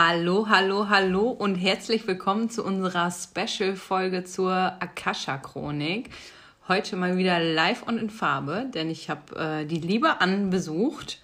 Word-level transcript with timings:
Hallo, 0.00 0.46
hallo, 0.48 0.88
hallo 0.88 1.28
und 1.28 1.56
herzlich 1.56 2.06
willkommen 2.06 2.50
zu 2.50 2.62
unserer 2.62 3.10
Special-Folge 3.10 4.22
zur 4.22 4.52
Akasha-Chronik. 4.54 6.10
Heute 6.68 6.94
mal 6.94 7.16
wieder 7.16 7.40
live 7.40 7.82
und 7.82 7.98
in 7.98 8.08
Farbe, 8.08 8.66
denn 8.72 8.90
ich 8.90 9.10
habe 9.10 9.34
äh, 9.34 9.64
die 9.66 9.80
Liebe 9.80 10.20
anbesucht 10.20 11.20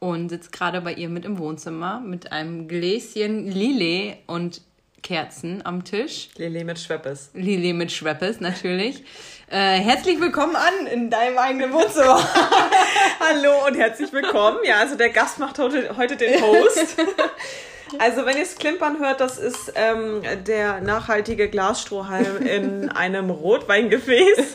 und 0.00 0.28
sitze 0.28 0.50
gerade 0.50 0.82
bei 0.82 0.92
ihr 0.92 1.08
mit 1.08 1.24
im 1.24 1.38
Wohnzimmer 1.38 2.00
mit 2.00 2.30
einem 2.30 2.68
Gläschen 2.68 3.50
Lillet 3.50 4.18
und 4.26 4.60
Kerzen 5.02 5.64
am 5.64 5.84
Tisch. 5.84 6.28
Lillet 6.36 6.66
mit 6.66 6.78
Schweppes. 6.78 7.30
Lillet 7.32 7.74
mit 7.74 7.90
Schweppes, 7.90 8.40
natürlich. 8.40 9.02
Äh, 9.52 9.80
herzlich 9.80 10.20
willkommen 10.20 10.54
an 10.54 10.86
in 10.86 11.10
deinem 11.10 11.36
eigenen 11.36 11.72
Wohnzimmer. 11.72 12.22
Hallo 13.18 13.66
und 13.66 13.76
herzlich 13.76 14.12
willkommen. 14.12 14.58
Ja, 14.62 14.76
also 14.76 14.94
der 14.94 15.10
Gast 15.10 15.40
macht 15.40 15.58
heute, 15.58 15.96
heute 15.96 16.16
den 16.16 16.40
Host. 16.40 16.96
Also 17.98 18.26
wenn 18.26 18.36
ihr 18.36 18.42
es 18.42 18.56
klimpern 18.56 18.98
hört, 19.00 19.20
das 19.20 19.38
ist 19.38 19.72
ähm, 19.74 20.22
der 20.46 20.80
nachhaltige 20.80 21.48
Glasstrohhalm 21.48 22.38
in 22.38 22.88
einem 22.94 23.30
Rotweingefäß. 23.30 24.54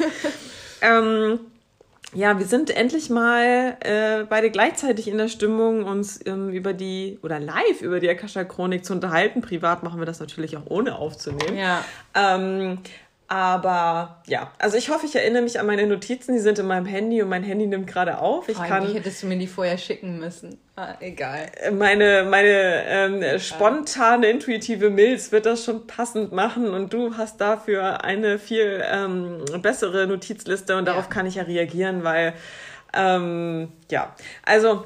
ähm, 0.81 1.39
ja, 2.13 2.39
wir 2.39 2.45
sind 2.45 2.69
endlich 2.69 3.09
mal 3.09 3.75
äh, 3.81 4.23
beide 4.29 4.49
gleichzeitig 4.49 5.09
in 5.09 5.17
der 5.17 5.27
Stimmung, 5.27 5.83
uns 5.83 6.25
ähm, 6.25 6.49
über 6.49 6.71
die 6.71 7.19
oder 7.23 7.39
live 7.39 7.81
über 7.81 7.99
die 7.99 8.09
Akasha-Chronik 8.09 8.85
zu 8.85 8.93
unterhalten. 8.93 9.41
Privat 9.41 9.83
machen 9.83 9.99
wir 9.99 10.05
das 10.05 10.21
natürlich 10.21 10.55
auch 10.55 10.65
ohne 10.67 10.97
aufzunehmen. 10.97 11.57
Ja. 11.57 11.83
Ähm, 12.13 12.79
aber 13.27 14.21
ja, 14.27 14.51
also 14.59 14.77
ich 14.77 14.89
hoffe, 14.89 15.07
ich 15.07 15.15
erinnere 15.15 15.41
mich 15.41 15.59
an 15.59 15.65
meine 15.65 15.87
Notizen, 15.87 16.33
die 16.33 16.39
sind 16.39 16.59
in 16.59 16.67
meinem 16.67 16.85
Handy 16.85 17.23
und 17.23 17.29
mein 17.29 17.43
Handy 17.43 17.65
nimmt 17.65 17.87
gerade 17.87 18.19
auf. 18.19 18.47
Ich 18.49 18.57
kann, 18.57 18.91
hättest 18.93 19.23
du 19.23 19.27
mir 19.27 19.37
die 19.37 19.47
vorher 19.47 19.79
schicken 19.79 20.19
müssen. 20.19 20.59
Ah, 20.75 20.93
egal. 20.99 21.51
Meine, 21.71 22.27
meine 22.29 22.83
ähm, 22.85 23.39
spontane, 23.39 24.27
intuitive 24.27 24.91
Milz 24.91 25.31
wird 25.31 25.47
das 25.47 25.65
schon 25.65 25.87
passend 25.87 26.33
machen 26.33 26.69
und 26.69 26.93
du 26.93 27.17
hast 27.17 27.41
dafür 27.41 28.03
eine 28.03 28.37
viel 28.37 28.83
ähm, 28.91 29.43
bessere 29.61 30.05
Notizliste 30.05 30.77
und 30.77 30.85
darauf 30.85 31.09
kann 31.09 31.25
ich 31.25 31.35
ja 31.35 31.43
reagieren, 31.43 32.03
weil 32.03 32.33
ähm, 32.93 33.71
ja, 33.89 34.15
also 34.43 34.83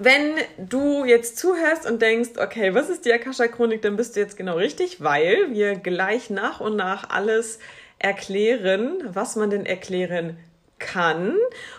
wenn 0.00 0.34
du 0.58 1.04
jetzt 1.04 1.38
zuhörst 1.38 1.88
und 1.88 2.02
denkst, 2.02 2.30
okay, 2.38 2.74
was 2.74 2.88
ist 2.88 3.04
die 3.04 3.12
Akasha-Chronik, 3.12 3.82
dann 3.82 3.96
bist 3.96 4.16
du 4.16 4.20
jetzt 4.20 4.36
genau 4.36 4.56
richtig, 4.56 5.02
weil 5.02 5.52
wir 5.52 5.74
gleich 5.74 6.30
nach 6.30 6.60
und 6.60 6.76
nach 6.76 7.10
alles 7.10 7.58
erklären, 7.98 9.02
was 9.04 9.36
man 9.36 9.50
denn 9.50 9.66
erklären 9.66 10.38
kann. 10.78 11.36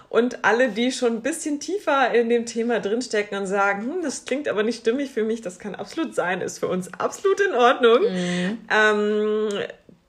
Und 0.10 0.46
alle, 0.46 0.70
die 0.70 0.92
schon 0.92 1.18
ein 1.18 1.22
bisschen 1.22 1.60
tiefer 1.60 2.14
in 2.14 2.30
dem 2.30 2.46
Thema 2.46 2.80
drinstecken 2.80 3.38
und 3.38 3.48
sagen, 3.48 3.84
hm, 3.84 4.02
das 4.02 4.26
klingt 4.26 4.48
aber 4.48 4.64
nicht 4.64 4.80
stimmig 4.80 5.12
für 5.12 5.24
mich, 5.24 5.42
das 5.42 5.60
kann 5.60 5.76
absolut 5.76 6.16
sein, 6.16 6.42
ist 6.42 6.60
für 6.60 6.68
uns 6.68 6.94
absolut 6.94 7.42
in 7.42 7.54
Ordnung. 7.54 8.02
Mhm. 8.02 8.60
Ähm, 8.72 9.50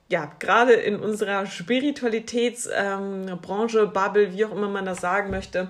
ja, 0.07 0.31
gerade 0.39 0.73
in 0.73 0.99
unserer 0.99 1.47
Spiritualitätsbranche, 1.47 3.79
ähm, 3.79 3.91
Bubble, 3.91 4.33
wie 4.33 4.45
auch 4.45 4.51
immer 4.51 4.69
man 4.69 4.85
das 4.85 5.01
sagen 5.01 5.31
möchte, 5.31 5.69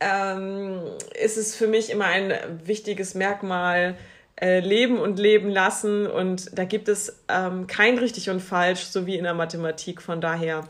ähm, 0.00 0.80
ist 1.20 1.36
es 1.36 1.54
für 1.54 1.66
mich 1.66 1.90
immer 1.90 2.06
ein 2.06 2.32
wichtiges 2.64 3.14
Merkmal, 3.14 3.96
äh, 4.40 4.60
leben 4.60 4.98
und 4.98 5.18
leben 5.18 5.50
lassen. 5.50 6.06
Und 6.06 6.56
da 6.56 6.64
gibt 6.64 6.88
es 6.88 7.24
ähm, 7.28 7.66
kein 7.66 7.98
richtig 7.98 8.30
und 8.30 8.40
falsch, 8.40 8.84
so 8.84 9.06
wie 9.06 9.16
in 9.16 9.24
der 9.24 9.34
Mathematik. 9.34 10.00
Von 10.00 10.20
daher 10.20 10.64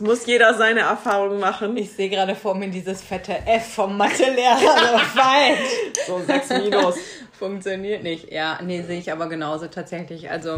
muss 0.00 0.26
jeder 0.26 0.54
seine 0.54 0.80
Erfahrungen 0.80 1.40
machen. 1.40 1.76
Ich 1.76 1.92
sehe 1.92 2.08
gerade 2.08 2.34
vor 2.34 2.54
mir 2.54 2.68
dieses 2.68 3.02
fette 3.02 3.34
F 3.46 3.74
vom 3.74 3.96
Mathelehrer. 3.96 4.98
falsch. 4.98 5.58
So 6.06 6.20
6 6.20 6.50
minus. 6.50 6.96
Funktioniert 7.38 8.02
nicht. 8.02 8.32
Ja, 8.32 8.58
nee, 8.64 8.82
sehe 8.82 8.98
ich 8.98 9.12
aber 9.12 9.28
genauso 9.28 9.68
tatsächlich. 9.68 10.30
Also 10.30 10.56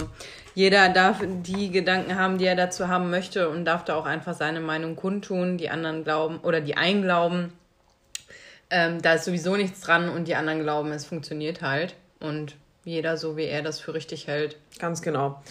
jeder 0.55 0.89
darf 0.89 1.19
die 1.23 1.71
Gedanken 1.71 2.17
haben, 2.19 2.39
die 2.39 2.47
er 2.47 2.57
dazu 2.57 2.89
haben 2.89 3.11
möchte 3.11 3.51
und 3.51 3.65
darf 3.65 3.85
da 3.85 3.97
auch 3.97 4.07
einfach 4.07 4.35
seine 4.35 4.61
Meinung 4.61 4.97
kundtun. 4.97 5.59
Die 5.59 5.71
anderen 5.71 6.05
glauben 6.05 6.39
oder 6.39 6.61
die 6.61 6.77
einen 6.77 7.03
glauben, 7.03 7.53
ähm, 8.71 9.03
da 9.03 9.15
ist 9.15 9.25
sowieso 9.25 9.57
nichts 9.57 9.81
dran 9.81 10.09
und 10.09 10.29
die 10.29 10.35
anderen 10.35 10.63
glauben, 10.63 10.93
es 10.93 11.05
funktioniert 11.05 11.63
halt. 11.63 11.97
Und 12.21 12.57
jeder 12.85 13.17
so, 13.17 13.37
wie 13.37 13.45
er 13.45 13.63
das 13.63 13.81
für 13.81 13.95
richtig 13.95 14.27
hält. 14.27 14.57
Ganz 14.79 15.03
genau. 15.03 15.43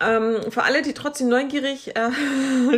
Ähm, 0.00 0.50
für 0.50 0.62
alle, 0.62 0.82
die 0.82 0.92
trotzdem 0.92 1.28
neugierig 1.28 1.96
äh, 1.96 2.10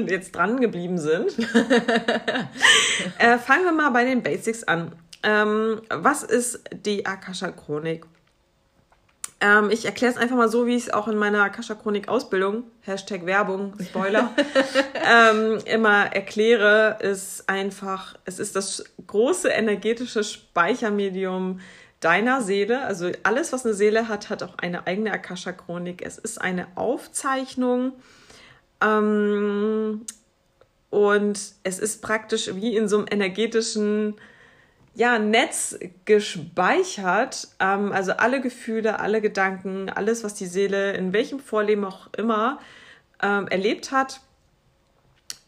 jetzt 0.08 0.34
dran 0.36 0.60
geblieben 0.60 0.98
sind, 0.98 1.36
äh, 3.18 3.38
fangen 3.38 3.64
wir 3.64 3.72
mal 3.72 3.90
bei 3.90 4.04
den 4.04 4.22
Basics 4.22 4.64
an. 4.64 4.92
Ähm, 5.24 5.82
was 5.90 6.22
ist 6.22 6.62
die 6.72 7.06
Akasha-Chronik? 7.06 8.06
Ähm, 9.40 9.70
ich 9.70 9.84
erkläre 9.84 10.12
es 10.12 10.18
einfach 10.18 10.36
mal 10.36 10.48
so, 10.48 10.66
wie 10.66 10.74
ich 10.74 10.84
es 10.84 10.92
auch 10.92 11.06
in 11.06 11.16
meiner 11.16 11.42
Akasha-Chronik-Ausbildung, 11.44 12.64
Hashtag 12.80 13.24
Werbung, 13.24 13.74
Spoiler, 13.80 14.34
ähm, 14.94 15.58
immer 15.64 16.06
erkläre, 16.12 16.98
ist 17.00 17.48
einfach, 17.48 18.16
es 18.24 18.40
ist 18.40 18.56
das 18.56 18.84
große 19.06 19.48
energetische 19.48 20.24
Speichermedium 20.24 21.60
deiner 22.00 22.42
Seele. 22.42 22.82
Also 22.82 23.12
alles, 23.22 23.52
was 23.52 23.64
eine 23.64 23.74
Seele 23.74 24.08
hat, 24.08 24.28
hat 24.28 24.42
auch 24.42 24.58
eine 24.58 24.86
eigene 24.88 25.12
Akasha-Chronik. 25.12 26.02
Es 26.02 26.18
ist 26.18 26.40
eine 26.40 26.66
Aufzeichnung 26.74 27.92
ähm, 28.82 30.04
und 30.90 31.40
es 31.62 31.78
ist 31.78 32.02
praktisch 32.02 32.54
wie 32.54 32.76
in 32.76 32.88
so 32.88 32.98
einem 32.98 33.06
energetischen 33.08 34.16
ja, 34.94 35.18
Netz 35.18 35.78
gespeichert. 36.04 37.48
Ähm, 37.60 37.92
also 37.92 38.12
alle 38.12 38.40
Gefühle, 38.40 39.00
alle 39.00 39.20
Gedanken, 39.20 39.90
alles, 39.90 40.24
was 40.24 40.34
die 40.34 40.46
Seele 40.46 40.92
in 40.92 41.12
welchem 41.12 41.40
Vorleben 41.40 41.84
auch 41.84 42.08
immer 42.16 42.58
ähm, 43.22 43.48
erlebt 43.48 43.92
hat. 43.92 44.20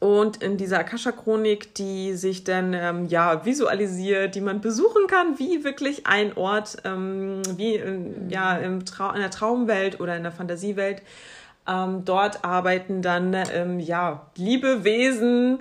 Und 0.01 0.43
in 0.43 0.56
dieser 0.56 0.78
Akasha-Chronik, 0.78 1.75
die 1.75 2.15
sich 2.15 2.43
dann 2.45 2.73
ähm, 2.73 3.05
ja 3.06 3.45
visualisiert, 3.45 4.34
die 4.34 4.41
man 4.41 4.62
besuchen 4.62 5.06
kann, 5.09 5.39
wie 5.39 5.62
wirklich 5.62 6.07
ein 6.07 6.34
Ort, 6.39 6.78
ähm, 6.84 7.43
wie 7.57 7.75
in, 7.75 8.31
ja, 8.31 8.57
im 8.57 8.87
Trau 8.87 9.12
in 9.12 9.21
der 9.21 9.31
Traumwelt 9.31 10.01
oder 10.01 10.17
in 10.17 10.22
der 10.22 10.33
Fantasiewelt. 10.33 11.03
Ähm, 11.69 12.07
dort 12.07 12.47
arbeiten 12.47 13.03
dann 13.03 13.34
ähm, 13.53 13.78
ja 13.78 14.31
liebe 14.37 14.84
Wesen, 14.84 15.59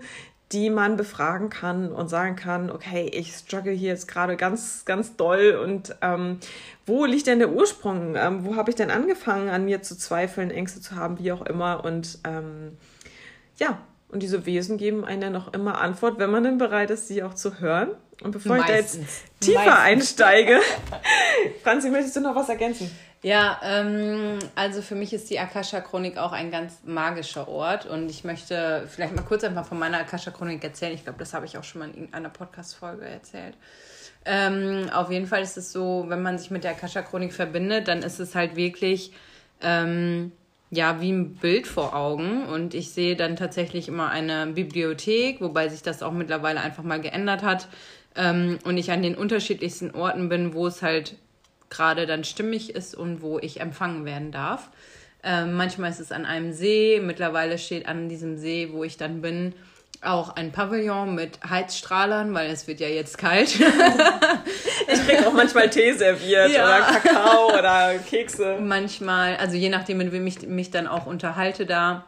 die 0.51 0.69
man 0.69 0.97
befragen 0.97 1.49
kann 1.49 1.91
und 1.91 2.09
sagen 2.09 2.35
kann, 2.35 2.71
okay, 2.71 3.09
ich 3.13 3.33
struggle 3.33 3.71
hier 3.71 3.89
jetzt 3.89 4.07
gerade 4.07 4.35
ganz, 4.35 4.83
ganz 4.85 5.15
doll 5.15 5.59
und 5.63 5.95
ähm, 6.01 6.39
wo 6.85 7.05
liegt 7.05 7.27
denn 7.27 7.39
der 7.39 7.51
Ursprung? 7.51 8.15
Ähm, 8.15 8.45
wo 8.45 8.55
habe 8.55 8.71
ich 8.71 8.75
denn 8.75 8.89
angefangen, 8.89 9.49
an 9.49 9.65
mir 9.65 9.83
zu 9.83 9.95
zweifeln, 9.95 10.49
Ängste 10.49 10.81
zu 10.81 10.95
haben, 10.95 11.19
wie 11.19 11.31
auch 11.31 11.43
immer? 11.43 11.85
Und 11.85 12.19
ähm, 12.23 12.77
ja, 13.57 13.79
und 14.09 14.23
diese 14.23 14.47
Wesen 14.47 14.77
geben 14.77 15.05
einen 15.05 15.21
ja 15.21 15.29
noch 15.29 15.53
immer 15.53 15.79
Antwort, 15.79 16.17
wenn 16.17 16.31
man 16.31 16.43
denn 16.43 16.57
bereit 16.57 16.89
ist, 16.89 17.07
sie 17.07 17.21
auch 17.21 17.35
zu 17.35 17.59
hören. 17.59 17.89
Und 18.23 18.31
bevor 18.31 18.57
Meistens. 18.57 18.95
ich 18.95 18.99
da 18.99 19.01
jetzt 19.01 19.39
tiefer 19.39 19.59
Meistens. 19.59 19.83
einsteige, 19.83 20.59
Franzi, 21.63 21.89
möchtest 21.91 22.15
du 22.15 22.21
noch 22.21 22.35
was 22.35 22.49
ergänzen? 22.49 22.89
Ja, 23.21 23.59
ähm, 23.63 24.39
also 24.55 24.81
für 24.81 24.95
mich 24.95 25.11
ist 25.11 25.29
die 25.29 25.39
Akasha-Chronik 25.39 26.17
auch 26.17 26.31
ein 26.31 26.51
ganz 26.51 26.79
magischer 26.85 27.49
Ort 27.49 27.85
und 27.85 28.09
ich 28.09 28.23
möchte 28.23 28.87
vielleicht 28.87 29.13
mal 29.13 29.23
kurz 29.23 29.43
einfach 29.43 29.65
von 29.65 29.77
meiner 29.77 29.99
Akasha-Chronik 29.99 30.63
erzählen. 30.63 30.93
Ich 30.93 31.03
glaube, 31.03 31.19
das 31.19 31.33
habe 31.33 31.45
ich 31.45 31.57
auch 31.57 31.65
schon 31.65 31.79
mal 31.79 31.89
in 31.89 31.95
irgendeiner 31.95 32.29
Podcast-Folge 32.29 33.05
erzählt. 33.05 33.57
Ähm, 34.25 34.89
auf 34.93 35.11
jeden 35.11 35.27
Fall 35.27 35.41
ist 35.41 35.57
es 35.57 35.73
so, 35.73 36.05
wenn 36.07 36.21
man 36.21 36.37
sich 36.37 36.49
mit 36.49 36.63
der 36.63 36.71
Akasha-Chronik 36.71 37.33
verbindet, 37.33 37.89
dann 37.89 38.03
ist 38.03 38.19
es 38.19 38.35
halt 38.35 38.55
wirklich 38.55 39.11
ähm, 39.61 40.31
ja 40.71 41.01
wie 41.01 41.11
ein 41.11 41.35
Bild 41.35 41.67
vor 41.67 41.95
Augen 41.95 42.45
und 42.45 42.73
ich 42.73 42.91
sehe 42.91 43.17
dann 43.17 43.35
tatsächlich 43.35 43.89
immer 43.89 44.09
eine 44.11 44.47
Bibliothek, 44.47 45.41
wobei 45.41 45.67
sich 45.67 45.81
das 45.81 46.03
auch 46.03 46.13
mittlerweile 46.13 46.61
einfach 46.61 46.83
mal 46.83 47.01
geändert 47.01 47.43
hat 47.43 47.67
ähm, 48.15 48.59
und 48.63 48.77
ich 48.77 48.91
an 48.91 49.01
den 49.01 49.15
unterschiedlichsten 49.15 49.91
Orten 49.91 50.29
bin, 50.29 50.53
wo 50.53 50.67
es 50.67 50.81
halt 50.81 51.17
gerade 51.69 52.05
dann 52.05 52.23
stimmig 52.23 52.75
ist 52.75 52.95
und 52.95 53.21
wo 53.21 53.39
ich 53.39 53.59
empfangen 53.59 54.05
werden 54.05 54.31
darf. 54.31 54.69
Ähm, 55.23 55.53
manchmal 55.53 55.89
ist 55.91 55.99
es 55.99 56.11
an 56.11 56.25
einem 56.25 56.53
See, 56.53 57.01
mittlerweile 57.03 57.57
steht 57.57 57.87
an 57.87 58.09
diesem 58.09 58.37
See, 58.37 58.69
wo 58.71 58.83
ich 58.83 58.97
dann 58.97 59.21
bin, 59.21 59.53
auch 60.01 60.35
ein 60.35 60.53
Pavillon 60.53 61.13
mit 61.13 61.39
Heizstrahlern, 61.47 62.33
weil 62.33 62.49
es 62.49 62.67
wird 62.67 62.79
ja 62.79 62.87
jetzt 62.87 63.17
kalt. 63.17 63.49
ich 64.87 65.07
kriege 65.07 65.27
auch 65.27 65.33
manchmal 65.33 65.69
Tee 65.69 65.91
serviert 65.91 66.51
ja. 66.51 66.63
oder 66.63 66.85
Kakao 66.85 67.57
oder 67.57 67.95
Kekse. 67.99 68.59
Manchmal, 68.61 69.35
also 69.35 69.57
je 69.57 69.67
nachdem, 69.67 69.97
mit 69.97 70.13
wem 70.13 70.25
ich 70.25 70.41
mich 70.47 70.71
dann 70.71 70.87
auch 70.87 71.05
unterhalte 71.05 71.65
da, 71.65 72.05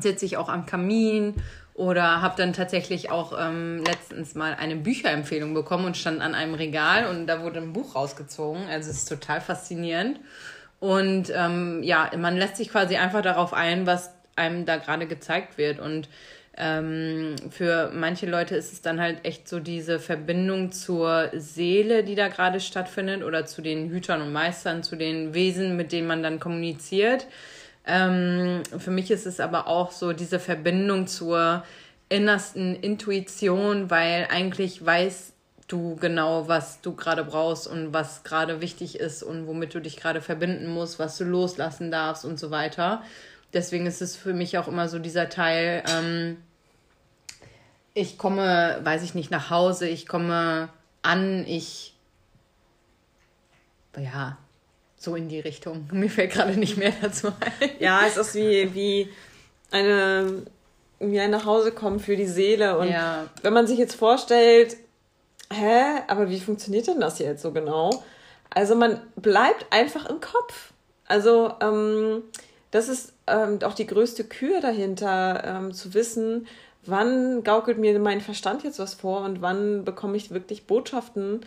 sitze 0.00 0.24
ich 0.24 0.36
auch 0.36 0.48
am 0.48 0.66
Kamin 0.66 1.34
oder 1.74 2.22
habe 2.22 2.36
dann 2.36 2.52
tatsächlich 2.52 3.10
auch 3.10 3.36
ähm, 3.38 3.82
letztens 3.84 4.36
mal 4.36 4.54
eine 4.54 4.76
Bücherempfehlung 4.76 5.54
bekommen 5.54 5.84
und 5.86 5.96
stand 5.96 6.22
an 6.22 6.34
einem 6.34 6.54
Regal 6.54 7.08
und 7.08 7.26
da 7.26 7.42
wurde 7.42 7.60
ein 7.60 7.72
Buch 7.72 7.96
rausgezogen. 7.96 8.62
Also 8.70 8.90
es 8.90 8.98
ist 8.98 9.08
total 9.08 9.40
faszinierend. 9.40 10.20
Und 10.78 11.32
ähm, 11.34 11.82
ja, 11.82 12.10
man 12.16 12.36
lässt 12.36 12.56
sich 12.56 12.68
quasi 12.68 12.96
einfach 12.96 13.22
darauf 13.22 13.52
ein, 13.52 13.86
was 13.86 14.10
einem 14.36 14.66
da 14.66 14.76
gerade 14.76 15.06
gezeigt 15.06 15.58
wird. 15.58 15.80
Und 15.80 16.08
ähm, 16.56 17.34
für 17.50 17.90
manche 17.92 18.26
Leute 18.26 18.54
ist 18.54 18.72
es 18.72 18.80
dann 18.80 19.00
halt 19.00 19.24
echt 19.24 19.48
so 19.48 19.58
diese 19.58 19.98
Verbindung 19.98 20.70
zur 20.70 21.30
Seele, 21.34 22.04
die 22.04 22.14
da 22.14 22.28
gerade 22.28 22.60
stattfindet 22.60 23.24
oder 23.24 23.46
zu 23.46 23.62
den 23.62 23.90
Hütern 23.90 24.22
und 24.22 24.32
Meistern, 24.32 24.84
zu 24.84 24.94
den 24.94 25.34
Wesen, 25.34 25.76
mit 25.76 25.90
denen 25.90 26.06
man 26.06 26.22
dann 26.22 26.38
kommuniziert. 26.38 27.26
Ähm, 27.86 28.62
für 28.78 28.90
mich 28.90 29.10
ist 29.10 29.26
es 29.26 29.40
aber 29.40 29.66
auch 29.66 29.92
so 29.92 30.12
diese 30.12 30.38
Verbindung 30.40 31.06
zur 31.06 31.64
innersten 32.08 32.76
Intuition, 32.76 33.90
weil 33.90 34.28
eigentlich 34.30 34.84
weißt 34.84 35.32
du 35.68 35.96
genau, 35.96 36.48
was 36.48 36.80
du 36.80 36.94
gerade 36.94 37.24
brauchst 37.24 37.66
und 37.66 37.92
was 37.92 38.22
gerade 38.22 38.60
wichtig 38.60 38.98
ist 38.98 39.22
und 39.22 39.46
womit 39.46 39.74
du 39.74 39.80
dich 39.80 39.96
gerade 39.96 40.20
verbinden 40.20 40.68
musst, 40.68 40.98
was 40.98 41.16
du 41.16 41.24
loslassen 41.24 41.90
darfst 41.90 42.24
und 42.24 42.38
so 42.38 42.50
weiter. 42.50 43.02
Deswegen 43.52 43.86
ist 43.86 44.02
es 44.02 44.16
für 44.16 44.34
mich 44.34 44.58
auch 44.58 44.68
immer 44.68 44.88
so 44.88 44.98
dieser 44.98 45.28
Teil, 45.28 45.82
ähm, 45.88 46.36
ich 47.94 48.18
komme, 48.18 48.80
weiß 48.82 49.02
ich 49.04 49.14
nicht, 49.14 49.30
nach 49.30 49.50
Hause, 49.50 49.88
ich 49.88 50.06
komme 50.06 50.68
an, 51.02 51.46
ich, 51.46 51.94
ja, 53.96 54.36
so 55.04 55.14
in 55.14 55.28
die 55.28 55.40
Richtung. 55.40 55.88
Mir 55.92 56.10
fällt 56.10 56.32
gerade 56.32 56.58
nicht 56.58 56.76
mehr 56.76 56.92
dazu 57.00 57.28
ein. 57.28 57.70
Ja, 57.78 58.02
es 58.06 58.16
ist 58.16 58.34
wie, 58.34 58.74
wie 58.74 59.08
eine, 59.70 60.42
wie 60.98 61.20
ein 61.20 61.30
Nachhausekommen 61.30 62.00
für 62.00 62.16
die 62.16 62.26
Seele. 62.26 62.78
Und 62.78 62.88
ja. 62.88 63.26
wenn 63.42 63.52
man 63.52 63.66
sich 63.66 63.78
jetzt 63.78 63.94
vorstellt, 63.94 64.76
hä, 65.52 66.00
aber 66.08 66.30
wie 66.30 66.40
funktioniert 66.40 66.86
denn 66.86 67.00
das 67.00 67.18
jetzt 67.18 67.42
so 67.42 67.52
genau? 67.52 68.02
Also 68.50 68.74
man 68.74 69.00
bleibt 69.16 69.66
einfach 69.70 70.06
im 70.06 70.20
Kopf. 70.20 70.72
Also 71.06 71.52
ähm, 71.60 72.22
das 72.70 72.88
ist 72.88 73.12
ähm, 73.26 73.58
auch 73.62 73.74
die 73.74 73.86
größte 73.86 74.24
Kür 74.24 74.60
dahinter, 74.60 75.42
ähm, 75.44 75.72
zu 75.72 75.94
wissen, 75.94 76.46
wann 76.86 77.42
gaukelt 77.42 77.78
mir 77.78 77.98
mein 77.98 78.20
Verstand 78.20 78.64
jetzt 78.64 78.78
was 78.78 78.94
vor 78.94 79.22
und 79.22 79.42
wann 79.42 79.84
bekomme 79.84 80.16
ich 80.16 80.30
wirklich 80.30 80.66
Botschaften 80.66 81.40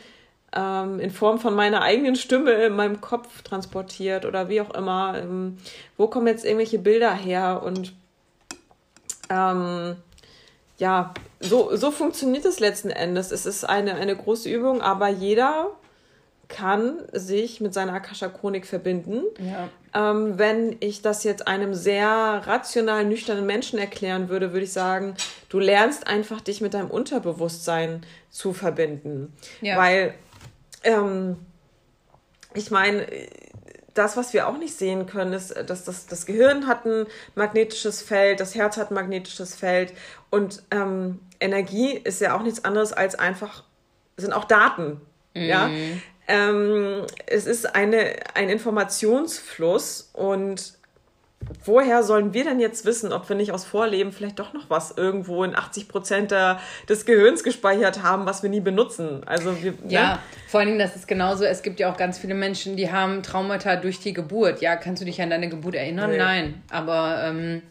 ähm, 0.55 0.99
in 0.99 1.11
Form 1.11 1.39
von 1.39 1.55
meiner 1.55 1.81
eigenen 1.81 2.15
Stimme 2.15 2.51
in 2.51 2.73
meinem 2.73 3.01
Kopf 3.01 3.41
transportiert 3.41 4.25
oder 4.25 4.49
wie 4.49 4.61
auch 4.61 4.73
immer. 4.73 5.17
Ähm, 5.17 5.57
wo 5.97 6.07
kommen 6.07 6.27
jetzt 6.27 6.45
irgendwelche 6.45 6.79
Bilder 6.79 7.13
her? 7.13 7.61
Und 7.63 7.93
ähm, 9.29 9.95
ja, 10.77 11.13
so, 11.39 11.75
so 11.75 11.91
funktioniert 11.91 12.45
es 12.45 12.59
letzten 12.59 12.89
Endes. 12.89 13.31
Es 13.31 13.45
ist 13.45 13.63
eine, 13.63 13.95
eine 13.95 14.15
große 14.15 14.49
Übung, 14.49 14.81
aber 14.81 15.09
jeder 15.09 15.71
kann 16.47 16.99
sich 17.11 17.59
mit 17.59 17.73
seiner 17.73 17.93
Akasha-Chronik 17.93 18.65
verbinden. 18.65 19.23
Ja. 19.39 19.69
Ähm, 19.93 20.37
wenn 20.37 20.77
ich 20.79 21.01
das 21.01 21.23
jetzt 21.23 21.47
einem 21.47 21.73
sehr 21.73 22.07
rational 22.07 23.05
nüchternen 23.05 23.45
Menschen 23.45 23.79
erklären 23.79 24.29
würde, 24.29 24.53
würde 24.53 24.63
ich 24.63 24.71
sagen, 24.71 25.15
du 25.49 25.59
lernst 25.59 26.07
einfach 26.07 26.39
dich 26.39 26.61
mit 26.61 26.73
deinem 26.73 26.89
Unterbewusstsein 26.89 28.05
zu 28.29 28.53
verbinden. 28.53 29.33
Ja. 29.61 29.77
Weil, 29.77 30.13
ähm, 30.83 31.37
ich 32.53 32.71
meine, 32.71 33.07
das, 33.93 34.15
was 34.15 34.33
wir 34.33 34.47
auch 34.47 34.57
nicht 34.57 34.77
sehen 34.77 35.07
können, 35.07 35.33
ist, 35.33 35.55
dass 35.67 35.83
das, 35.83 36.05
das 36.05 36.25
Gehirn 36.25 36.67
hat 36.67 36.85
ein 36.85 37.07
magnetisches 37.35 38.01
Feld, 38.01 38.39
das 38.39 38.55
Herz 38.55 38.77
hat 38.77 38.91
ein 38.91 38.95
magnetisches 38.95 39.55
Feld 39.55 39.93
und 40.29 40.63
ähm, 40.71 41.19
Energie 41.39 41.91
ist 41.91 42.21
ja 42.21 42.35
auch 42.35 42.43
nichts 42.43 42.63
anderes 42.63 42.93
als 42.93 43.15
einfach, 43.15 43.63
sind 44.17 44.33
auch 44.33 44.45
Daten. 44.45 45.01
Mhm. 45.33 45.43
Ja, 45.43 45.69
ähm, 46.27 47.05
es 47.25 47.45
ist 47.45 47.75
eine, 47.75 48.15
ein 48.33 48.49
Informationsfluss 48.49 50.09
und 50.13 50.76
woher 51.65 52.03
sollen 52.03 52.33
wir 52.33 52.43
denn 52.43 52.59
jetzt 52.59 52.85
wissen, 52.85 53.13
ob 53.13 53.27
wir 53.29 53.35
nicht 53.35 53.51
aus 53.51 53.65
Vorleben 53.65 54.11
vielleicht 54.11 54.39
doch 54.39 54.53
noch 54.53 54.69
was 54.69 54.97
irgendwo 54.97 55.43
in 55.43 55.55
80 55.55 55.87
Prozent 55.87 56.33
des 56.89 57.05
Gehirns 57.05 57.43
gespeichert 57.43 58.03
haben, 58.03 58.25
was 58.25 58.43
wir 58.43 58.49
nie 58.49 58.59
benutzen? 58.59 59.21
Also 59.25 59.61
wir, 59.61 59.73
ja, 59.87 60.13
ne? 60.13 60.19
vor 60.47 60.59
allen 60.59 60.67
Dingen, 60.67 60.79
das 60.79 60.95
ist 60.95 61.07
genauso. 61.07 61.45
Es 61.45 61.61
gibt 61.61 61.79
ja 61.79 61.91
auch 61.91 61.97
ganz 61.97 62.17
viele 62.17 62.33
Menschen, 62.33 62.75
die 62.75 62.91
haben 62.91 63.23
Traumata 63.23 63.75
durch 63.75 63.99
die 63.99 64.13
Geburt. 64.13 64.61
Ja, 64.61 64.75
kannst 64.75 65.01
du 65.01 65.05
dich 65.05 65.21
an 65.21 65.29
deine 65.29 65.49
Geburt 65.49 65.75
erinnern? 65.75 66.11
Nee. 66.11 66.17
Nein, 66.17 66.63
aber 66.69 67.21
ähm, 67.23 67.61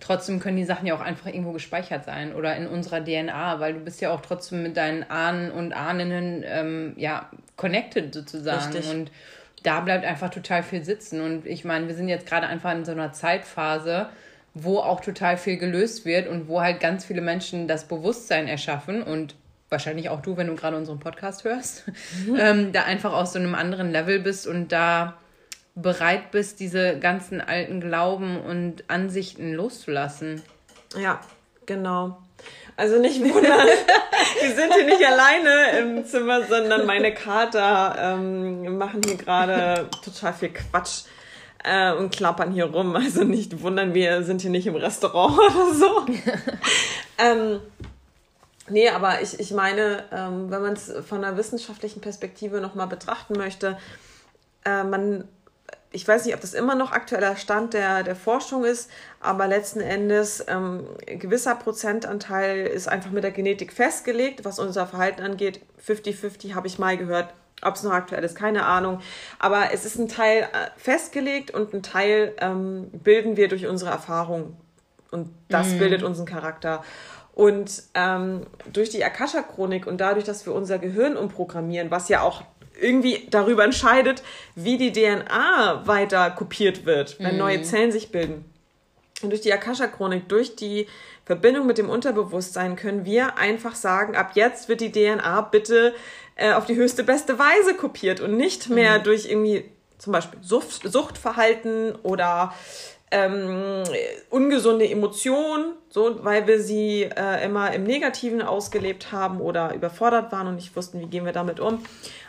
trotzdem 0.00 0.40
können 0.40 0.56
die 0.56 0.64
Sachen 0.64 0.86
ja 0.86 0.94
auch 0.94 1.00
einfach 1.00 1.26
irgendwo 1.26 1.52
gespeichert 1.52 2.04
sein 2.04 2.34
oder 2.34 2.56
in 2.56 2.66
unserer 2.66 3.04
DNA, 3.04 3.60
weil 3.60 3.74
du 3.74 3.80
bist 3.80 4.00
ja 4.00 4.10
auch 4.10 4.20
trotzdem 4.20 4.62
mit 4.62 4.76
deinen 4.76 5.02
Ahnen 5.10 5.50
und 5.50 5.72
Ahnen 5.72 6.44
ähm, 6.46 6.94
ja 6.96 7.28
connected 7.56 8.14
sozusagen. 8.14 8.72
Richtig. 8.72 8.90
Und 8.90 9.10
da 9.68 9.80
bleibt 9.80 10.06
einfach 10.06 10.30
total 10.30 10.62
viel 10.62 10.82
sitzen. 10.82 11.20
Und 11.20 11.46
ich 11.46 11.62
meine, 11.62 11.88
wir 11.88 11.94
sind 11.94 12.08
jetzt 12.08 12.26
gerade 12.26 12.46
einfach 12.46 12.72
in 12.72 12.86
so 12.86 12.92
einer 12.92 13.12
Zeitphase, 13.12 14.08
wo 14.54 14.78
auch 14.78 15.02
total 15.02 15.36
viel 15.36 15.58
gelöst 15.58 16.06
wird 16.06 16.26
und 16.26 16.48
wo 16.48 16.62
halt 16.62 16.80
ganz 16.80 17.04
viele 17.04 17.20
Menschen 17.20 17.68
das 17.68 17.86
Bewusstsein 17.86 18.48
erschaffen 18.48 19.02
und 19.02 19.34
wahrscheinlich 19.68 20.08
auch 20.08 20.22
du, 20.22 20.38
wenn 20.38 20.46
du 20.46 20.54
gerade 20.54 20.74
unseren 20.74 21.00
Podcast 21.00 21.44
hörst, 21.44 21.84
mhm. 22.26 22.36
ähm, 22.40 22.72
da 22.72 22.84
einfach 22.84 23.12
aus 23.12 23.34
so 23.34 23.38
einem 23.38 23.54
anderen 23.54 23.92
Level 23.92 24.20
bist 24.20 24.46
und 24.46 24.72
da 24.72 25.18
bereit 25.74 26.30
bist, 26.30 26.60
diese 26.60 26.98
ganzen 26.98 27.42
alten 27.42 27.82
Glauben 27.82 28.40
und 28.40 28.88
Ansichten 28.88 29.52
loszulassen. 29.52 30.40
Ja, 30.98 31.20
genau. 31.66 32.22
Also 32.78 33.00
nicht 33.00 33.20
wundern, 33.20 33.66
wir 34.40 34.54
sind 34.54 34.72
hier 34.72 34.84
nicht 34.84 35.04
alleine 35.04 35.80
im 35.80 36.04
Zimmer, 36.04 36.44
sondern 36.44 36.86
meine 36.86 37.12
Kater 37.12 37.96
ähm, 37.98 38.78
machen 38.78 39.00
hier 39.04 39.16
gerade 39.16 39.88
total 40.04 40.32
viel 40.32 40.50
Quatsch 40.50 41.02
äh, 41.64 41.92
und 41.92 42.12
klappern 42.14 42.52
hier 42.52 42.66
rum. 42.66 42.94
Also 42.94 43.24
nicht 43.24 43.62
wundern, 43.62 43.94
wir 43.94 44.22
sind 44.22 44.42
hier 44.42 44.50
nicht 44.50 44.68
im 44.68 44.76
Restaurant 44.76 45.36
oder 45.38 45.74
so. 45.74 46.06
ähm, 47.18 47.60
nee, 48.68 48.88
aber 48.88 49.22
ich, 49.22 49.40
ich 49.40 49.50
meine, 49.50 50.04
ähm, 50.12 50.48
wenn 50.48 50.62
man 50.62 50.74
es 50.74 50.92
von 51.04 51.24
einer 51.24 51.36
wissenschaftlichen 51.36 52.00
Perspektive 52.00 52.60
nochmal 52.60 52.86
betrachten 52.86 53.36
möchte, 53.36 53.76
äh, 54.64 54.84
man 54.84 55.26
ich 55.90 56.06
weiß 56.06 56.26
nicht, 56.26 56.34
ob 56.34 56.40
das 56.40 56.52
immer 56.52 56.74
noch 56.74 56.92
aktueller 56.92 57.36
Stand 57.36 57.72
der, 57.72 58.02
der 58.02 58.16
Forschung 58.16 58.64
ist, 58.64 58.90
aber 59.20 59.46
letzten 59.46 59.80
Endes 59.80 60.44
ähm, 60.46 60.84
ein 61.08 61.18
gewisser 61.18 61.54
Prozentanteil 61.54 62.66
ist 62.66 62.88
einfach 62.88 63.10
mit 63.10 63.24
der 63.24 63.30
Genetik 63.30 63.72
festgelegt, 63.72 64.44
was 64.44 64.58
unser 64.58 64.86
Verhalten 64.86 65.22
angeht. 65.22 65.60
50-50 65.86 66.54
habe 66.54 66.66
ich 66.66 66.78
mal 66.78 66.96
gehört. 66.96 67.32
Ob 67.60 67.74
es 67.74 67.82
noch 67.82 67.92
aktuell 67.92 68.22
ist, 68.22 68.36
keine 68.36 68.66
Ahnung. 68.66 69.00
Aber 69.40 69.72
es 69.72 69.84
ist 69.84 69.98
ein 69.98 70.08
Teil 70.08 70.42
äh, 70.42 70.70
festgelegt 70.76 71.50
und 71.50 71.74
ein 71.74 71.82
Teil 71.82 72.34
ähm, 72.38 72.88
bilden 72.92 73.36
wir 73.36 73.48
durch 73.48 73.66
unsere 73.66 73.90
Erfahrung. 73.90 74.56
Und 75.10 75.34
das 75.48 75.70
mm. 75.70 75.78
bildet 75.78 76.02
unseren 76.04 76.26
Charakter. 76.26 76.84
Und 77.34 77.82
ähm, 77.94 78.42
durch 78.72 78.90
die 78.90 79.04
Akasha-Chronik 79.04 79.88
und 79.88 80.00
dadurch, 80.00 80.24
dass 80.24 80.46
wir 80.46 80.54
unser 80.54 80.78
Gehirn 80.78 81.16
umprogrammieren, 81.16 81.90
was 81.90 82.08
ja 82.08 82.20
auch 82.20 82.42
irgendwie 82.80 83.26
darüber 83.30 83.64
entscheidet, 83.64 84.22
wie 84.54 84.78
die 84.78 84.92
DNA 84.92 85.86
weiter 85.86 86.30
kopiert 86.30 86.86
wird, 86.86 87.18
wenn 87.18 87.32
mhm. 87.32 87.38
neue 87.38 87.62
Zellen 87.62 87.92
sich 87.92 88.10
bilden. 88.10 88.44
Und 89.22 89.30
durch 89.30 89.40
die 89.40 89.52
Akasha-Chronik, 89.52 90.28
durch 90.28 90.54
die 90.54 90.86
Verbindung 91.24 91.66
mit 91.66 91.76
dem 91.76 91.90
Unterbewusstsein 91.90 92.76
können 92.76 93.04
wir 93.04 93.36
einfach 93.36 93.74
sagen, 93.74 94.16
ab 94.16 94.30
jetzt 94.34 94.68
wird 94.68 94.80
die 94.80 94.92
DNA 94.92 95.40
bitte 95.42 95.94
äh, 96.36 96.52
auf 96.52 96.66
die 96.66 96.76
höchste 96.76 97.04
beste 97.04 97.38
Weise 97.38 97.74
kopiert 97.74 98.20
und 98.20 98.36
nicht 98.36 98.68
mehr 98.70 99.00
mhm. 99.00 99.02
durch 99.02 99.26
irgendwie 99.26 99.64
zum 99.98 100.12
Beispiel 100.12 100.38
Sucht, 100.42 100.80
Suchtverhalten 100.84 101.96
oder 102.02 102.54
ähm, 103.10 103.84
ungesunde 104.30 104.88
Emotionen, 104.88 105.72
so, 105.88 106.24
weil 106.24 106.46
wir 106.46 106.60
sie 106.60 107.04
äh, 107.04 107.44
immer 107.44 107.72
im 107.72 107.84
Negativen 107.84 108.42
ausgelebt 108.42 109.12
haben 109.12 109.40
oder 109.40 109.74
überfordert 109.74 110.30
waren 110.32 110.46
und 110.46 110.56
nicht 110.56 110.76
wussten, 110.76 111.00
wie 111.00 111.06
gehen 111.06 111.24
wir 111.24 111.32
damit 111.32 111.60
um. 111.60 111.82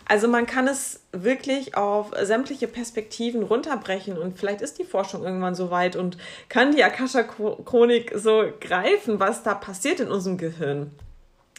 Also 0.07 0.27
man 0.27 0.47
kann 0.47 0.67
es 0.67 1.01
wirklich 1.11 1.75
auf 1.75 2.11
sämtliche 2.21 2.67
Perspektiven 2.67 3.43
runterbrechen 3.43 4.17
und 4.17 4.39
vielleicht 4.39 4.61
ist 4.61 4.79
die 4.79 4.83
Forschung 4.83 5.23
irgendwann 5.23 5.53
so 5.53 5.69
weit 5.69 5.95
und 5.95 6.17
kann 6.47 6.75
die 6.75 6.83
Akasha-Chronik 6.83 8.13
so 8.15 8.45
greifen, 8.59 9.19
was 9.19 9.43
da 9.43 9.53
passiert 9.53 9.99
in 9.99 10.09
unserem 10.09 10.37
Gehirn. 10.37 10.91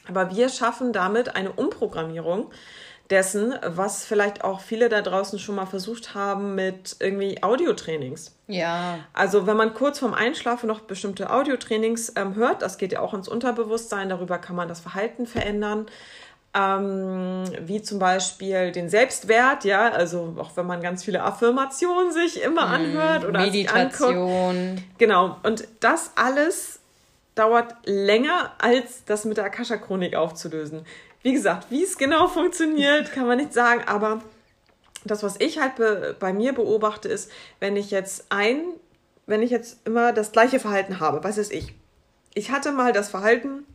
Aber 0.08 0.34
wir 0.34 0.48
schaffen 0.48 0.92
damit 0.92 1.36
eine 1.36 1.52
Umprogrammierung 1.52 2.50
dessen, 3.11 3.55
was 3.67 4.05
vielleicht 4.05 4.45
auch 4.45 4.61
viele 4.61 4.88
da 4.88 5.02
draußen 5.02 5.38
schon 5.38 5.57
mal 5.57 5.67
versucht 5.67 6.14
haben 6.14 6.55
mit 6.55 6.97
irgendwie 7.00 7.43
Audiotrainings. 7.43 8.35
Ja. 8.47 9.00
Also 9.12 9.47
wenn 9.47 9.57
man 9.57 9.75
kurz 9.75 9.99
vorm 9.99 10.14
Einschlafen 10.14 10.69
noch 10.69 10.81
bestimmte 10.81 11.31
Audiotrainings 11.31 12.12
ähm, 12.17 12.35
hört, 12.37 12.62
das 12.62 12.79
geht 12.79 12.93
ja 12.93 13.00
auch 13.00 13.14
ins 13.14 13.29
Unterbewusstsein, 13.29 14.09
darüber 14.09 14.38
kann 14.38 14.57
man 14.57 14.69
das 14.69 14.81
Verhalten 14.81 15.26
verändern 15.26 15.87
ähm, 16.52 17.45
wie 17.61 17.81
zum 17.81 17.99
Beispiel 17.99 18.73
den 18.73 18.88
Selbstwert, 18.88 19.64
ja, 19.64 19.90
also 19.90 20.35
auch 20.38 20.57
wenn 20.57 20.67
man 20.67 20.81
ganz 20.81 21.05
viele 21.05 21.23
Affirmationen 21.23 22.12
sich 22.12 22.43
immer 22.43 22.67
mm, 22.67 22.73
anhört 22.73 23.25
oder 23.25 23.40
Meditation. 23.40 24.83
Genau, 24.99 25.37
und 25.45 25.69
das 25.79 26.12
alles 26.17 26.81
dauert 27.37 27.75
länger, 27.85 28.52
als 28.59 29.05
das 29.05 29.25
mit 29.25 29.37
der 29.37 29.45
Akasha-Chronik 29.45 30.17
aufzulösen. 30.17 30.85
Wie 31.22 31.32
gesagt, 31.32 31.66
wie 31.70 31.84
es 31.84 31.98
genau 31.98 32.28
funktioniert, 32.28 33.12
kann 33.12 33.26
man 33.26 33.38
nicht 33.38 33.52
sagen, 33.52 33.82
aber 33.86 34.22
das, 35.04 35.22
was 35.22 35.36
ich 35.38 35.58
halt 35.58 35.76
be 35.76 36.16
bei 36.18 36.32
mir 36.32 36.52
beobachte, 36.52 37.08
ist, 37.08 37.30
wenn 37.58 37.76
ich 37.76 37.90
jetzt 37.90 38.26
ein, 38.30 38.62
wenn 39.26 39.42
ich 39.42 39.50
jetzt 39.50 39.78
immer 39.86 40.12
das 40.12 40.32
gleiche 40.32 40.60
Verhalten 40.60 41.00
habe, 41.00 41.22
was 41.24 41.38
ist 41.38 41.52
ich? 41.52 41.74
ich 42.34 42.50
hatte 42.50 42.72
mal 42.72 42.92
das 42.92 43.08
Verhalten, 43.08 43.66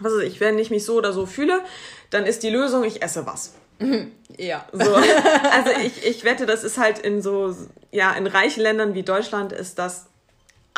was 0.00 0.12
weiß 0.12 0.22
ich, 0.22 0.40
wenn 0.40 0.58
ich 0.58 0.70
mich 0.70 0.84
so 0.84 0.96
oder 0.96 1.12
so 1.12 1.26
fühle, 1.26 1.62
dann 2.10 2.26
ist 2.26 2.42
die 2.42 2.50
Lösung, 2.50 2.84
ich 2.84 3.02
esse 3.02 3.26
was. 3.26 3.54
Ja. 4.36 4.64
So. 4.72 4.94
Also 4.94 5.70
ich, 5.84 6.06
ich 6.06 6.24
wette, 6.24 6.46
das 6.46 6.64
ist 6.64 6.78
halt 6.78 7.00
in 7.00 7.20
so, 7.20 7.54
ja, 7.90 8.12
in 8.12 8.26
reichen 8.26 8.62
Ländern 8.62 8.94
wie 8.94 9.02
Deutschland 9.02 9.52
ist 9.52 9.78
das 9.78 10.06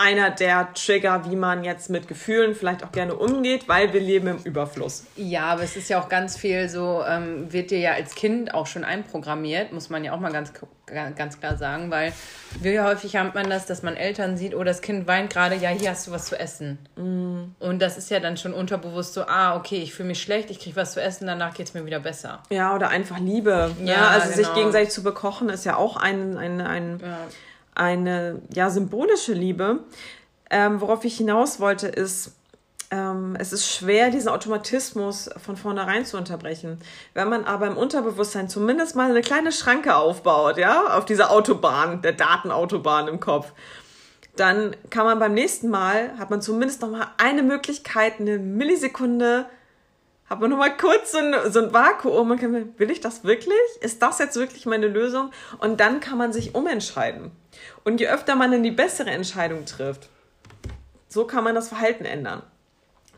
einer 0.02 0.30
der 0.30 0.72
Trigger, 0.74 1.30
wie 1.30 1.36
man 1.36 1.62
jetzt 1.64 1.88
mit 1.88 2.08
Gefühlen 2.08 2.54
vielleicht 2.54 2.84
auch 2.84 2.90
gerne 2.92 3.14
umgeht, 3.14 3.68
weil 3.68 3.92
wir 3.92 4.00
leben 4.00 4.26
im 4.26 4.38
Überfluss. 4.38 5.06
Ja, 5.16 5.44
aber 5.44 5.62
es 5.62 5.76
ist 5.76 5.88
ja 5.88 6.00
auch 6.00 6.08
ganz 6.08 6.36
viel 6.36 6.68
so, 6.68 7.02
ähm, 7.06 7.52
wird 7.52 7.70
dir 7.70 7.78
ja 7.78 7.92
als 7.92 8.14
Kind 8.14 8.52
auch 8.52 8.66
schon 8.66 8.84
einprogrammiert, 8.84 9.72
muss 9.72 9.90
man 9.90 10.02
ja 10.02 10.12
auch 10.12 10.20
mal 10.20 10.32
ganz, 10.32 10.52
ganz 10.86 11.38
klar 11.38 11.56
sagen, 11.56 11.90
weil 11.90 12.12
wie 12.60 12.80
häufig 12.80 13.16
hat 13.16 13.34
man 13.34 13.48
das, 13.48 13.66
dass 13.66 13.82
man 13.82 13.96
Eltern 13.96 14.36
sieht, 14.36 14.54
oh, 14.54 14.64
das 14.64 14.82
Kind 14.82 15.06
weint 15.06 15.32
gerade, 15.32 15.54
ja, 15.54 15.70
hier 15.70 15.90
hast 15.90 16.08
du 16.08 16.10
was 16.10 16.26
zu 16.26 16.38
essen. 16.38 16.78
Mm. 16.96 17.54
Und 17.60 17.80
das 17.80 17.96
ist 17.96 18.10
ja 18.10 18.18
dann 18.18 18.36
schon 18.36 18.52
unterbewusst 18.52 19.14
so, 19.14 19.22
ah, 19.26 19.56
okay, 19.56 19.76
ich 19.76 19.94
fühle 19.94 20.08
mich 20.08 20.20
schlecht, 20.20 20.50
ich 20.50 20.58
kriege 20.58 20.76
was 20.76 20.92
zu 20.92 21.00
essen, 21.00 21.26
danach 21.26 21.54
geht 21.54 21.68
es 21.68 21.74
mir 21.74 21.86
wieder 21.86 22.00
besser. 22.00 22.42
Ja, 22.50 22.74
oder 22.74 22.88
einfach 22.88 23.18
Liebe. 23.20 23.74
Ne? 23.78 23.92
Ja, 23.92 24.08
also 24.08 24.30
genau. 24.30 24.36
sich 24.36 24.54
gegenseitig 24.54 24.90
zu 24.90 25.02
bekochen 25.02 25.48
ist 25.48 25.64
ja 25.64 25.76
auch 25.76 25.96
ein, 25.96 26.36
ein, 26.36 26.60
ein 26.60 27.00
ja 27.00 27.18
eine 27.74 28.42
ja, 28.54 28.70
symbolische 28.70 29.32
Liebe. 29.32 29.80
Ähm, 30.50 30.80
worauf 30.80 31.04
ich 31.04 31.16
hinaus 31.16 31.60
wollte, 31.60 31.88
ist, 31.88 32.32
ähm, 32.90 33.36
es 33.38 33.52
ist 33.52 33.66
schwer, 33.66 34.10
diesen 34.10 34.28
Automatismus 34.28 35.30
von 35.42 35.56
vornherein 35.56 36.04
zu 36.04 36.18
unterbrechen. 36.18 36.78
Wenn 37.14 37.28
man 37.28 37.44
aber 37.44 37.66
im 37.66 37.76
Unterbewusstsein 37.76 38.48
zumindest 38.48 38.94
mal 38.94 39.10
eine 39.10 39.22
kleine 39.22 39.52
Schranke 39.52 39.96
aufbaut, 39.96 40.58
ja, 40.58 40.96
auf 40.96 41.06
dieser 41.06 41.30
Autobahn, 41.30 42.02
der 42.02 42.12
Datenautobahn 42.12 43.08
im 43.08 43.18
Kopf, 43.20 43.52
dann 44.36 44.76
kann 44.90 45.06
man 45.06 45.18
beim 45.18 45.34
nächsten 45.34 45.68
Mal, 45.68 46.18
hat 46.18 46.30
man 46.30 46.40
zumindest 46.40 46.82
noch 46.82 46.90
mal 46.90 47.06
eine 47.18 47.42
Möglichkeit, 47.42 48.20
eine 48.20 48.38
Millisekunde 48.38 49.46
hat 50.32 50.40
man 50.40 50.48
nochmal 50.48 50.74
kurz 50.78 51.12
so 51.12 51.18
ein, 51.18 51.34
so 51.52 51.60
ein 51.60 51.74
Vakuum 51.74 52.30
und 52.30 52.40
kann, 52.40 52.72
will 52.78 52.90
ich 52.90 53.00
das 53.00 53.22
wirklich? 53.22 53.58
Ist 53.82 54.00
das 54.00 54.18
jetzt 54.18 54.36
wirklich 54.36 54.64
meine 54.64 54.88
Lösung? 54.88 55.30
Und 55.58 55.78
dann 55.78 56.00
kann 56.00 56.16
man 56.16 56.32
sich 56.32 56.54
umentscheiden. 56.54 57.32
Und 57.84 58.00
je 58.00 58.08
öfter 58.08 58.36
man 58.36 58.50
dann 58.50 58.62
die 58.62 58.70
bessere 58.70 59.10
Entscheidung 59.10 59.64
trifft, 59.66 60.08
so 61.08 61.26
kann 61.26 61.44
man 61.44 61.54
das 61.54 61.68
Verhalten 61.68 62.04
ändern. 62.04 62.42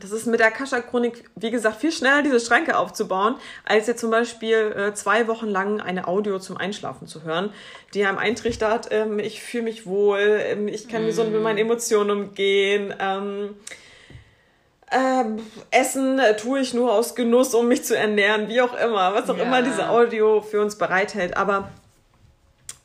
Das 0.01 0.11
ist 0.11 0.25
mit 0.25 0.41
der 0.41 0.47
Akasha-Chronik, 0.47 1.29
wie 1.37 1.51
gesagt, 1.51 1.79
viel 1.79 1.91
schneller 1.91 2.21
diese 2.21 2.41
Schranke 2.41 2.77
aufzubauen, 2.77 3.35
als 3.63 3.87
jetzt 3.87 4.01
zum 4.01 4.11
Beispiel 4.11 4.75
äh, 4.75 4.93
zwei 4.93 5.27
Wochen 5.27 5.47
lang 5.47 5.79
eine 5.79 6.07
Audio 6.07 6.37
zum 6.37 6.57
Einschlafen 6.57 7.07
zu 7.07 7.23
hören, 7.23 7.53
die 7.93 8.05
einem 8.05 8.17
eintrichtert, 8.17 8.89
ähm, 8.91 9.19
ich 9.19 9.41
fühle 9.41 9.63
mich 9.63 9.85
wohl, 9.85 10.41
ähm, 10.43 10.67
ich 10.67 10.89
kann 10.89 11.03
mm. 11.03 11.05
gesund 11.05 11.31
mit 11.31 11.41
meinen 11.41 11.59
Emotionen 11.59 12.11
umgehen, 12.11 12.93
ähm, 12.99 13.55
ähm, 14.91 15.39
Essen 15.71 16.21
tue 16.39 16.59
ich 16.59 16.73
nur 16.73 16.93
aus 16.93 17.15
Genuss, 17.15 17.53
um 17.53 17.67
mich 17.67 17.83
zu 17.83 17.97
ernähren, 17.97 18.49
wie 18.49 18.61
auch 18.61 18.73
immer, 18.73 19.13
was 19.13 19.29
auch 19.29 19.37
ja. 19.37 19.43
immer 19.43 19.61
diese 19.61 19.89
Audio 19.89 20.41
für 20.41 20.61
uns 20.61 20.77
bereithält. 20.77 21.37
Aber 21.37 21.69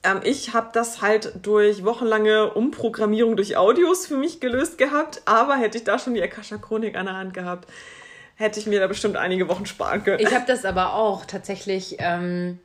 ähm, 0.03 0.21
ich 0.25 0.55
habe 0.55 0.71
das 0.73 1.03
halt 1.03 1.33
durch 1.43 1.85
wochenlange 1.85 2.53
Umprogrammierung 2.53 3.37
durch 3.37 3.57
Audios 3.57 4.07
für 4.07 4.17
mich 4.17 4.41
gelöst 4.41 4.79
gehabt. 4.79 5.23
Aber 5.27 5.57
hätte 5.57 5.79
ich 5.79 5.85
da 5.85 5.99
schon 5.99 6.15
die 6.15 6.23
Akasha 6.23 6.57
Chronik 6.57 6.97
an 6.97 7.07
der 7.07 7.17
Hand 7.17 7.35
gehabt, 7.35 7.69
hätte 8.37 8.61
ich 8.61 8.67
mir 8.67 8.81
da 8.81 8.87
bestimmt 8.87 9.17
einige 9.17 9.49
Wochen 9.49 9.67
sparen 9.67 10.03
können. 10.03 10.21
Ich 10.21 10.35
habe 10.35 10.47
das 10.47 10.65
aber 10.65 10.95
auch 10.95 11.27
tatsächlich. 11.27 11.97
Ähm 11.99 12.59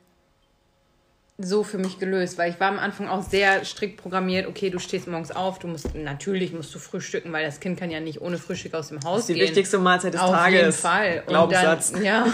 so 1.38 1.62
für 1.62 1.76
mich 1.76 1.98
gelöst, 1.98 2.38
weil 2.38 2.50
ich 2.50 2.58
war 2.60 2.68
am 2.68 2.78
Anfang 2.78 3.08
auch 3.08 3.22
sehr 3.22 3.64
strikt 3.66 4.00
programmiert. 4.00 4.46
Okay, 4.46 4.70
du 4.70 4.78
stehst 4.78 5.06
morgens 5.06 5.30
auf, 5.30 5.58
du 5.58 5.68
musst 5.68 5.94
natürlich 5.94 6.52
musst 6.52 6.74
du 6.74 6.78
frühstücken, 6.78 7.30
weil 7.30 7.44
das 7.44 7.60
Kind 7.60 7.78
kann 7.78 7.90
ja 7.90 8.00
nicht 8.00 8.22
ohne 8.22 8.38
Frühstück 8.38 8.72
aus 8.72 8.88
dem 8.88 8.98
Haus 8.98 9.04
gehen. 9.04 9.12
Das 9.12 9.18
ist 9.18 9.28
die 9.28 9.34
gehen. 9.34 9.42
wichtigste 9.42 9.78
Mahlzeit 9.78 10.14
des 10.14 10.20
auf 10.22 10.30
Tages. 10.30 10.58
Auf 10.58 10.64
jeden 10.64 10.72
Fall. 10.72 11.22
Glaubenssatz. 11.26 11.92
Dann, 11.92 12.04
ja, 12.04 12.26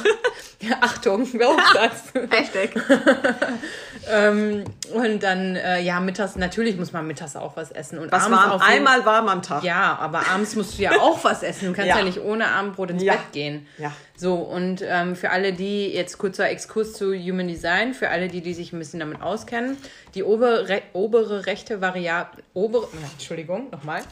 ja, 0.60 0.76
Achtung, 0.80 1.24
Glaubenssatz. 1.30 2.12
Hashtag. 2.30 2.70
ähm, 4.08 4.64
und 4.94 5.22
dann, 5.22 5.56
äh, 5.56 5.80
ja, 5.80 5.98
mittags, 5.98 6.36
natürlich 6.36 6.76
muss 6.76 6.92
man 6.92 7.04
mittags 7.04 7.34
auch 7.34 7.56
was 7.56 7.72
essen. 7.72 7.98
Und 7.98 8.12
was 8.12 8.22
abends 8.24 8.38
warm, 8.38 8.52
auf 8.52 8.62
einmal 8.62 9.04
warm 9.04 9.26
am 9.26 9.42
Tag. 9.42 9.64
Ja, 9.64 9.98
aber 9.98 10.28
abends 10.28 10.54
musst 10.54 10.78
du 10.78 10.82
ja 10.82 10.92
auch 11.00 11.24
was 11.24 11.42
essen. 11.42 11.66
Du 11.66 11.72
kannst 11.72 11.88
ja, 11.88 11.98
ja 11.98 12.04
nicht 12.04 12.20
ohne 12.20 12.46
Abendbrot 12.46 12.90
ins 12.90 13.02
ja. 13.02 13.14
Bett 13.14 13.32
gehen. 13.32 13.66
Ja. 13.78 13.92
So, 14.22 14.34
und 14.34 14.84
ähm, 14.86 15.16
für 15.16 15.30
alle, 15.30 15.52
die, 15.52 15.88
jetzt 15.88 16.16
kurzer 16.16 16.48
Exkurs 16.48 16.92
zu 16.92 17.12
Human 17.12 17.48
Design, 17.48 17.92
für 17.92 18.08
alle, 18.08 18.28
die, 18.28 18.40
die 18.40 18.54
sich 18.54 18.72
ein 18.72 18.78
bisschen 18.78 19.00
damit 19.00 19.20
auskennen, 19.20 19.76
die 20.14 20.22
obere, 20.22 20.68
re, 20.68 20.82
obere 20.92 21.46
rechte 21.46 21.80
Variable, 21.80 22.40
obere, 22.54 22.86
Entschuldigung, 23.14 23.68
nochmal, 23.72 24.02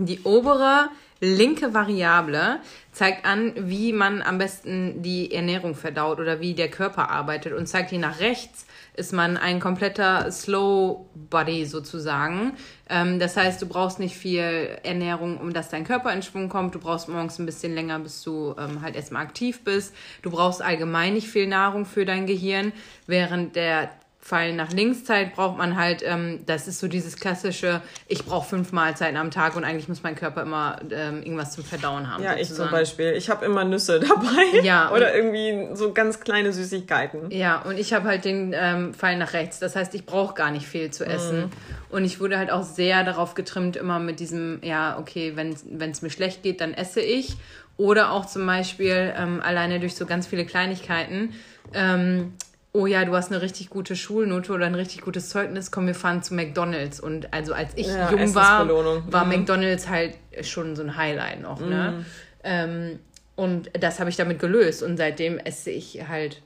die 0.00 0.18
obere 0.24 0.88
linke 1.20 1.72
Variable 1.72 2.58
zeigt 2.90 3.24
an, 3.24 3.52
wie 3.56 3.92
man 3.92 4.22
am 4.22 4.38
besten 4.38 5.02
die 5.04 5.32
Ernährung 5.32 5.76
verdaut 5.76 6.18
oder 6.18 6.40
wie 6.40 6.54
der 6.54 6.68
Körper 6.68 7.08
arbeitet 7.08 7.52
und 7.52 7.68
zeigt 7.68 7.92
die 7.92 7.98
nach 7.98 8.18
rechts 8.18 8.66
ist 8.98 9.12
man 9.12 9.36
ein 9.36 9.60
kompletter 9.60 10.30
Slow 10.32 11.06
Body 11.14 11.64
sozusagen. 11.64 12.52
Ähm, 12.90 13.18
das 13.18 13.36
heißt, 13.36 13.62
du 13.62 13.66
brauchst 13.66 14.00
nicht 14.00 14.16
viel 14.16 14.78
Ernährung, 14.82 15.38
um 15.38 15.52
dass 15.52 15.68
dein 15.68 15.84
Körper 15.84 16.12
in 16.12 16.22
Schwung 16.22 16.48
kommt. 16.48 16.74
Du 16.74 16.80
brauchst 16.80 17.08
morgens 17.08 17.38
ein 17.38 17.46
bisschen 17.46 17.74
länger, 17.74 17.98
bis 18.00 18.22
du 18.22 18.54
ähm, 18.58 18.82
halt 18.82 18.96
erstmal 18.96 19.22
aktiv 19.22 19.62
bist. 19.62 19.94
Du 20.22 20.30
brauchst 20.30 20.60
allgemein 20.60 21.14
nicht 21.14 21.28
viel 21.28 21.46
Nahrung 21.46 21.86
für 21.86 22.04
dein 22.04 22.26
Gehirn, 22.26 22.72
während 23.06 23.56
der 23.56 23.90
Fallen 24.28 24.56
nach 24.56 24.70
Linkszeit 24.72 25.34
braucht 25.34 25.56
man 25.56 25.74
halt, 25.76 26.02
ähm, 26.04 26.40
das 26.44 26.68
ist 26.68 26.80
so 26.80 26.86
dieses 26.86 27.16
klassische, 27.16 27.80
ich 28.08 28.26
brauche 28.26 28.46
fünf 28.46 28.72
Mahlzeiten 28.72 29.16
am 29.16 29.30
Tag 29.30 29.56
und 29.56 29.64
eigentlich 29.64 29.88
muss 29.88 30.02
mein 30.02 30.16
Körper 30.16 30.42
immer 30.42 30.80
ähm, 30.90 31.22
irgendwas 31.22 31.52
zum 31.52 31.64
Verdauen 31.64 32.12
haben. 32.12 32.22
Ja, 32.22 32.32
sozusagen. 32.32 32.42
ich 32.42 32.56
zum 32.56 32.70
Beispiel. 32.70 33.12
Ich 33.14 33.30
habe 33.30 33.46
immer 33.46 33.64
Nüsse 33.64 34.00
dabei. 34.08 34.60
Ja. 34.62 34.92
Oder 34.92 35.14
irgendwie 35.14 35.74
so 35.74 35.94
ganz 35.94 36.20
kleine 36.20 36.52
Süßigkeiten. 36.52 37.30
Ja, 37.30 37.62
und 37.62 37.78
ich 37.78 37.94
habe 37.94 38.06
halt 38.06 38.26
den 38.26 38.54
ähm, 38.54 38.92
Fall 38.92 39.16
nach 39.16 39.32
rechts. 39.32 39.60
Das 39.60 39.74
heißt, 39.74 39.94
ich 39.94 40.04
brauche 40.04 40.34
gar 40.34 40.50
nicht 40.50 40.66
viel 40.66 40.90
zu 40.90 41.06
essen. 41.06 41.46
Mm. 41.46 41.94
Und 41.94 42.04
ich 42.04 42.20
wurde 42.20 42.36
halt 42.36 42.50
auch 42.50 42.64
sehr 42.64 43.04
darauf 43.04 43.34
getrimmt, 43.34 43.76
immer 43.76 43.98
mit 43.98 44.20
diesem, 44.20 44.60
ja, 44.62 44.98
okay, 44.98 45.36
wenn 45.36 45.90
es 45.90 46.02
mir 46.02 46.10
schlecht 46.10 46.42
geht, 46.42 46.60
dann 46.60 46.74
esse 46.74 47.00
ich. 47.00 47.38
Oder 47.78 48.12
auch 48.12 48.26
zum 48.26 48.44
Beispiel 48.44 49.14
ähm, 49.16 49.40
alleine 49.42 49.80
durch 49.80 49.94
so 49.94 50.04
ganz 50.04 50.26
viele 50.26 50.44
Kleinigkeiten. 50.44 51.32
Ähm, 51.72 52.34
oh 52.78 52.86
ja, 52.86 53.04
du 53.04 53.14
hast 53.16 53.32
eine 53.32 53.42
richtig 53.42 53.70
gute 53.70 53.96
Schulnote 53.96 54.52
oder 54.52 54.66
ein 54.66 54.76
richtig 54.76 55.00
gutes 55.00 55.30
Zeugnis, 55.30 55.72
komm, 55.72 55.88
wir 55.88 55.96
fahren 55.96 56.22
zu 56.22 56.34
McDonalds. 56.34 57.00
Und 57.00 57.32
also 57.34 57.52
als 57.52 57.72
ich 57.74 57.88
ja, 57.88 58.08
jung 58.10 58.34
war, 58.36 58.68
war 58.68 59.24
mhm. 59.24 59.30
McDonalds 59.30 59.88
halt 59.88 60.16
schon 60.42 60.76
so 60.76 60.82
ein 60.82 60.96
Highlight 60.96 61.42
noch. 61.42 61.60
Ne? 61.60 61.94
Mhm. 61.96 62.04
Ähm, 62.44 62.98
und 63.34 63.70
das 63.78 63.98
habe 63.98 64.10
ich 64.10 64.16
damit 64.16 64.38
gelöst. 64.38 64.84
Und 64.84 64.96
seitdem 64.96 65.38
esse 65.38 65.70
ich 65.70 66.06
halt 66.08 66.40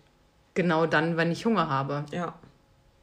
genau 0.54 0.86
dann, 0.86 1.18
wenn 1.18 1.30
ich 1.30 1.44
Hunger 1.44 1.68
habe. 1.68 2.06
Ja. 2.12 2.34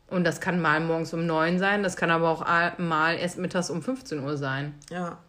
Und 0.08 0.24
das 0.24 0.42
kann 0.42 0.60
mal 0.60 0.80
morgens 0.80 1.14
um 1.14 1.28
neun 1.28 1.60
sein, 1.60 1.84
das 1.84 1.96
kann 1.96 2.10
aber 2.10 2.30
auch 2.30 2.80
mal 2.80 3.16
erst 3.16 3.38
mittags 3.38 3.70
um 3.70 3.84
15 3.84 4.24
Uhr 4.24 4.38
sein. 4.38 4.74
Ja. 4.90 5.20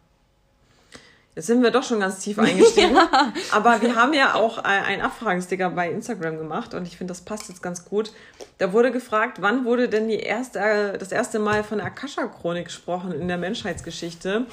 Jetzt 1.40 1.46
sind 1.46 1.62
wir 1.62 1.70
doch 1.70 1.82
schon 1.82 2.00
ganz 2.00 2.18
tief 2.18 2.38
eingestiegen. 2.38 2.94
ja. 2.94 3.32
Aber 3.50 3.80
wir 3.80 3.94
haben 3.94 4.12
ja 4.12 4.34
auch 4.34 4.58
einen 4.58 5.00
Abfragensticker 5.00 5.70
bei 5.70 5.90
Instagram 5.90 6.36
gemacht 6.36 6.74
und 6.74 6.86
ich 6.86 6.98
finde, 6.98 7.12
das 7.12 7.22
passt 7.22 7.48
jetzt 7.48 7.62
ganz 7.62 7.86
gut. 7.86 8.12
Da 8.58 8.74
wurde 8.74 8.92
gefragt, 8.92 9.38
wann 9.40 9.64
wurde 9.64 9.88
denn 9.88 10.08
die 10.08 10.18
erste, 10.20 10.98
das 10.98 11.12
erste 11.12 11.38
Mal 11.38 11.64
von 11.64 11.78
der 11.78 11.86
Akasha-Chronik 11.86 12.66
gesprochen 12.66 13.12
in 13.12 13.26
der 13.26 13.38
Menschheitsgeschichte? 13.38 14.44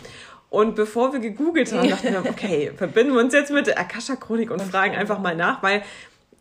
Und 0.50 0.76
bevor 0.76 1.12
wir 1.12 1.20
gegoogelt 1.20 1.74
haben, 1.74 1.90
dachten 1.90 2.14
wir, 2.14 2.26
okay, 2.30 2.72
verbinden 2.78 3.16
wir 3.16 3.20
uns 3.20 3.34
jetzt 3.34 3.52
mit 3.52 3.68
der 3.68 3.78
Akasha-Chronik 3.78 4.50
und 4.50 4.62
fragen 4.62 4.96
einfach 4.96 5.20
mal 5.20 5.36
nach, 5.36 5.62
weil 5.62 5.84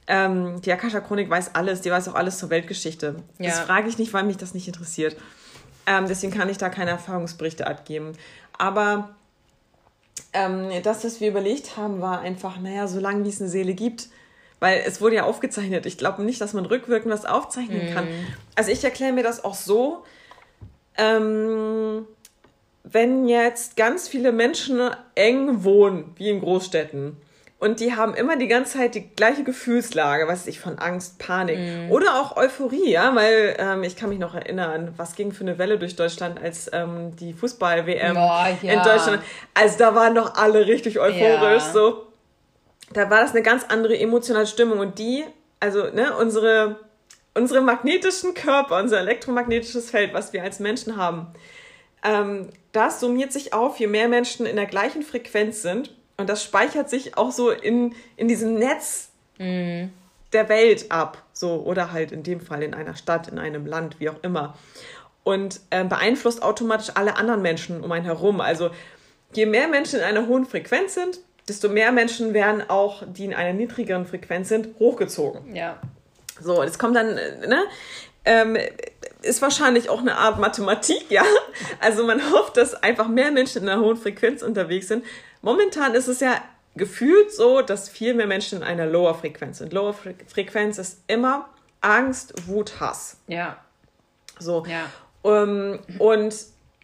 ähm, 0.06 0.60
die 0.60 0.70
Akasha-Chronik 0.70 1.28
weiß 1.28 1.56
alles, 1.56 1.80
die 1.80 1.90
weiß 1.90 2.06
auch 2.06 2.14
alles 2.14 2.38
zur 2.38 2.50
Weltgeschichte. 2.50 3.16
Ja. 3.38 3.50
Das 3.50 3.58
frage 3.58 3.88
ich 3.88 3.98
nicht, 3.98 4.12
weil 4.12 4.22
mich 4.22 4.36
das 4.36 4.54
nicht 4.54 4.68
interessiert. 4.68 5.16
Ähm, 5.86 6.04
deswegen 6.06 6.32
kann 6.32 6.48
ich 6.48 6.58
da 6.58 6.68
keine 6.68 6.92
Erfahrungsberichte 6.92 7.66
abgeben. 7.66 8.12
Aber 8.56 9.15
ähm, 10.36 10.70
das, 10.82 11.04
was 11.04 11.20
wir 11.20 11.28
überlegt 11.28 11.76
haben, 11.76 12.00
war 12.00 12.20
einfach, 12.20 12.60
naja, 12.60 12.86
solange 12.86 13.24
wie 13.24 13.30
es 13.30 13.40
eine 13.40 13.48
Seele 13.48 13.74
gibt, 13.74 14.08
weil 14.60 14.82
es 14.86 15.00
wurde 15.00 15.16
ja 15.16 15.24
aufgezeichnet. 15.24 15.86
Ich 15.86 15.98
glaube 15.98 16.22
nicht, 16.22 16.40
dass 16.40 16.52
man 16.52 16.66
rückwirkend 16.66 17.12
was 17.12 17.24
aufzeichnen 17.24 17.90
mm. 17.90 17.94
kann. 17.94 18.08
Also 18.54 18.70
ich 18.70 18.84
erkläre 18.84 19.12
mir 19.12 19.22
das 19.22 19.44
auch 19.44 19.54
so, 19.54 20.04
ähm, 20.98 22.06
wenn 22.84 23.26
jetzt 23.28 23.76
ganz 23.76 24.08
viele 24.08 24.32
Menschen 24.32 24.80
eng 25.14 25.64
wohnen, 25.64 26.14
wie 26.16 26.30
in 26.30 26.40
Großstädten, 26.40 27.16
und 27.58 27.80
die 27.80 27.94
haben 27.94 28.14
immer 28.14 28.36
die 28.36 28.48
ganze 28.48 28.78
Zeit 28.78 28.94
die 28.94 29.08
gleiche 29.08 29.42
Gefühlslage, 29.42 30.28
was 30.28 30.46
ich 30.46 30.60
von 30.60 30.78
Angst, 30.78 31.18
Panik 31.18 31.58
mm. 31.58 31.90
oder 31.90 32.20
auch 32.20 32.36
Euphorie, 32.36 32.90
ja, 32.90 33.14
weil 33.14 33.56
ähm, 33.58 33.82
ich 33.82 33.96
kann 33.96 34.10
mich 34.10 34.18
noch 34.18 34.34
erinnern, 34.34 34.92
was 34.96 35.14
ging 35.14 35.32
für 35.32 35.42
eine 35.44 35.58
Welle 35.58 35.78
durch 35.78 35.96
Deutschland, 35.96 36.40
als 36.42 36.70
ähm, 36.72 37.16
die 37.16 37.32
Fußball-WM 37.32 38.14
ja. 38.14 38.48
in 38.60 38.82
Deutschland, 38.82 39.22
also 39.54 39.78
da 39.78 39.94
waren 39.94 40.14
doch 40.14 40.34
alle 40.34 40.66
richtig 40.66 40.98
euphorisch, 40.98 41.64
ja. 41.64 41.72
so. 41.72 42.06
Da 42.92 43.10
war 43.10 43.20
das 43.20 43.32
eine 43.32 43.42
ganz 43.42 43.64
andere 43.64 43.98
emotionale 43.98 44.46
Stimmung 44.46 44.78
und 44.78 44.98
die, 44.98 45.24
also 45.58 45.90
ne, 45.90 46.16
unsere 46.16 46.76
unsere 47.36 47.60
magnetischen 47.60 48.34
Körper, 48.34 48.78
unser 48.78 48.98
elektromagnetisches 48.98 49.90
Feld, 49.90 50.14
was 50.14 50.32
wir 50.32 50.42
als 50.42 50.58
Menschen 50.58 50.96
haben, 50.96 51.28
ähm, 52.02 52.48
das 52.72 53.00
summiert 53.00 53.32
sich 53.32 53.52
auf, 53.52 53.78
je 53.78 53.86
mehr 53.86 54.08
Menschen 54.08 54.46
in 54.46 54.56
der 54.56 54.66
gleichen 54.66 55.02
Frequenz 55.02 55.62
sind. 55.62 55.94
Und 56.16 56.28
das 56.28 56.42
speichert 56.42 56.88
sich 56.88 57.16
auch 57.16 57.30
so 57.30 57.50
in, 57.50 57.94
in 58.16 58.28
diesem 58.28 58.54
Netz 58.54 59.10
mhm. 59.38 59.90
der 60.32 60.48
Welt 60.48 60.90
ab. 60.90 61.22
So, 61.32 61.62
oder 61.62 61.92
halt 61.92 62.12
in 62.12 62.22
dem 62.22 62.40
Fall 62.40 62.62
in 62.62 62.74
einer 62.74 62.96
Stadt, 62.96 63.28
in 63.28 63.38
einem 63.38 63.66
Land, 63.66 64.00
wie 64.00 64.08
auch 64.08 64.22
immer. 64.22 64.56
Und 65.24 65.60
äh, 65.70 65.84
beeinflusst 65.84 66.42
automatisch 66.42 66.92
alle 66.94 67.16
anderen 67.16 67.42
Menschen 67.42 67.82
um 67.82 67.92
einen 67.92 68.04
herum. 68.04 68.40
Also 68.40 68.70
je 69.34 69.44
mehr 69.44 69.68
Menschen 69.68 69.98
in 69.98 70.04
einer 70.04 70.26
hohen 70.26 70.46
Frequenz 70.46 70.94
sind, 70.94 71.20
desto 71.48 71.68
mehr 71.68 71.92
Menschen 71.92 72.34
werden 72.34 72.62
auch, 72.68 73.02
die 73.06 73.24
in 73.24 73.34
einer 73.34 73.52
niedrigeren 73.52 74.06
Frequenz 74.06 74.48
sind, 74.48 74.78
hochgezogen. 74.78 75.54
Ja. 75.54 75.78
So, 76.40 76.62
es 76.62 76.78
kommt 76.78 76.96
dann, 76.96 77.16
äh, 77.16 77.46
ne? 77.46 77.64
Ähm, 78.24 78.58
ist 79.22 79.40
wahrscheinlich 79.42 79.88
auch 79.88 80.00
eine 80.00 80.16
Art 80.16 80.38
Mathematik, 80.38 81.10
ja. 81.10 81.24
Also 81.80 82.04
man 82.04 82.20
hofft, 82.32 82.56
dass 82.56 82.74
einfach 82.74 83.08
mehr 83.08 83.30
Menschen 83.30 83.62
in 83.62 83.68
einer 83.68 83.80
hohen 83.82 83.96
Frequenz 83.96 84.42
unterwegs 84.42 84.88
sind. 84.88 85.04
Momentan 85.42 85.94
ist 85.94 86.08
es 86.08 86.20
ja 86.20 86.42
gefühlt 86.74 87.32
so, 87.32 87.62
dass 87.62 87.88
viel 87.88 88.14
mehr 88.14 88.26
Menschen 88.26 88.58
in 88.58 88.64
einer 88.64 88.86
Lower 88.86 89.14
Frequenz 89.14 89.58
sind. 89.58 89.72
Lower 89.72 89.94
Fre 89.94 90.14
Frequenz 90.26 90.78
ist 90.78 91.02
immer 91.06 91.48
Angst, 91.80 92.34
Wut, 92.46 92.80
Hass. 92.80 93.18
Ja. 93.26 93.58
So. 94.38 94.64
Ja. 94.66 94.90
Um, 95.22 95.32
ähm, 95.32 95.78
und 95.98 96.34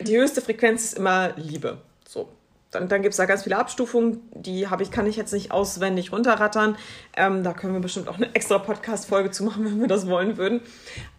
die 0.01 0.19
höchste 0.19 0.41
Frequenz 0.41 0.85
ist 0.85 0.99
immer 0.99 1.33
Liebe. 1.37 1.79
So 2.09 2.29
dann, 2.73 2.89
dann 2.89 3.03
gibt 3.03 3.13
es 3.13 3.19
da 3.19 3.27
ganz 3.27 3.45
viele 3.45 3.59
Abstufungen, 3.59 4.29
die 4.35 4.69
habe 4.69 4.83
ich, 4.83 4.91
kann 4.91 5.07
ich 5.07 5.17
jetzt 5.17 5.33
nicht 5.33 5.53
auswendig 5.53 6.11
runterrattern. 6.11 6.77
Ähm, 7.17 7.45
da 7.45 7.53
können 7.53 7.75
wir 7.75 7.81
bestimmt 7.81 8.09
auch 8.09 8.17
eine 8.17 8.35
extra 8.35 8.59
Podcast-Folge 8.59 9.31
zu 9.31 9.45
machen, 9.45 9.65
wenn 9.67 9.81
wir 9.81 9.89
das 9.89 10.09
wollen 10.09 10.39
würden. 10.39 10.61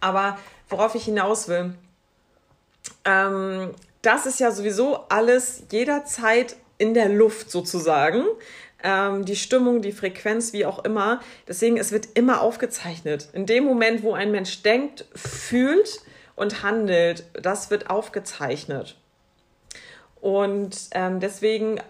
Aber 0.00 0.36
worauf 0.68 0.94
ich 0.94 1.04
hinaus 1.04 1.48
will, 1.48 1.74
ähm, 3.04 3.70
das 4.02 4.26
ist 4.26 4.40
ja 4.40 4.50
sowieso 4.50 5.08
alles 5.08 5.62
jederzeit 5.70 6.56
in 6.84 6.92
der 6.92 7.08
Luft 7.08 7.50
sozusagen. 7.50 8.24
Ähm, 8.82 9.24
die 9.24 9.36
Stimmung, 9.36 9.80
die 9.80 9.92
Frequenz, 9.92 10.52
wie 10.52 10.66
auch 10.66 10.84
immer. 10.84 11.20
Deswegen, 11.48 11.78
es 11.78 11.90
wird 11.92 12.08
immer 12.14 12.42
aufgezeichnet. 12.42 13.30
In 13.32 13.46
dem 13.46 13.64
Moment, 13.64 14.02
wo 14.02 14.12
ein 14.12 14.30
Mensch 14.30 14.62
denkt, 14.62 15.06
fühlt 15.14 16.00
und 16.36 16.62
handelt, 16.62 17.24
das 17.32 17.70
wird 17.70 17.88
aufgezeichnet. 17.88 18.96
Und 20.20 20.76
ähm, 20.92 21.20
deswegen 21.20 21.80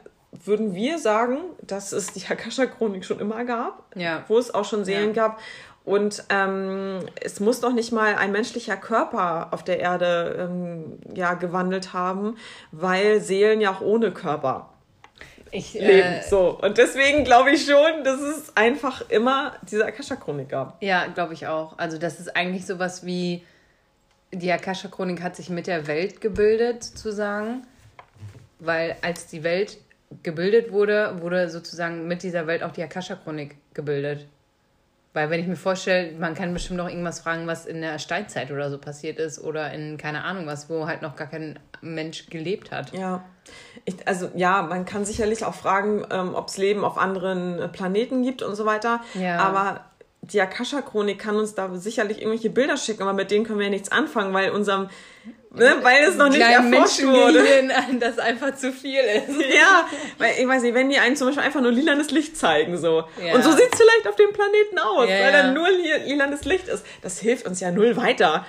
würden 0.45 0.75
wir 0.75 0.99
sagen, 0.99 1.39
dass 1.63 1.91
es 1.93 2.13
die 2.13 2.25
Akasha-Chronik 2.27 3.05
schon 3.05 3.19
immer 3.19 3.45
gab, 3.45 3.85
ja. 3.97 4.25
wo 4.29 4.39
es 4.39 4.55
auch 4.55 4.65
schon 4.65 4.85
Seelen 4.85 5.15
ja. 5.15 5.29
gab. 5.29 5.41
Und 5.85 6.25
ähm, 6.29 7.01
es 7.21 7.41
muss 7.41 7.61
noch 7.61 7.73
nicht 7.73 7.93
mal 7.93 8.15
ein 8.15 8.31
menschlicher 8.31 8.77
Körper 8.77 9.49
auf 9.51 9.65
der 9.65 9.81
Erde 9.81 10.49
ähm, 10.49 10.99
ja, 11.15 11.35
gewandelt 11.35 11.93
haben, 11.93 12.37
weil 12.71 13.21
Seelen 13.21 13.61
ja 13.61 13.73
auch 13.73 13.81
ohne 13.81 14.13
Körper 14.13 14.74
ich, 15.55 15.75
leben. 15.75 16.15
Äh, 16.15 16.23
so. 16.23 16.59
Und 16.61 16.79
deswegen 16.79 17.25
glaube 17.25 17.51
ich 17.53 17.65
schon, 17.65 18.05
dass 18.05 18.21
es 18.21 18.57
einfach 18.57 19.09
immer 19.11 19.55
diese 19.71 19.87
Akasha-Chronik 19.87 20.49
gab. 20.49 20.83
Ja, 20.83 21.07
glaube 21.07 21.35
ich 21.35 21.47
auch. 21.47 21.79
Also 21.79 21.99
das 21.99 22.21
ist 22.21 22.37
eigentlich 22.37 22.67
sowas 22.67 23.07
wie, 23.07 23.45
die 24.33 24.51
Akasha-Chronik 24.53 25.23
hat 25.23 25.37
sich 25.37 25.51
mit 25.51 25.67
der 25.67 25.87
Welt 25.87 26.21
gebildet, 26.21 26.83
zu 26.83 27.13
sagen 27.13 27.67
weil 28.67 28.97
als 29.03 29.27
die 29.27 29.43
Welt 29.43 29.79
gebildet 30.23 30.73
wurde, 30.73 31.21
wurde 31.21 31.49
sozusagen 31.49 32.07
mit 32.07 32.23
dieser 32.23 32.47
Welt 32.47 32.63
auch 32.63 32.73
die 32.73 32.83
Akasha-Chronik 32.83 33.57
gebildet. 33.75 34.27
Weil 35.15 35.31
wenn 35.31 35.41
ich 35.41 35.47
mir 35.47 35.57
vorstelle, 35.57 36.13
man 36.19 36.35
kann 36.35 36.53
bestimmt 36.53 36.77
noch 36.77 36.89
irgendwas 36.89 37.21
fragen, 37.21 37.47
was 37.47 37.67
in 37.67 37.81
der 37.81 37.99
Steinzeit 37.99 38.51
oder 38.51 38.69
so 38.69 38.79
passiert 38.79 39.19
ist 39.19 39.43
oder 39.43 39.73
in 39.73 39.97
keine 39.97 40.25
Ahnung 40.25 40.47
was, 40.47 40.69
wo 40.69 40.87
halt 40.87 41.03
noch 41.03 41.15
gar 41.15 41.29
kein 41.29 41.59
Mensch 41.81 42.27
gelebt 42.27 42.73
hat. 42.73 42.93
Ja, 42.93 43.25
ich, 43.85 44.07
also 44.07 44.31
ja, 44.35 44.63
man 44.63 44.85
kann 44.85 45.05
sicherlich 45.05 45.45
auch 45.45 45.55
fragen, 45.55 46.05
ähm, 46.11 46.35
ob 46.35 46.49
es 46.49 46.59
Leben 46.59 46.85
auf 46.85 46.99
anderen 46.99 47.71
Planeten 47.73 48.23
gibt 48.23 48.43
und 48.43 48.57
so 48.57 48.67
weiter. 48.67 49.01
Ja. 49.15 49.39
Aber 49.39 49.85
die 50.23 50.41
Akasha-Chronik 50.41 51.19
kann 51.19 51.37
uns 51.37 51.55
da 51.55 51.75
sicherlich 51.77 52.19
irgendwelche 52.19 52.51
Bilder 52.51 52.77
schicken, 52.77 53.03
aber 53.03 53.13
mit 53.13 53.31
denen 53.31 53.45
können 53.45 53.59
wir 53.59 53.67
ja 53.67 53.71
nichts 53.71 53.93
anfangen, 53.93 54.33
weil 54.33 54.51
unserem 54.51 54.89
ne, 55.55 55.77
weil 55.83 56.05
es 56.05 56.17
noch 56.17 56.29
nicht 56.29 56.41
erforscht 56.41 57.03
wurde. 57.03 57.43
das 58.01 58.19
einfach 58.19 58.55
zu 58.57 58.73
viel 58.73 59.01
ist. 59.01 59.41
ja, 59.55 59.87
weil 60.19 60.35
ich 60.39 60.47
weiß 60.47 60.63
nicht, 60.63 60.75
wenn 60.75 60.91
die 60.91 60.99
einen 60.99 61.17
zum 61.17 61.29
Beispiel 61.29 61.45
einfach 61.45 61.61
nur 61.61 61.73
lilanes 61.73 62.11
Licht 62.11 62.37
zeigen, 62.37 62.77
so. 62.79 63.05
Ja. 63.25 63.35
Und 63.35 63.45
so 63.45 63.53
sieht 63.53 63.73
es 63.73 63.79
vielleicht 63.79 64.09
auf 64.09 64.17
dem 64.17 64.33
Planeten 64.33 64.79
aus, 64.79 65.09
ja, 65.09 65.21
weil 65.21 65.33
da 65.33 65.53
nur 65.53 65.69
lilanes 65.71 66.45
Licht 66.45 66.69
ist. 66.69 66.85
Das 67.03 67.19
hilft 67.19 67.47
uns 67.47 67.61
ja 67.61 67.71
null 67.71 67.97
weiter. 67.97 68.45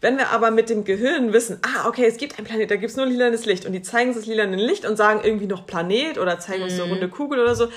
Wenn 0.00 0.16
wir 0.16 0.28
aber 0.28 0.52
mit 0.52 0.70
dem 0.70 0.84
Gehirn 0.84 1.32
wissen, 1.32 1.58
ah, 1.62 1.88
okay, 1.88 2.06
es 2.06 2.18
gibt 2.18 2.38
einen 2.38 2.46
Planet, 2.46 2.70
da 2.70 2.76
gibt 2.76 2.90
es 2.90 2.96
nur 2.96 3.06
lilanes 3.06 3.46
Licht 3.46 3.66
und 3.66 3.72
die 3.72 3.82
zeigen 3.82 4.10
uns 4.10 4.18
das 4.18 4.26
lilane 4.26 4.56
Licht 4.56 4.86
und 4.86 4.96
sagen 4.96 5.20
irgendwie 5.24 5.46
noch 5.46 5.66
Planet 5.66 6.18
oder 6.18 6.38
zeigen 6.38 6.60
mhm. 6.60 6.64
uns 6.68 6.80
eine 6.80 6.88
runde 6.88 7.08
Kugel 7.08 7.40
oder 7.40 7.56
so, 7.56 7.68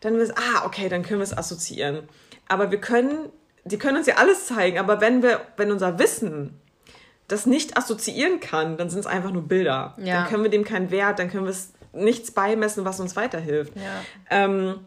dann 0.00 0.16
wissen 0.18 0.34
ah, 0.36 0.66
okay, 0.66 0.88
dann 0.88 1.02
können 1.02 1.18
wir 1.18 1.24
es 1.24 1.36
assoziieren. 1.36 2.08
Aber 2.46 2.70
wir 2.70 2.80
können, 2.80 3.30
die 3.64 3.78
können 3.78 3.96
uns 3.96 4.06
ja 4.06 4.16
alles 4.16 4.46
zeigen, 4.46 4.78
aber 4.78 5.00
wenn 5.00 5.22
wir, 5.22 5.40
wenn 5.56 5.72
unser 5.72 5.98
Wissen 5.98 6.60
das 7.28 7.46
nicht 7.46 7.76
assoziieren 7.76 8.40
kann, 8.40 8.76
dann 8.76 8.90
sind 8.90 9.00
es 9.00 9.06
einfach 9.06 9.30
nur 9.30 9.42
Bilder. 9.42 9.94
Ja. 9.98 10.20
Dann 10.20 10.28
können 10.28 10.42
wir 10.42 10.50
dem 10.50 10.64
keinen 10.64 10.90
Wert, 10.90 11.18
dann 11.18 11.30
können 11.30 11.44
wir 11.44 11.50
es 11.50 11.72
nichts 11.92 12.30
beimessen, 12.30 12.84
was 12.84 13.00
uns 13.00 13.16
weiterhilft. 13.16 13.72
Ja. 13.76 14.02
Ähm, 14.30 14.80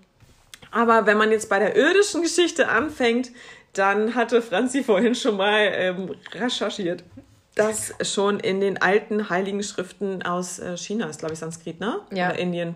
aber 0.72 1.06
wenn 1.06 1.18
man 1.18 1.32
jetzt 1.32 1.50
bei 1.50 1.60
der 1.60 1.76
irdischen 1.76 2.22
Geschichte 2.22 2.68
anfängt, 2.68 3.32
dann 3.74 4.16
hatte 4.16 4.42
Franzi 4.42 4.84
vorhin 4.84 5.16
schon 5.16 5.38
mal 5.38 5.70
ähm, 5.74 6.16
recherchiert, 6.34 7.04
dass 7.56 7.94
schon 8.02 8.40
in 8.40 8.60
den 8.60 8.82
alten 8.82 9.30
heiligen 9.30 9.64
Schriften 9.64 10.24
aus 10.24 10.60
äh, 10.60 10.78
China 10.78 11.08
ist, 11.08 11.20
glaube 11.20 11.34
ich, 11.34 11.40
Sanskrit, 11.40 11.80
ne? 11.80 12.02
Ja. 12.12 12.30
Oder 12.30 12.40
Indien. 12.40 12.76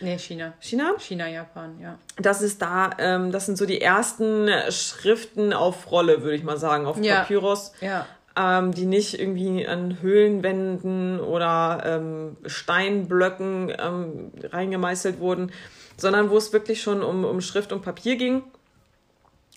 Nee, 0.00 0.18
China. 0.18 0.54
China? 0.60 0.94
China, 0.98 1.28
Japan, 1.28 1.78
ja. 1.78 1.98
Das 2.16 2.40
ist 2.40 2.62
da, 2.62 2.90
ähm, 2.98 3.32
das 3.32 3.46
sind 3.46 3.58
so 3.58 3.66
die 3.66 3.82
ersten 3.82 4.48
Schriften 4.70 5.52
auf 5.52 5.90
Rolle, 5.90 6.22
würde 6.22 6.36
ich 6.36 6.42
mal 6.42 6.56
sagen, 6.56 6.86
auf 6.86 6.96
ja. 6.98 7.20
Papyrus. 7.20 7.72
Ja 7.82 8.06
ähm, 8.36 8.72
die 8.72 8.86
nicht 8.86 9.18
irgendwie 9.18 9.66
an 9.66 9.98
Höhlenwänden 10.00 11.20
oder 11.20 11.82
ähm, 11.84 12.36
Steinblöcken 12.46 13.72
ähm, 13.78 14.32
reingemeißelt 14.42 15.18
wurden, 15.18 15.52
sondern 15.96 16.30
wo 16.30 16.36
es 16.36 16.52
wirklich 16.52 16.82
schon 16.82 17.02
um, 17.02 17.24
um 17.24 17.40
Schrift 17.40 17.72
und 17.72 17.82
Papier 17.82 18.16
ging. 18.16 18.42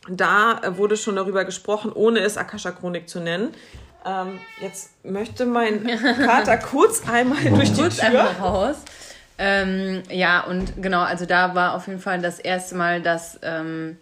Da 0.10 0.60
äh, 0.64 0.78
wurde 0.78 0.98
schon 0.98 1.16
darüber 1.16 1.46
gesprochen, 1.46 1.92
ohne 1.94 2.20
es 2.20 2.38
Akasha-Chronik 2.38 3.08
zu 3.08 3.20
nennen. 3.20 3.54
Ähm, 4.06 4.40
jetzt 4.60 4.92
möchte 5.06 5.46
mein 5.46 5.88
Kater 6.26 6.58
kurz 6.72 7.08
einmal 7.08 7.44
durch 7.46 7.72
die 7.72 7.82
kurz 7.82 7.98
Tür. 7.98 8.08
Einmal 8.08 8.34
raus. 8.34 8.78
Ähm, 9.38 10.04
ja, 10.10 10.42
und 10.42 10.82
genau, 10.82 11.02
also 11.02 11.26
da 11.26 11.56
war 11.56 11.74
auf 11.74 11.88
jeden 11.88 12.00
Fall 12.00 12.22
das 12.22 12.40
erste 12.40 12.76
Mal, 12.76 13.02
dass 13.02 13.40
ähm, 13.42 13.98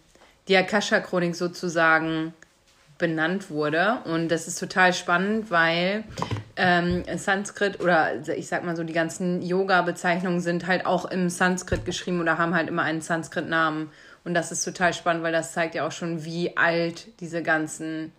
die 0.48 0.58
Akasha-Chronik 0.58 1.36
sozusagen 1.36 2.34
benannt 3.02 3.50
wurde. 3.50 3.98
Und 4.06 4.30
das 4.30 4.48
ist 4.48 4.58
total 4.58 4.94
spannend, 4.94 5.52
weil 5.52 6.06
ähm, 6.56 7.04
Sanskrit 7.18 7.82
oder 7.82 8.26
ich 8.30 8.48
sag 8.48 8.64
mal 8.64 8.78
so, 8.78 8.84
die 8.86 8.94
ganzen 8.94 9.42
Yoga-Bezeichnungen 9.42 10.40
sind 10.40 10.68
halt 10.68 10.86
auch 10.86 11.04
im 11.06 11.30
Sanskrit 11.30 11.84
geschrieben 11.84 12.22
oder 12.22 12.38
haben 12.38 12.56
halt 12.56 12.70
immer 12.70 12.84
einen 12.84 13.02
Sanskrit-Namen. 13.02 13.90
Und 14.24 14.36
das 14.36 14.54
ist 14.54 14.64
total 14.64 14.94
spannend, 14.94 15.24
weil 15.24 15.34
das 15.34 15.52
zeigt 15.52 15.76
ja 15.76 15.86
auch 15.86 15.92
schon, 15.92 16.24
wie 16.24 16.56
alt 16.56 17.20
diese 17.20 17.42
ganzen 17.42 18.14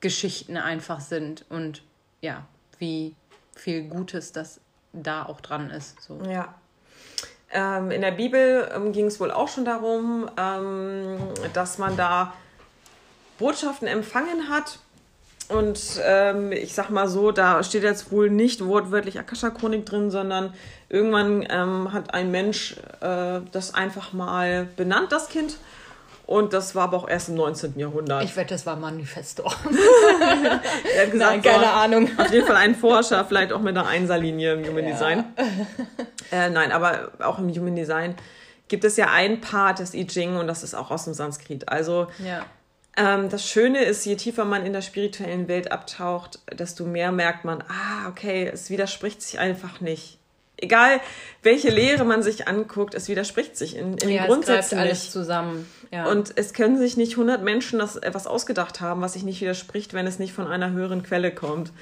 Geschichten 0.00 0.56
einfach 0.56 1.00
sind 1.00 1.44
und 1.50 1.82
ja, 2.22 2.46
wie 2.78 3.14
viel 3.54 3.84
Gutes 3.84 4.32
das 4.32 4.60
da 4.92 5.24
auch 5.26 5.40
dran 5.40 5.70
ist. 5.70 6.00
So. 6.00 6.18
Ja. 6.28 6.54
Ähm, 7.52 7.90
in 7.90 8.00
der 8.00 8.12
Bibel 8.12 8.70
ähm, 8.74 8.92
ging 8.92 9.06
es 9.06 9.20
wohl 9.20 9.30
auch 9.30 9.48
schon 9.48 9.66
darum, 9.66 10.30
ähm, 10.38 11.18
dass 11.52 11.78
man 11.78 11.96
da 11.96 12.32
Botschaften 13.38 13.88
empfangen 13.88 14.48
hat. 14.48 14.78
Und 15.48 15.80
ähm, 16.04 16.50
ich 16.50 16.74
sag 16.74 16.90
mal 16.90 17.08
so, 17.08 17.30
da 17.30 17.62
steht 17.62 17.84
jetzt 17.84 18.10
wohl 18.10 18.30
nicht 18.30 18.64
wortwörtlich 18.64 19.18
Akasha-Chronik 19.20 19.86
drin, 19.86 20.10
sondern 20.10 20.52
irgendwann 20.88 21.46
ähm, 21.48 21.92
hat 21.92 22.12
ein 22.14 22.32
Mensch 22.32 22.76
äh, 23.00 23.40
das 23.52 23.72
einfach 23.74 24.12
mal 24.12 24.66
benannt, 24.76 25.12
das 25.12 25.28
Kind. 25.28 25.56
Und 26.26 26.52
das 26.52 26.74
war 26.74 26.84
aber 26.84 26.96
auch 26.96 27.08
erst 27.08 27.28
im 27.28 27.36
19. 27.36 27.78
Jahrhundert. 27.78 28.24
Ich 28.24 28.34
wette, 28.34 28.54
das 28.54 28.66
war 28.66 28.74
Manifesto. 28.74 29.44
er 29.44 31.02
hat 31.02 31.12
gesagt, 31.12 31.14
Nein, 31.14 31.42
keine 31.42 31.64
so, 31.64 31.70
Ahnung. 31.70 32.10
Auf 32.18 32.32
jeden 32.32 32.46
Fall 32.46 32.56
ein 32.56 32.74
Forscher, 32.74 33.24
vielleicht 33.24 33.52
auch 33.52 33.60
mit 33.60 33.78
einer 33.78 33.86
Einserlinie 33.86 34.54
im 34.54 34.66
Human 34.66 34.84
ja. 34.84 34.90
Design. 34.90 35.24
Äh, 36.32 36.50
nein, 36.50 36.72
aber 36.72 37.12
auch 37.20 37.38
im 37.38 37.48
Human 37.54 37.76
Design 37.76 38.16
gibt 38.66 38.82
es 38.82 38.96
ja 38.96 39.12
ein 39.12 39.40
Part 39.40 39.78
des 39.78 39.94
I 39.94 40.08
Ching 40.08 40.36
und 40.36 40.48
das 40.48 40.64
ist 40.64 40.74
auch 40.74 40.90
aus 40.90 41.04
dem 41.04 41.14
Sanskrit. 41.14 41.68
Also 41.68 42.08
ja. 42.18 42.44
Ähm, 42.96 43.28
das 43.28 43.48
Schöne 43.48 43.84
ist, 43.84 44.04
je 44.06 44.16
tiefer 44.16 44.44
man 44.44 44.64
in 44.64 44.72
der 44.72 44.80
spirituellen 44.82 45.48
Welt 45.48 45.70
abtaucht, 45.70 46.40
desto 46.52 46.84
mehr 46.84 47.12
merkt 47.12 47.44
man, 47.44 47.62
ah, 47.68 48.08
okay, 48.08 48.50
es 48.52 48.70
widerspricht 48.70 49.20
sich 49.20 49.38
einfach 49.38 49.80
nicht. 49.80 50.18
Egal, 50.58 51.00
welche 51.42 51.68
Lehre 51.68 52.06
man 52.06 52.22
sich 52.22 52.48
anguckt, 52.48 52.94
es 52.94 53.08
widerspricht 53.08 53.58
sich 53.58 53.76
in, 53.76 53.98
in 53.98 54.08
ja, 54.08 54.22
den 54.22 54.28
Grundsätzen 54.28 54.78
es 54.78 54.84
alles 54.84 55.10
zusammen. 55.10 55.70
Ja. 55.92 56.06
Und 56.06 56.32
es 56.36 56.54
können 56.54 56.78
sich 56.78 56.96
nicht 56.96 57.12
100 57.12 57.42
Menschen 57.42 57.78
das 57.78 57.96
etwas 57.96 58.26
ausgedacht 58.26 58.80
haben, 58.80 59.02
was 59.02 59.12
sich 59.12 59.22
nicht 59.22 59.42
widerspricht, 59.42 59.92
wenn 59.92 60.06
es 60.06 60.18
nicht 60.18 60.32
von 60.32 60.46
einer 60.46 60.70
höheren 60.70 61.02
Quelle 61.02 61.30
kommt. 61.34 61.72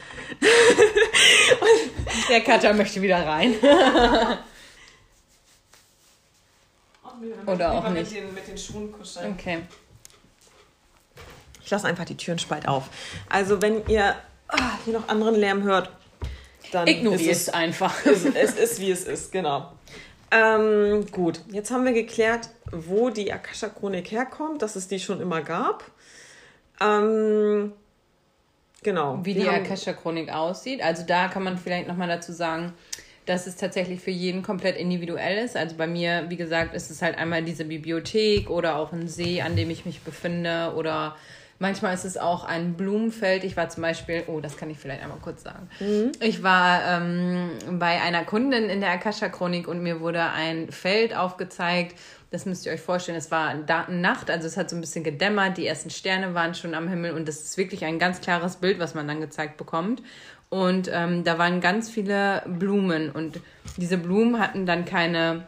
Der 2.28 2.40
Cutter 2.40 2.72
möchte 2.74 3.00
wieder 3.00 3.24
rein. 3.24 3.54
Oder 7.46 7.72
auch 7.72 7.88
nicht. 7.90 8.12
Mit 8.12 8.22
den, 8.22 8.34
mit 8.34 8.48
den 8.48 8.58
Schuhen 8.58 8.90
kuscheln. 8.90 9.36
Okay. 9.38 9.60
Ich 11.64 11.70
lasse 11.70 11.86
einfach 11.86 12.04
die 12.04 12.16
Türen 12.16 12.38
spalt 12.38 12.68
auf. 12.68 12.90
Also 13.28 13.62
wenn 13.62 13.86
ihr 13.88 14.14
ah, 14.48 14.78
hier 14.84 14.94
noch 14.94 15.08
anderen 15.08 15.34
Lärm 15.34 15.62
hört, 15.62 15.90
dann 16.72 16.86
ignoriert 16.86 17.32
es 17.32 17.48
einfach. 17.48 17.94
Es, 18.04 18.24
es 18.24 18.54
ist 18.54 18.80
wie 18.80 18.90
es 18.90 19.04
ist, 19.04 19.32
genau. 19.32 19.72
Ähm, 20.30 21.06
gut, 21.12 21.40
jetzt 21.50 21.70
haben 21.70 21.84
wir 21.84 21.92
geklärt, 21.92 22.48
wo 22.72 23.10
die 23.10 23.32
Akasha-Chronik 23.32 24.10
herkommt, 24.10 24.62
dass 24.62 24.74
es 24.74 24.88
die 24.88 24.98
schon 24.98 25.20
immer 25.20 25.42
gab. 25.42 25.84
Ähm, 26.80 27.72
genau. 28.82 29.20
Wie 29.22 29.34
die 29.34 29.48
Akasha-Chronik 29.48 30.32
aussieht. 30.32 30.82
Also 30.82 31.04
da 31.06 31.28
kann 31.28 31.44
man 31.44 31.56
vielleicht 31.56 31.86
nochmal 31.86 32.08
dazu 32.08 32.32
sagen, 32.32 32.72
dass 33.26 33.46
es 33.46 33.56
tatsächlich 33.56 34.00
für 34.00 34.10
jeden 34.10 34.42
komplett 34.42 34.76
individuell 34.76 35.44
ist. 35.44 35.56
Also 35.56 35.76
bei 35.76 35.86
mir, 35.86 36.26
wie 36.28 36.36
gesagt, 36.36 36.74
ist 36.74 36.90
es 36.90 37.00
halt 37.00 37.16
einmal 37.16 37.42
diese 37.42 37.64
Bibliothek 37.64 38.50
oder 38.50 38.76
auch 38.76 38.92
ein 38.92 39.08
See, 39.08 39.40
an 39.40 39.56
dem 39.56 39.70
ich 39.70 39.86
mich 39.86 40.00
befinde 40.00 40.74
oder 40.76 41.16
Manchmal 41.58 41.94
ist 41.94 42.04
es 42.04 42.16
auch 42.16 42.44
ein 42.44 42.74
Blumenfeld. 42.74 43.44
Ich 43.44 43.56
war 43.56 43.68
zum 43.68 43.82
Beispiel, 43.82 44.24
oh, 44.26 44.40
das 44.40 44.56
kann 44.56 44.70
ich 44.70 44.78
vielleicht 44.78 45.02
einmal 45.02 45.18
kurz 45.18 45.42
sagen. 45.42 45.68
Mhm. 45.80 46.12
Ich 46.20 46.42
war 46.42 46.82
ähm, 46.84 47.50
bei 47.78 48.00
einer 48.02 48.24
Kundin 48.24 48.68
in 48.68 48.80
der 48.80 48.90
Akasha-Chronik 48.90 49.68
und 49.68 49.82
mir 49.82 50.00
wurde 50.00 50.22
ein 50.22 50.70
Feld 50.70 51.16
aufgezeigt. 51.16 51.96
Das 52.30 52.46
müsst 52.46 52.66
ihr 52.66 52.72
euch 52.72 52.80
vorstellen. 52.80 53.16
Es 53.16 53.30
war 53.30 53.54
Nacht, 53.88 54.30
also 54.30 54.48
es 54.48 54.56
hat 54.56 54.68
so 54.68 54.76
ein 54.76 54.80
bisschen 54.80 55.04
gedämmert. 55.04 55.56
Die 55.56 55.66
ersten 55.66 55.90
Sterne 55.90 56.34
waren 56.34 56.54
schon 56.54 56.74
am 56.74 56.88
Himmel 56.88 57.12
und 57.12 57.28
das 57.28 57.40
ist 57.40 57.56
wirklich 57.56 57.84
ein 57.84 58.00
ganz 58.00 58.20
klares 58.20 58.56
Bild, 58.56 58.80
was 58.80 58.94
man 58.94 59.06
dann 59.06 59.20
gezeigt 59.20 59.56
bekommt. 59.56 60.02
Und 60.50 60.90
ähm, 60.92 61.24
da 61.24 61.38
waren 61.38 61.60
ganz 61.60 61.88
viele 61.88 62.42
Blumen 62.46 63.10
und 63.10 63.40
diese 63.76 63.98
Blumen 63.98 64.40
hatten 64.40 64.66
dann 64.66 64.84
keine 64.84 65.46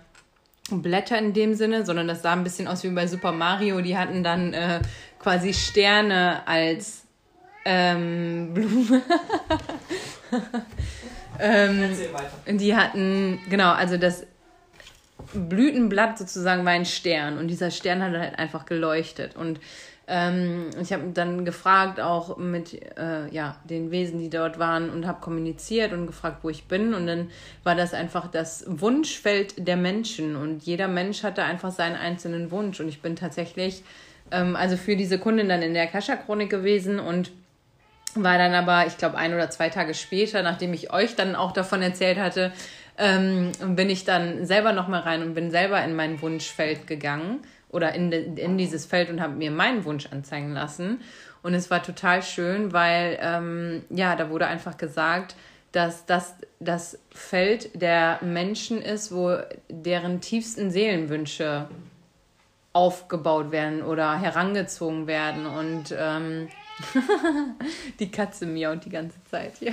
Blätter 0.71 1.17
in 1.19 1.33
dem 1.33 1.55
Sinne, 1.55 1.87
sondern 1.87 2.09
das 2.09 2.23
sah 2.23 2.33
ein 2.33 2.43
bisschen 2.43 2.67
aus 2.67 2.83
wie 2.83 2.89
bei 2.89 3.07
Super 3.07 3.33
Mario. 3.33 3.81
Die 3.81 3.97
hatten 3.97 4.25
dann 4.25 4.53
äh, 4.53 4.81
quasi 5.27 5.53
Sterne 5.53 6.47
als 6.47 7.03
ähm, 7.65 8.55
Blume. 8.55 9.03
ähm, 11.41 11.97
die 12.47 12.77
hatten, 12.77 13.41
genau, 13.51 13.73
also 13.73 13.97
das 13.97 14.25
Blütenblatt 15.35 16.17
sozusagen 16.17 16.65
war 16.65 16.71
ein 16.71 16.85
Stern 16.85 17.39
und 17.39 17.49
dieser 17.49 17.73
Stern 17.73 18.05
hat 18.05 18.13
halt 18.13 18.39
einfach 18.39 18.67
geleuchtet. 18.67 19.35
Und 19.35 19.59
ähm, 20.07 20.71
ich 20.81 20.93
habe 20.93 21.09
dann 21.13 21.45
gefragt, 21.45 21.99
auch 21.99 22.37
mit 22.37 22.81
äh, 22.97 23.29
ja, 23.35 23.57
den 23.65 23.91
Wesen, 23.91 24.21
die 24.21 24.31
dort 24.31 24.61
waren, 24.61 24.91
und 24.91 25.09
habe 25.09 25.21
kommuniziert 25.21 25.93
und 25.93 26.07
gefragt, 26.07 26.39
wo 26.43 26.51
ich 26.51 26.69
bin. 26.69 26.95
Und 26.95 27.09
dann 27.09 27.33
war 27.65 27.75
das 27.75 27.95
einfach 27.95 28.31
das 28.31 28.63
Wunschfeld 28.69 29.67
der 29.67 29.77
Menschen. 29.77 30.37
Und 30.37 30.63
jeder 30.63 30.87
Mensch 30.87 31.25
hatte 31.25 31.43
einfach 31.43 31.73
seinen 31.73 31.97
einzelnen 31.97 32.53
Wunsch. 32.53 32.79
Und 32.79 32.87
ich 32.87 33.03
bin 33.03 33.17
tatsächlich 33.17 33.83
ähm, 34.31 34.57
also 34.57 34.77
für 34.77 34.97
diese 34.97 35.19
Kundin 35.19 35.49
dann 35.49 35.63
in 35.63 35.75
der 35.75 35.87
Kascha-Chronik 35.87 36.51
gewesen 36.51 36.99
und 36.99 37.31
war 38.15 38.39
dann 38.39 38.55
aber, 38.55 38.87
ich 38.87 38.97
glaube, 38.97 39.17
ein 39.17 39.35
oder 39.35 39.51
zwei 39.51 39.69
Tage 39.69 39.95
später, 39.95 40.43
nachdem 40.43 40.73
ich 40.73 40.93
euch 40.93 41.17
dann 41.17 41.37
auch 41.37 41.53
davon 41.53 41.83
erzählt 41.83 42.19
hatte, 42.19 42.53
ähm, 42.99 43.53
bin 43.77 43.91
ich 43.91 44.05
dann 44.05 44.47
selber 44.47 44.73
nochmal 44.73 45.03
rein 45.03 45.23
und 45.23 45.35
bin 45.35 45.51
selber 45.51 45.83
in 45.85 45.95
mein 45.95 46.23
Wunschfeld 46.23 46.87
gegangen 46.87 47.41
oder 47.69 47.95
in, 47.95 48.11
in 48.13 48.57
dieses 48.57 48.87
Feld 48.87 49.11
und 49.11 49.21
habe 49.21 49.35
mir 49.35 49.51
meinen 49.51 49.85
Wunsch 49.85 50.07
anzeigen 50.11 50.53
lassen. 50.53 51.01
Und 51.43 51.55
es 51.55 51.71
war 51.71 51.83
total 51.83 52.23
schön, 52.23 52.73
weil 52.73 53.19
ähm, 53.21 53.85
ja, 53.91 54.17
da 54.17 54.31
wurde 54.31 54.47
einfach 54.47 54.79
gesagt, 54.79 55.37
dass 55.73 56.07
das 56.07 56.37
das 56.59 56.99
Feld 57.11 57.81
der 57.81 58.19
Menschen 58.23 58.81
ist, 58.81 59.13
wo 59.13 59.37
deren 59.69 60.23
tiefsten 60.23 60.71
Seelenwünsche 60.71 61.69
aufgebaut 62.77 63.53
werden 63.53 63.83
oder 63.83 64.19
herangezogen 64.19 65.07
werden. 65.07 65.47
Und 65.47 65.95
ähm, 65.99 66.49
die 67.99 68.11
Katze 68.11 68.45
miaut 68.45 68.85
die 68.85 68.91
ganze 68.91 69.17
Zeit, 69.31 69.55
ja. 69.61 69.73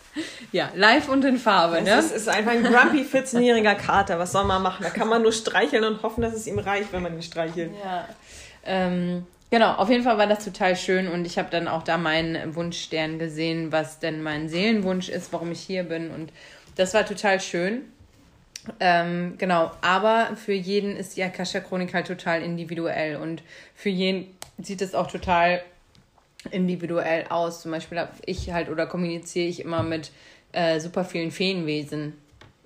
ja, 0.52 0.68
live 0.74 1.08
und 1.08 1.24
in 1.24 1.38
Farbe, 1.38 1.80
ne? 1.80 1.92
Es 1.92 2.12
ist, 2.12 2.28
einfach 2.28 2.52
ein 2.52 2.62
grumpy 2.62 3.06
14-jähriger 3.10 3.74
Kater. 3.74 4.18
Was 4.18 4.32
soll 4.32 4.44
man 4.44 4.62
machen? 4.62 4.82
Da 4.82 4.90
kann 4.90 5.08
man 5.08 5.22
nur 5.22 5.32
streicheln 5.32 5.84
und 5.84 6.02
hoffen, 6.02 6.20
dass 6.20 6.34
es 6.34 6.46
ihm 6.46 6.58
reicht, 6.58 6.92
wenn 6.92 7.02
man 7.02 7.14
ihn 7.14 7.22
streichelt. 7.22 7.72
Ja. 7.82 8.06
Ähm, 8.64 9.26
genau, 9.50 9.72
auf 9.72 9.88
jeden 9.88 10.04
Fall 10.04 10.18
war 10.18 10.26
das 10.26 10.44
total 10.44 10.76
schön 10.76 11.08
und 11.08 11.24
ich 11.24 11.38
habe 11.38 11.48
dann 11.50 11.68
auch 11.68 11.82
da 11.82 11.96
meinen 11.96 12.54
Wunschstern 12.54 13.18
gesehen, 13.18 13.72
was 13.72 13.98
denn 13.98 14.22
mein 14.22 14.50
Seelenwunsch 14.50 15.08
ist, 15.08 15.32
warum 15.32 15.52
ich 15.52 15.60
hier 15.60 15.84
bin. 15.84 16.10
Und 16.10 16.34
das 16.76 16.92
war 16.92 17.06
total 17.06 17.40
schön. 17.40 17.90
Ähm, 18.78 19.34
genau, 19.38 19.72
aber 19.80 20.36
für 20.36 20.52
jeden 20.52 20.96
ist 20.96 21.16
die 21.16 21.22
Akasha-Chronik 21.22 21.94
halt 21.94 22.06
total 22.06 22.42
individuell 22.42 23.16
und 23.16 23.42
für 23.74 23.88
jeden 23.88 24.36
sieht 24.58 24.82
es 24.82 24.94
auch 24.94 25.08
total 25.10 25.62
individuell 26.50 27.26
aus. 27.28 27.62
Zum 27.62 27.70
Beispiel 27.70 27.98
habe 27.98 28.12
ich 28.24 28.52
halt 28.52 28.68
oder 28.68 28.86
kommuniziere 28.86 29.48
ich 29.48 29.60
immer 29.60 29.82
mit 29.82 30.12
äh, 30.52 30.80
super 30.80 31.04
vielen 31.04 31.30
Feenwesen. 31.30 32.14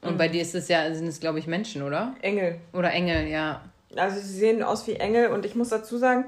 Und 0.03 0.15
mhm. 0.15 0.19
bei 0.19 0.29
dir 0.29 0.43
ist 0.43 0.55
es 0.55 0.69
ja, 0.69 0.93
sind 0.95 1.07
es 1.07 1.21
glaube 1.21 1.39
ich 1.39 1.47
Menschen, 1.47 1.83
oder? 1.83 2.15
Engel. 2.23 2.57
Oder 2.73 2.93
Engel, 2.93 3.29
ja. 3.29 3.63
Also 3.97 4.21
sie 4.21 4.39
sehen 4.39 4.63
aus 4.63 4.87
wie 4.87 4.95
Engel 4.95 5.29
und 5.29 5.47
ich 5.47 5.55
muss 5.55 5.71
dazu 5.71 5.97
sagen, 5.97 6.27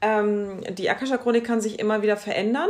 ähm, 0.00 0.60
die 0.70 0.88
Akasha-Chronik 0.88 1.44
kann 1.44 1.60
sich 1.60 1.80
immer 1.80 2.02
wieder 2.02 2.16
verändern. 2.16 2.68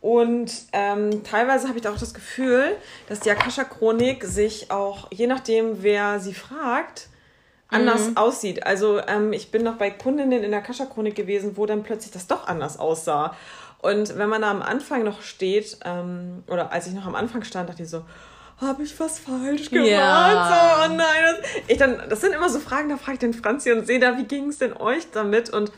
Und 0.00 0.52
ähm, 0.72 1.24
teilweise 1.24 1.68
habe 1.68 1.78
ich 1.78 1.88
auch 1.88 1.98
das 1.98 2.14
Gefühl, 2.14 2.76
dass 3.08 3.20
die 3.20 3.30
Akasha-Chronik 3.30 4.24
sich 4.24 4.70
auch, 4.70 5.08
je 5.10 5.26
nachdem, 5.26 5.82
wer 5.82 6.20
sie 6.20 6.34
fragt, 6.34 7.08
anders 7.68 8.10
mhm. 8.10 8.16
aussieht. 8.16 8.64
Also 8.66 9.00
ähm, 9.06 9.32
ich 9.32 9.50
bin 9.50 9.62
noch 9.62 9.76
bei 9.76 9.90
Kundinnen 9.90 10.44
in 10.44 10.50
der 10.50 10.60
Akasha-Chronik 10.60 11.14
gewesen, 11.14 11.56
wo 11.56 11.66
dann 11.66 11.82
plötzlich 11.82 12.12
das 12.12 12.26
doch 12.26 12.46
anders 12.46 12.78
aussah. 12.78 13.34
Und 13.80 14.18
wenn 14.18 14.28
man 14.28 14.42
da 14.42 14.50
am 14.50 14.62
Anfang 14.62 15.04
noch 15.04 15.22
steht, 15.22 15.78
ähm, 15.84 16.42
oder 16.48 16.72
als 16.72 16.86
ich 16.86 16.94
noch 16.94 17.06
am 17.06 17.14
Anfang 17.14 17.44
stand, 17.44 17.68
dachte 17.68 17.82
ich 17.82 17.90
so, 17.90 18.04
habe 18.60 18.82
ich 18.82 18.98
was 18.98 19.20
falsch 19.20 19.70
gemacht? 19.70 19.88
Ja. 19.88 20.84
So, 20.86 20.92
oh 20.92 20.96
nein. 20.96 21.06
Das, 21.24 21.50
ich 21.68 21.78
dann, 21.78 22.02
das 22.08 22.20
sind 22.20 22.32
immer 22.32 22.48
so 22.48 22.58
Fragen, 22.58 22.88
da 22.88 22.96
frage 22.96 23.14
ich 23.14 23.18
den 23.20 23.34
Franzi 23.34 23.72
und 23.72 23.86
Seda, 23.86 24.16
wie 24.16 24.24
ging 24.24 24.48
es 24.48 24.58
denn 24.58 24.76
euch 24.76 25.10
damit? 25.12 25.50
Und 25.50 25.70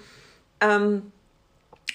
ähm, 0.60 1.12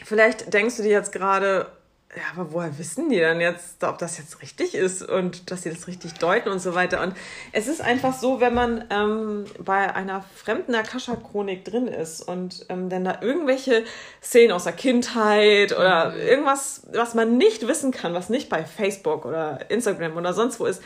vielleicht 0.03 0.53
denkst 0.53 0.77
du 0.77 0.83
dir 0.83 0.91
jetzt 0.91 1.11
gerade, 1.11 1.67
ja, 2.15 2.23
aber 2.33 2.53
woher 2.53 2.77
wissen 2.77 3.09
die 3.09 3.19
dann 3.19 3.41
jetzt, 3.41 3.83
ob 3.83 3.97
das 3.97 4.17
jetzt 4.17 4.41
richtig 4.41 4.73
ist 4.73 5.01
und 5.01 5.51
dass 5.51 5.63
sie 5.63 5.69
das 5.69 5.87
richtig 5.87 6.13
deuten 6.13 6.49
und 6.49 6.59
so 6.59 6.73
weiter? 6.73 7.01
Und 7.01 7.13
es 7.51 7.67
ist 7.67 7.81
einfach 7.81 8.17
so, 8.17 8.39
wenn 8.39 8.53
man 8.53 8.85
ähm, 8.89 9.45
bei 9.59 9.93
einer 9.93 10.23
fremden 10.35 10.75
Akasha-Chronik 10.75 11.65
drin 11.65 11.87
ist 11.87 12.21
und 12.21 12.65
ähm, 12.69 12.89
dann 12.89 13.03
da 13.03 13.19
irgendwelche 13.21 13.83
Szenen 14.21 14.53
aus 14.53 14.63
der 14.63 14.73
Kindheit 14.73 15.73
oder 15.73 16.11
mhm. 16.11 16.19
irgendwas, 16.19 16.87
was 16.93 17.15
man 17.15 17.37
nicht 17.37 17.67
wissen 17.67 17.91
kann, 17.91 18.13
was 18.13 18.29
nicht 18.29 18.49
bei 18.49 18.63
Facebook 18.63 19.25
oder 19.25 19.69
Instagram 19.69 20.15
oder 20.15 20.33
sonst 20.33 20.59
wo 20.59 20.65
ist, 20.65 20.81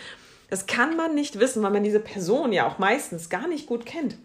das 0.49 0.65
kann 0.65 0.95
man 0.95 1.13
nicht 1.13 1.39
wissen, 1.39 1.61
weil 1.61 1.71
man 1.71 1.83
diese 1.83 1.99
Person 1.99 2.53
ja 2.53 2.67
auch 2.67 2.79
meistens 2.79 3.29
gar 3.29 3.47
nicht 3.47 3.67
gut 3.67 3.85
kennt. 3.85 4.17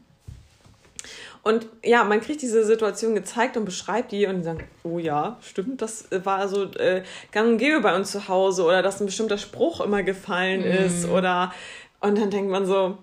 Und 1.45 1.67
ja, 1.85 2.05
man 2.05 2.23
kriegt 2.23 2.41
diese 2.41 2.65
Situation 2.65 3.15
gezeigt 3.15 3.59
und 3.59 3.67
beschreibt 3.67 4.13
die 4.13 4.27
und 4.27 4.39
die 4.39 4.43
sagen, 4.43 4.65
oh 4.83 4.99
ja, 4.99 5.37
stimmt, 5.43 5.83
das 5.83 6.09
war 6.11 6.49
so 6.49 6.65
äh, 6.73 7.03
gang 7.33 7.53
und 7.53 7.59
gäbe 7.59 7.83
bei 7.83 7.95
uns 7.95 8.11
zu 8.13 8.29
Hause 8.29 8.65
oder 8.65 8.83
dass 8.83 8.99
ein 9.01 9.07
bestimmter 9.07 9.37
Spruch 9.37 9.83
immer 9.83 10.03
gefallen 10.03 10.63
mm. 10.63 10.87
ist 10.87 11.07
oder 11.07 11.53
und 12.01 12.19
dann 12.19 12.31
denkt 12.31 12.51
man 12.51 12.65
so, 12.65 12.97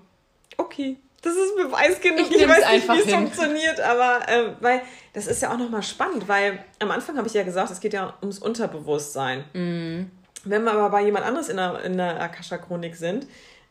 okay, 0.57 0.97
das 1.21 1.33
ist 1.33 1.55
Beweis 1.55 2.01
genug. 2.01 2.31
Ich, 2.31 2.35
ich 2.35 2.47
weiß 2.47 2.71
nicht, 2.71 2.89
wie 2.89 2.99
es 2.99 3.13
funktioniert, 3.13 3.79
aber 3.79 4.27
äh, 4.27 4.53
weil 4.59 4.81
das 5.13 5.27
ist 5.27 5.43
ja 5.43 5.53
auch 5.53 5.57
nochmal 5.57 5.83
spannend, 5.83 6.27
weil 6.27 6.63
am 6.79 6.89
Anfang 6.89 7.17
habe 7.17 7.27
ich 7.27 7.35
ja 7.35 7.43
gesagt, 7.43 7.69
es 7.69 7.79
geht 7.79 7.93
ja 7.93 8.15
ums 8.21 8.39
Unterbewusstsein. 8.39 9.43
Mm. 9.53 10.11
Wenn 10.45 10.63
wir 10.63 10.71
aber 10.71 10.89
bei 10.89 11.03
jemand 11.03 11.25
anderes 11.25 11.49
in 11.49 11.57
der, 11.57 11.83
in 11.83 11.97
der 11.97 12.19
Akasha-Chronik 12.19 12.95
sind, 12.95 13.27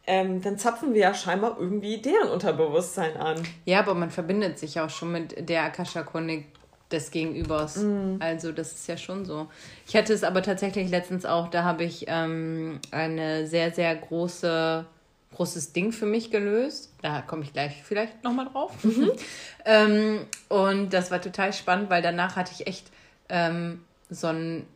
ähm, 0.07 0.43
dann 0.43 0.59
zapfen 0.59 0.95
wir 0.95 1.01
ja 1.01 1.15
scheinbar 1.15 1.57
irgendwie 1.59 1.99
deren 1.99 2.29
Unterbewusstsein 2.31 3.17
an. 3.17 3.43
Ja, 3.65 3.81
aber 3.81 3.95
man 3.95 4.11
verbindet 4.11 4.59
sich 4.59 4.81
auch 4.81 4.91
schon 4.91 5.13
mit 5.13 5.49
der 5.49 5.65
Akasha-Chronik 5.65 6.47
des 6.91 7.11
Gegenübers. 7.11 7.77
Mm. 7.77 8.17
Also 8.19 8.51
das 8.53 8.73
ist 8.73 8.89
ja 8.89 8.97
schon 8.97 9.25
so. 9.25 9.47
Ich 9.87 9.95
hatte 9.95 10.13
es 10.13 10.25
aber 10.25 10.43
tatsächlich 10.43 10.91
letztens 10.91 11.25
auch, 11.25 11.49
da 11.49 11.63
habe 11.63 11.85
ich 11.85 12.07
ähm, 12.09 12.81
eine 12.91 13.47
sehr, 13.47 13.71
sehr 13.71 13.95
große 13.95 14.87
großes 15.35 15.73
Ding 15.73 15.93
für 15.93 16.07
mich 16.07 16.31
gelöst. 16.31 16.93
Da 17.03 17.23
komme 17.23 17.45
ich 17.45 17.53
gleich 17.53 17.83
vielleicht 17.83 18.25
nochmal 18.25 18.47
drauf. 18.47 18.73
Mhm. 18.83 19.13
ähm, 19.65 20.27
und 20.49 20.93
das 20.93 21.11
war 21.11 21.21
total 21.21 21.53
spannend, 21.53 21.91
weil 21.91 22.03
danach 22.03 22.37
hatte 22.37 22.53
ich 22.53 22.67
echt 22.67 22.91
ähm, 23.29 23.85
so 24.09 24.27
ein, 24.27 24.67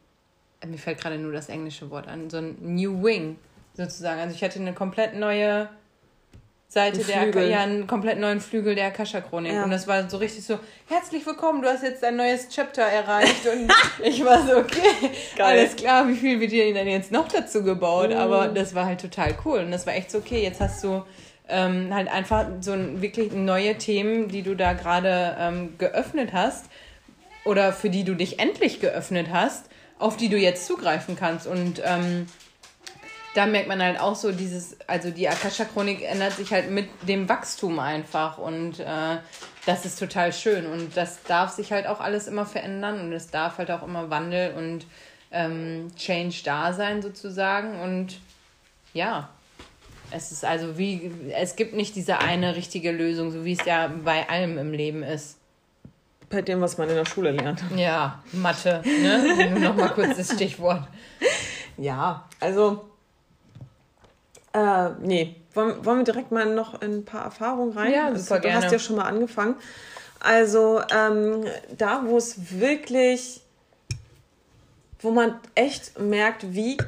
mir 0.64 0.78
fällt 0.78 1.00
gerade 1.00 1.18
nur 1.18 1.32
das 1.32 1.48
englische 1.48 1.90
Wort 1.90 2.06
an, 2.06 2.30
so 2.30 2.38
ein 2.38 2.56
New 2.60 3.02
Wing 3.02 3.36
sozusagen. 3.74 4.20
Also 4.20 4.34
ich 4.34 4.42
hatte 4.42 4.58
eine 4.58 4.72
komplett 4.72 5.14
neue 5.14 5.68
Seite 6.74 7.00
ein 7.00 7.32
der 7.32 7.46
ja 7.46 7.60
einen 7.60 7.86
komplett 7.86 8.18
neuen 8.18 8.40
Flügel 8.40 8.74
der 8.74 8.88
Akasha-Chronik. 8.88 9.52
Ja. 9.52 9.64
Und 9.64 9.70
das 9.70 9.86
war 9.86 10.10
so 10.10 10.16
richtig 10.16 10.44
so, 10.44 10.58
herzlich 10.88 11.24
willkommen, 11.24 11.62
du 11.62 11.68
hast 11.68 11.84
jetzt 11.84 12.02
dein 12.02 12.16
neues 12.16 12.48
Chapter 12.48 12.82
erreicht. 12.82 13.46
Und 13.46 13.72
ich 14.04 14.24
war 14.24 14.44
so, 14.44 14.56
okay, 14.56 15.10
Geil. 15.36 15.58
alles 15.58 15.76
klar, 15.76 16.08
wie 16.08 16.16
viel 16.16 16.40
wird 16.40 16.50
dir 16.50 16.74
denn 16.74 16.88
jetzt 16.88 17.12
noch 17.12 17.28
dazu 17.28 17.62
gebaut? 17.62 18.10
Mhm. 18.10 18.16
Aber 18.16 18.48
das 18.48 18.74
war 18.74 18.86
halt 18.86 19.00
total 19.00 19.36
cool. 19.44 19.60
Und 19.60 19.70
das 19.70 19.86
war 19.86 19.94
echt 19.94 20.10
so, 20.10 20.18
okay, 20.18 20.42
jetzt 20.42 20.60
hast 20.60 20.82
du 20.82 21.04
ähm, 21.48 21.94
halt 21.94 22.08
einfach 22.08 22.46
so 22.60 22.72
ein, 22.72 23.00
wirklich 23.00 23.32
neue 23.32 23.78
Themen, 23.78 24.28
die 24.28 24.42
du 24.42 24.56
da 24.56 24.72
gerade 24.72 25.36
ähm, 25.38 25.78
geöffnet 25.78 26.32
hast 26.32 26.66
oder 27.44 27.72
für 27.72 27.90
die 27.90 28.02
du 28.02 28.14
dich 28.14 28.40
endlich 28.40 28.80
geöffnet 28.80 29.28
hast, 29.32 29.66
auf 30.00 30.16
die 30.16 30.28
du 30.28 30.36
jetzt 30.36 30.66
zugreifen 30.66 31.14
kannst. 31.14 31.46
Und 31.46 31.80
ähm, 31.84 32.26
da 33.34 33.46
merkt 33.46 33.68
man 33.68 33.82
halt 33.82 34.00
auch 34.00 34.14
so 34.14 34.30
dieses, 34.32 34.76
also 34.86 35.10
die 35.10 35.28
Akasha-Chronik 35.28 36.02
ändert 36.02 36.34
sich 36.34 36.52
halt 36.52 36.70
mit 36.70 36.88
dem 37.02 37.28
Wachstum 37.28 37.80
einfach 37.80 38.38
und 38.38 38.78
äh, 38.78 39.16
das 39.66 39.84
ist 39.84 39.98
total 39.98 40.32
schön 40.32 40.66
und 40.66 40.96
das 40.96 41.22
darf 41.24 41.50
sich 41.50 41.72
halt 41.72 41.86
auch 41.86 42.00
alles 42.00 42.28
immer 42.28 42.46
verändern 42.46 43.00
und 43.00 43.12
es 43.12 43.30
darf 43.30 43.58
halt 43.58 43.70
auch 43.72 43.82
immer 43.82 44.08
Wandel 44.08 44.54
und 44.54 44.86
ähm, 45.32 45.90
Change 45.96 46.42
da 46.44 46.72
sein 46.72 47.02
sozusagen 47.02 47.80
und 47.80 48.20
ja, 48.92 49.28
es 50.12 50.30
ist 50.30 50.44
also 50.44 50.78
wie, 50.78 51.10
es 51.36 51.56
gibt 51.56 51.74
nicht 51.74 51.96
diese 51.96 52.18
eine 52.18 52.54
richtige 52.54 52.92
Lösung, 52.92 53.32
so 53.32 53.44
wie 53.44 53.54
es 53.54 53.64
ja 53.64 53.92
bei 54.04 54.28
allem 54.28 54.58
im 54.58 54.72
Leben 54.72 55.02
ist. 55.02 55.38
Bei 56.30 56.40
dem, 56.40 56.60
was 56.60 56.78
man 56.78 56.88
in 56.88 56.94
der 56.94 57.04
Schule 57.04 57.32
lernt. 57.32 57.62
Ja, 57.76 58.22
Mathe, 58.32 58.82
ne? 58.84 59.50
Nur 59.50 59.58
noch 59.58 59.76
mal 59.76 59.90
kurz 59.90 60.16
das 60.16 60.32
Stichwort. 60.32 60.86
Ja, 61.76 62.28
also 62.40 62.84
äh, 64.54 64.90
nee. 65.02 65.36
Wollen, 65.52 65.84
wollen 65.84 65.98
wir 65.98 66.04
direkt 66.04 66.32
mal 66.32 66.52
noch 66.52 66.80
in 66.80 66.98
ein 66.98 67.04
paar 67.04 67.24
Erfahrungen 67.24 67.76
rein? 67.76 67.92
Ja, 67.92 68.06
super 68.06 68.14
also, 68.14 68.34
du 68.34 68.40
gerne. 68.40 68.64
hast 68.64 68.72
ja 68.72 68.78
schon 68.78 68.96
mal 68.96 69.04
angefangen. 69.04 69.56
Also 70.20 70.80
ähm, 70.90 71.44
da, 71.76 72.02
wo 72.06 72.16
es 72.16 72.58
wirklich, 72.58 73.42
wo 75.00 75.10
man 75.10 75.38
echt 75.54 75.98
merkt, 75.98 76.54
wie 76.54 76.78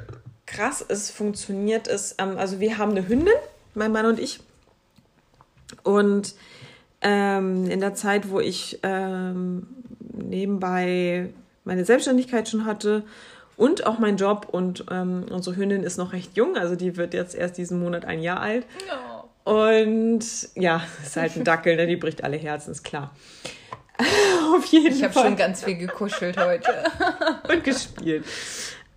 krass 0.47 0.85
es 0.87 1.11
funktioniert, 1.11 1.87
ist, 1.87 2.15
ähm, 2.19 2.39
also 2.39 2.61
wir 2.61 2.79
haben 2.79 2.93
eine 2.93 3.07
Hündin, 3.07 3.35
mein 3.75 3.93
Mann 3.93 4.07
und 4.07 4.19
ich. 4.19 4.41
Und 5.83 6.35
ähm, 7.03 7.69
in 7.69 7.81
der 7.81 7.95
Zeit, 7.95 8.31
wo 8.31 8.41
ich 8.41 8.79
ähm, 8.83 9.67
nebenbei 10.13 11.31
meine 11.65 11.85
Selbstständigkeit 11.85 12.49
schon 12.49 12.65
hatte 12.65 13.05
und 13.57 13.87
auch 13.87 13.99
mein 13.99 14.17
Job 14.17 14.49
und 14.51 14.85
ähm, 14.91 15.27
unsere 15.31 15.57
Hündin 15.57 15.83
ist 15.83 15.97
noch 15.97 16.13
recht 16.13 16.37
jung, 16.37 16.57
also 16.57 16.77
die 16.77 16.97
wird 16.97 17.15
jetzt 17.15 17.35
erst 17.35 17.57
diesen 17.59 17.81
Monat 17.81 18.05
ein 18.05 18.21
Jahr 18.21 18.41
alt. 18.41 18.67
Oh. 19.45 19.51
Und 19.51 20.25
ja, 20.55 20.83
ist 21.05 21.17
halt 21.17 21.37
ein 21.37 21.45
Dackel, 21.45 21.77
ne? 21.77 21.87
die 21.87 21.97
bricht 21.97 22.25
alle 22.25 22.37
Herzen, 22.37 22.73
ist 22.73 22.83
klar. 22.83 23.15
Auf 24.55 24.65
jeden 24.67 24.89
ich 24.89 25.01
Fall. 25.01 25.11
Ich 25.11 25.17
habe 25.17 25.29
schon 25.29 25.37
ganz 25.37 25.65
viel 25.65 25.77
gekuschelt 25.77 26.37
heute. 26.37 26.71
und 27.49 27.65
gespielt. 27.65 28.25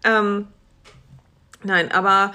Ähm, 0.03 0.47
nein, 1.63 1.91
aber 1.91 2.33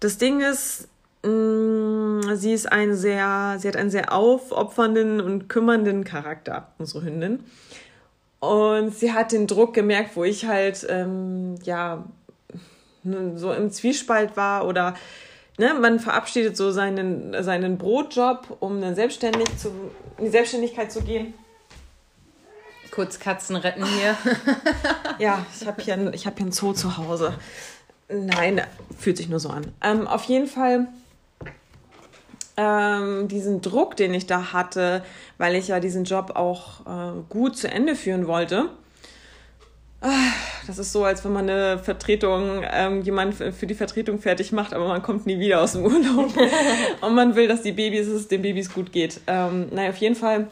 das 0.00 0.18
Ding 0.18 0.40
ist, 0.40 0.88
mh, 1.22 1.30
mm, 1.30 2.36
sie 2.36 2.52
ist 2.52 2.70
ein 2.70 2.94
sehr, 2.94 3.56
sie 3.58 3.68
hat 3.68 3.76
einen 3.76 3.90
sehr 3.90 4.12
aufopfernden 4.12 5.20
und 5.20 5.48
kümmernden 5.48 6.04
Charakter, 6.04 6.72
unsere 6.78 7.04
Hündin. 7.04 7.44
Und 8.42 8.92
sie 8.92 9.12
hat 9.12 9.30
den 9.30 9.46
Druck 9.46 9.72
gemerkt, 9.72 10.16
wo 10.16 10.24
ich 10.24 10.46
halt, 10.46 10.84
ähm, 10.90 11.54
ja, 11.62 12.04
so 13.36 13.52
im 13.52 13.70
Zwiespalt 13.70 14.36
war 14.36 14.66
oder 14.66 14.96
ne, 15.58 15.74
man 15.74 16.00
verabschiedet 16.00 16.56
so 16.56 16.72
seinen, 16.72 17.40
seinen 17.44 17.78
Brotjob, 17.78 18.56
um 18.58 18.80
dann 18.80 18.96
selbstständig 18.96 19.46
zu, 19.58 19.70
in 20.18 20.24
die 20.24 20.30
Selbstständigkeit 20.32 20.90
zu 20.90 21.02
gehen. 21.02 21.34
Kurz 22.90 23.20
Katzen 23.20 23.54
retten 23.54 23.84
hier. 23.86 24.16
ja, 25.20 25.46
ich 25.54 25.64
habe 25.64 25.80
hier, 25.80 25.96
hab 25.96 26.36
hier 26.36 26.46
ein 26.46 26.50
Zoo 26.50 26.72
zu 26.72 26.96
Hause. 26.96 27.34
Nein, 28.08 28.60
fühlt 28.98 29.18
sich 29.18 29.28
nur 29.28 29.38
so 29.38 29.50
an. 29.50 29.72
Ähm, 29.80 30.08
auf 30.08 30.24
jeden 30.24 30.48
Fall 30.48 30.88
ähm, 32.62 33.28
diesen 33.28 33.60
Druck, 33.60 33.96
den 33.96 34.14
ich 34.14 34.26
da 34.26 34.52
hatte, 34.52 35.02
weil 35.38 35.54
ich 35.56 35.68
ja 35.68 35.80
diesen 35.80 36.04
Job 36.04 36.32
auch 36.34 36.86
äh, 36.86 37.22
gut 37.28 37.56
zu 37.56 37.68
Ende 37.68 37.96
führen 37.96 38.26
wollte. 38.26 38.68
Ah, 40.00 40.32
das 40.66 40.78
ist 40.78 40.92
so, 40.92 41.04
als 41.04 41.24
wenn 41.24 41.32
man 41.32 41.48
eine 41.48 41.78
Vertretung, 41.78 42.62
ähm, 42.68 43.02
jemand 43.02 43.34
für 43.34 43.66
die 43.66 43.74
Vertretung 43.74 44.18
fertig 44.18 44.50
macht, 44.50 44.74
aber 44.74 44.88
man 44.88 45.00
kommt 45.00 45.26
nie 45.26 45.38
wieder 45.38 45.60
aus 45.60 45.72
dem 45.72 45.84
Urlaub. 45.84 46.32
Und 47.00 47.14
man 47.14 47.36
will, 47.36 47.46
dass 47.46 47.62
die 47.62 47.72
Babys, 47.72 48.08
es 48.08 48.26
den 48.26 48.42
Babys 48.42 48.72
gut 48.72 48.92
geht. 48.92 49.20
Ähm, 49.26 49.68
naja, 49.70 49.90
auf 49.90 49.96
jeden 49.98 50.16
Fall. 50.16 50.48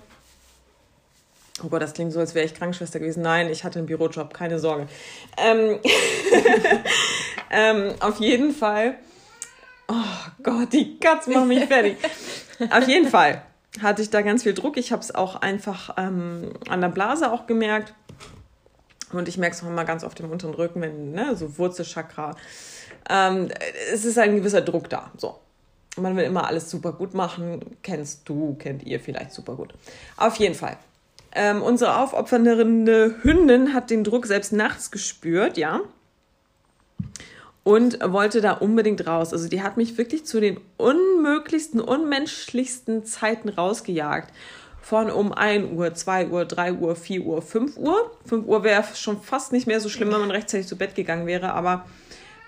Oh 1.65 1.69
Gott, 1.69 1.83
das 1.83 1.93
klingt 1.93 2.13
so, 2.13 2.21
als 2.21 2.35
wäre 2.35 2.47
ich 2.47 2.55
Krankenschwester 2.55 3.01
gewesen. 3.01 3.23
Nein, 3.23 3.51
ich 3.51 3.65
hatte 3.65 3.81
einen 3.81 3.87
Bürojob, 3.87 4.33
keine 4.33 4.59
Sorge. 4.59 4.87
Ähm, 5.37 5.79
ähm, 7.51 7.95
auf 8.01 8.21
jeden 8.21 8.53
Fall 8.53 8.95
Oh 9.91 10.43
Gott, 10.45 10.73
die 10.73 11.01
Katze 11.01 11.31
macht 11.31 11.49
mich 11.49 11.65
fertig. 11.65 11.97
Auf 12.71 12.87
jeden 12.87 13.09
Fall 13.09 13.43
hatte 13.83 14.03
ich 14.03 14.11
da 14.11 14.23
ganz 14.23 14.45
viel 14.45 14.55
Druck. 14.55 14.77
Ich 14.77 14.93
habe 14.93 15.03
es 15.03 15.13
auch 15.13 15.35
einfach 15.37 15.97
ähm, 15.97 16.53
an 16.69 16.81
der 16.81 16.91
Blase 16.91 17.33
auch 17.33 17.49
gemerkt. 17.49 17.93
Und 19.13 19.27
ich 19.27 19.37
merke 19.37 19.57
es 19.57 19.65
auch 19.65 19.67
immer 19.67 19.85
ganz 19.85 20.05
oft 20.05 20.21
im 20.21 20.31
unteren 20.31 20.55
Rücken, 20.55 20.81
wenn, 20.81 21.11
ne, 21.11 21.35
so 21.35 21.59
Wurzelchakra. 21.59 22.37
Ähm, 23.09 23.49
es 23.93 24.05
ist 24.05 24.17
ein 24.17 24.37
gewisser 24.37 24.61
Druck 24.61 24.89
da. 24.89 25.11
So. 25.17 25.41
Man 25.97 26.17
will 26.17 26.23
immer 26.23 26.47
alles 26.47 26.71
super 26.71 26.93
gut 26.93 27.15
machen. 27.15 27.77
Kennst 27.83 28.29
du, 28.29 28.55
kennt 28.55 28.85
ihr 28.85 29.01
vielleicht 29.01 29.33
super 29.33 29.57
gut. 29.57 29.75
Auf 30.17 30.37
jeden 30.37 30.55
Fall. 30.55 30.77
Ähm, 31.33 31.63
unsere 31.63 31.97
aufopfernde 31.97 33.17
Hündin 33.23 33.75
hat 33.75 33.91
den 33.91 34.05
Druck 34.05 34.27
selbst 34.27 34.53
nachts 34.53 34.93
gespürt, 34.93 35.59
ja 35.59 35.81
und 37.63 37.99
wollte 38.03 38.41
da 38.41 38.53
unbedingt 38.53 39.07
raus. 39.07 39.33
Also 39.33 39.49
die 39.49 39.63
hat 39.63 39.77
mich 39.77 39.99
wirklich 39.99 40.25
zu 40.25 40.41
den 40.41 40.61
unmöglichsten, 40.77 41.81
unmenschlichsten 41.81 43.05
Zeiten 43.05 43.49
rausgejagt. 43.49 44.33
Von 44.83 45.11
um 45.11 45.33
1 45.33 45.73
Uhr, 45.73 45.93
2 45.93 46.29
Uhr, 46.29 46.47
3 46.47 46.73
Uhr, 46.73 46.97
4 46.97 47.23
Uhr, 47.23 47.43
5 47.43 47.77
Uhr. 47.77 48.11
5 48.25 48.47
Uhr 48.47 48.65
wäre 48.65 48.85
schon 48.95 49.21
fast 49.21 49.53
nicht 49.53 49.67
mehr 49.67 49.79
so 49.79 49.91
schlimm, 49.91 50.11
wenn 50.11 50.21
man 50.21 50.31
rechtzeitig 50.31 50.67
zu 50.67 50.79
Bett 50.79 50.95
gegangen 50.95 51.27
wäre, 51.27 51.53
aber 51.53 51.85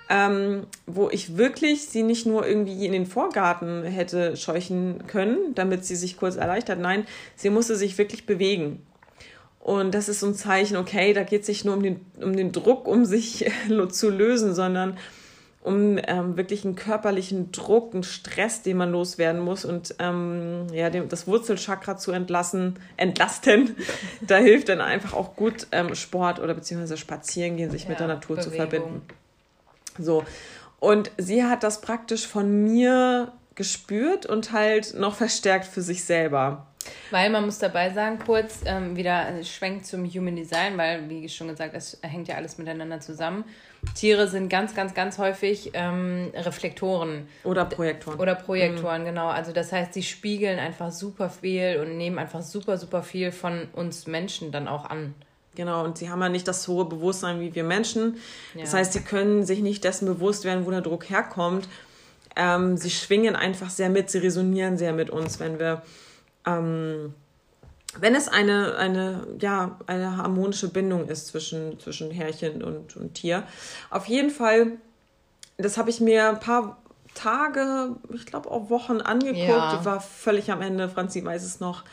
ähm, 0.08 0.66
wo 0.86 1.10
ich 1.10 1.36
wirklich 1.36 1.88
sie 1.88 2.02
nicht 2.02 2.26
nur 2.26 2.46
irgendwie 2.46 2.84
in 2.86 2.92
den 2.92 3.06
Vorgarten 3.06 3.84
hätte 3.84 4.36
scheuchen 4.36 5.06
können, 5.06 5.54
damit 5.54 5.84
sie 5.84 5.96
sich 5.96 6.16
kurz 6.16 6.36
erleichtert. 6.36 6.80
Nein, 6.80 7.06
sie 7.36 7.50
musste 7.50 7.76
sich 7.76 7.96
wirklich 7.98 8.26
bewegen. 8.26 8.84
Und 9.62 9.94
das 9.94 10.08
ist 10.08 10.18
so 10.18 10.26
ein 10.26 10.34
Zeichen, 10.34 10.76
okay, 10.76 11.12
da 11.12 11.22
geht 11.22 11.42
es 11.42 11.48
nicht 11.48 11.64
nur 11.64 11.74
um 11.74 11.82
den, 11.84 12.00
um 12.20 12.34
den 12.34 12.50
Druck, 12.50 12.88
um 12.88 13.04
sich 13.04 13.48
zu 13.90 14.10
lösen, 14.10 14.54
sondern 14.54 14.98
um 15.62 16.00
ähm, 16.08 16.36
wirklich 16.36 16.64
einen 16.64 16.74
körperlichen 16.74 17.52
Druck, 17.52 17.94
einen 17.94 18.02
Stress, 18.02 18.62
den 18.62 18.76
man 18.76 18.90
loswerden 18.90 19.40
muss 19.40 19.64
und 19.64 19.94
ähm, 20.00 20.66
ja, 20.72 20.90
dem, 20.90 21.08
das 21.08 21.28
Wurzelchakra 21.28 21.96
zu 21.96 22.10
entlassen, 22.10 22.80
entlasten. 22.96 23.76
da 24.20 24.38
hilft 24.38 24.68
dann 24.68 24.80
einfach 24.80 25.12
auch 25.12 25.36
gut 25.36 25.68
ähm, 25.70 25.94
Sport 25.94 26.40
oder 26.40 26.54
beziehungsweise 26.54 26.96
spazieren 26.96 27.56
gehen, 27.56 27.70
sich 27.70 27.84
ja, 27.84 27.90
mit 27.90 28.00
der 28.00 28.08
Natur 28.08 28.36
Bewegung. 28.36 28.50
zu 28.50 28.56
verbinden. 28.56 29.02
So. 29.96 30.24
Und 30.80 31.12
sie 31.16 31.44
hat 31.44 31.62
das 31.62 31.80
praktisch 31.80 32.26
von 32.26 32.64
mir 32.64 33.30
gespürt 33.54 34.26
und 34.26 34.50
halt 34.50 34.94
noch 34.94 35.14
verstärkt 35.14 35.66
für 35.66 35.82
sich 35.82 36.02
selber. 36.02 36.66
Weil 37.10 37.30
man 37.30 37.44
muss 37.44 37.58
dabei 37.58 37.90
sagen, 37.90 38.18
kurz 38.24 38.60
ähm, 38.64 38.96
wieder 38.96 39.42
schwenkt 39.44 39.86
zum 39.86 40.04
Human 40.06 40.36
Design, 40.36 40.76
weil, 40.78 41.08
wie 41.08 41.28
schon 41.28 41.48
gesagt, 41.48 41.74
es 41.74 41.98
hängt 42.02 42.28
ja 42.28 42.36
alles 42.36 42.58
miteinander 42.58 43.00
zusammen. 43.00 43.44
Tiere 43.94 44.28
sind 44.28 44.48
ganz, 44.48 44.74
ganz, 44.74 44.94
ganz 44.94 45.18
häufig 45.18 45.72
ähm, 45.74 46.30
Reflektoren. 46.34 47.28
Oder 47.44 47.64
Projektoren. 47.64 48.20
Oder 48.20 48.34
Projektoren, 48.34 49.02
mhm. 49.02 49.06
genau. 49.06 49.28
Also 49.28 49.52
das 49.52 49.72
heißt, 49.72 49.92
sie 49.94 50.02
spiegeln 50.02 50.58
einfach 50.58 50.92
super 50.92 51.30
viel 51.30 51.78
und 51.80 51.96
nehmen 51.96 52.18
einfach 52.18 52.42
super, 52.42 52.78
super 52.78 53.02
viel 53.02 53.32
von 53.32 53.68
uns 53.72 54.06
Menschen 54.06 54.52
dann 54.52 54.68
auch 54.68 54.88
an. 54.88 55.14
Genau, 55.54 55.84
und 55.84 55.98
sie 55.98 56.08
haben 56.08 56.20
ja 56.20 56.28
nicht 56.28 56.48
das 56.48 56.66
hohe 56.66 56.86
Bewusstsein 56.86 57.40
wie 57.40 57.54
wir 57.54 57.64
Menschen. 57.64 58.16
Ja. 58.54 58.62
Das 58.62 58.72
heißt, 58.72 58.92
sie 58.94 59.00
können 59.00 59.44
sich 59.44 59.60
nicht 59.60 59.84
dessen 59.84 60.06
bewusst 60.06 60.44
werden, 60.44 60.64
wo 60.64 60.70
der 60.70 60.80
Druck 60.80 61.10
herkommt. 61.10 61.68
Ähm, 62.36 62.78
sie 62.78 62.90
schwingen 62.90 63.36
einfach 63.36 63.68
sehr 63.68 63.90
mit, 63.90 64.10
sie 64.10 64.18
resonieren 64.18 64.78
sehr 64.78 64.94
mit 64.94 65.10
uns, 65.10 65.40
wenn 65.40 65.58
wir 65.58 65.82
ähm, 66.46 67.14
wenn 67.98 68.14
es 68.14 68.28
eine, 68.28 68.76
eine, 68.76 69.26
ja, 69.40 69.78
eine 69.86 70.16
harmonische 70.16 70.68
Bindung 70.68 71.08
ist 71.08 71.26
zwischen, 71.26 71.78
zwischen 71.78 72.10
Herrchen 72.10 72.62
und, 72.62 72.96
und 72.96 73.14
Tier. 73.14 73.44
Auf 73.90 74.06
jeden 74.06 74.30
Fall, 74.30 74.78
das 75.58 75.76
habe 75.76 75.90
ich 75.90 76.00
mir 76.00 76.28
ein 76.28 76.40
paar 76.40 76.78
Tage, 77.14 77.96
ich 78.14 78.24
glaube 78.24 78.50
auch 78.50 78.70
Wochen 78.70 79.00
angeguckt. 79.00 79.48
Ja. 79.48 79.84
War 79.84 80.00
völlig 80.00 80.50
am 80.50 80.62
Ende, 80.62 80.88
Franzi 80.88 81.22
weiß 81.24 81.44
es 81.44 81.60
noch. 81.60 81.84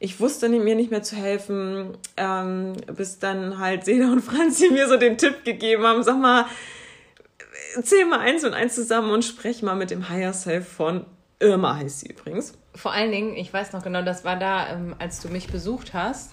Ich 0.00 0.18
wusste 0.18 0.48
mir 0.48 0.74
nicht 0.74 0.90
mehr 0.90 1.04
zu 1.04 1.14
helfen, 1.14 1.96
ähm, 2.16 2.74
bis 2.94 3.20
dann 3.20 3.58
halt 3.58 3.84
Seda 3.84 4.10
und 4.10 4.22
Franzi 4.22 4.68
mir 4.72 4.88
so 4.88 4.96
den 4.96 5.16
Tipp 5.16 5.44
gegeben 5.44 5.84
haben, 5.84 6.02
sag 6.02 6.18
mal, 6.18 6.46
zähl 7.82 8.04
mal 8.06 8.18
eins 8.18 8.44
und 8.44 8.54
eins 8.54 8.74
zusammen 8.74 9.10
und 9.10 9.24
sprech 9.24 9.62
mal 9.62 9.76
mit 9.76 9.90
dem 9.90 10.08
Higher 10.08 10.32
Self 10.32 10.68
von 10.68 11.06
Irma 11.40 11.76
heißt 11.76 12.00
sie 12.00 12.08
übrigens. 12.08 12.54
Vor 12.74 12.92
allen 12.92 13.10
Dingen, 13.10 13.36
ich 13.36 13.52
weiß 13.52 13.72
noch 13.72 13.82
genau, 13.82 14.02
das 14.02 14.24
war 14.24 14.36
da, 14.36 14.68
ähm, 14.70 14.94
als 14.98 15.20
du 15.20 15.28
mich 15.28 15.48
besucht 15.48 15.94
hast. 15.94 16.32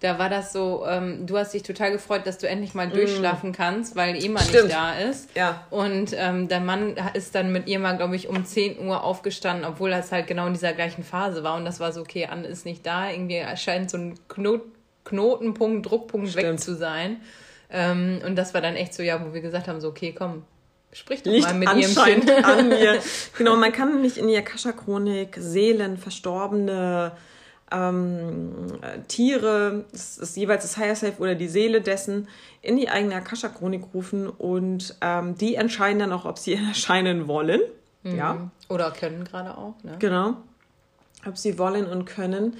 Da 0.00 0.18
war 0.18 0.28
das 0.28 0.52
so, 0.52 0.84
ähm, 0.86 1.26
du 1.26 1.38
hast 1.38 1.54
dich 1.54 1.62
total 1.62 1.90
gefreut, 1.90 2.26
dass 2.26 2.36
du 2.36 2.46
endlich 2.46 2.74
mal 2.74 2.88
durchschlafen 2.90 3.52
kannst, 3.52 3.96
weil 3.96 4.22
Ema 4.22 4.40
Stimmt. 4.40 4.64
nicht 4.64 4.76
da 4.76 4.92
ist. 4.92 5.34
Ja. 5.34 5.66
Und 5.70 6.14
ähm, 6.14 6.48
der 6.48 6.60
Mann 6.60 6.96
ist 7.14 7.34
dann 7.34 7.50
mit 7.50 7.66
ihr 7.66 7.78
mal, 7.78 7.96
glaube 7.96 8.14
ich, 8.14 8.28
um 8.28 8.44
10 8.44 8.86
Uhr 8.86 9.02
aufgestanden, 9.02 9.64
obwohl 9.64 9.90
das 9.90 10.12
halt 10.12 10.26
genau 10.26 10.46
in 10.46 10.52
dieser 10.52 10.74
gleichen 10.74 11.02
Phase 11.02 11.42
war. 11.44 11.56
Und 11.56 11.64
das 11.64 11.80
war 11.80 11.92
so, 11.92 12.02
okay, 12.02 12.26
Anne 12.26 12.46
ist 12.46 12.66
nicht 12.66 12.84
da. 12.84 13.10
Irgendwie 13.10 13.42
scheint 13.56 13.90
so 13.90 13.96
ein 13.96 14.18
Knot 14.28 14.62
Knotenpunkt, 15.06 15.88
Druckpunkt 15.88 16.34
weg 16.34 16.44
Stimmt. 16.44 16.60
zu 16.60 16.74
sein. 16.74 17.20
Ähm, 17.70 18.20
und 18.26 18.36
das 18.36 18.54
war 18.54 18.60
dann 18.60 18.76
echt 18.76 18.92
so, 18.92 19.02
ja, 19.02 19.24
wo 19.24 19.32
wir 19.32 19.40
gesagt 19.40 19.68
haben, 19.68 19.80
so, 19.80 19.88
okay, 19.88 20.12
komm, 20.16 20.42
sprich 20.96 21.22
doch 21.22 21.30
Liegt 21.30 21.44
mal 21.44 21.54
mit 21.54 21.74
ihrem 21.74 21.94
Kind. 21.94 22.44
an 22.44 22.68
mir. 22.68 22.98
Genau, 23.38 23.56
man 23.56 23.72
kann 23.72 23.92
nämlich 23.92 24.18
in 24.18 24.28
die 24.28 24.36
Akasha-Chronik 24.36 25.36
Seelen, 25.38 25.98
Verstorbene, 25.98 27.12
ähm, 27.70 28.66
äh, 28.80 29.00
Tiere, 29.08 29.84
das 29.92 30.18
ist 30.18 30.36
jeweils 30.36 30.62
das 30.62 30.76
Higher 30.76 30.94
Self 30.94 31.20
oder 31.20 31.34
die 31.34 31.48
Seele 31.48 31.80
dessen, 31.80 32.28
in 32.62 32.76
die 32.76 32.88
eigene 32.88 33.16
Akasha-Chronik 33.16 33.82
rufen 33.92 34.28
und 34.28 34.96
ähm, 35.00 35.36
die 35.36 35.56
entscheiden 35.56 35.98
dann 35.98 36.12
auch, 36.12 36.24
ob 36.24 36.38
sie 36.38 36.54
erscheinen 36.68 37.28
wollen. 37.28 37.60
Ja, 38.04 38.52
Oder 38.68 38.92
können 38.92 39.24
gerade 39.24 39.58
auch, 39.58 39.74
ne? 39.82 39.96
genau. 39.98 40.36
Ob 41.26 41.36
sie 41.36 41.58
wollen 41.58 41.86
und 41.86 42.04
können. 42.04 42.56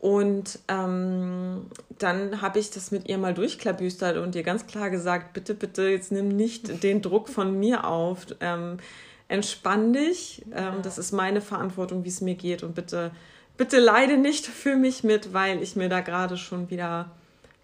Und 0.00 0.60
ähm, 0.68 1.66
dann 1.98 2.40
habe 2.40 2.60
ich 2.60 2.70
das 2.70 2.92
mit 2.92 3.08
ihr 3.08 3.18
mal 3.18 3.34
durchklabüstert 3.34 4.16
und 4.16 4.34
ihr 4.36 4.44
ganz 4.44 4.66
klar 4.66 4.90
gesagt, 4.90 5.32
bitte, 5.32 5.54
bitte, 5.54 5.88
jetzt 5.88 6.12
nimm 6.12 6.28
nicht 6.28 6.84
den 6.84 7.02
Druck 7.02 7.28
von 7.28 7.58
mir 7.58 7.84
auf. 7.84 8.26
Ähm, 8.40 8.78
entspann 9.26 9.92
dich. 9.92 10.44
Ähm, 10.54 10.82
das 10.82 10.98
ist 10.98 11.12
meine 11.12 11.40
Verantwortung, 11.40 12.04
wie 12.04 12.08
es 12.08 12.20
mir 12.20 12.36
geht. 12.36 12.62
Und 12.62 12.76
bitte, 12.76 13.10
bitte 13.56 13.80
leide 13.80 14.18
nicht 14.18 14.46
für 14.46 14.76
mich 14.76 15.02
mit, 15.02 15.32
weil 15.32 15.62
ich 15.62 15.74
mir 15.74 15.88
da 15.88 16.00
gerade 16.00 16.36
schon 16.36 16.70
wieder, 16.70 17.10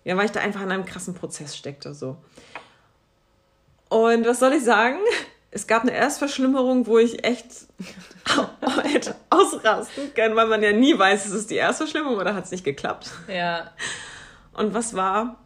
ja, 0.05 0.17
weil 0.17 0.27
ich 0.27 0.33
da 0.33 0.41
einfach 0.41 0.63
in 0.63 0.73
einem 0.73 0.87
krassen 0.87 1.15
Prozess 1.15 1.57
steckte. 1.57 1.95
So. 1.95 2.17
Und 3.91 4.27
was 4.27 4.41
soll 4.41 4.55
ich 4.55 4.65
sagen? 4.65 4.99
Es 5.55 5.69
gab 5.69 5.83
eine 5.83 5.93
Erstverschlimmerung, 5.93 6.87
wo 6.87 6.99
ich 6.99 7.25
echt 7.25 7.47
hätte 8.83 9.15
ausrasten 9.31 10.13
können, 10.13 10.35
weil 10.35 10.49
man 10.49 10.63
ja 10.65 10.73
nie 10.73 10.99
weiß, 10.99 11.27
ist 11.27 11.33
es 11.33 11.47
die 11.47 11.55
Erstverschlimmerung 11.55 12.19
oder 12.19 12.35
hat 12.35 12.45
es 12.45 12.51
nicht 12.51 12.65
geklappt. 12.65 13.13
Ja. 13.29 13.71
Und 14.53 14.75
was 14.75 14.95
war 14.95 15.37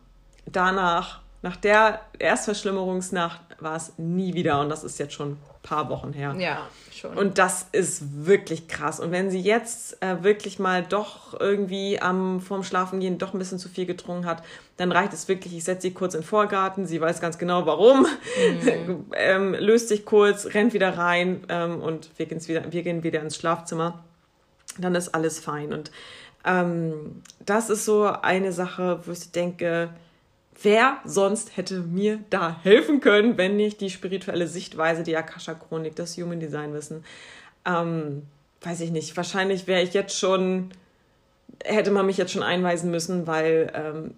danach? 0.47 1.21
Nach 1.43 1.57
der 1.57 2.01
Erstverschlimmerungsnacht 2.19 3.41
war 3.61 3.77
es 3.77 3.93
nie 3.99 4.33
wieder 4.33 4.61
und 4.61 4.71
das 4.71 4.83
ist 4.83 4.99
jetzt 4.99 5.13
schon 5.13 5.37
paar 5.69 5.91
Wochen 5.91 6.13
her. 6.13 6.35
Ja, 6.39 6.67
schon. 6.93 7.17
Und 7.17 7.39
das 7.39 7.67
ist 7.73 8.25
wirklich 8.25 8.69
krass. 8.69 9.01
Und 9.01 9.11
wenn 9.11 9.31
sie 9.31 9.41
jetzt 9.41 10.03
äh, 10.03 10.23
wirklich 10.23 10.59
mal 10.59 10.83
doch 10.83 11.39
irgendwie 11.39 12.01
am 12.01 12.41
vorm 12.41 12.65
Schlafengehen 12.65 13.19
doch 13.19 13.35
ein 13.35 13.39
bisschen 13.39 13.59
zu 13.59 13.69
viel 13.69 13.85
getrunken 13.85 14.25
hat, 14.25 14.43
dann 14.79 14.93
reicht 14.93 15.13
es 15.13 15.29
wirklich. 15.29 15.55
Ich 15.55 15.65
setze 15.65 15.83
sie 15.83 15.93
kurz 15.93 16.15
in 16.15 16.21
den 16.21 16.27
Vorgarten. 16.27 16.87
Sie 16.87 17.01
weiß 17.01 17.21
ganz 17.21 17.39
genau, 17.39 17.67
warum. 17.67 18.07
ähm, 19.13 19.55
löst 19.59 19.89
sich 19.89 20.05
kurz, 20.05 20.47
rennt 20.55 20.73
wieder 20.73 20.97
rein 20.97 21.45
ähm, 21.49 21.81
und 21.83 22.11
wir, 22.17 22.27
gehen's 22.27 22.49
wieder, 22.49 22.73
wir 22.73 22.83
gehen 22.83 23.03
wieder 23.03 23.21
ins 23.21 23.37
Schlafzimmer. 23.37 24.03
Dann 24.79 24.95
ist 24.95 25.15
alles 25.15 25.39
fein. 25.39 25.73
Und 25.75 25.91
ähm, 26.45 27.23
das 27.45 27.69
ist 27.69 27.85
so 27.85 28.05
eine 28.05 28.53
Sache, 28.53 29.01
wo 29.05 29.13
ich 29.13 29.31
denke, 29.33 29.91
wer 30.63 30.99
sonst 31.05 31.57
hätte 31.57 31.81
mir 31.81 32.21
da 32.31 32.59
helfen 32.63 33.01
können, 33.01 33.37
wenn 33.37 33.57
nicht 33.57 33.81
die 33.81 33.91
spirituelle 33.91 34.47
Sichtweise, 34.47 35.03
die 35.03 35.17
Akasha-Chronik, 35.17 35.97
das 35.97 36.17
Human 36.17 36.41
Design 36.41 36.73
Wissen. 36.75 37.05
Ähm, 37.65 38.23
weiß 38.63 38.81
ich 38.81 38.91
nicht. 38.91 39.17
Wahrscheinlich 39.17 39.67
wäre 39.67 39.83
ich 39.83 39.95
jetzt 39.95 40.19
schon, 40.19 40.71
hätte 41.65 41.91
man 41.91 42.07
mich 42.07 42.17
jetzt 42.17 42.33
schon 42.33 42.43
einweisen 42.43 42.91
müssen, 42.91 43.27
weil 43.27 43.71
ähm, 43.75 44.15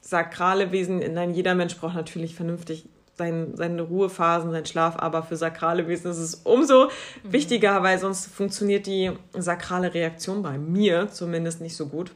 sakrale 0.00 0.70
Wesen, 0.70 0.98
nein, 1.14 1.34
jeder 1.34 1.54
Mensch 1.54 1.76
braucht 1.76 1.94
natürlich 1.94 2.34
vernünftig 2.34 2.84
sein, 3.16 3.52
seine 3.54 3.82
Ruhephasen, 3.82 4.50
seinen 4.50 4.66
Schlaf, 4.66 4.96
aber 4.98 5.22
für 5.22 5.36
sakrale 5.36 5.86
Wesen 5.88 6.10
ist 6.10 6.18
es 6.18 6.34
umso 6.34 6.90
wichtiger, 7.22 7.82
weil 7.82 7.98
sonst 7.98 8.26
funktioniert 8.26 8.86
die 8.86 9.12
sakrale 9.32 9.94
Reaktion 9.94 10.42
bei 10.42 10.58
mir 10.58 11.08
zumindest 11.10 11.60
nicht 11.60 11.76
so 11.76 11.86
gut. 11.86 12.10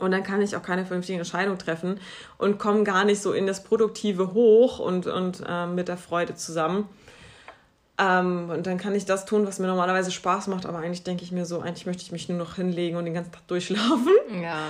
Und 0.00 0.10
dann 0.10 0.22
kann 0.22 0.42
ich 0.42 0.56
auch 0.56 0.62
keine 0.62 0.84
vernünftige 0.84 1.18
Entscheidung 1.18 1.58
treffen 1.58 2.00
und 2.38 2.58
komme 2.58 2.84
gar 2.84 3.04
nicht 3.04 3.20
so 3.20 3.32
in 3.32 3.46
das 3.46 3.62
Produktive 3.62 4.32
hoch 4.32 4.78
und, 4.78 5.06
und 5.06 5.42
äh, 5.46 5.66
mit 5.66 5.88
der 5.88 5.96
Freude 5.96 6.34
zusammen. 6.34 6.88
Ähm, 7.98 8.48
und 8.50 8.66
dann 8.66 8.78
kann 8.78 8.94
ich 8.94 9.04
das 9.04 9.26
tun, 9.26 9.46
was 9.46 9.58
mir 9.58 9.66
normalerweise 9.66 10.10
Spaß 10.10 10.46
macht, 10.46 10.64
aber 10.64 10.78
eigentlich 10.78 11.02
denke 11.04 11.22
ich 11.22 11.32
mir 11.32 11.44
so, 11.44 11.60
eigentlich 11.60 11.84
möchte 11.84 12.02
ich 12.02 12.12
mich 12.12 12.28
nur 12.28 12.38
noch 12.38 12.54
hinlegen 12.54 12.96
und 12.96 13.04
den 13.04 13.14
ganzen 13.14 13.32
Tag 13.32 13.46
durchschlafen. 13.46 14.14
ja. 14.42 14.64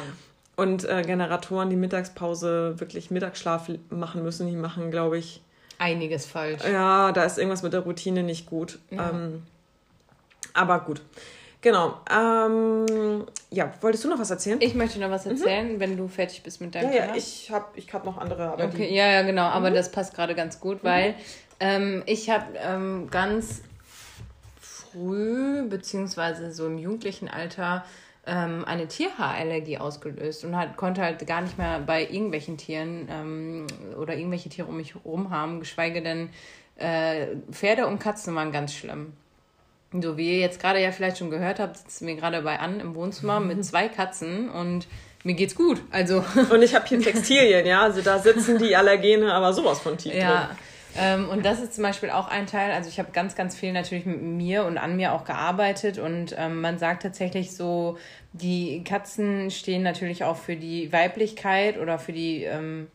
Und 0.57 0.85
äh, 0.85 1.03
Generatoren, 1.03 1.71
die 1.71 1.77
Mittagspause 1.77 2.79
wirklich 2.79 3.11
Mittagsschlaf 3.11 3.71
machen 3.89 4.23
müssen, 4.23 4.47
die 4.47 4.57
machen, 4.57 4.91
glaube 4.91 5.17
ich, 5.17 5.41
Einiges 5.79 6.27
falsch. 6.27 6.63
ja, 6.71 7.11
da 7.13 7.25
ist 7.25 7.39
irgendwas 7.39 7.63
mit 7.63 7.73
der 7.73 7.81
Routine 7.81 8.23
nicht 8.23 8.45
gut. 8.45 8.79
Ja. 8.91 9.09
Ähm, 9.09 9.43
aber 10.53 10.81
gut. 10.81 11.01
Genau. 11.63 12.01
Ähm, 12.11 13.27
ja, 13.51 13.73
wolltest 13.81 14.05
du 14.05 14.09
noch 14.09 14.19
was 14.19 14.31
erzählen? 14.31 14.59
Ich 14.61 14.75
möchte 14.75 14.99
noch 14.99 15.11
was 15.11 15.27
erzählen, 15.27 15.79
wenn 15.79 15.97
du 15.97 16.09
fertig 16.09 16.43
bist 16.43 16.61
mit 16.61 16.75
ja, 16.75 16.81
deinem 16.81 16.93
ja, 16.93 17.03
Thema. 17.07 17.17
ich 17.17 17.51
habe 17.51 17.67
ich 17.75 17.93
hab 17.93 18.05
noch 18.05 18.17
andere, 18.17 18.51
aber 18.51 18.65
Okay, 18.65 18.89
die, 18.89 18.95
ja, 18.95 19.07
ja, 19.09 19.23
genau, 19.23 19.45
aber 19.45 19.71
das 19.71 19.93
passt 19.93 20.15
gerade 20.15 20.35
ganz 20.35 20.59
gut, 20.59 20.83
weil 20.83 21.15
ähm, 21.59 22.03
ich 22.07 22.31
habe 22.31 22.47
ähm, 22.57 23.09
ganz 23.11 23.63
früh, 24.61 25.69
beziehungsweise 25.69 26.53
so 26.53 26.67
im 26.67 26.79
jugendlichen 26.79 27.29
Alter, 27.29 27.85
ähm, 28.27 28.65
eine 28.65 28.87
Tierhaarallergie 28.87 29.79
ausgelöst 29.79 30.45
und 30.45 30.57
halt, 30.57 30.77
konnte 30.77 31.03
halt 31.03 31.27
gar 31.27 31.43
nicht 31.43 31.59
mehr 31.59 31.81
bei 31.81 32.03
irgendwelchen 32.03 32.57
Tieren 32.57 33.09
ähm, 33.11 33.67
oder 33.99 34.17
irgendwelche 34.17 34.49
Tiere 34.49 34.69
um 34.69 34.77
mich 34.77 34.95
herum 34.95 35.31
haben, 35.31 35.61
geschweige 35.61 36.03
denn 36.03 36.31
äh, 36.77 37.37
Pferde 37.51 37.87
und 37.87 37.99
Katzen 37.99 38.35
waren 38.35 38.53
ganz 38.53 38.73
schlimm. 38.73 39.13
So 39.93 40.17
wie 40.17 40.33
ihr 40.35 40.39
jetzt 40.39 40.61
gerade 40.61 40.81
ja 40.81 40.93
vielleicht 40.93 41.19
schon 41.19 41.31
gehört 41.31 41.59
habt, 41.59 41.77
sitzen 41.77 42.07
wir 42.07 42.15
gerade 42.15 42.43
bei 42.43 42.59
an 42.61 42.79
im 42.81 42.95
Wohnzimmer 42.95 43.41
mit 43.41 43.65
zwei 43.65 43.89
Katzen 43.89 44.49
und 44.49 44.87
mir 45.25 45.35
geht's 45.35 45.55
gut. 45.55 45.83
Also 45.91 46.25
Und 46.51 46.63
ich 46.63 46.75
habe 46.75 46.87
hier 46.87 47.01
Textilien, 47.01 47.67
ja, 47.67 47.83
also 47.83 48.01
da 48.01 48.19
sitzen 48.19 48.59
die 48.59 48.77
Allergene 48.77 49.33
aber 49.33 49.53
sowas 49.53 49.81
von 49.81 49.99
tief 49.99 50.15
Ja, 50.15 50.47
drin. 50.47 50.57
ähm, 50.97 51.29
und 51.29 51.45
das 51.45 51.61
ist 51.61 51.75
zum 51.75 51.83
Beispiel 51.83 52.11
auch 52.11 52.29
ein 52.29 52.47
Teil. 52.47 52.71
Also 52.73 52.89
ich 52.89 52.99
habe 53.01 53.11
ganz, 53.13 53.35
ganz 53.35 53.57
viel 53.57 53.73
natürlich 53.73 54.07
mit 54.07 54.23
mir 54.23 54.65
und 54.65 54.79
an 54.79 54.95
mir 54.97 55.13
auch 55.13 55.25
gearbeitet 55.25 55.99
und 55.99 56.37
ähm, 56.39 56.61
man 56.61 56.79
sagt 56.79 57.03
tatsächlich 57.03 57.55
so, 57.57 57.99
die 58.33 58.85
Katzen 58.85 59.51
stehen 59.51 59.83
natürlich 59.83 60.23
auch 60.23 60.37
für 60.37 60.55
die 60.55 60.93
Weiblichkeit 60.93 61.79
oder 61.79 61.99
für 61.99 62.13
die 62.13 62.45
ähm, 62.45 62.87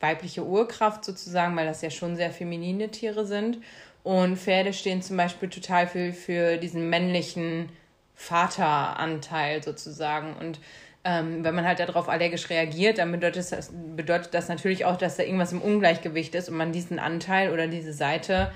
weibliche 0.00 0.44
Urkraft 0.44 1.04
sozusagen, 1.04 1.56
weil 1.56 1.66
das 1.66 1.82
ja 1.82 1.90
schon 1.90 2.14
sehr 2.16 2.30
feminine 2.30 2.88
Tiere 2.90 3.26
sind. 3.26 3.58
Und 4.06 4.36
Pferde 4.36 4.72
stehen 4.72 5.02
zum 5.02 5.16
Beispiel 5.16 5.48
total 5.48 5.88
für, 5.88 6.12
für 6.12 6.58
diesen 6.58 6.88
männlichen 6.90 7.70
Vateranteil 8.14 9.64
sozusagen. 9.64 10.36
Und 10.36 10.60
ähm, 11.02 11.42
wenn 11.42 11.56
man 11.56 11.66
halt 11.66 11.80
darauf 11.80 12.08
allergisch 12.08 12.48
reagiert, 12.48 12.98
dann 12.98 13.10
bedeutet 13.10 13.50
das, 13.50 13.72
bedeutet 13.96 14.32
das 14.32 14.48
natürlich 14.48 14.84
auch, 14.84 14.96
dass 14.96 15.16
da 15.16 15.24
irgendwas 15.24 15.50
im 15.50 15.60
Ungleichgewicht 15.60 16.36
ist 16.36 16.48
und 16.48 16.56
man 16.56 16.70
diesen 16.70 17.00
Anteil 17.00 17.52
oder 17.52 17.66
diese 17.66 17.92
Seite 17.92 18.52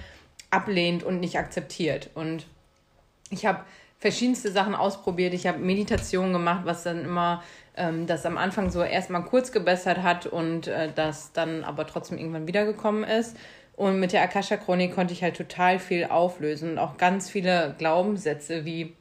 ablehnt 0.51 1.03
und 1.03 1.19
nicht 1.19 1.37
akzeptiert. 1.37 2.11
Und 2.15 2.47
ich 3.31 3.45
habe 3.45 3.65
verschiedenste 3.99 4.53
Sachen 4.53 4.77
ausprobiert. 4.77 5.35
Ich 5.35 5.49
habe 5.49 5.59
Meditation 5.59 6.33
gemacht, 6.33 6.61
was 6.63 6.85
dann 6.85 7.05
immer 7.05 7.43
ähm, 7.77 8.07
das 8.07 8.25
am 8.25 8.39
Anfang 8.39 8.71
so 8.71 8.85
erstmal 8.85 9.25
kurz 9.25 9.51
gebessert 9.51 10.05
hat 10.05 10.27
und 10.27 10.69
äh, 10.69 10.93
das 10.95 11.33
dann 11.33 11.65
aber 11.65 11.89
trotzdem 11.89 12.19
irgendwann 12.19 12.47
wiedergekommen 12.47 13.03
ist. 13.03 13.37
Und 13.81 13.99
mit 13.99 14.13
der 14.13 14.21
Akasha-Chronik 14.21 14.95
konnte 14.95 15.15
ich 15.15 15.23
halt 15.23 15.39
total 15.39 15.79
viel 15.79 16.05
auflösen 16.05 16.73
und 16.73 16.79
auch 16.79 16.99
ganz 16.99 17.31
viele 17.31 17.75
Glaubenssätze 17.79 18.67
wie 18.67 18.93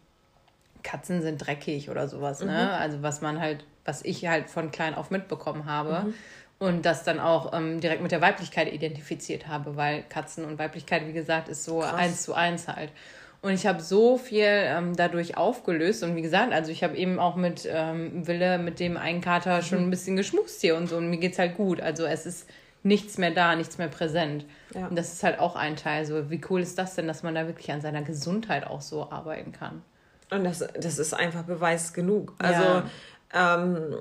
Katzen 0.84 1.22
sind 1.22 1.46
dreckig 1.46 1.90
oder 1.90 2.08
sowas, 2.08 2.42
ne? 2.42 2.72
Also 2.72 3.02
was 3.02 3.20
man 3.20 3.42
halt, 3.42 3.66
was 3.84 4.06
ich 4.06 4.26
halt 4.28 4.50
von 4.50 4.72
klein 4.72 4.96
auf 4.96 5.12
mitbekommen 5.12 5.66
habe. 5.66 6.14
Und 6.60 6.86
das 6.86 7.04
dann 7.04 7.20
auch 7.20 7.52
ähm, 7.52 7.82
direkt 7.82 8.02
mit 8.02 8.14
der 8.14 8.22
Weiblichkeit 8.22 8.72
identifiziert 8.72 9.50
habe, 9.50 9.76
weil 9.76 10.04
Katzen 10.04 10.46
und 10.46 10.58
Weiblichkeit, 10.58 11.06
wie 11.08 11.14
gesagt, 11.14 11.50
ist 11.50 11.66
so 11.66 11.82
eins 11.82 12.24
zu 12.24 12.34
eins 12.34 12.70
halt. 12.70 12.94
Und 13.42 13.52
ich 13.52 13.68
habe 13.68 13.82
so 13.82 14.18
viel 14.18 14.46
ähm, 14.46 14.96
dadurch 14.96 15.36
aufgelöst. 15.36 16.04
Und 16.04 16.16
wie 16.16 16.22
gesagt, 16.22 16.54
also 16.54 16.72
ich 16.72 16.86
habe 16.86 16.96
eben 16.96 17.20
auch 17.20 17.36
mit 17.36 17.68
ähm, 17.70 18.26
Wille, 18.26 18.58
mit 18.58 18.80
dem 18.80 18.96
einen 18.96 19.20
Kater 19.20 19.62
schon 19.62 19.80
ein 19.80 19.90
bisschen 19.90 20.16
geschmust 20.16 20.62
hier 20.62 20.78
und 20.78 20.88
so. 20.88 20.96
Und 20.96 21.10
mir 21.10 21.18
geht's 21.18 21.38
halt 21.38 21.58
gut. 21.58 21.82
Also 21.82 22.06
es 22.06 22.26
ist 22.26 22.50
nichts 22.84 23.18
mehr 23.18 23.32
da, 23.32 23.56
nichts 23.56 23.78
mehr 23.78 23.88
präsent. 23.88 24.46
Ja. 24.74 24.88
Und 24.88 24.96
das 24.96 25.12
ist 25.14 25.24
halt 25.24 25.40
auch 25.40 25.56
ein 25.56 25.76
Teil. 25.76 26.06
So, 26.06 26.30
wie 26.30 26.42
cool 26.50 26.62
ist 26.62 26.78
das 26.78 26.96
denn, 26.96 27.08
dass 27.08 27.24
man 27.24 27.36
da 27.36 27.46
wirklich 27.48 27.72
an 27.72 27.82
seiner 27.82 28.02
Gesundheit 28.02 28.66
auch 28.66 28.82
so 28.82 29.12
arbeiten 29.12 29.52
kann? 29.52 29.82
Und 30.32 30.44
das, 30.44 30.60
das 30.80 31.00
ist 31.00 31.14
einfach 31.14 31.44
Beweis 31.44 31.94
genug. 31.94 32.34
Also, 32.40 32.64
Ja. 32.64 32.84
ähm, 33.34 33.96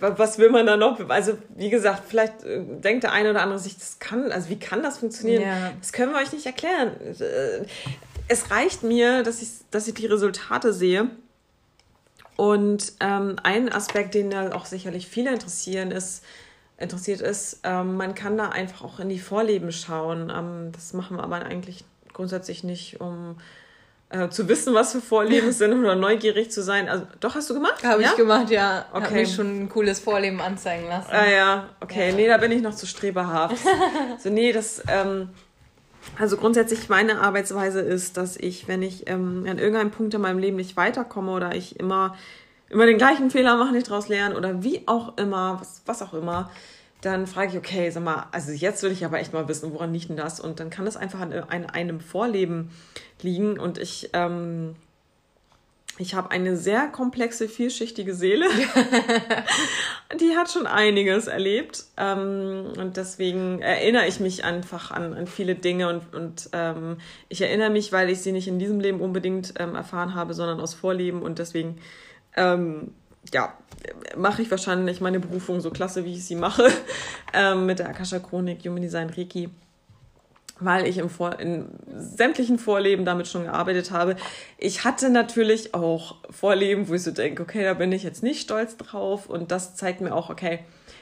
was 0.00 0.38
will 0.38 0.48
man 0.48 0.64
da 0.66 0.76
noch? 0.78 0.98
Also, 1.10 1.36
wie 1.54 1.68
gesagt, 1.68 2.04
vielleicht 2.08 2.42
äh, 2.44 2.62
denkt 2.64 3.04
der 3.04 3.12
eine 3.12 3.30
oder 3.30 3.42
andere 3.42 3.58
sich, 3.58 3.76
das 3.76 3.98
kann, 3.98 4.32
also 4.32 4.48
wie 4.48 4.58
kann 4.58 4.82
das 4.82 4.98
funktionieren? 4.98 5.42
Ja. 5.42 5.72
Das 5.78 5.92
können 5.92 6.12
wir 6.12 6.20
euch 6.20 6.32
nicht 6.32 6.46
erklären. 6.46 6.92
Äh, 7.02 7.66
es 8.28 8.50
reicht 8.50 8.82
mir, 8.82 9.22
dass 9.22 9.42
ich, 9.42 9.48
dass 9.70 9.86
ich 9.88 9.94
die 9.94 10.06
Resultate 10.06 10.72
sehe. 10.72 11.10
Und 12.36 12.94
ähm, 13.00 13.36
ein 13.42 13.70
Aspekt, 13.72 14.14
den 14.14 14.30
da 14.30 14.52
auch 14.52 14.64
sicherlich 14.66 15.06
viele 15.06 15.32
interessieren, 15.32 15.90
ist, 15.90 16.24
interessiert 16.78 17.20
ist, 17.20 17.60
ähm, 17.64 17.96
man 17.96 18.14
kann 18.14 18.36
da 18.36 18.50
einfach 18.50 18.82
auch 18.84 19.00
in 19.00 19.08
die 19.08 19.18
Vorleben 19.18 19.72
schauen. 19.72 20.30
Ähm, 20.34 20.72
das 20.72 20.92
machen 20.92 21.16
wir 21.16 21.24
aber 21.24 21.36
eigentlich 21.36 21.84
grundsätzlich 22.12 22.64
nicht, 22.64 23.00
um 23.00 23.36
äh, 24.10 24.28
zu 24.28 24.48
wissen, 24.48 24.74
was 24.74 24.92
für 24.92 25.00
Vorleben 25.00 25.52
sind 25.52 25.72
oder 25.72 25.94
neugierig 25.94 26.50
zu 26.50 26.62
sein. 26.62 26.88
Also, 26.88 27.06
doch, 27.20 27.34
hast 27.34 27.48
du 27.48 27.54
gemacht? 27.54 27.82
Habe 27.82 28.02
ja? 28.02 28.10
ich 28.10 28.16
gemacht, 28.16 28.50
ja. 28.50 28.86
Okay. 28.92 29.04
Habe 29.04 29.14
mir 29.14 29.26
schon 29.26 29.62
ein 29.62 29.68
cooles 29.68 30.00
Vorleben 30.00 30.40
anzeigen 30.40 30.86
lassen. 30.88 31.10
Ah 31.10 31.26
ja, 31.26 31.68
okay. 31.80 32.10
Ja. 32.10 32.16
Nee, 32.16 32.28
da 32.28 32.36
bin 32.36 32.52
ich 32.52 32.62
noch 32.62 32.74
zu 32.74 32.86
streberhaft. 32.86 33.56
so, 34.22 34.30
nee, 34.30 34.52
das... 34.52 34.82
Ähm, 34.88 35.30
also 36.18 36.36
grundsätzlich 36.36 36.88
meine 36.88 37.20
Arbeitsweise 37.20 37.80
ist, 37.80 38.16
dass 38.16 38.36
ich, 38.36 38.68
wenn 38.68 38.80
ich 38.80 39.08
ähm, 39.08 39.44
an 39.48 39.58
irgendeinem 39.58 39.90
Punkt 39.90 40.14
in 40.14 40.20
meinem 40.20 40.38
Leben 40.38 40.56
nicht 40.56 40.76
weiterkomme 40.76 41.32
oder 41.32 41.56
ich 41.56 41.80
immer, 41.80 42.16
immer 42.68 42.86
den 42.86 42.98
gleichen 42.98 43.30
Fehler 43.30 43.56
mache, 43.56 43.72
nicht 43.72 43.88
daraus 43.88 44.08
lernen 44.08 44.36
oder 44.36 44.62
wie 44.62 44.82
auch 44.86 45.16
immer, 45.18 45.58
was, 45.60 45.82
was 45.86 46.02
auch 46.02 46.14
immer, 46.14 46.50
dann 47.00 47.26
frage 47.26 47.52
ich, 47.52 47.58
okay, 47.58 47.90
sag 47.90 48.02
mal, 48.02 48.26
also 48.32 48.52
jetzt 48.52 48.82
will 48.82 48.90
ich 48.90 49.04
aber 49.04 49.20
echt 49.20 49.32
mal 49.32 49.48
wissen, 49.48 49.72
woran 49.72 49.92
liegt 49.92 50.08
denn 50.08 50.16
das? 50.16 50.40
Und 50.40 50.60
dann 50.60 50.70
kann 50.70 50.84
das 50.84 50.96
einfach 50.96 51.20
an, 51.20 51.32
an 51.32 51.66
einem 51.66 52.00
Vorleben 52.00 52.70
liegen 53.22 53.58
und 53.58 53.78
ich 53.78 54.10
ähm, 54.12 54.76
ich 55.98 56.14
habe 56.14 56.30
eine 56.30 56.56
sehr 56.56 56.88
komplexe, 56.88 57.48
vielschichtige 57.48 58.14
Seele. 58.14 58.46
die 60.20 60.36
hat 60.36 60.50
schon 60.50 60.66
einiges 60.66 61.26
erlebt. 61.26 61.84
Ähm, 61.96 62.66
und 62.78 62.96
deswegen 62.96 63.60
erinnere 63.62 64.06
ich 64.06 64.20
mich 64.20 64.44
einfach 64.44 64.90
an, 64.90 65.14
an 65.14 65.26
viele 65.26 65.54
Dinge. 65.54 65.88
Und, 65.88 66.14
und 66.14 66.50
ähm, 66.52 66.98
ich 67.28 67.40
erinnere 67.40 67.70
mich, 67.70 67.92
weil 67.92 68.10
ich 68.10 68.20
sie 68.20 68.32
nicht 68.32 68.48
in 68.48 68.58
diesem 68.58 68.80
Leben 68.80 69.00
unbedingt 69.00 69.54
ähm, 69.58 69.74
erfahren 69.74 70.14
habe, 70.14 70.34
sondern 70.34 70.60
aus 70.60 70.74
Vorleben. 70.74 71.22
Und 71.22 71.38
deswegen, 71.38 71.78
ähm, 72.36 72.92
ja, 73.32 73.54
mache 74.16 74.42
ich 74.42 74.50
wahrscheinlich 74.50 75.00
meine 75.00 75.20
Berufung 75.20 75.60
so 75.60 75.70
klasse, 75.70 76.04
wie 76.04 76.14
ich 76.14 76.24
sie 76.24 76.36
mache. 76.36 76.70
Ähm, 77.34 77.66
mit 77.66 77.80
der 77.80 77.88
Akasha 77.90 78.18
Chronik, 78.18 78.64
Human 78.64 78.80
Design 78.80 79.10
Reiki 79.10 79.50
weil 80.58 80.86
ich 80.86 80.98
im 80.98 81.10
Vor 81.10 81.38
in 81.38 81.66
sämtlichen 81.86 82.58
Vorleben 82.58 83.04
damit 83.04 83.28
schon 83.28 83.44
gearbeitet 83.44 83.90
habe. 83.90 84.16
Ich 84.58 84.84
hatte 84.84 85.10
natürlich 85.10 85.74
auch 85.74 86.16
Vorleben, 86.30 86.88
wo 86.88 86.94
ich 86.94 87.02
so 87.02 87.10
denke, 87.10 87.42
okay, 87.42 87.62
da 87.62 87.74
bin 87.74 87.92
ich 87.92 88.02
jetzt 88.02 88.22
nicht 88.22 88.40
stolz 88.40 88.76
drauf 88.76 89.28
und 89.28 89.50
das 89.50 89.76
zeigt 89.76 90.00
mir 90.00 90.14
auch, 90.14 90.30
okay, 90.30 90.60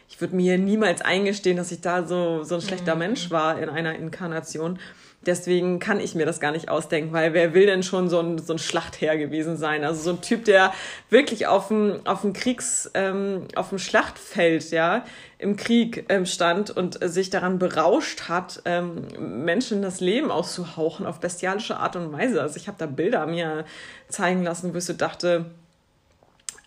ich 0.09 0.21
würde 0.21 0.37
mir 0.37 0.59
niemals 0.59 1.03
eingestehen, 1.03 1.57
dass 1.57 1.71
ich 1.73 1.81
da 1.81 2.05
so, 2.05 2.43
so 2.43 2.57
ein 2.57 2.61
schlechter 2.61 2.95
mhm. 2.95 3.01
Mensch 3.01 3.31
war 3.31 3.59
in 3.61 3.69
einer 3.69 3.95
Inkarnation. 3.95 4.79
Deswegen 5.27 5.79
kann 5.79 6.01
ich 6.01 6.15
mir 6.15 6.27
das 6.27 6.41
gar 6.41 6.53
nicht 6.53 6.69
ausdenken, 6.69 7.13
weil 7.13 7.33
wer 7.33 7.55
will 7.55 7.67
denn 7.67 7.83
schon 7.83 8.09
so 8.09 8.21
ein, 8.21 8.39
so 8.39 8.53
ein 8.55 8.59
Schlachtherr 8.59 9.17
gewesen 9.17 9.57
sein? 9.57 9.85
Also 9.85 10.03
so 10.03 10.11
ein 10.11 10.21
Typ, 10.21 10.45
der 10.45 10.73
wirklich 11.11 11.47
auf 11.47 11.69
dem, 11.69 12.01
auf 12.05 12.23
dem 12.23 12.33
Kriegs, 12.33 12.91
ähm, 12.95 13.49
auf 13.55 13.71
dem 13.71 13.79
Schlachtfeld, 13.79 14.71
ja, 14.71 15.05
im 15.39 15.57
Krieg 15.57 16.07
ähm, 16.09 16.27
stand 16.27 16.71
und 16.71 16.99
sich 17.03 17.31
daran 17.31 17.59
berauscht 17.59 18.29
hat, 18.29 18.63
ähm, 18.65 19.07
Menschen 19.45 19.83
das 19.83 20.01
Leben 20.01 20.31
auszuhauchen 20.31 21.07
auf 21.07 21.21
bestialische 21.21 21.77
Art 21.77 21.97
und 21.97 22.13
Weise. 22.13 22.41
Also 22.41 22.57
ich 22.57 22.69
habe 22.69 22.79
da 22.79 22.87
Bilder 22.87 23.27
mir 23.27 23.65
zeigen 24.09 24.43
lassen, 24.43 24.73
wo 24.73 24.79
ich 24.79 24.85
so 24.85 24.93
dachte, 24.93 25.47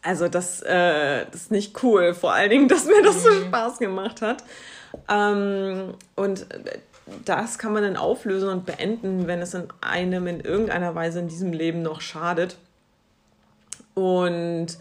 also 0.04 0.28
das, 0.28 0.62
äh, 0.62 1.26
das 1.32 1.42
ist 1.42 1.52
nicht 1.52 1.84
cool. 1.84 2.14
Vor 2.14 2.34
allen 2.34 2.50
Dingen, 2.50 2.68
dass 2.68 2.86
mir 2.86 3.02
das 3.04 3.24
so 3.24 3.30
mhm. 3.30 3.48
Spaß 3.48 3.80
gemacht 3.80 4.22
hat. 4.22 4.44
Ähm, 5.10 5.96
und 6.16 6.46
das 7.26 7.58
kann 7.58 7.74
man 7.74 7.84
dann 7.84 7.98
auflösen 7.98 8.50
und 8.50 8.66
beenden, 8.66 9.28
wenn 9.28 9.42
es 9.42 9.54
in 9.54 9.68
einem 9.82 10.28
in 10.28 10.42
irgendeiner 10.42 10.96
Weise 10.96 11.20
in 11.20 11.28
diesem 11.28 11.54
Leben 11.54 11.82
noch 11.82 12.02
schadet. 12.02 12.58
Und 13.94 14.78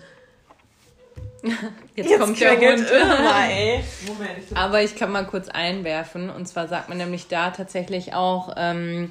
Jetzt, 1.94 2.10
Jetzt 2.10 2.20
kommt 2.20 2.40
der 2.40 2.52
Hund. 2.52 2.86
Moment. 4.06 4.44
Aber 4.54 4.82
ich 4.82 4.96
kann 4.96 5.12
mal 5.12 5.26
kurz 5.26 5.48
einwerfen. 5.48 6.30
Und 6.30 6.46
zwar 6.46 6.66
sagt 6.68 6.88
man 6.88 6.98
nämlich 6.98 7.28
da 7.28 7.50
tatsächlich 7.50 8.14
auch, 8.14 8.54
ähm, 8.56 9.10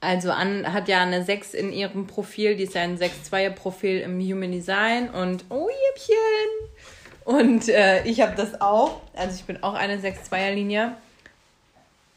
also 0.00 0.30
Anne 0.30 0.72
hat 0.72 0.88
ja 0.88 1.02
eine 1.02 1.24
6 1.24 1.54
in 1.54 1.72
ihrem 1.72 2.06
Profil, 2.06 2.56
die 2.56 2.64
ist 2.64 2.74
ja 2.74 2.82
ein 2.82 2.98
6-2er-Profil 2.98 4.00
im 4.00 4.20
Human 4.20 4.52
Design 4.52 5.10
und 5.10 5.44
oh 5.48 5.68
Jäppchen. 5.68 6.86
Und 7.24 7.68
äh, 7.68 8.04
ich 8.04 8.20
habe 8.20 8.34
das 8.36 8.60
auch. 8.60 9.00
Also 9.16 9.34
ich 9.34 9.44
bin 9.44 9.62
auch 9.62 9.74
eine 9.74 9.96
6-2er-Linie 9.96 10.92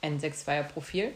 ein 0.01 0.19
6-2er-Profil. 0.19 1.11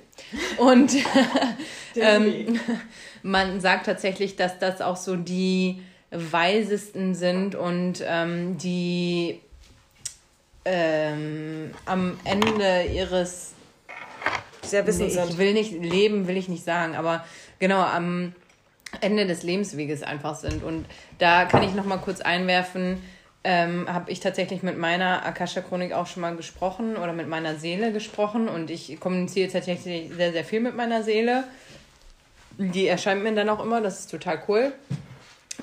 Und 0.57 0.93
ähm, 1.95 2.59
man 3.23 3.59
sagt 3.61 3.85
tatsächlich, 3.85 4.35
dass 4.35 4.59
das 4.59 4.81
auch 4.81 4.97
so 4.97 5.15
die 5.15 5.81
weisesten 6.11 7.15
sind 7.15 7.55
und 7.55 8.03
ähm, 8.05 8.57
die 8.57 9.39
ähm, 10.65 11.71
am 11.85 12.17
Ende 12.23 12.83
ihres 12.93 13.53
sehr 14.61 14.87
wissen 14.87 15.07
nee, 15.07 15.19
Ich 15.29 15.37
will 15.37 15.53
nicht 15.53 15.71
leben, 15.71 16.27
will 16.27 16.37
ich 16.37 16.47
nicht 16.47 16.63
sagen, 16.63 16.95
aber 16.95 17.25
genau 17.59 17.81
am 17.81 18.33
Ende 19.01 19.25
des 19.25 19.43
Lebensweges 19.43 20.03
einfach 20.03 20.35
sind. 20.35 20.63
Und 20.63 20.85
da 21.19 21.45
kann 21.45 21.63
ich 21.63 21.73
noch 21.73 21.85
mal 21.85 21.97
kurz 21.97 22.21
einwerfen, 22.21 23.01
ähm, 23.43 23.91
habe 23.91 24.11
ich 24.11 24.19
tatsächlich 24.19 24.63
mit 24.63 24.77
meiner 24.77 25.25
Akasha-Chronik 25.25 25.93
auch 25.93 26.07
schon 26.07 26.21
mal 26.21 26.35
gesprochen 26.35 26.95
oder 26.95 27.11
mit 27.11 27.27
meiner 27.27 27.55
Seele 27.55 27.91
gesprochen 27.91 28.47
und 28.47 28.69
ich 28.69 28.99
kommuniziere 28.99 29.51
tatsächlich 29.51 30.11
sehr, 30.13 30.31
sehr 30.31 30.45
viel 30.45 30.61
mit 30.61 30.75
meiner 30.75 31.03
Seele. 31.03 31.43
Die 32.57 32.87
erscheint 32.87 33.23
mir 33.23 33.33
dann 33.33 33.49
auch 33.49 33.61
immer, 33.61 33.81
das 33.81 34.01
ist 34.01 34.11
total 34.11 34.41
cool. 34.47 34.71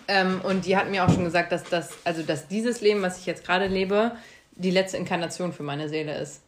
Ähm, 0.09 0.41
und 0.43 0.67
die 0.67 0.77
hat 0.77 0.91
mir 0.91 1.05
auch 1.05 1.13
schon 1.13 1.25
gesagt, 1.25 1.53
dass 1.53 1.65
das, 1.65 1.91
also 2.05 2.23
dass 2.23 2.49
dieses 2.49 2.81
Leben, 2.81 3.01
was 3.01 3.19
ich 3.19 3.27
jetzt 3.27 3.45
gerade 3.45 3.67
lebe, 3.67 4.13
die 4.53 4.71
letzte 4.71 4.97
Inkarnation 4.97 5.53
für 5.53 5.63
meine 5.63 5.89
Seele 5.89 6.19
ist. 6.19 6.41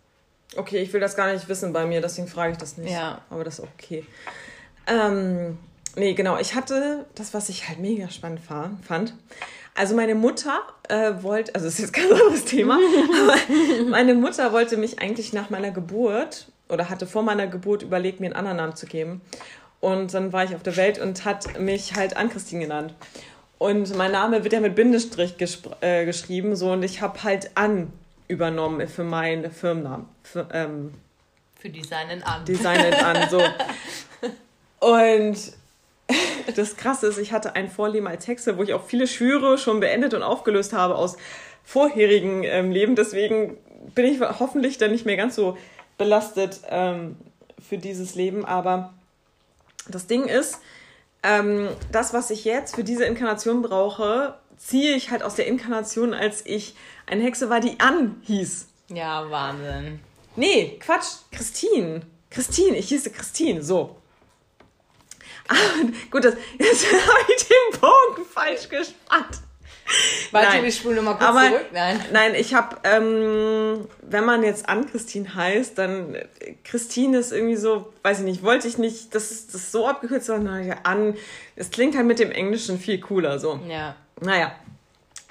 Okay, 0.56 0.78
ich 0.78 0.92
will 0.92 1.00
das 1.00 1.16
gar 1.16 1.32
nicht 1.32 1.48
wissen 1.48 1.72
bei 1.72 1.86
mir, 1.86 2.02
deswegen 2.02 2.28
frage 2.28 2.52
ich 2.52 2.58
das 2.58 2.76
nicht. 2.76 2.92
Ja. 2.92 3.22
Aber 3.30 3.42
das 3.42 3.58
ist 3.58 3.64
okay. 3.64 4.04
Ähm, 4.86 5.58
nee, 5.96 6.12
genau. 6.12 6.38
Ich 6.38 6.54
hatte 6.54 7.06
das, 7.14 7.32
was 7.32 7.48
ich 7.48 7.68
halt 7.68 7.78
mega 7.78 8.10
spannend 8.10 8.40
fand. 8.42 9.14
Also 9.74 9.94
meine 9.94 10.14
Mutter 10.14 10.62
äh, 10.88 11.12
wollte, 11.22 11.54
also 11.54 11.66
das 11.66 11.74
ist 11.74 11.80
jetzt 11.80 11.92
kein 11.92 12.04
anderes 12.12 12.44
Thema, 12.44 12.74
aber 13.22 13.36
meine 13.88 14.14
Mutter 14.14 14.52
wollte 14.52 14.76
mich 14.76 14.98
eigentlich 15.00 15.32
nach 15.32 15.50
meiner 15.50 15.70
Geburt 15.70 16.48
oder 16.68 16.90
hatte 16.90 17.06
vor 17.06 17.22
meiner 17.22 17.46
Geburt 17.46 17.82
überlegt, 17.82 18.20
mir 18.20 18.26
einen 18.26 18.36
anderen 18.36 18.56
Namen 18.58 18.76
zu 18.76 18.86
geben. 18.86 19.20
Und 19.80 20.14
dann 20.14 20.32
war 20.32 20.44
ich 20.44 20.54
auf 20.54 20.62
der 20.62 20.76
Welt 20.76 20.98
und 20.98 21.24
hat 21.24 21.58
mich 21.58 21.94
halt 21.94 22.16
Ann-Christine 22.16 22.62
genannt. 22.62 22.94
Und 23.58 23.96
mein 23.96 24.12
Name 24.12 24.44
wird 24.44 24.52
ja 24.52 24.60
mit 24.60 24.74
Bindestrich 24.74 25.34
äh, 25.80 26.04
geschrieben, 26.04 26.56
so 26.56 26.72
und 26.72 26.82
ich 26.82 27.00
habe 27.00 27.22
halt 27.22 27.50
An 27.56 27.92
übernommen 28.28 28.88
für 28.88 29.04
meinen 29.04 29.50
Firmennamen. 29.50 30.06
Für, 30.22 30.48
ähm, 30.52 30.94
für 31.56 31.70
Designen 31.70 32.22
an. 32.22 32.44
Designen 32.44 32.94
an, 32.94 33.28
so. 33.30 33.40
Und 34.80 35.36
das 36.56 36.76
Krasse 36.76 37.06
ist, 37.06 37.18
ich 37.18 37.32
hatte 37.32 37.54
ein 37.54 37.68
Vorleben 37.68 38.06
als 38.06 38.26
Hexe, 38.26 38.58
wo 38.58 38.62
ich 38.62 38.74
auch 38.74 38.84
viele 38.84 39.06
Schwüre 39.06 39.58
schon 39.58 39.80
beendet 39.80 40.14
und 40.14 40.22
aufgelöst 40.22 40.72
habe 40.72 40.96
aus 40.96 41.16
vorherigen 41.64 42.44
ähm, 42.44 42.70
Leben. 42.70 42.96
Deswegen 42.96 43.56
bin 43.94 44.06
ich 44.06 44.20
hoffentlich 44.20 44.78
dann 44.78 44.90
nicht 44.90 45.06
mehr 45.06 45.16
ganz 45.16 45.34
so 45.34 45.56
belastet 45.98 46.60
ähm, 46.68 47.16
für 47.60 47.78
dieses 47.78 48.14
Leben. 48.14 48.44
Aber 48.44 48.92
das 49.88 50.06
Ding 50.06 50.24
ist, 50.24 50.60
ähm, 51.22 51.68
das, 51.90 52.12
was 52.12 52.30
ich 52.30 52.44
jetzt 52.44 52.74
für 52.74 52.84
diese 52.84 53.04
Inkarnation 53.04 53.62
brauche, 53.62 54.34
ziehe 54.56 54.94
ich 54.94 55.10
halt 55.10 55.22
aus 55.22 55.34
der 55.34 55.46
Inkarnation, 55.46 56.14
als 56.14 56.44
ich 56.46 56.74
eine 57.06 57.22
Hexe 57.22 57.50
war, 57.50 57.60
die 57.60 57.78
Ann 57.80 58.20
hieß. 58.22 58.68
Ja, 58.88 59.30
Wahnsinn. 59.30 60.00
Nee, 60.36 60.78
Quatsch, 60.80 61.06
Christine. 61.30 62.02
Christine, 62.30 62.76
ich 62.76 62.88
hieße 62.88 63.10
Christine, 63.10 63.62
so. 63.62 63.96
Ah, 65.48 65.54
gut, 66.10 66.24
das, 66.24 66.34
jetzt 66.58 66.86
habe 66.92 67.32
ich 67.36 67.46
den 67.46 67.80
Bogen 67.80 68.24
falsch 68.28 68.68
gespannt. 68.68 69.42
Warte, 70.30 70.48
nein. 70.48 70.64
wir 70.64 70.72
spulen 70.72 70.96
nochmal 70.96 71.16
kurz 71.16 71.28
Aber, 71.28 71.48
zurück. 71.48 71.66
Nein, 71.72 72.00
nein 72.12 72.34
ich 72.34 72.54
habe, 72.54 72.76
ähm, 72.84 73.86
wenn 74.00 74.24
man 74.24 74.42
jetzt 74.42 74.68
an 74.68 74.86
Christine 74.90 75.34
heißt, 75.34 75.76
dann 75.76 76.16
Christine 76.64 77.18
ist 77.18 77.32
irgendwie 77.32 77.56
so, 77.56 77.92
weiß 78.02 78.20
ich 78.20 78.24
nicht, 78.24 78.42
wollte 78.42 78.68
ich 78.68 78.78
nicht, 78.78 79.14
dass 79.14 79.28
das, 79.28 79.48
das 79.48 79.72
so 79.72 79.86
abgekürzt, 79.86 80.26
sondern 80.26 80.66
ja, 80.66 80.76
an, 80.84 81.14
es 81.56 81.70
klingt 81.70 81.96
halt 81.96 82.06
mit 82.06 82.18
dem 82.18 82.30
Englischen 82.30 82.78
viel 82.78 83.00
cooler 83.00 83.38
so. 83.38 83.60
Ja. 83.68 83.96
Naja, 84.20 84.52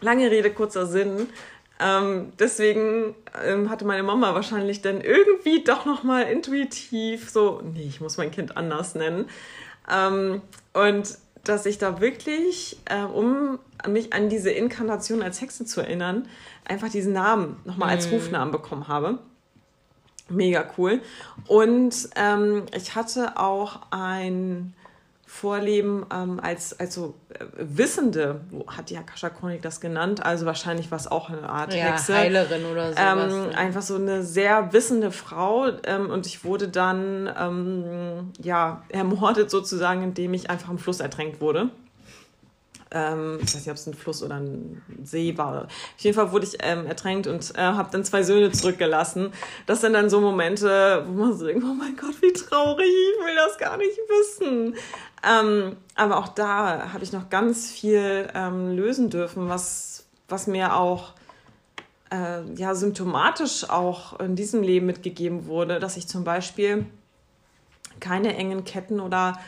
lange 0.01 0.29
Rede, 0.29 0.51
kurzer 0.51 0.85
Sinn. 0.85 1.29
Ähm, 1.79 2.33
deswegen 2.37 3.15
ähm, 3.43 3.69
hatte 3.69 3.85
meine 3.85 4.03
Mama 4.03 4.35
wahrscheinlich 4.35 4.81
dann 4.81 5.01
irgendwie 5.01 5.63
doch 5.63 5.85
nochmal 5.85 6.23
intuitiv 6.23 7.31
so, 7.31 7.61
nee, 7.63 7.85
ich 7.87 8.01
muss 8.01 8.17
mein 8.17 8.29
Kind 8.29 8.55
anders 8.55 8.93
nennen. 8.93 9.27
Ähm, 9.91 10.41
und 10.73 11.17
dass 11.43 11.65
ich 11.65 11.77
da 11.77 11.99
wirklich, 11.99 12.77
äh, 12.85 13.03
um 13.03 13.59
mich 13.87 14.13
an 14.13 14.29
diese 14.29 14.51
Inkarnation 14.51 15.21
als 15.21 15.41
Hexe 15.41 15.65
zu 15.65 15.81
erinnern, 15.81 16.27
einfach 16.65 16.89
diesen 16.89 17.13
Namen 17.13 17.57
nochmal 17.65 17.89
als 17.89 18.07
mhm. 18.07 18.13
Rufnamen 18.13 18.51
bekommen 18.51 18.87
habe. 18.87 19.19
Mega 20.29 20.65
cool. 20.77 21.01
Und 21.47 22.09
ähm, 22.15 22.65
ich 22.75 22.95
hatte 22.95 23.37
auch 23.37 23.81
ein 23.91 24.73
Vorleben 25.33 26.05
ähm, 26.13 26.41
als, 26.43 26.77
als 26.77 26.93
so 26.93 27.15
äh, 27.29 27.45
Wissende, 27.57 28.41
wo 28.49 28.67
hat 28.67 28.89
die 28.89 28.97
Akasha 28.97 29.29
Chronik 29.29 29.61
das 29.61 29.79
genannt? 29.79 30.23
Also 30.23 30.45
wahrscheinlich 30.45 30.91
war 30.91 30.97
es 30.97 31.07
auch 31.07 31.29
eine 31.29 31.49
Art 31.49 31.73
ja, 31.73 31.85
Hexe. 31.85 32.13
Heilerin 32.15 32.65
oder 32.65 32.91
so. 32.91 32.99
Ähm, 32.99 33.55
einfach 33.55 33.81
so 33.81 33.95
eine 33.95 34.23
sehr 34.23 34.73
wissende 34.73 35.09
Frau 35.09 35.69
ähm, 35.85 36.09
und 36.09 36.27
ich 36.27 36.43
wurde 36.43 36.67
dann 36.67 37.33
ähm, 37.39 38.33
ja 38.43 38.83
ermordet 38.89 39.49
sozusagen, 39.49 40.03
indem 40.03 40.33
ich 40.33 40.49
einfach 40.49 40.69
im 40.69 40.77
Fluss 40.77 40.99
ertränkt 40.99 41.39
wurde. 41.39 41.69
Ähm, 42.91 43.39
ich 43.41 43.47
weiß 43.47 43.55
nicht, 43.55 43.69
ob 43.69 43.75
es 43.75 43.87
ein 43.87 43.93
Fluss 43.93 44.21
oder 44.21 44.35
ein 44.35 44.81
See 45.03 45.37
war. 45.37 45.63
Auf 45.63 45.69
jeden 45.97 46.15
Fall 46.15 46.31
wurde 46.31 46.45
ich 46.45 46.57
ähm, 46.59 46.85
ertränkt 46.85 47.27
und 47.27 47.55
äh, 47.55 47.61
habe 47.61 47.89
dann 47.91 48.03
zwei 48.03 48.23
Söhne 48.23 48.51
zurückgelassen. 48.51 49.31
Das 49.65 49.81
sind 49.81 49.93
dann 49.93 50.09
so 50.09 50.19
Momente, 50.19 51.05
wo 51.07 51.13
man 51.13 51.37
so 51.37 51.45
denkt, 51.45 51.63
oh 51.63 51.73
mein 51.73 51.95
Gott, 51.95 52.21
wie 52.21 52.33
traurig, 52.33 52.85
ich 52.85 53.25
will 53.25 53.35
das 53.35 53.57
gar 53.57 53.77
nicht 53.77 53.97
wissen. 54.09 54.75
Ähm, 55.27 55.77
aber 55.95 56.17
auch 56.17 56.29
da 56.29 56.91
habe 56.93 57.03
ich 57.03 57.13
noch 57.13 57.29
ganz 57.29 57.71
viel 57.71 58.27
ähm, 58.33 58.75
lösen 58.75 59.09
dürfen, 59.09 59.47
was, 59.47 60.05
was 60.27 60.47
mir 60.47 60.75
auch 60.75 61.13
äh, 62.11 62.41
ja, 62.55 62.75
symptomatisch 62.75 63.69
auch 63.69 64.19
in 64.19 64.35
diesem 64.35 64.63
Leben 64.63 64.85
mitgegeben 64.85 65.45
wurde, 65.45 65.79
dass 65.79 65.95
ich 65.95 66.07
zum 66.07 66.23
Beispiel 66.23 66.85
keine 67.99 68.35
engen 68.35 68.63
Ketten 68.63 68.99
oder 68.99 69.39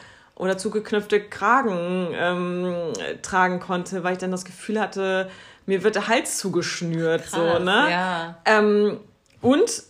oder 0.43 0.57
zugeknüpfte 0.57 1.21
Kragen 1.21 2.09
ähm, 2.13 2.93
tragen 3.21 3.59
konnte, 3.61 4.03
weil 4.03 4.13
ich 4.13 4.19
dann 4.19 4.31
das 4.31 4.43
Gefühl 4.43 4.79
hatte, 4.79 5.29
mir 5.65 5.83
wird 5.83 5.95
der 5.95 6.09
Hals 6.09 6.37
zugeschnürt. 6.37 7.23
Krass, 7.23 7.31
so, 7.31 7.59
ne? 7.59 7.87
Ja. 7.89 8.37
Ähm, 8.43 8.99
und 9.41 9.83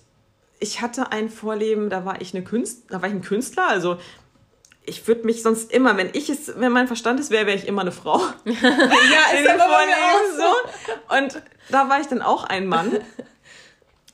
ich 0.60 0.82
hatte 0.82 1.12
ein 1.12 1.30
Vorleben, 1.30 1.90
da 1.90 2.06
war 2.06 2.22
ich 2.22 2.36
eine 2.36 2.44
Künstler, 2.44 2.84
da 2.90 3.02
war 3.02 3.10
ich 3.10 3.16
ein 3.16 3.24
Künstler, 3.24 3.68
also 3.68 3.98
ich 4.86 5.08
würde 5.08 5.26
mich 5.26 5.42
sonst 5.42 5.72
immer, 5.72 5.98
wenn 5.98 6.10
ich 6.14 6.30
es, 6.30 6.60
wenn 6.60 6.72
mein 6.72 6.88
Verstand 6.88 7.20
es 7.20 7.32
wäre, 7.32 7.48
wäre 7.48 7.58
ich 7.58 7.68
immer 7.68 7.82
eine 7.82 7.92
Frau. 7.92 8.20
ja, 8.46 8.54
ist 8.54 9.50
aber 9.50 9.64
Vorleben 9.64 10.38
so. 10.38 11.18
Und 11.18 11.44
da 11.70 11.90
war 11.90 12.00
ich 12.02 12.08
dann 12.08 12.22
auch 12.22 12.44
ein 12.44 12.68
Mann. 12.68 12.92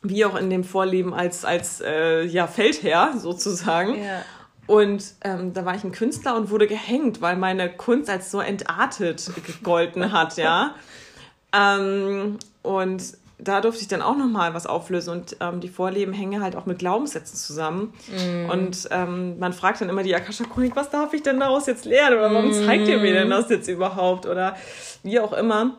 Wie 0.01 0.23
auch 0.23 0.35
in 0.35 0.49
dem 0.49 0.63
Vorleben 0.63 1.13
als, 1.13 1.43
als 1.43 1.81
äh, 1.81 2.23
ja, 2.23 2.47
Feldherr 2.47 3.15
sozusagen. 3.17 4.01
Ja. 4.01 4.21
Und 4.69 5.15
ähm, 5.23 5.51
da 5.55 5.65
war 5.65 5.73
ich 5.73 5.83
ein 5.83 5.91
Künstler 5.91 6.35
und 6.35 6.51
wurde 6.51 6.67
gehängt, 6.67 7.21
weil 7.21 7.35
meine 7.37 7.71
Kunst 7.71 8.07
als 8.07 8.29
so 8.29 8.39
entartet 8.39 9.31
gegolten 9.43 10.11
hat, 10.11 10.37
ja. 10.37 10.75
ähm, 11.53 12.37
und 12.61 13.01
da 13.39 13.61
durfte 13.61 13.81
ich 13.81 13.87
dann 13.87 14.03
auch 14.03 14.15
nochmal 14.15 14.53
was 14.53 14.67
auflösen 14.67 15.09
und 15.09 15.37
ähm, 15.39 15.59
die 15.59 15.69
Vorleben 15.69 16.13
hängen 16.13 16.43
halt 16.43 16.55
auch 16.55 16.67
mit 16.67 16.77
Glaubenssätzen 16.77 17.35
zusammen. 17.35 17.95
Mm. 18.09 18.51
Und 18.51 18.87
ähm, 18.91 19.39
man 19.39 19.53
fragt 19.53 19.81
dann 19.81 19.89
immer 19.89 20.03
die 20.03 20.13
Akasha 20.13 20.43
Chronik, 20.43 20.75
was 20.75 20.91
darf 20.91 21.13
ich 21.13 21.23
denn 21.23 21.39
daraus 21.39 21.65
jetzt 21.65 21.85
lernen? 21.85 22.19
Oder 22.19 22.31
warum 22.31 22.49
mm. 22.49 22.65
zeigt 22.65 22.87
ihr 22.87 22.99
mir 22.99 23.13
denn 23.13 23.31
das 23.31 23.49
jetzt 23.49 23.69
überhaupt? 23.69 24.27
Oder 24.27 24.55
wie 25.01 25.19
auch 25.19 25.33
immer. 25.33 25.77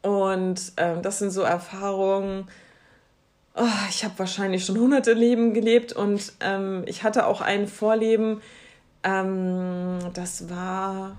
Und 0.00 0.72
ähm, 0.78 1.02
das 1.02 1.18
sind 1.18 1.32
so 1.32 1.42
Erfahrungen, 1.42 2.48
oh, 3.58 3.86
ich 3.88 4.04
habe 4.04 4.18
wahrscheinlich 4.18 4.64
schon 4.64 4.78
hunderte 4.78 5.12
Leben 5.12 5.54
gelebt 5.54 5.92
und 5.92 6.32
ähm, 6.40 6.84
ich 6.86 7.02
hatte 7.02 7.26
auch 7.26 7.40
ein 7.40 7.66
Vorleben, 7.66 8.40
ähm, 9.02 9.98
das 10.14 10.48
war 10.48 11.16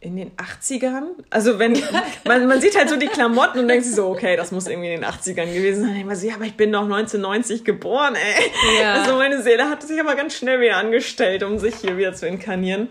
in 0.00 0.16
den 0.16 0.32
80ern. 0.32 1.04
Also 1.30 1.58
wenn 1.58 1.72
man, 2.24 2.46
man 2.46 2.60
sieht 2.60 2.76
halt 2.76 2.88
so 2.88 2.96
die 2.96 3.06
Klamotten 3.06 3.58
und 3.58 3.68
denkt 3.68 3.84
sich 3.84 3.94
so, 3.94 4.06
okay, 4.08 4.36
das 4.36 4.52
muss 4.52 4.66
irgendwie 4.66 4.92
in 4.92 5.00
den 5.00 5.10
80ern 5.10 5.52
gewesen 5.52 5.86
sein. 5.86 6.10
Ich 6.10 6.18
so, 6.18 6.26
ja, 6.26 6.34
aber 6.34 6.44
ich 6.44 6.56
bin 6.56 6.70
doch 6.72 6.82
1990 6.82 7.64
geboren, 7.64 8.14
ey. 8.14 8.80
Ja. 8.80 8.94
Also 8.94 9.16
meine 9.16 9.42
Seele 9.42 9.68
hat 9.68 9.82
sich 9.82 9.98
aber 9.98 10.14
ganz 10.14 10.36
schnell 10.36 10.60
wieder 10.60 10.76
angestellt, 10.76 11.42
um 11.42 11.58
sich 11.58 11.76
hier 11.76 11.96
wieder 11.96 12.12
zu 12.14 12.26
inkarnieren. 12.26 12.88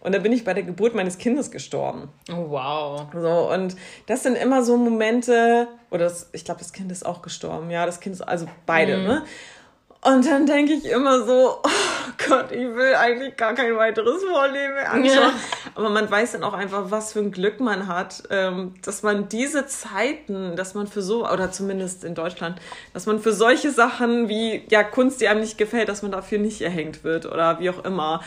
Und 0.00 0.14
da 0.14 0.18
bin 0.18 0.32
ich 0.32 0.44
bei 0.44 0.54
der 0.54 0.62
Geburt 0.62 0.94
meines 0.94 1.18
Kindes 1.18 1.50
gestorben. 1.50 2.08
Oh, 2.30 2.50
wow. 2.50 3.06
So, 3.12 3.52
und 3.52 3.76
das 4.06 4.22
sind 4.22 4.36
immer 4.36 4.62
so 4.62 4.76
Momente, 4.76 5.68
oder 5.90 6.04
das, 6.04 6.28
ich 6.32 6.44
glaube, 6.44 6.60
das 6.60 6.72
Kind 6.72 6.92
ist 6.92 7.04
auch 7.04 7.22
gestorben. 7.22 7.70
Ja, 7.70 7.84
das 7.84 8.00
Kind 8.00 8.14
ist, 8.14 8.22
also 8.22 8.46
beide, 8.66 8.98
mhm. 8.98 9.06
ne? 9.06 9.22
Und 10.00 10.24
dann 10.26 10.46
denke 10.46 10.74
ich 10.74 10.84
immer 10.84 11.24
so, 11.24 11.58
oh 11.60 11.68
Gott, 12.28 12.52
ich 12.52 12.72
will 12.74 12.94
eigentlich 12.94 13.36
gar 13.36 13.54
kein 13.54 13.76
weiteres 13.76 14.22
Vorleben 14.22 14.74
mehr 14.74 14.92
anschauen. 14.92 15.16
Ja. 15.16 15.32
Aber 15.74 15.90
man 15.90 16.08
weiß 16.08 16.32
dann 16.32 16.44
auch 16.44 16.52
einfach, 16.52 16.92
was 16.92 17.12
für 17.12 17.18
ein 17.18 17.32
Glück 17.32 17.58
man 17.58 17.88
hat, 17.88 18.22
ähm, 18.30 18.74
dass 18.84 19.02
man 19.02 19.28
diese 19.28 19.66
Zeiten, 19.66 20.54
dass 20.54 20.74
man 20.74 20.86
für 20.86 21.02
so, 21.02 21.28
oder 21.28 21.50
zumindest 21.50 22.04
in 22.04 22.14
Deutschland, 22.14 22.60
dass 22.94 23.06
man 23.06 23.18
für 23.18 23.32
solche 23.32 23.72
Sachen 23.72 24.28
wie 24.28 24.62
ja 24.70 24.84
Kunst, 24.84 25.20
die 25.20 25.26
einem 25.26 25.40
nicht 25.40 25.58
gefällt, 25.58 25.88
dass 25.88 26.02
man 26.02 26.12
dafür 26.12 26.38
nicht 26.38 26.60
erhängt 26.60 27.02
wird 27.02 27.26
oder 27.26 27.58
wie 27.58 27.70
auch 27.70 27.84
immer. 27.84 28.22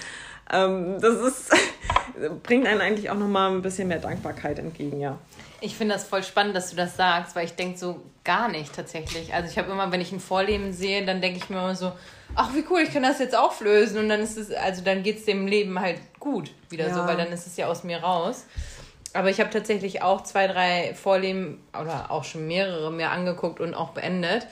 Ähm, 0.51 0.99
das 0.99 1.15
ist, 1.15 1.49
bringt 2.43 2.67
einen 2.67 2.81
eigentlich 2.81 3.09
auch 3.09 3.15
nochmal 3.15 3.51
ein 3.51 3.61
bisschen 3.61 3.87
mehr 3.87 3.99
Dankbarkeit 3.99 4.59
entgegen, 4.59 4.99
ja. 4.99 5.17
Ich 5.63 5.75
finde 5.75 5.93
das 5.93 6.05
voll 6.05 6.23
spannend, 6.23 6.55
dass 6.55 6.71
du 6.71 6.75
das 6.75 6.97
sagst, 6.97 7.35
weil 7.35 7.45
ich 7.45 7.53
denke 7.53 7.77
so 7.77 8.01
gar 8.23 8.49
nicht 8.49 8.75
tatsächlich. 8.75 9.33
Also 9.33 9.49
ich 9.49 9.57
habe 9.57 9.71
immer, 9.71 9.91
wenn 9.91 10.01
ich 10.01 10.11
ein 10.11 10.19
Vorleben 10.19 10.73
sehe, 10.73 11.05
dann 11.05 11.21
denke 11.21 11.37
ich 11.37 11.49
mir 11.49 11.57
immer 11.57 11.75
so, 11.75 11.91
ach 12.35 12.53
wie 12.55 12.65
cool, 12.69 12.81
ich 12.81 12.91
kann 12.91 13.03
das 13.03 13.19
jetzt 13.19 13.35
auflösen 13.35 13.99
und 13.99 14.09
dann 14.09 14.21
ist 14.21 14.37
es, 14.37 14.51
also 14.51 14.83
dann 14.83 15.03
geht 15.03 15.19
es 15.19 15.25
dem 15.25 15.47
Leben 15.47 15.79
halt 15.79 15.99
gut 16.19 16.51
wieder 16.69 16.87
ja. 16.87 16.93
so, 16.93 17.05
weil 17.05 17.17
dann 17.17 17.31
ist 17.31 17.45
es 17.45 17.57
ja 17.57 17.67
aus 17.67 17.83
mir 17.83 17.99
raus. 18.01 18.45
Aber 19.13 19.29
ich 19.29 19.39
habe 19.39 19.49
tatsächlich 19.49 20.01
auch 20.01 20.21
zwei, 20.23 20.47
drei 20.47 20.93
Vorleben 20.95 21.61
oder 21.79 22.11
auch 22.11 22.23
schon 22.23 22.47
mehrere 22.47 22.91
mir 22.91 23.11
angeguckt 23.11 23.59
und 23.59 23.73
auch 23.73 23.89
beendet. 23.89 24.47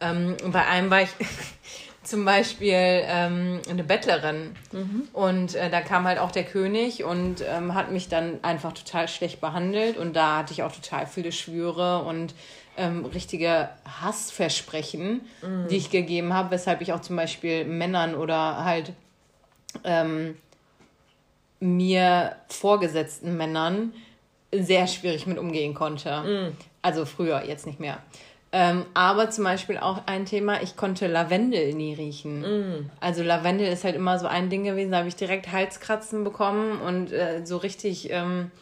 Ähm, 0.00 0.36
bei 0.46 0.66
einem 0.66 0.90
war 0.90 1.02
ich, 1.02 1.10
zum 2.04 2.24
Beispiel 2.24 2.74
ähm, 2.74 3.60
eine 3.68 3.84
Bettlerin. 3.84 4.54
Mhm. 4.72 5.08
Und 5.12 5.54
äh, 5.54 5.70
da 5.70 5.80
kam 5.80 6.06
halt 6.06 6.18
auch 6.18 6.30
der 6.30 6.44
König 6.44 7.04
und 7.04 7.42
ähm, 7.46 7.74
hat 7.74 7.90
mich 7.90 8.08
dann 8.08 8.38
einfach 8.42 8.72
total 8.72 9.08
schlecht 9.08 9.40
behandelt. 9.40 9.96
Und 9.96 10.14
da 10.14 10.38
hatte 10.38 10.52
ich 10.52 10.62
auch 10.62 10.72
total 10.72 11.06
viele 11.06 11.32
Schwüre 11.32 12.02
und 12.02 12.34
ähm, 12.76 13.04
richtige 13.04 13.68
Hassversprechen, 14.00 15.22
mhm. 15.42 15.68
die 15.68 15.76
ich 15.76 15.90
gegeben 15.90 16.34
habe, 16.34 16.50
weshalb 16.50 16.80
ich 16.80 16.92
auch 16.92 17.00
zum 17.00 17.16
Beispiel 17.16 17.64
Männern 17.64 18.14
oder 18.14 18.64
halt 18.64 18.92
ähm, 19.84 20.36
mir 21.60 22.36
vorgesetzten 22.48 23.36
Männern 23.36 23.92
sehr 24.52 24.86
schwierig 24.86 25.26
mit 25.26 25.38
umgehen 25.38 25.74
konnte. 25.74 26.22
Mhm. 26.22 26.56
Also 26.82 27.06
früher, 27.06 27.44
jetzt 27.44 27.66
nicht 27.66 27.80
mehr. 27.80 27.98
Ähm, 28.56 28.86
aber 28.94 29.30
zum 29.30 29.42
Beispiel 29.42 29.78
auch 29.78 30.02
ein 30.06 30.26
Thema, 30.26 30.62
ich 30.62 30.76
konnte 30.76 31.08
Lavendel 31.08 31.74
nie 31.74 31.92
riechen. 31.92 32.42
Mm. 32.42 32.90
Also 33.00 33.24
Lavendel 33.24 33.66
ist 33.66 33.82
halt 33.82 33.96
immer 33.96 34.16
so 34.20 34.28
ein 34.28 34.48
Ding 34.48 34.62
gewesen, 34.62 34.92
da 34.92 34.98
habe 34.98 35.08
ich 35.08 35.16
direkt 35.16 35.50
Halskratzen 35.50 36.22
bekommen 36.22 36.80
und 36.80 37.10
äh, 37.10 37.44
so 37.44 37.56
richtig, 37.56 38.12
ähm, 38.12 38.52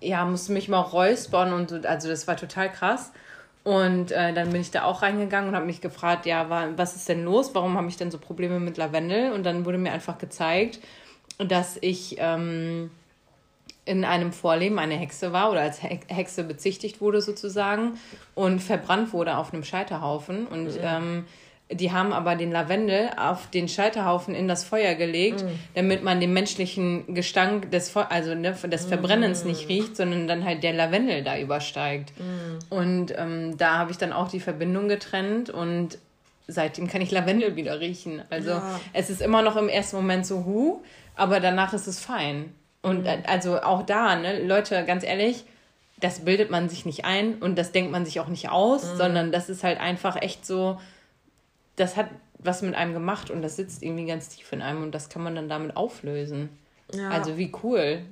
ja, 0.00 0.22
musste 0.26 0.52
mich 0.52 0.68
mal 0.68 0.80
räuspern 0.80 1.54
und 1.54 1.70
so, 1.70 1.76
also 1.76 2.10
das 2.10 2.28
war 2.28 2.36
total 2.36 2.70
krass. 2.70 3.10
Und 3.64 4.12
äh, 4.12 4.34
dann 4.34 4.50
bin 4.50 4.60
ich 4.60 4.70
da 4.70 4.84
auch 4.84 5.00
reingegangen 5.00 5.48
und 5.48 5.56
habe 5.56 5.64
mich 5.64 5.80
gefragt, 5.80 6.26
ja, 6.26 6.50
was 6.76 6.94
ist 6.94 7.08
denn 7.08 7.24
los? 7.24 7.54
Warum 7.54 7.78
habe 7.78 7.88
ich 7.88 7.96
denn 7.96 8.10
so 8.10 8.18
Probleme 8.18 8.60
mit 8.60 8.76
Lavendel? 8.76 9.32
Und 9.32 9.44
dann 9.44 9.64
wurde 9.64 9.78
mir 9.78 9.92
einfach 9.92 10.18
gezeigt, 10.18 10.78
dass 11.38 11.78
ich 11.80 12.16
ähm, 12.18 12.90
in 13.84 14.04
einem 14.04 14.32
Vorleben 14.32 14.78
eine 14.78 14.94
Hexe 14.94 15.32
war 15.32 15.50
oder 15.50 15.60
als 15.60 15.82
Hexe 15.82 16.44
bezichtigt 16.44 17.00
wurde 17.00 17.20
sozusagen 17.20 17.98
und 18.34 18.60
verbrannt 18.60 19.12
wurde 19.12 19.36
auf 19.36 19.52
einem 19.52 19.64
Scheiterhaufen. 19.64 20.46
Und 20.46 20.74
mhm. 20.74 20.80
ähm, 20.82 21.24
die 21.70 21.90
haben 21.90 22.12
aber 22.12 22.36
den 22.36 22.52
Lavendel 22.52 23.10
auf 23.16 23.48
den 23.50 23.68
Scheiterhaufen 23.68 24.34
in 24.34 24.46
das 24.46 24.62
Feuer 24.62 24.94
gelegt, 24.94 25.42
mhm. 25.42 25.58
damit 25.74 26.04
man 26.04 26.20
den 26.20 26.32
menschlichen 26.32 27.14
Gestank 27.14 27.70
des, 27.70 27.90
Fe 27.90 28.10
also 28.10 28.34
ne, 28.34 28.52
des 28.52 28.84
Verbrennens 28.84 29.42
mhm. 29.42 29.50
nicht 29.50 29.68
riecht, 29.68 29.96
sondern 29.96 30.28
dann 30.28 30.44
halt 30.44 30.62
der 30.62 30.74
Lavendel 30.74 31.24
da 31.24 31.38
übersteigt. 31.38 32.12
Mhm. 32.18 32.58
Und 32.70 33.14
ähm, 33.16 33.56
da 33.56 33.78
habe 33.78 33.90
ich 33.90 33.98
dann 33.98 34.12
auch 34.12 34.28
die 34.28 34.40
Verbindung 34.40 34.88
getrennt 34.88 35.50
und 35.50 35.98
seitdem 36.46 36.88
kann 36.88 37.00
ich 37.00 37.10
Lavendel 37.10 37.56
wieder 37.56 37.80
riechen. 37.80 38.22
Also 38.30 38.50
ja. 38.50 38.80
es 38.92 39.10
ist 39.10 39.22
immer 39.22 39.42
noch 39.42 39.56
im 39.56 39.68
ersten 39.68 39.96
Moment 39.96 40.26
so 40.26 40.44
hu, 40.44 40.82
aber 41.16 41.40
danach 41.40 41.72
ist 41.72 41.86
es 41.86 41.98
fein. 41.98 42.54
Und 42.82 43.04
mhm. 43.04 43.22
also 43.26 43.62
auch 43.62 43.84
da, 43.84 44.16
ne, 44.16 44.42
Leute, 44.44 44.84
ganz 44.84 45.04
ehrlich, 45.04 45.44
das 46.00 46.24
bildet 46.24 46.50
man 46.50 46.68
sich 46.68 46.84
nicht 46.84 47.04
ein 47.04 47.36
und 47.36 47.56
das 47.56 47.72
denkt 47.72 47.92
man 47.92 48.04
sich 48.04 48.18
auch 48.20 48.26
nicht 48.26 48.50
aus, 48.50 48.92
mhm. 48.92 48.96
sondern 48.96 49.32
das 49.32 49.48
ist 49.48 49.62
halt 49.62 49.80
einfach 49.80 50.20
echt 50.20 50.44
so, 50.44 50.80
das 51.76 51.96
hat 51.96 52.08
was 52.44 52.62
mit 52.62 52.74
einem 52.74 52.92
gemacht 52.92 53.30
und 53.30 53.40
das 53.40 53.54
sitzt 53.54 53.84
irgendwie 53.84 54.06
ganz 54.06 54.28
tief 54.28 54.52
in 54.52 54.62
einem 54.62 54.82
und 54.82 54.92
das 54.92 55.08
kann 55.08 55.22
man 55.22 55.36
dann 55.36 55.48
damit 55.48 55.76
auflösen. 55.76 56.48
Ja. 56.92 57.10
Also 57.10 57.38
wie 57.38 57.52
cool. 57.62 58.02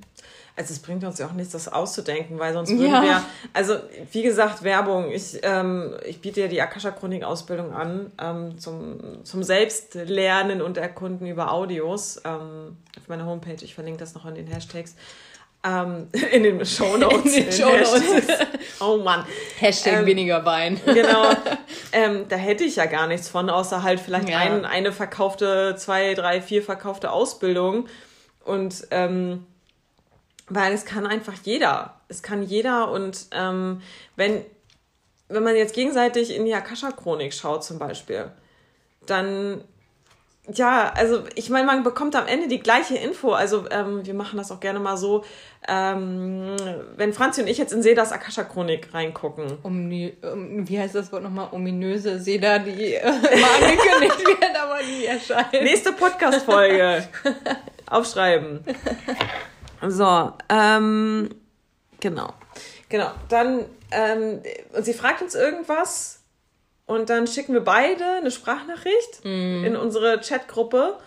Also 0.61 0.73
es 0.75 0.79
bringt 0.79 1.03
uns 1.03 1.17
ja 1.17 1.25
auch 1.25 1.31
nichts, 1.31 1.53
das 1.53 1.67
auszudenken, 1.67 2.37
weil 2.37 2.53
sonst 2.53 2.69
würden 2.69 2.93
ja. 2.93 3.01
wir, 3.01 3.23
also 3.51 3.77
wie 4.11 4.21
gesagt, 4.21 4.61
Werbung. 4.61 5.11
Ich, 5.11 5.39
ähm, 5.41 5.95
ich 6.05 6.21
biete 6.21 6.41
ja 6.41 6.47
die 6.47 6.61
Akasha-Chronik-Ausbildung 6.61 7.73
an 7.73 8.11
ähm, 8.21 8.59
zum, 8.59 9.23
zum 9.23 9.41
Selbstlernen 9.41 10.61
und 10.61 10.77
Erkunden 10.77 11.25
über 11.25 11.51
Audios 11.51 12.21
ähm, 12.25 12.77
auf 12.95 13.07
meiner 13.07 13.25
Homepage. 13.25 13.57
Ich 13.63 13.73
verlinke 13.73 13.99
das 13.99 14.13
noch 14.13 14.27
in 14.27 14.35
den 14.35 14.45
Hashtags. 14.45 14.95
Ähm, 15.63 16.09
in 16.31 16.43
den 16.43 16.63
Shownotes. 16.63 17.35
In 17.35 17.45
den 17.45 17.51
Shownotes. 17.51 18.27
oh 18.79 18.97
Mann. 18.97 19.25
Hashtag 19.57 20.01
ähm, 20.01 20.05
weniger 20.05 20.45
Wein. 20.45 20.79
genau. 20.85 21.31
Ähm, 21.91 22.25
da 22.29 22.35
hätte 22.35 22.63
ich 22.63 22.75
ja 22.75 22.85
gar 22.85 23.07
nichts 23.07 23.29
von, 23.29 23.49
außer 23.49 23.81
halt 23.81 23.99
vielleicht 23.99 24.29
ja. 24.29 24.37
ein, 24.37 24.63
eine 24.63 24.91
verkaufte, 24.91 25.75
zwei, 25.75 26.13
drei, 26.13 26.39
vier 26.39 26.61
verkaufte 26.61 27.09
Ausbildung. 27.09 27.87
Und 28.45 28.87
ähm, 28.91 29.47
weil 30.53 30.73
es 30.73 30.85
kann 30.85 31.07
einfach 31.07 31.35
jeder. 31.43 32.01
Es 32.09 32.21
kann 32.21 32.43
jeder 32.43 32.91
und 32.91 33.27
ähm, 33.31 33.81
wenn, 34.15 34.43
wenn 35.29 35.43
man 35.43 35.55
jetzt 35.55 35.73
gegenseitig 35.73 36.35
in 36.35 36.45
die 36.45 36.53
Akasha-Chronik 36.53 37.33
schaut 37.33 37.63
zum 37.63 37.79
Beispiel, 37.79 38.31
dann 39.05 39.63
ja, 40.53 40.91
also 40.95 41.23
ich 41.35 41.49
meine, 41.49 41.67
man 41.67 41.83
bekommt 41.83 42.15
am 42.15 42.27
Ende 42.27 42.47
die 42.47 42.59
gleiche 42.59 42.95
Info. 42.95 43.31
Also 43.31 43.69
ähm, 43.69 44.05
wir 44.05 44.15
machen 44.15 44.37
das 44.37 44.51
auch 44.51 44.59
gerne 44.59 44.79
mal 44.79 44.97
so, 44.97 45.23
ähm, 45.67 46.55
wenn 46.97 47.13
Franzi 47.13 47.41
und 47.41 47.47
ich 47.47 47.59
jetzt 47.59 47.71
in 47.71 47.83
Sedas 47.83 48.11
Akasha-Chronik 48.11 48.93
reingucken. 48.93 49.59
Omni, 49.63 50.17
um, 50.23 50.67
wie 50.67 50.79
heißt 50.79 50.95
das 50.95 51.11
Wort 51.11 51.23
nochmal? 51.23 51.49
Ominöse 51.51 52.19
Seda, 52.19 52.57
die 52.57 52.95
äh, 52.95 53.01
immer 53.01 53.47
angekündigt 53.61 54.27
wird, 54.41 54.61
aber 54.61 54.81
nie 54.83 55.05
erscheint. 55.05 55.53
Nächste 55.53 55.93
Podcast-Folge. 55.93 57.07
Aufschreiben. 57.85 58.65
So, 59.87 60.33
ähm, 60.49 61.29
genau. 61.99 62.33
Genau, 62.89 63.11
dann, 63.29 63.65
ähm, 63.91 64.41
und 64.73 64.83
sie 64.85 64.93
fragt 64.93 65.21
uns 65.21 65.33
irgendwas 65.33 66.19
und 66.85 67.09
dann 67.09 67.25
schicken 67.25 67.53
wir 67.53 67.63
beide 67.63 68.03
eine 68.17 68.31
Sprachnachricht 68.31 69.23
mm. 69.23 69.63
in 69.63 69.75
unsere 69.77 70.19
Chatgruppe. 70.19 70.97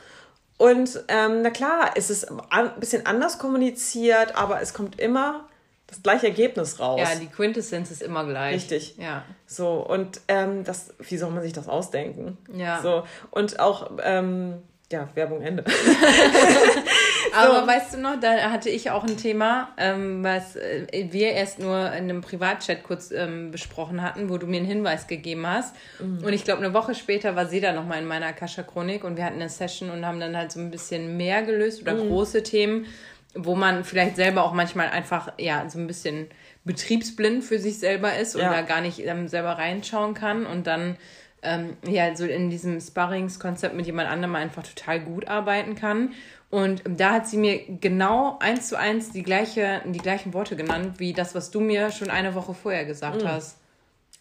Und 0.56 1.04
ähm, 1.08 1.42
na 1.42 1.50
klar, 1.50 1.90
es 1.94 2.10
ist 2.10 2.26
ein 2.50 2.70
bisschen 2.80 3.04
anders 3.06 3.38
kommuniziert, 3.38 4.36
aber 4.36 4.62
es 4.62 4.72
kommt 4.72 4.98
immer 4.98 5.46
das 5.86 6.02
gleiche 6.02 6.28
Ergebnis 6.28 6.80
raus. 6.80 7.00
Ja, 7.00 7.14
die 7.18 7.26
Quintessenz 7.26 7.90
ist 7.90 8.02
immer 8.02 8.24
gleich. 8.24 8.54
Richtig. 8.54 8.96
Ja. 8.96 9.24
So, 9.46 9.74
und 9.74 10.20
ähm, 10.28 10.64
das, 10.64 10.94
wie 11.00 11.18
soll 11.18 11.30
man 11.30 11.42
sich 11.42 11.52
das 11.52 11.68
ausdenken? 11.68 12.38
Ja. 12.52 12.80
So, 12.80 13.04
und 13.30 13.60
auch, 13.60 13.90
ähm, 14.02 14.62
ja, 14.90 15.08
Werbung 15.14 15.42
Ende. 15.42 15.64
Aber 17.34 17.66
weißt 17.66 17.94
du 17.94 17.98
noch, 17.98 18.18
da 18.20 18.50
hatte 18.50 18.70
ich 18.70 18.90
auch 18.90 19.04
ein 19.04 19.16
Thema, 19.16 19.68
ähm, 19.76 20.22
was 20.22 20.56
äh, 20.56 21.08
wir 21.10 21.32
erst 21.32 21.58
nur 21.58 21.86
in 21.86 22.04
einem 22.04 22.20
Privatchat 22.20 22.82
kurz 22.82 23.10
ähm, 23.10 23.50
besprochen 23.50 24.02
hatten, 24.02 24.28
wo 24.28 24.38
du 24.38 24.46
mir 24.46 24.58
einen 24.58 24.66
Hinweis 24.66 25.06
gegeben 25.06 25.46
hast. 25.46 25.74
Mhm. 25.98 26.24
Und 26.24 26.32
ich 26.32 26.44
glaube, 26.44 26.64
eine 26.64 26.74
Woche 26.74 26.94
später 26.94 27.36
war 27.36 27.46
sie 27.46 27.60
da 27.60 27.72
nochmal 27.72 28.00
in 28.00 28.06
meiner 28.06 28.26
Akasha-Chronik 28.26 29.04
und 29.04 29.16
wir 29.16 29.24
hatten 29.24 29.40
eine 29.40 29.48
Session 29.48 29.90
und 29.90 30.06
haben 30.06 30.20
dann 30.20 30.36
halt 30.36 30.52
so 30.52 30.60
ein 30.60 30.70
bisschen 30.70 31.16
mehr 31.16 31.42
gelöst 31.42 31.82
oder 31.82 31.94
mhm. 31.94 32.08
große 32.08 32.42
Themen, 32.42 32.86
wo 33.34 33.54
man 33.54 33.84
vielleicht 33.84 34.16
selber 34.16 34.44
auch 34.44 34.52
manchmal 34.52 34.88
einfach, 34.90 35.32
ja, 35.38 35.68
so 35.68 35.78
ein 35.78 35.86
bisschen 35.86 36.28
betriebsblind 36.64 37.44
für 37.44 37.58
sich 37.58 37.78
selber 37.78 38.16
ist 38.16 38.34
und 38.36 38.42
ja. 38.42 38.50
da 38.50 38.62
gar 38.62 38.80
nicht 38.80 39.04
ähm, 39.04 39.28
selber 39.28 39.58
reinschauen 39.58 40.14
kann 40.14 40.46
und 40.46 40.66
dann 40.66 40.96
ähm, 41.44 41.76
ja, 41.86 42.16
so 42.16 42.24
in 42.24 42.50
diesem 42.50 42.80
Sparringskonzept 42.80 43.74
mit 43.74 43.86
jemand 43.86 44.08
anderem 44.08 44.34
einfach 44.34 44.62
total 44.62 45.00
gut 45.00 45.28
arbeiten 45.28 45.74
kann. 45.74 46.12
Und 46.50 46.82
da 46.86 47.12
hat 47.12 47.26
sie 47.26 47.36
mir 47.36 47.64
genau 47.80 48.38
eins 48.40 48.68
zu 48.68 48.78
eins 48.78 49.10
die, 49.10 49.22
gleiche, 49.22 49.82
die 49.86 49.98
gleichen 49.98 50.32
Worte 50.34 50.54
genannt, 50.54 51.00
wie 51.00 51.12
das, 51.12 51.34
was 51.34 51.50
du 51.50 51.60
mir 51.60 51.90
schon 51.90 52.10
eine 52.10 52.34
Woche 52.34 52.54
vorher 52.54 52.84
gesagt 52.84 53.22
mhm. 53.22 53.28
hast. 53.28 53.56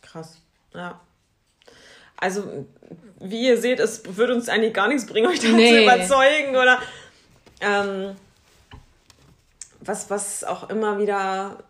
Krass, 0.02 0.38
ja. 0.74 1.00
Also, 2.18 2.66
wie 3.20 3.48
ihr 3.48 3.60
seht, 3.60 3.80
es 3.80 4.18
würde 4.18 4.34
uns 4.34 4.50
eigentlich 4.50 4.74
gar 4.74 4.88
nichts 4.88 5.06
bringen, 5.06 5.28
euch 5.28 5.40
da 5.40 5.50
nee. 5.50 5.70
zu 5.70 5.84
überzeugen 5.84 6.56
oder 6.56 6.80
ähm, 7.62 8.16
was, 9.82 10.10
was 10.10 10.44
auch 10.44 10.70
immer 10.70 11.00
wieder 11.00 11.64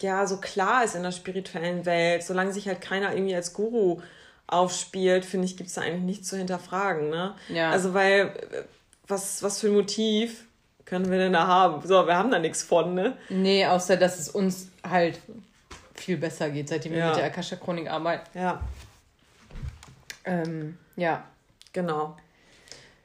ja 0.00 0.26
so 0.26 0.38
klar 0.38 0.84
ist 0.84 0.94
in 0.94 1.02
der 1.02 1.12
spirituellen 1.12 1.86
Welt, 1.86 2.22
solange 2.22 2.52
sich 2.52 2.66
halt 2.66 2.80
keiner 2.80 3.14
irgendwie 3.14 3.34
als 3.34 3.52
Guru 3.52 4.00
aufspielt, 4.46 5.24
finde 5.24 5.46
ich, 5.46 5.56
gibt 5.56 5.68
es 5.68 5.74
da 5.74 5.82
eigentlich 5.82 6.02
nichts 6.02 6.28
zu 6.28 6.36
hinterfragen. 6.36 7.08
Ne? 7.08 7.34
Ja. 7.48 7.70
Also, 7.70 7.94
weil, 7.94 8.34
was, 9.06 9.42
was 9.42 9.60
für 9.60 9.68
ein 9.68 9.74
Motiv 9.74 10.46
können 10.84 11.10
wir 11.10 11.18
denn 11.18 11.32
da 11.32 11.46
haben? 11.46 11.86
So, 11.86 12.06
wir 12.06 12.16
haben 12.16 12.30
da 12.30 12.38
nichts 12.38 12.62
von, 12.62 12.94
ne? 12.94 13.16
Nee, 13.28 13.66
außer 13.66 13.96
dass 13.96 14.18
es 14.18 14.28
uns 14.28 14.70
halt 14.88 15.18
viel 15.94 16.16
besser 16.16 16.50
geht, 16.50 16.68
seitdem 16.68 16.92
wir 16.92 17.06
mit 17.06 17.16
der 17.16 17.24
Akasha-Chronik 17.24 17.90
arbeiten. 17.90 18.38
Ja. 18.38 18.60
Ähm, 20.24 20.78
ja. 20.96 21.24
Genau. 21.74 22.16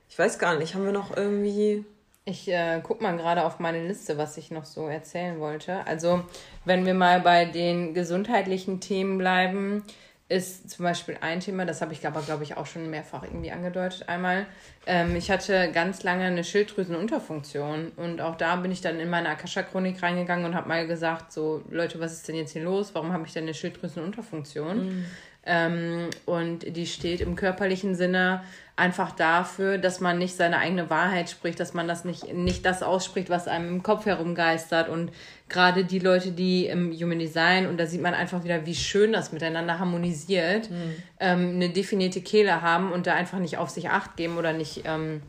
Ich 0.09 0.17
weiß 0.17 0.39
gar 0.39 0.57
nicht, 0.57 0.75
haben 0.75 0.85
wir 0.85 0.93
noch 0.93 1.17
irgendwie. 1.17 1.83
Ich 2.23 2.47
äh, 2.47 2.79
guck 2.83 3.01
mal 3.01 3.17
gerade 3.17 3.43
auf 3.43 3.59
meine 3.59 3.85
Liste, 3.85 4.17
was 4.17 4.37
ich 4.37 4.51
noch 4.51 4.65
so 4.65 4.87
erzählen 4.87 5.39
wollte. 5.39 5.85
Also, 5.87 6.23
wenn 6.65 6.85
wir 6.85 6.93
mal 6.93 7.19
bei 7.21 7.45
den 7.45 7.95
gesundheitlichen 7.95 8.79
Themen 8.79 9.17
bleiben, 9.17 9.83
ist 10.29 10.69
zum 10.69 10.83
Beispiel 10.83 11.17
ein 11.21 11.39
Thema, 11.39 11.65
das 11.65 11.81
habe 11.81 11.91
ich 11.91 12.05
aber, 12.05 12.21
glaube 12.21 12.43
ich, 12.43 12.55
auch 12.55 12.67
schon 12.67 12.89
mehrfach 12.91 13.23
irgendwie 13.23 13.51
angedeutet 13.51 14.07
einmal. 14.07 14.45
Ähm, 14.85 15.15
ich 15.15 15.31
hatte 15.31 15.71
ganz 15.73 16.03
lange 16.03 16.23
eine 16.23 16.43
Schilddrüsenunterfunktion 16.43 17.91
und 17.97 18.21
auch 18.21 18.35
da 18.35 18.55
bin 18.57 18.71
ich 18.71 18.81
dann 18.81 18.99
in 18.99 19.09
meine 19.09 19.29
Akasha-Chronik 19.29 20.01
reingegangen 20.03 20.45
und 20.45 20.53
habe 20.53 20.69
mal 20.69 20.85
gesagt, 20.85 21.33
so 21.33 21.63
Leute, 21.71 21.99
was 21.99 22.13
ist 22.13 22.27
denn 22.27 22.35
jetzt 22.35 22.53
hier 22.53 22.63
los? 22.63 22.93
Warum 22.93 23.11
habe 23.11 23.25
ich 23.25 23.33
denn 23.33 23.43
eine 23.43 23.55
Schilddrüsenunterfunktion? 23.55 24.85
Mhm. 24.85 25.05
Ähm, 25.45 26.09
und 26.25 26.75
die 26.75 26.85
steht 26.85 27.21
im 27.21 27.35
körperlichen 27.35 27.95
Sinne 27.95 28.43
einfach 28.75 29.11
dafür, 29.11 29.77
dass 29.77 29.99
man 29.99 30.19
nicht 30.19 30.35
seine 30.35 30.59
eigene 30.59 30.91
Wahrheit 30.91 31.29
spricht, 31.29 31.59
dass 31.59 31.73
man 31.73 31.87
das 31.87 32.05
nicht, 32.05 32.33
nicht 32.33 32.65
das 32.65 32.83
ausspricht, 32.83 33.29
was 33.29 33.47
einem 33.47 33.67
im 33.67 33.83
Kopf 33.83 34.05
herumgeistert. 34.05 34.89
Und 34.89 35.11
gerade 35.49 35.83
die 35.83 35.99
Leute, 35.99 36.31
die 36.31 36.67
im 36.67 36.91
Human 36.93 37.19
Design, 37.19 37.67
und 37.67 37.77
da 37.77 37.85
sieht 37.85 38.01
man 38.01 38.13
einfach 38.13 38.43
wieder, 38.43 38.65
wie 38.65 38.75
schön 38.75 39.11
das 39.11 39.31
miteinander 39.31 39.79
harmonisiert, 39.79 40.69
mhm. 40.69 40.95
ähm, 41.19 41.51
eine 41.55 41.69
definierte 41.69 42.21
Kehle 42.21 42.61
haben 42.61 42.91
und 42.91 43.07
da 43.07 43.15
einfach 43.15 43.39
nicht 43.39 43.57
auf 43.57 43.69
sich 43.69 43.89
acht 43.89 44.15
geben 44.15 44.37
oder 44.37 44.53
nicht 44.53 44.83
ähm, 44.85 45.21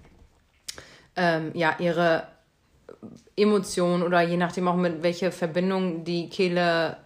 ähm, 1.17 1.51
ja, 1.55 1.77
ihre 1.79 2.29
Emotionen 3.37 4.03
oder 4.03 4.21
je 4.21 4.37
nachdem 4.37 4.69
auch 4.69 4.77
mit 4.77 5.03
welcher 5.03 5.33
Verbindung 5.33 6.05
die 6.05 6.29
Kehle 6.29 6.99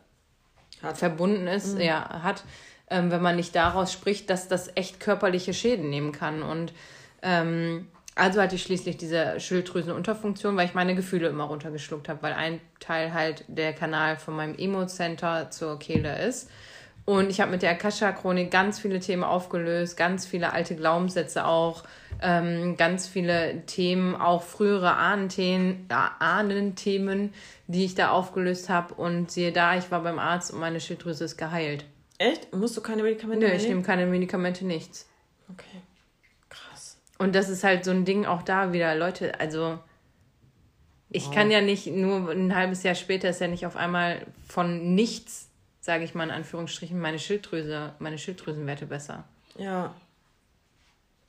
hat. 0.82 0.98
verbunden 0.98 1.46
ist, 1.46 1.76
mhm. 1.76 1.80
ja, 1.82 2.22
hat 2.22 2.44
ähm, 2.90 3.10
wenn 3.10 3.22
man 3.22 3.36
nicht 3.36 3.54
daraus 3.54 3.92
spricht, 3.92 4.30
dass 4.30 4.48
das 4.48 4.70
echt 4.76 5.00
körperliche 5.00 5.54
Schäden 5.54 5.90
nehmen 5.90 6.12
kann. 6.12 6.42
Und 6.42 6.72
ähm, 7.22 7.88
also 8.14 8.40
hatte 8.40 8.54
ich 8.54 8.62
schließlich 8.62 8.96
diese 8.96 9.40
Schilddrüsenunterfunktion, 9.40 10.56
weil 10.56 10.66
ich 10.66 10.74
meine 10.74 10.94
Gefühle 10.94 11.28
immer 11.28 11.44
runtergeschluckt 11.44 12.08
habe, 12.08 12.22
weil 12.22 12.32
ein 12.32 12.60
Teil 12.78 13.12
halt 13.12 13.44
der 13.48 13.72
Kanal 13.72 14.16
von 14.16 14.36
meinem 14.36 14.56
Emo-Center 14.56 15.50
zur 15.50 15.78
Kehle 15.78 16.24
ist. 16.24 16.48
Und 17.06 17.28
ich 17.28 17.40
habe 17.40 17.50
mit 17.50 17.62
der 17.62 17.72
Akasha-Chronik 17.72 18.50
ganz 18.50 18.78
viele 18.78 18.98
Themen 18.98 19.24
aufgelöst, 19.24 19.96
ganz 19.96 20.26
viele 20.26 20.52
alte 20.52 20.74
Glaubenssätze 20.74 21.44
auch, 21.44 21.82
ähm, 22.22 22.76
ganz 22.76 23.06
viele 23.06 23.66
Themen, 23.66 24.14
auch 24.14 24.42
frühere 24.42 24.94
Ahnenthemen, 24.94 25.86
äh, 25.90 25.94
Ahnenthemen, 26.20 27.34
die 27.66 27.84
ich 27.84 27.94
da 27.94 28.10
aufgelöst 28.10 28.70
habe. 28.70 28.94
Und 28.94 29.30
siehe 29.30 29.52
da, 29.52 29.76
ich 29.76 29.90
war 29.90 30.02
beim 30.02 30.18
Arzt 30.18 30.52
und 30.52 30.60
meine 30.60 30.80
Schilddrüse 30.80 31.24
ist 31.24 31.36
geheilt. 31.36 31.84
Echt? 32.16 32.54
Musst 32.54 32.76
du 32.76 32.80
keine 32.80 33.02
Medikamente 33.02 33.48
Nö, 33.48 33.52
ich 33.52 33.68
nehme 33.68 33.82
keine 33.82 34.06
Medikamente, 34.06 34.64
nichts. 34.64 35.06
Okay. 35.52 35.82
Und 37.24 37.34
das 37.34 37.48
ist 37.48 37.64
halt 37.64 37.86
so 37.86 37.90
ein 37.90 38.04
Ding 38.04 38.26
auch 38.26 38.42
da 38.42 38.74
wieder, 38.74 38.94
Leute, 38.94 39.40
also 39.40 39.78
ich 41.08 41.24
wow. 41.28 41.34
kann 41.34 41.50
ja 41.50 41.62
nicht 41.62 41.86
nur 41.86 42.30
ein 42.30 42.54
halbes 42.54 42.82
Jahr 42.82 42.94
später 42.94 43.30
ist 43.30 43.40
ja 43.40 43.48
nicht 43.48 43.64
auf 43.64 43.76
einmal 43.76 44.26
von 44.46 44.94
nichts, 44.94 45.48
sage 45.80 46.04
ich 46.04 46.14
mal 46.14 46.24
in 46.24 46.30
Anführungsstrichen, 46.30 47.00
meine 47.00 47.18
Schilddrüse, 47.18 47.94
meine 47.98 48.18
Schilddrüsenwerte 48.18 48.84
besser. 48.84 49.24
Ja. 49.56 49.94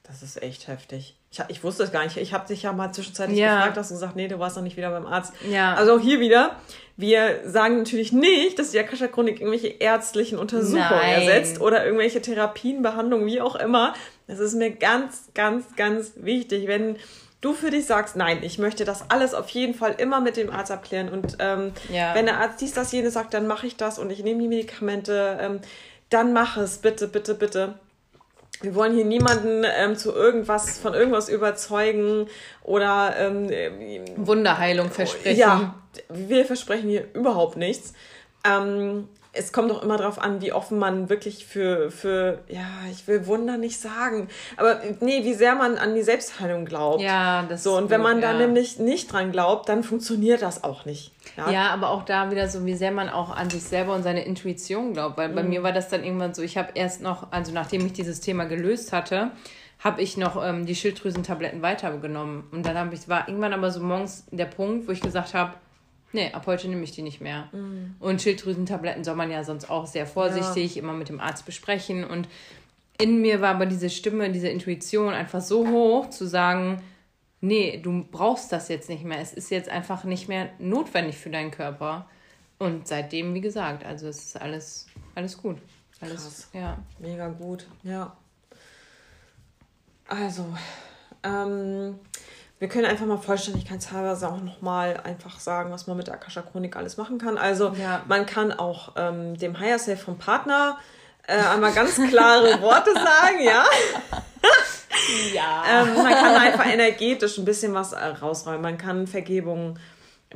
Das 0.07 0.21
ist 0.21 0.41
echt 0.41 0.67
heftig. 0.67 1.15
Ich, 1.31 1.41
ich 1.47 1.63
wusste 1.63 1.83
es 1.83 1.91
gar 1.91 2.03
nicht. 2.03 2.17
Ich 2.17 2.33
habe 2.33 2.47
dich 2.47 2.63
ja 2.63 2.73
mal 2.73 2.91
zwischenzeitlich 2.91 3.39
ja. 3.39 3.55
gefragt, 3.55 3.77
hast 3.77 3.89
du 3.89 3.95
gesagt, 3.95 4.15
nee, 4.15 4.27
du 4.27 4.37
warst 4.37 4.55
noch 4.55 4.63
nicht 4.63 4.77
wieder 4.77 4.91
beim 4.91 5.07
Arzt. 5.07 5.33
Ja. 5.49 5.73
Also 5.73 5.95
auch 5.95 5.99
hier 5.99 6.19
wieder, 6.19 6.55
wir 6.95 7.41
sagen 7.45 7.79
natürlich 7.79 8.11
nicht, 8.11 8.59
dass 8.59 8.71
die 8.71 8.79
Akasha-Chronik 8.79 9.39
irgendwelche 9.39 9.67
ärztlichen 9.67 10.37
Untersuchungen 10.37 10.89
Nein. 10.89 11.21
ersetzt 11.21 11.59
oder 11.59 11.83
irgendwelche 11.83 12.21
Therapien, 12.21 12.83
Behandlungen, 12.83 13.25
wie 13.25 13.41
auch 13.41 13.55
immer. 13.55 13.93
Das 14.27 14.39
ist 14.39 14.53
mir 14.53 14.71
ganz, 14.71 15.29
ganz, 15.33 15.75
ganz 15.75 16.11
wichtig. 16.17 16.67
Wenn 16.67 16.97
du 17.41 17.53
für 17.53 17.71
dich 17.71 17.85
sagst, 17.85 18.15
nein, 18.15 18.39
ich 18.43 18.59
möchte 18.59 18.85
das 18.85 19.09
alles 19.09 19.33
auf 19.33 19.49
jeden 19.49 19.73
Fall 19.73 19.95
immer 19.97 20.21
mit 20.21 20.37
dem 20.37 20.51
Arzt 20.51 20.71
abklären 20.71 21.09
und 21.09 21.37
ähm, 21.39 21.73
ja. 21.91 22.13
wenn 22.13 22.25
der 22.25 22.39
Arzt 22.39 22.61
dies, 22.61 22.73
das, 22.73 22.91
jenes 22.91 23.13
sagt, 23.13 23.33
dann 23.33 23.47
mache 23.47 23.67
ich 23.67 23.75
das 23.75 23.99
und 23.99 24.11
ich 24.11 24.23
nehme 24.23 24.41
die 24.41 24.47
Medikamente, 24.47 25.37
ähm, 25.39 25.59
dann 26.09 26.33
mach 26.33 26.57
es, 26.57 26.77
bitte, 26.77 27.07
bitte, 27.07 27.33
bitte 27.33 27.75
wir 28.61 28.75
wollen 28.75 28.93
hier 28.93 29.05
niemanden 29.05 29.63
ähm, 29.65 29.95
zu 29.95 30.13
irgendwas, 30.13 30.77
von 30.77 30.93
irgendwas 30.93 31.29
überzeugen 31.29 32.27
oder 32.63 33.15
ähm, 33.17 33.49
Wunderheilung 34.15 34.91
versprechen. 34.91 35.37
Ja, 35.37 35.75
wir 36.09 36.45
versprechen 36.45 36.89
hier 36.89 37.07
überhaupt 37.13 37.57
nichts. 37.57 37.93
Ähm, 38.43 39.07
es 39.35 39.51
kommt 39.51 39.69
doch 39.69 39.83
immer 39.83 39.97
darauf 39.97 40.19
an, 40.19 40.41
wie 40.41 40.51
offen 40.51 40.79
man 40.79 41.09
wirklich 41.09 41.45
für, 41.45 41.91
für, 41.91 42.39
ja, 42.47 42.65
ich 42.91 43.07
will 43.07 43.27
Wunder 43.27 43.57
nicht 43.57 43.79
sagen, 43.79 44.29
aber 44.57 44.79
nee, 45.01 45.23
wie 45.23 45.33
sehr 45.33 45.55
man 45.55 45.77
an 45.77 45.93
die 45.93 46.01
Selbstheilung 46.01 46.65
glaubt. 46.65 47.01
Ja, 47.01 47.43
das 47.47 47.63
So, 47.63 47.77
und 47.77 47.89
wenn 47.89 48.01
man 48.01 48.21
ja. 48.21 48.31
da 48.31 48.37
nämlich 48.37 48.79
nicht 48.79 49.11
dran 49.11 49.31
glaubt, 49.31 49.69
dann 49.69 49.83
funktioniert 49.83 50.41
das 50.41 50.63
auch 50.63 50.85
nicht. 50.85 51.11
Ja? 51.37 51.49
ja, 51.49 51.69
aber 51.69 51.89
auch 51.89 52.03
da 52.03 52.31
wieder 52.31 52.47
so, 52.47 52.65
wie 52.65 52.75
sehr 52.75 52.91
man 52.91 53.09
auch 53.09 53.35
an 53.35 53.49
sich 53.49 53.63
selber 53.63 53.93
und 53.93 54.03
seine 54.03 54.25
Intuition 54.25 54.93
glaubt, 54.93 55.17
weil 55.17 55.29
mhm. 55.29 55.35
bei 55.35 55.43
mir 55.43 55.63
war 55.63 55.71
das 55.71 55.89
dann 55.89 56.03
irgendwann 56.03 56.33
so, 56.33 56.41
ich 56.41 56.57
habe 56.57 56.69
erst 56.73 57.01
noch, 57.01 57.31
also 57.31 57.51
nachdem 57.51 57.85
ich 57.85 57.93
dieses 57.93 58.21
Thema 58.21 58.45
gelöst 58.45 58.93
hatte, 58.93 59.31
habe 59.79 60.01
ich 60.01 60.17
noch 60.17 60.41
ähm, 60.43 60.65
die 60.65 60.75
Schilddrüsentabletten 60.75 61.61
weitergenommen. 61.61 62.45
Und 62.51 62.65
dann 62.65 62.91
ich, 62.91 63.07
war 63.07 63.27
irgendwann 63.27 63.53
aber 63.53 63.71
so 63.71 63.81
morgens 63.81 64.25
der 64.31 64.45
Punkt, 64.45 64.87
wo 64.87 64.91
ich 64.91 65.01
gesagt 65.01 65.33
habe, 65.33 65.53
nee, 66.15 66.31
ab 66.31 66.47
heute 66.47 66.67
nehme 66.67 66.83
ich 66.83 66.91
die 66.91 67.03
nicht 67.03 67.21
mehr. 67.21 67.49
Mhm. 67.51 67.95
Und 67.99 68.21
Schilddrüsentabletten 68.21 69.03
soll 69.03 69.15
man 69.15 69.29
ja 69.29 69.43
sonst 69.43 69.69
auch 69.69 69.85
sehr 69.85 70.07
vorsichtig 70.07 70.75
ja. 70.75 70.81
immer 70.81 70.93
mit 70.93 71.09
dem 71.09 71.19
Arzt 71.19 71.45
besprechen. 71.45 72.03
Und 72.03 72.27
in 72.97 73.21
mir 73.21 73.41
war 73.41 73.53
aber 73.55 73.65
diese 73.65 73.89
Stimme, 73.89 74.31
diese 74.31 74.47
Intuition 74.47 75.13
einfach 75.13 75.41
so 75.41 75.67
hoch, 75.67 76.09
zu 76.09 76.25
sagen, 76.25 76.81
nee, 77.41 77.79
du 77.83 78.05
brauchst 78.09 78.51
das 78.51 78.69
jetzt 78.69 78.89
nicht 78.89 79.03
mehr. 79.03 79.19
Es 79.19 79.33
ist 79.33 79.51
jetzt 79.51 79.69
einfach 79.69 80.05
nicht 80.05 80.27
mehr 80.27 80.49
notwendig 80.57 81.17
für 81.17 81.29
deinen 81.29 81.51
Körper. 81.51 82.09
Und 82.57 82.87
seitdem, 82.87 83.33
wie 83.33 83.41
gesagt, 83.41 83.85
also 83.85 84.07
es 84.07 84.27
ist 84.27 84.41
alles, 84.41 84.87
alles 85.13 85.37
gut. 85.37 85.57
Alles, 85.99 86.23
Krass. 86.23 86.49
ja. 86.53 86.77
Mega 86.99 87.27
gut, 87.27 87.67
ja. 87.83 88.15
Also, 90.07 90.45
ähm, 91.23 91.99
wir 92.59 92.69
können 92.69 92.85
einfach 92.85 93.05
mal 93.05 93.17
vollständigkeitshalber 93.17 94.13
auch 94.27 94.41
nochmal 94.41 95.01
einfach 95.03 95.39
sagen, 95.39 95.71
was 95.71 95.87
man 95.87 95.97
mit 95.97 96.07
der 96.07 96.13
Akasha 96.13 96.41
Chronik 96.41 96.75
alles 96.75 96.97
machen 96.97 97.17
kann. 97.17 97.37
Also, 97.37 97.73
ja. 97.79 98.01
man 98.07 98.25
kann 98.25 98.53
auch 98.53 98.93
ähm, 98.95 99.37
dem 99.37 99.59
Higher 99.59 99.79
Self 99.79 100.03
vom 100.03 100.17
Partner 100.17 100.77
äh, 101.27 101.37
einmal 101.37 101.73
ganz 101.73 101.95
klare 101.95 102.61
Worte 102.61 102.93
sagen, 102.93 103.41
ja. 103.41 103.65
ja. 105.33 105.63
Ähm, 105.69 105.95
man 105.95 106.13
kann 106.13 106.35
einfach 106.35 106.65
energetisch 106.65 107.37
ein 107.37 107.45
bisschen 107.45 107.73
was 107.73 107.93
äh, 107.93 108.05
rausräumen. 108.05 108.61
Man 108.61 108.77
kann 108.77 109.07
Vergebung 109.07 109.77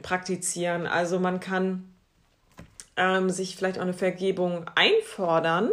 praktizieren. 0.01 0.87
Also 0.87 1.19
man 1.19 1.39
kann 1.39 1.93
ähm, 2.97 3.29
sich 3.29 3.55
vielleicht 3.55 3.77
auch 3.77 3.83
eine 3.83 3.93
Vergebung 3.93 4.65
einfordern, 4.75 5.71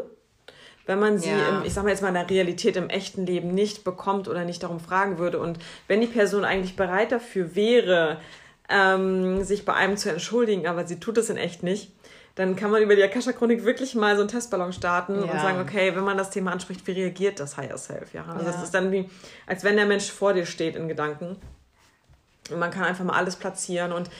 wenn 0.87 1.01
man 1.01 1.19
sie, 1.19 1.31
ja. 1.31 1.49
im, 1.49 1.65
ich 1.65 1.75
sag 1.75 1.85
mal 1.85 1.91
jetzt 1.91 2.03
mal 2.03 2.09
in 2.09 2.15
der 2.15 2.31
Realität 2.31 2.77
im 2.77 2.89
echten 2.89 3.27
Leben 3.27 3.53
nicht 3.53 3.85
bekommt 3.85 4.29
oder 4.29 4.45
nicht 4.45 4.63
darum 4.63 4.81
fragen 4.81 5.19
würde. 5.19 5.39
Und 5.39 5.59
wenn 5.89 6.01
die 6.01 6.07
Person 6.07 6.45
eigentlich 6.45 6.77
bereit 6.77 7.13
dafür 7.13 7.55
wäre, 7.55 8.21
ähm, 8.69 9.45
sich 9.45 9.65
bei 9.65 9.75
einem 9.75 9.97
zu 9.97 10.11
entschuldigen, 10.11 10.67
aber 10.67 10.87
sie 10.87 10.99
tut 10.99 11.19
es 11.19 11.29
in 11.29 11.37
echt 11.37 11.63
nicht, 11.63 11.93
dann 12.37 12.55
kann 12.55 12.71
man 12.71 12.83
über 12.83 12.95
die 12.95 13.03
Akasha-Chronik 13.03 13.65
wirklich 13.65 13.95
mal 13.95 14.15
so 14.15 14.21
einen 14.21 14.29
Testballon 14.29 14.73
starten 14.73 15.15
ja. 15.15 15.33
und 15.33 15.41
sagen, 15.41 15.59
okay, 15.59 15.97
wenn 15.97 16.05
man 16.05 16.19
das 16.19 16.31
Thema 16.31 16.53
anspricht, 16.53 16.87
wie 16.87 16.93
reagiert 16.93 17.41
das 17.41 17.57
Higher 17.57 17.79
Self? 17.79 18.13
Ja? 18.13 18.25
Also 18.27 18.45
ja. 18.45 18.53
das 18.53 18.63
ist 18.63 18.75
dann 18.75 18.93
wie, 18.93 19.09
als 19.47 19.65
wenn 19.65 19.77
der 19.77 19.87
Mensch 19.87 20.11
vor 20.11 20.35
dir 20.35 20.47
steht 20.47 20.77
in 20.77 20.87
Gedanken. 20.87 21.37
Und 22.51 22.59
man 22.59 22.71
kann 22.71 22.85
einfach 22.85 23.05
mal 23.05 23.17
alles 23.17 23.37
platzieren 23.37 23.93
und 23.93 24.11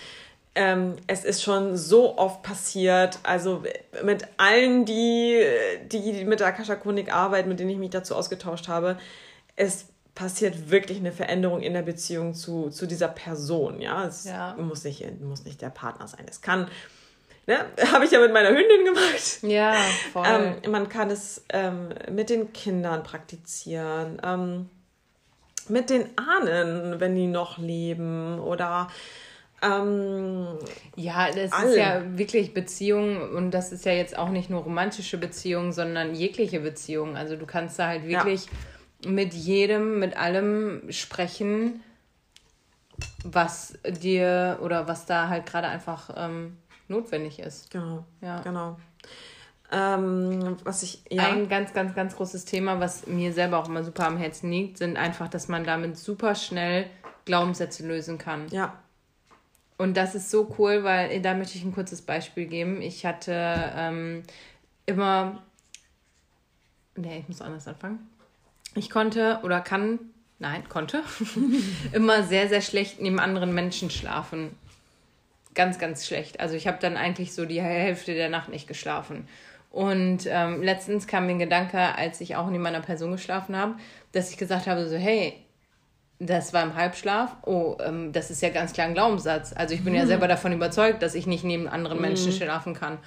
ähm, 0.57 0.97
es 1.07 1.25
ist 1.25 1.43
schon 1.43 1.77
so 1.77 2.19
oft 2.19 2.43
passiert, 2.43 3.19
also 3.23 3.63
mit 4.03 4.27
allen, 4.39 4.85
die, 4.87 5.45
die 5.93 6.25
mit 6.25 6.41
der 6.41 6.49
Akasha-Chronik 6.49 7.13
arbeiten, 7.13 7.49
mit 7.49 7.61
denen 7.61 7.71
ich 7.71 7.79
mich 7.79 7.91
dazu 7.91 8.17
ausgetauscht 8.17 8.67
habe, 8.67 8.97
es 9.55 9.87
passiert 10.15 10.71
wirklich 10.71 10.99
eine 10.99 11.13
Veränderung 11.13 11.61
in 11.61 11.75
der 11.75 11.83
Beziehung 11.83 12.33
zu, 12.33 12.71
zu 12.71 12.87
dieser 12.87 13.09
Person. 13.09 13.83
Ja, 13.83 14.07
es 14.07 14.25
ja. 14.25 14.55
Muss, 14.59 14.83
nicht, 14.85 15.21
muss 15.21 15.45
nicht 15.45 15.61
der 15.61 15.69
Partner 15.69 16.09
sein. 16.09 16.25
Es 16.29 16.41
kann 16.41 16.69
Ne? 17.47 17.59
Habe 17.93 18.05
ich 18.05 18.11
ja 18.11 18.19
mit 18.19 18.33
meiner 18.33 18.49
Hündin 18.49 18.85
gemacht. 18.85 19.43
Ja, 19.43 19.75
voll. 20.13 20.27
Ähm, 20.27 20.73
man 20.73 20.89
kann 20.89 21.11
es 21.11 21.45
ähm, 21.51 21.91
mit 22.11 22.29
den 22.29 22.53
Kindern 22.53 23.05
praktizieren, 23.05 24.21
ähm, 24.25 24.69
mit 25.69 25.91
den 25.91 26.07
Ahnen, 26.19 26.99
wenn 26.99 27.15
die 27.15 27.29
noch 27.29 27.59
leben 27.59 28.41
oder 28.41 28.89
ähm, 29.67 30.59
ja, 30.97 31.31
das 31.31 31.53
alle. 31.53 31.71
ist 31.71 31.77
ja 31.77 32.19
wirklich 32.19 32.55
Beziehung 32.55 33.31
und 33.33 33.51
das 33.51 33.73
ist 33.73 33.85
ja 33.85 33.93
jetzt 33.93 34.17
auch 34.17 34.29
nicht 34.29 34.51
nur 34.51 34.63
romantische 34.63 35.19
Beziehung, 35.19 35.73
sondern 35.73 36.15
jegliche 36.15 36.61
Beziehung. 36.61 37.17
Also 37.17 37.37
du 37.37 37.47
kannst 37.47 37.79
da 37.79 37.89
halt 37.89 38.07
wirklich 38.07 38.47
ja. 39.05 39.11
mit 39.11 39.35
jedem, 39.35 39.99
mit 39.99 40.17
allem 40.17 40.83
sprechen, 40.91 41.83
was 43.25 43.79
dir 43.85 44.59
oder 44.63 44.89
was 44.89 45.07
da 45.07 45.29
halt 45.29 45.47
gerade 45.47 45.69
einfach 45.69 46.11
ähm, 46.17 46.57
notwendig 46.89 47.39
ist. 47.39 47.71
Genau. 47.71 48.05
Ja. 48.21 48.41
Genau. 48.41 48.77
Ähm, 49.73 50.57
was 50.63 50.83
ich, 50.83 51.03
ja. 51.11 51.25
Ein 51.25 51.49
ganz, 51.49 51.73
ganz, 51.73 51.95
ganz 51.95 52.17
großes 52.17 52.45
Thema, 52.45 52.79
was 52.79 53.07
mir 53.07 53.33
selber 53.33 53.59
auch 53.59 53.69
immer 53.69 53.83
super 53.83 54.07
am 54.07 54.17
Herzen 54.17 54.51
liegt, 54.51 54.79
sind 54.79 54.97
einfach, 54.97 55.29
dass 55.29 55.49
man 55.49 55.65
damit 55.65 55.99
super 55.99 56.35
schnell 56.35 56.87
Glaubenssätze 57.25 57.87
lösen 57.87 58.19
kann. 58.19 58.47
Ja. 58.49 58.75
Und 59.79 59.97
das 59.97 60.15
ist 60.15 60.31
so 60.31 60.55
cool, 60.59 60.85
weil 60.85 61.21
da 61.21 61.35
möchte 61.35 61.59
ich 61.59 61.65
ein 61.65 61.75
kurzes 61.75 62.03
Beispiel 62.03 62.47
geben. 62.47 62.81
Ich 62.81 63.05
hatte 63.05 63.73
ähm, 63.77 64.23
immer. 64.87 65.43
Nee, 66.97 67.19
ich 67.19 67.29
muss 67.29 67.43
anders 67.43 67.69
anfangen. 67.69 67.99
Ich 68.75 68.89
konnte 68.89 69.41
oder 69.43 69.61
kann, 69.61 69.99
nein, 70.39 70.67
konnte, 70.69 71.03
immer 71.93 72.23
sehr, 72.23 72.49
sehr 72.49 72.63
schlecht 72.63 73.01
neben 73.01 73.19
anderen 73.19 73.55
Menschen 73.55 73.91
schlafen 73.91 74.51
ganz, 75.57 75.81
ganz 75.81 76.07
schlecht. 76.07 76.39
Also 76.39 76.55
ich 76.55 76.69
habe 76.69 76.79
dann 76.81 76.97
eigentlich 76.97 77.35
so 77.35 77.45
die 77.47 77.61
Hälfte 77.61 78.15
der 78.15 78.29
Nacht 78.29 78.49
nicht 78.49 78.69
geschlafen. 78.69 79.27
Und 79.73 80.27
ähm, 80.29 80.63
letztens 80.63 81.09
kam 81.09 81.27
mir 81.27 81.33
ein 81.33 81.39
Gedanke, 81.41 81.79
als 81.97 82.21
ich 82.21 82.37
auch 82.37 82.49
neben 82.49 82.63
meiner 82.63 82.81
Person 82.81 83.11
geschlafen 83.11 83.57
habe, 83.57 83.75
dass 84.13 84.31
ich 84.31 84.37
gesagt 84.37 84.69
habe, 84.69 84.87
so 84.87 84.97
hey, 84.97 85.35
das 86.19 86.53
war 86.53 86.63
im 86.63 86.75
Halbschlaf. 86.75 87.37
Oh, 87.45 87.77
ähm, 87.85 88.13
das 88.13 88.31
ist 88.31 88.43
ja 88.43 88.49
ganz 88.49 88.73
klar 88.73 88.87
ein 88.87 88.95
Glaubenssatz. 88.95 89.53
Also 89.55 89.75
ich 89.75 89.85
bin 89.85 89.93
mhm. 89.93 90.01
ja 90.01 90.07
selber 90.07 90.29
davon 90.29 90.53
überzeugt, 90.53 91.03
dass 91.03 91.15
ich 91.15 91.27
nicht 91.27 91.45
neben 91.45 91.69
anderen 91.69 92.01
Menschen 92.01 92.33
mhm. 92.33 92.37
schlafen 92.37 92.75
kann. 92.75 92.99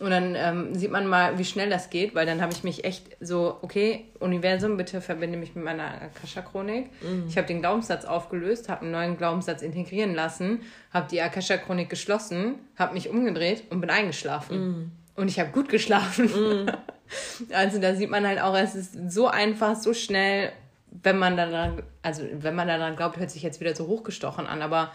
Und 0.00 0.10
dann 0.10 0.36
ähm, 0.36 0.74
sieht 0.74 0.92
man 0.92 1.08
mal, 1.08 1.38
wie 1.38 1.44
schnell 1.44 1.70
das 1.70 1.90
geht, 1.90 2.14
weil 2.14 2.24
dann 2.24 2.40
habe 2.40 2.52
ich 2.52 2.62
mich 2.62 2.84
echt 2.84 3.16
so, 3.20 3.58
okay, 3.62 4.04
Universum, 4.20 4.76
bitte 4.76 5.00
verbinde 5.00 5.36
mich 5.36 5.56
mit 5.56 5.64
meiner 5.64 6.02
Akasha-Chronik. 6.02 6.90
Mhm. 7.02 7.24
Ich 7.28 7.36
habe 7.36 7.48
den 7.48 7.60
Glaubenssatz 7.60 8.04
aufgelöst, 8.04 8.68
habe 8.68 8.82
einen 8.82 8.92
neuen 8.92 9.16
Glaubenssatz 9.16 9.62
integrieren 9.62 10.14
lassen, 10.14 10.60
habe 10.92 11.08
die 11.10 11.20
Akasha-Chronik 11.20 11.90
geschlossen, 11.90 12.56
habe 12.76 12.94
mich 12.94 13.08
umgedreht 13.08 13.64
und 13.70 13.80
bin 13.80 13.90
eingeschlafen. 13.90 14.58
Mhm. 14.58 14.92
Und 15.16 15.28
ich 15.28 15.40
habe 15.40 15.50
gut 15.50 15.68
geschlafen. 15.68 16.26
Mhm. 16.26 16.70
also 17.52 17.80
da 17.80 17.96
sieht 17.96 18.10
man 18.10 18.24
halt 18.24 18.40
auch, 18.40 18.56
es 18.56 18.76
ist 18.76 19.10
so 19.10 19.26
einfach, 19.26 19.74
so 19.74 19.94
schnell, 19.94 20.52
wenn 20.90 21.18
man 21.18 21.36
daran, 21.36 21.82
also 22.02 22.22
wenn 22.32 22.54
man 22.54 22.68
daran 22.68 22.96
glaubt, 22.96 23.18
hört 23.18 23.30
sich 23.30 23.42
jetzt 23.42 23.60
wieder 23.60 23.74
so 23.74 23.86
hochgestochen 23.86 24.46
an, 24.46 24.62
aber 24.62 24.90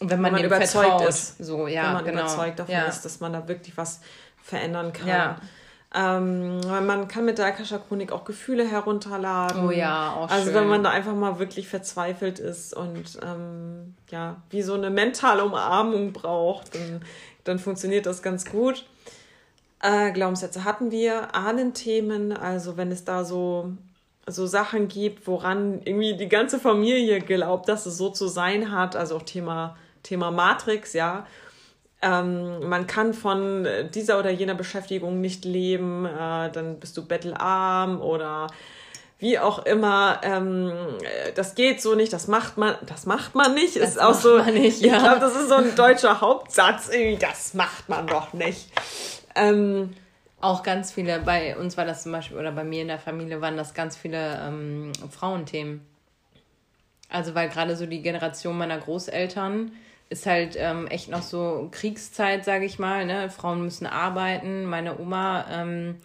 wenn 0.00 0.20
man, 0.20 0.32
wenn 0.32 0.40
man 0.40 0.44
überzeugt 0.44 0.86
vertraut, 0.86 1.08
ist, 1.08 1.38
so 1.38 1.66
ja, 1.66 1.84
wenn 1.84 1.92
man 1.92 2.04
genau. 2.04 2.20
überzeugt 2.20 2.58
davon 2.58 2.74
ja. 2.74 2.84
ist, 2.86 3.04
dass 3.04 3.20
man 3.20 3.32
da 3.32 3.48
wirklich 3.48 3.76
was 3.76 4.00
verändern 4.42 4.92
kann. 4.92 5.08
Ja. 5.08 5.36
Ähm, 5.94 6.60
man 6.60 7.08
kann 7.08 7.24
mit 7.24 7.38
der 7.38 7.46
Akasha 7.46 7.78
Chronik 7.78 8.12
auch 8.12 8.24
Gefühle 8.24 8.68
herunterladen. 8.68 9.66
Oh 9.66 9.70
ja, 9.70 10.12
auch 10.12 10.30
Also 10.30 10.46
schön. 10.46 10.54
wenn 10.54 10.68
man 10.68 10.82
da 10.82 10.90
einfach 10.90 11.14
mal 11.14 11.38
wirklich 11.38 11.66
verzweifelt 11.66 12.38
ist 12.38 12.74
und 12.74 13.18
ähm, 13.24 13.94
ja, 14.10 14.36
wie 14.50 14.60
so 14.62 14.74
eine 14.74 14.90
mentale 14.90 15.44
Umarmung 15.44 16.12
braucht, 16.12 16.74
dann, 16.74 17.02
dann 17.44 17.58
funktioniert 17.58 18.04
das 18.04 18.22
ganz 18.22 18.44
gut. 18.44 18.84
Äh, 19.80 20.12
Glaubenssätze 20.12 20.64
hatten 20.64 20.90
wir, 20.90 21.34
Ahnenthemen, 21.34 22.36
also 22.36 22.76
wenn 22.76 22.92
es 22.92 23.04
da 23.04 23.24
so, 23.24 23.72
so 24.28 24.46
Sachen 24.46 24.88
gibt, 24.88 25.26
woran 25.26 25.80
irgendwie 25.84 26.16
die 26.16 26.28
ganze 26.28 26.58
Familie 26.58 27.20
glaubt, 27.20 27.68
dass 27.68 27.86
es 27.86 27.96
so 27.96 28.10
zu 28.10 28.28
sein 28.28 28.72
hat, 28.72 28.96
also 28.96 29.16
auch 29.16 29.22
Thema, 29.22 29.76
Thema 30.02 30.30
Matrix, 30.30 30.92
ja 30.92 31.26
ähm, 32.00 32.68
man 32.68 32.86
kann 32.86 33.12
von 33.12 33.66
dieser 33.92 34.18
oder 34.18 34.30
jener 34.30 34.54
Beschäftigung 34.54 35.20
nicht 35.20 35.44
leben, 35.44 36.06
äh, 36.06 36.50
dann 36.50 36.78
bist 36.78 36.96
du 36.96 37.04
bettelarm 37.04 38.00
oder 38.00 38.46
wie 39.18 39.40
auch 39.40 39.66
immer, 39.66 40.20
ähm, 40.22 40.72
das 41.34 41.56
geht 41.56 41.82
so 41.82 41.96
nicht, 41.96 42.12
das 42.12 42.28
macht 42.28 42.56
man, 42.56 42.76
das 42.86 43.04
macht 43.04 43.34
man 43.34 43.52
nicht, 43.54 43.74
das 43.74 43.90
ist 43.90 44.00
auch 44.00 44.14
so, 44.14 44.38
nicht, 44.38 44.80
ja. 44.80 44.96
ich 44.96 45.02
glaube, 45.02 45.18
das 45.18 45.34
ist 45.34 45.48
so 45.48 45.56
ein 45.56 45.74
deutscher 45.74 46.20
Hauptsatz, 46.20 46.88
irgendwie, 46.88 47.18
das 47.18 47.54
macht 47.54 47.88
man 47.88 48.06
doch 48.06 48.32
nicht. 48.32 48.70
Ähm, 49.34 49.92
auch 50.40 50.62
ganz 50.62 50.92
viele, 50.92 51.20
bei 51.20 51.56
uns 51.56 51.76
war 51.76 51.84
das 51.84 52.02
zum 52.04 52.12
Beispiel, 52.12 52.38
oder 52.38 52.52
bei 52.52 52.64
mir 52.64 52.82
in 52.82 52.88
der 52.88 52.98
Familie 52.98 53.40
waren 53.40 53.56
das 53.56 53.74
ganz 53.74 53.96
viele 53.96 54.40
ähm, 54.40 54.92
Frauenthemen. 55.10 55.80
Also 57.08 57.34
weil 57.34 57.48
gerade 57.48 57.76
so 57.76 57.86
die 57.86 58.02
Generation 58.02 58.56
meiner 58.56 58.78
Großeltern, 58.78 59.72
ist 60.10 60.26
halt 60.26 60.56
ähm, 60.56 60.86
echt 60.86 61.08
noch 61.08 61.22
so 61.22 61.68
Kriegszeit, 61.70 62.44
sage 62.44 62.64
ich 62.64 62.78
mal. 62.78 63.04
Ne? 63.04 63.30
Frauen 63.30 63.62
müssen 63.62 63.86
arbeiten. 63.86 64.64
Meine 64.64 64.98
Oma, 64.98 65.44
ähm, 65.50 65.96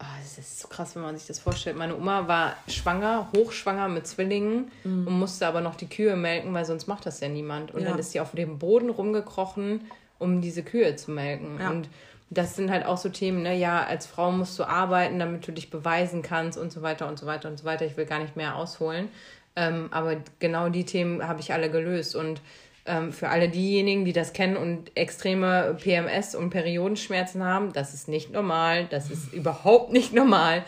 oh, 0.00 0.04
das 0.20 0.38
ist 0.38 0.60
so 0.60 0.68
krass, 0.68 0.96
wenn 0.96 1.02
man 1.02 1.16
sich 1.16 1.26
das 1.28 1.38
vorstellt. 1.38 1.76
Meine 1.76 1.96
Oma 1.96 2.26
war 2.26 2.56
schwanger, 2.68 3.28
hochschwanger 3.36 3.88
mit 3.88 4.06
Zwillingen 4.06 4.72
mhm. 4.82 5.06
und 5.06 5.18
musste 5.18 5.46
aber 5.46 5.60
noch 5.60 5.76
die 5.76 5.88
Kühe 5.88 6.16
melken, 6.16 6.52
weil 6.52 6.64
sonst 6.64 6.88
macht 6.88 7.06
das 7.06 7.20
ja 7.20 7.28
niemand. 7.28 7.72
Und 7.72 7.82
ja. 7.82 7.90
dann 7.90 7.98
ist 7.98 8.12
sie 8.12 8.20
auf 8.20 8.32
dem 8.32 8.58
Boden 8.58 8.90
rumgekrochen, 8.90 9.82
um 10.18 10.40
diese 10.40 10.64
Kühe 10.64 10.96
zu 10.96 11.12
melken. 11.12 11.58
Ja. 11.60 11.70
Und 11.70 11.88
das 12.32 12.56
sind 12.56 12.70
halt 12.70 12.86
auch 12.86 12.96
so 12.96 13.10
Themen, 13.10 13.42
ne? 13.42 13.56
Ja, 13.56 13.84
als 13.84 14.06
Frau 14.06 14.32
musst 14.32 14.58
du 14.58 14.64
arbeiten, 14.64 15.18
damit 15.18 15.46
du 15.46 15.52
dich 15.52 15.70
beweisen 15.70 16.22
kannst 16.22 16.58
und 16.58 16.72
so 16.72 16.80
weiter 16.80 17.06
und 17.06 17.18
so 17.18 17.26
weiter 17.26 17.48
und 17.48 17.58
so 17.58 17.64
weiter. 17.64 17.84
Ich 17.84 17.96
will 17.96 18.06
gar 18.06 18.20
nicht 18.20 18.36
mehr 18.36 18.56
ausholen. 18.56 19.08
Ähm, 19.54 19.88
aber 19.90 20.16
genau 20.38 20.70
die 20.70 20.84
Themen 20.84 21.26
habe 21.26 21.40
ich 21.40 21.52
alle 21.52 21.70
gelöst. 21.70 22.16
Und 22.16 22.40
ähm, 22.86 23.12
für 23.12 23.28
alle 23.28 23.50
diejenigen, 23.50 24.06
die 24.06 24.14
das 24.14 24.32
kennen 24.32 24.56
und 24.56 24.96
extreme 24.96 25.76
PMS 25.78 26.34
und 26.34 26.50
Periodenschmerzen 26.50 27.44
haben, 27.44 27.72
das 27.74 27.92
ist 27.92 28.08
nicht 28.08 28.32
normal, 28.32 28.86
das 28.86 29.10
ist 29.10 29.32
überhaupt 29.34 29.92
nicht 29.92 30.14
normal. 30.14 30.64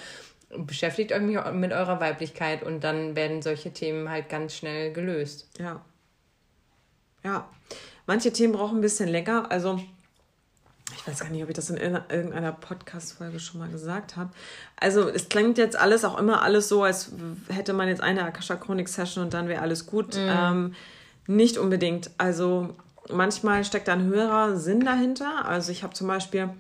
beschäftigt 0.56 1.12
euch 1.12 1.22
mit 1.22 1.72
eurer 1.72 1.98
Weiblichkeit 1.98 2.62
und 2.62 2.84
dann 2.84 3.16
werden 3.16 3.40
solche 3.40 3.72
Themen 3.72 4.10
halt 4.10 4.28
ganz 4.28 4.54
schnell 4.54 4.92
gelöst. 4.92 5.48
Ja. 5.58 5.82
Ja. 7.24 7.48
Manche 8.06 8.34
Themen 8.34 8.52
brauchen 8.52 8.78
ein 8.78 8.82
bisschen 8.82 9.08
länger. 9.08 9.50
Also, 9.50 9.80
ich 10.92 11.06
weiß 11.08 11.20
gar 11.20 11.30
nicht, 11.30 11.42
ob 11.42 11.48
ich 11.48 11.54
das 11.54 11.70
in 11.70 11.78
irgendeiner 11.78 12.52
Podcast-Folge 12.52 13.40
schon 13.40 13.60
mal 13.60 13.70
gesagt 13.70 14.16
habe. 14.16 14.30
Also, 14.76 15.08
es 15.08 15.28
klingt 15.28 15.56
jetzt 15.56 15.76
alles 15.76 16.04
auch 16.04 16.18
immer 16.18 16.42
alles 16.42 16.68
so, 16.68 16.82
als 16.82 17.12
hätte 17.48 17.72
man 17.72 17.88
jetzt 17.88 18.02
eine 18.02 18.24
Akasha-Chronik-Session 18.24 19.24
und 19.24 19.34
dann 19.34 19.48
wäre 19.48 19.62
alles 19.62 19.86
gut. 19.86 20.14
Mhm. 20.14 20.28
Ähm, 20.28 20.74
nicht 21.26 21.56
unbedingt. 21.56 22.10
Also, 22.18 22.76
manchmal 23.08 23.64
steckt 23.64 23.88
da 23.88 23.94
ein 23.94 24.04
höherer 24.04 24.56
Sinn 24.56 24.80
dahinter. 24.80 25.46
Also, 25.46 25.72
ich 25.72 25.82
habe 25.82 25.94
zum 25.94 26.06
Beispiel 26.06 26.50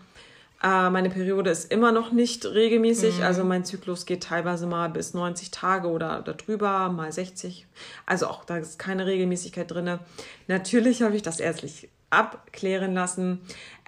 äh, 0.64 0.88
meine 0.88 1.10
Periode 1.10 1.50
ist 1.50 1.70
immer 1.70 1.92
noch 1.92 2.10
nicht 2.10 2.46
regelmäßig. 2.46 3.18
Mhm. 3.18 3.24
Also 3.24 3.44
mein 3.44 3.66
Zyklus 3.66 4.06
geht 4.06 4.22
teilweise 4.22 4.66
mal 4.66 4.88
bis 4.88 5.12
90 5.12 5.50
Tage 5.50 5.88
oder 5.88 6.22
darüber, 6.22 6.88
mal 6.88 7.12
60. 7.12 7.66
Also 8.06 8.28
auch 8.28 8.46
da 8.46 8.56
ist 8.56 8.78
keine 8.78 9.04
Regelmäßigkeit 9.04 9.70
drin. 9.70 9.98
Natürlich 10.48 11.02
habe 11.02 11.14
ich 11.16 11.22
das 11.22 11.38
ärztlich 11.38 11.90
abklären 12.08 12.94
lassen. 12.94 13.40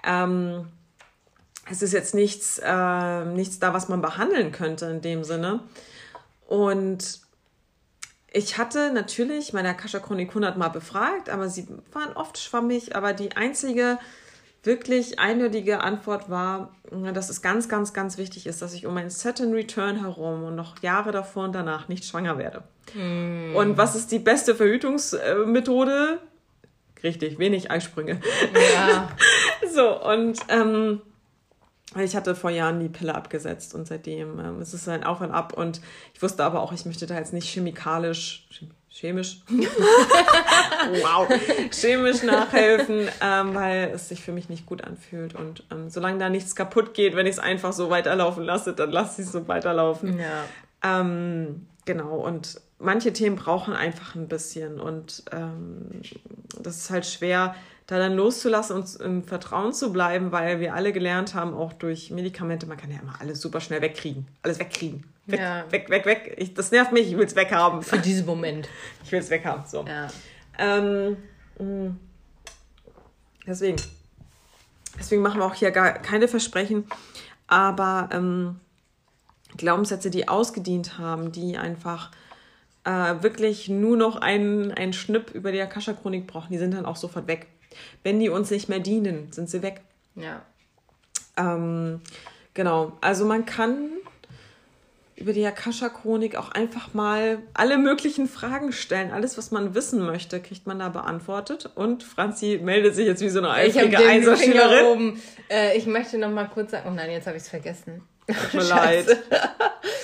Ähm, 0.03 0.67
es 1.69 1.81
ist 1.81 1.93
jetzt 1.93 2.15
nichts, 2.15 2.59
äh, 2.63 3.25
nichts 3.25 3.59
da, 3.59 3.73
was 3.73 3.89
man 3.89 4.01
behandeln 4.01 4.51
könnte 4.51 4.85
in 4.85 5.01
dem 5.01 5.23
Sinne. 5.23 5.61
Und 6.47 7.19
ich 8.31 8.57
hatte 8.57 8.91
natürlich 8.93 9.53
meine 9.53 9.69
Akasha 9.69 9.99
Chronik 9.99 10.29
100 10.29 10.57
Mal 10.57 10.69
befragt, 10.69 11.29
aber 11.29 11.49
sie 11.49 11.67
waren 11.91 12.13
oft 12.13 12.37
schwammig. 12.37 12.95
Aber 12.95 13.13
die 13.13 13.35
einzige 13.35 13.99
wirklich 14.63 15.19
eindeutige 15.19 15.81
Antwort 15.81 16.29
war, 16.29 16.75
dass 17.13 17.29
es 17.29 17.41
ganz, 17.41 17.69
ganz, 17.69 17.93
ganz 17.93 18.17
wichtig 18.17 18.47
ist, 18.47 18.61
dass 18.61 18.73
ich 18.73 18.85
um 18.85 18.95
ein 18.97 19.09
Saturn 19.09 19.53
Return 19.53 20.01
herum 20.01 20.43
und 20.43 20.55
noch 20.55 20.81
Jahre 20.81 21.11
davor 21.11 21.45
und 21.45 21.53
danach 21.53 21.87
nicht 21.87 22.05
schwanger 22.05 22.37
werde. 22.37 22.63
Mm. 22.93 23.55
Und 23.55 23.77
was 23.77 23.95
ist 23.95 24.11
die 24.11 24.19
beste 24.19 24.55
Verhütungsmethode? 24.55 26.19
Richtig, 27.07 27.39
wenig 27.39 27.71
Eisprünge. 27.71 28.19
Ja. 28.73 29.09
so, 29.73 30.03
und 30.03 30.39
ähm, 30.49 31.01
ich 31.95 32.17
hatte 32.17 32.35
vor 32.35 32.49
Jahren 32.49 32.81
die 32.81 32.89
Pille 32.89 33.15
abgesetzt 33.15 33.73
und 33.73 33.87
seitdem 33.87 34.39
ähm, 34.39 34.61
ist 34.61 34.73
es 34.73 34.89
ein 34.89 35.05
Auf 35.05 35.21
und 35.21 35.31
Ab. 35.31 35.53
Und 35.53 35.79
ich 36.13 36.21
wusste 36.21 36.43
aber 36.43 36.61
auch, 36.61 36.73
ich 36.73 36.85
möchte 36.85 37.07
da 37.07 37.15
jetzt 37.15 37.31
nicht 37.31 37.47
chemikalisch, 37.47 38.49
chemisch, 38.89 39.39
wow, 41.01 41.29
chemisch 41.71 42.23
nachhelfen, 42.23 43.07
ähm, 43.21 43.55
weil 43.55 43.91
es 43.95 44.09
sich 44.09 44.21
für 44.21 44.33
mich 44.33 44.49
nicht 44.49 44.65
gut 44.65 44.83
anfühlt. 44.83 45.33
Und 45.33 45.63
ähm, 45.71 45.89
solange 45.89 46.17
da 46.17 46.27
nichts 46.27 46.57
kaputt 46.57 46.93
geht, 46.93 47.15
wenn 47.15 47.25
ich 47.25 47.35
es 47.35 47.39
einfach 47.39 47.71
so 47.71 47.89
weiterlaufen 47.89 48.43
lasse, 48.43 48.73
dann 48.73 48.91
lasse 48.91 49.21
ich 49.21 49.27
es 49.27 49.31
so 49.31 49.47
weiterlaufen. 49.47 50.19
Ja. 50.19 50.43
Ähm, 50.83 51.67
genau, 51.85 52.17
und 52.17 52.59
manche 52.79 53.13
Themen 53.13 53.35
brauchen 53.35 53.73
einfach 53.73 54.15
ein 54.15 54.27
bisschen. 54.27 54.79
Und 54.79 55.23
ähm, 55.31 56.01
das 56.61 56.77
ist 56.77 56.89
halt 56.89 57.05
schwer, 57.05 57.55
da 57.87 57.97
dann 57.97 58.15
loszulassen 58.15 58.75
und 58.75 58.95
im 58.97 59.23
Vertrauen 59.23 59.73
zu 59.73 59.93
bleiben, 59.93 60.31
weil 60.31 60.59
wir 60.59 60.73
alle 60.73 60.91
gelernt 60.91 61.33
haben, 61.33 61.53
auch 61.53 61.73
durch 61.73 62.11
Medikamente, 62.11 62.65
man 62.65 62.77
kann 62.77 62.91
ja 62.91 62.99
immer 62.99 63.19
alles 63.19 63.41
super 63.41 63.61
schnell 63.61 63.81
wegkriegen. 63.81 64.27
Alles 64.41 64.59
wegkriegen. 64.59 65.05
Weg, 65.25 65.39
ja. 65.39 65.65
weg, 65.71 65.89
weg, 65.89 66.05
weg. 66.05 66.35
Ich, 66.37 66.53
das 66.53 66.71
nervt 66.71 66.91
mich, 66.91 67.07
ich 67.07 67.17
will 67.17 67.25
es 67.25 67.35
weghaben. 67.35 67.81
Für 67.81 67.97
diesen 67.97 68.25
Moment. 68.25 68.67
Ich 69.03 69.11
will 69.11 69.19
es 69.19 69.29
weghaben. 69.29 69.63
So. 69.65 69.85
Ja. 69.85 70.09
Ähm, 70.57 71.17
mm. 71.59 71.97
deswegen. 73.45 73.77
Deswegen 74.99 75.21
machen 75.21 75.39
wir 75.39 75.45
auch 75.45 75.53
hier 75.53 75.71
gar 75.71 75.93
keine 75.93 76.27
Versprechen. 76.27 76.85
Aber 77.47 78.09
ähm, 78.11 78.59
Glaubenssätze, 79.55 80.09
die 80.09 80.27
ausgedient 80.27 80.97
haben, 80.97 81.31
die 81.31 81.57
einfach 81.57 82.11
äh, 82.87 83.21
wirklich 83.21 83.67
nur 83.67 83.97
noch 83.97 84.15
einen, 84.21 84.71
einen 84.71 84.93
Schnipp 84.93 85.31
über 85.31 85.51
die 85.51 85.59
Akasha-Chronik 85.59 86.25
brauchen, 86.25 86.47
die 86.51 86.57
sind 86.57 86.73
dann 86.73 86.85
auch 86.85 86.95
sofort 86.95 87.27
weg. 87.27 87.47
Wenn 88.01 88.19
die 88.19 88.29
uns 88.29 88.49
nicht 88.49 88.69
mehr 88.69 88.79
dienen, 88.79 89.27
sind 89.31 89.49
sie 89.49 89.61
weg. 89.61 89.81
Ja. 90.15 90.41
Ähm, 91.35 91.99
genau. 92.53 92.93
Also 93.01 93.25
man 93.25 93.45
kann 93.45 93.89
über 95.17 95.33
die 95.33 95.45
Akasha-Chronik 95.45 96.37
auch 96.37 96.51
einfach 96.51 96.93
mal 96.93 97.39
alle 97.53 97.77
möglichen 97.77 98.29
Fragen 98.29 98.71
stellen. 98.71 99.11
Alles, 99.11 99.37
was 99.37 99.51
man 99.51 99.75
wissen 99.75 100.05
möchte, 100.05 100.39
kriegt 100.39 100.65
man 100.65 100.79
da 100.79 100.87
beantwortet. 100.87 101.69
Und 101.75 102.03
Franzi 102.03 102.59
meldet 102.63 102.95
sich 102.95 103.05
jetzt 103.05 103.21
wie 103.21 103.29
so 103.29 103.39
eine 103.39 103.49
eifrige 103.49 103.97
Einserschülerin. 103.97 105.19
Äh, 105.49 105.77
ich 105.77 105.87
möchte 105.87 106.17
noch 106.17 106.31
mal 106.31 106.45
kurz 106.45 106.71
sagen, 106.71 106.87
oh 106.87 106.93
nein, 106.93 107.11
jetzt 107.11 107.27
habe 107.27 107.35
ich 107.35 107.43
es 107.43 107.49
vergessen. 107.49 108.03
Tut 108.27 108.53
mir 108.53 108.63
leid. 108.63 109.07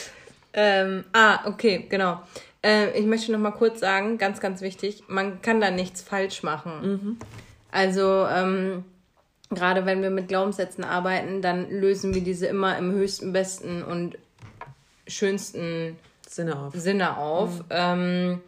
ähm, 0.53 1.05
ah, 1.13 1.47
okay, 1.47 1.85
genau. 1.87 2.19
Äh, 2.63 2.97
ich 2.97 3.05
möchte 3.05 3.31
noch 3.31 3.39
mal 3.39 3.51
kurz 3.51 3.79
sagen, 3.79 4.17
ganz, 4.17 4.39
ganz 4.39 4.61
wichtig, 4.61 5.03
man 5.07 5.41
kann 5.41 5.61
da 5.61 5.71
nichts 5.71 6.01
falsch 6.01 6.43
machen. 6.43 6.71
Mhm. 6.81 7.17
Also, 7.71 8.25
ähm, 8.27 8.85
gerade 9.49 9.85
wenn 9.85 10.01
wir 10.01 10.09
mit 10.09 10.27
Glaubenssätzen 10.27 10.83
arbeiten, 10.83 11.41
dann 11.41 11.69
lösen 11.69 12.13
wir 12.13 12.23
diese 12.23 12.47
immer 12.47 12.77
im 12.77 12.91
höchsten, 12.91 13.33
besten 13.33 13.83
und 13.83 14.17
schönsten 15.07 15.97
Sinne 16.27 16.57
auf. 16.57 16.73
Sinne 16.75 17.17
auf. 17.17 17.59
Mhm. 17.59 17.65
Ähm, 17.69 18.41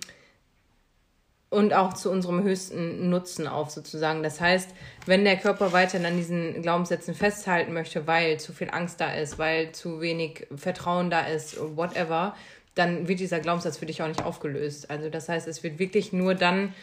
und 1.50 1.74
auch 1.74 1.94
zu 1.94 2.12
unserem 2.12 2.44
höchsten 2.44 3.10
Nutzen 3.10 3.48
auf, 3.48 3.70
sozusagen. 3.70 4.24
Das 4.24 4.42
heißt, 4.42 4.70
wenn 5.06 5.24
der 5.24 5.38
Körper 5.38 5.72
weiterhin 5.72 6.06
an 6.06 6.18
diesen 6.18 6.62
Glaubenssätzen 6.62 7.14
festhalten 7.14 7.72
möchte, 7.72 8.08
weil 8.08 8.40
zu 8.40 8.52
viel 8.52 8.70
Angst 8.72 9.00
da 9.00 9.14
ist, 9.14 9.40
weil 9.40 9.72
zu 9.72 10.02
wenig 10.02 10.48
Vertrauen 10.56 11.10
da 11.10 11.22
ist, 11.22 11.58
whatever, 11.78 12.36
dann 12.76 13.08
wird 13.08 13.20
dieser 13.20 13.40
Glaubenssatz 13.40 13.78
für 13.78 13.86
dich 13.86 14.02
auch 14.02 14.08
nicht 14.08 14.24
aufgelöst. 14.24 14.90
Also 14.90 15.10
das 15.10 15.30
heißt, 15.30 15.48
es 15.48 15.64
wird 15.64 15.80
wirklich 15.80 16.14
nur 16.14 16.36
dann 16.36 16.74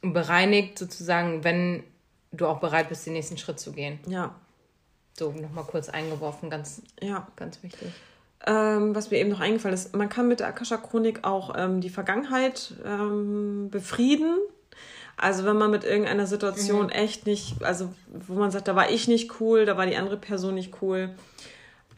bereinigt, 0.00 0.78
sozusagen, 0.78 1.44
wenn 1.44 1.84
du 2.32 2.46
auch 2.46 2.58
bereit 2.58 2.88
bist, 2.88 3.06
den 3.06 3.12
nächsten 3.12 3.36
Schritt 3.36 3.60
zu 3.60 3.72
gehen. 3.72 4.00
Ja. 4.06 4.34
So, 5.18 5.30
nochmal 5.32 5.64
kurz 5.64 5.90
eingeworfen, 5.90 6.48
ganz, 6.48 6.82
ja. 7.00 7.28
ganz 7.36 7.62
wichtig. 7.62 7.92
Ähm, 8.46 8.94
was 8.94 9.10
mir 9.10 9.18
eben 9.18 9.30
noch 9.30 9.40
eingefallen 9.40 9.74
ist, 9.74 9.94
man 9.94 10.08
kann 10.08 10.26
mit 10.26 10.40
der 10.40 10.48
Akasha-Chronik 10.48 11.20
auch 11.22 11.54
ähm, 11.56 11.80
die 11.80 11.90
Vergangenheit 11.90 12.74
ähm, 12.84 13.68
befrieden. 13.70 14.38
Also 15.16 15.44
wenn 15.44 15.58
man 15.58 15.70
mit 15.70 15.84
irgendeiner 15.84 16.26
Situation 16.26 16.86
mhm. 16.86 16.92
echt 16.92 17.26
nicht, 17.26 17.62
also 17.62 17.92
wo 18.08 18.34
man 18.34 18.50
sagt, 18.50 18.66
da 18.66 18.74
war 18.74 18.90
ich 18.90 19.06
nicht 19.06 19.40
cool, 19.40 19.66
da 19.66 19.76
war 19.76 19.86
die 19.86 19.96
andere 19.96 20.16
Person 20.16 20.54
nicht 20.54 20.82
cool. 20.82 21.14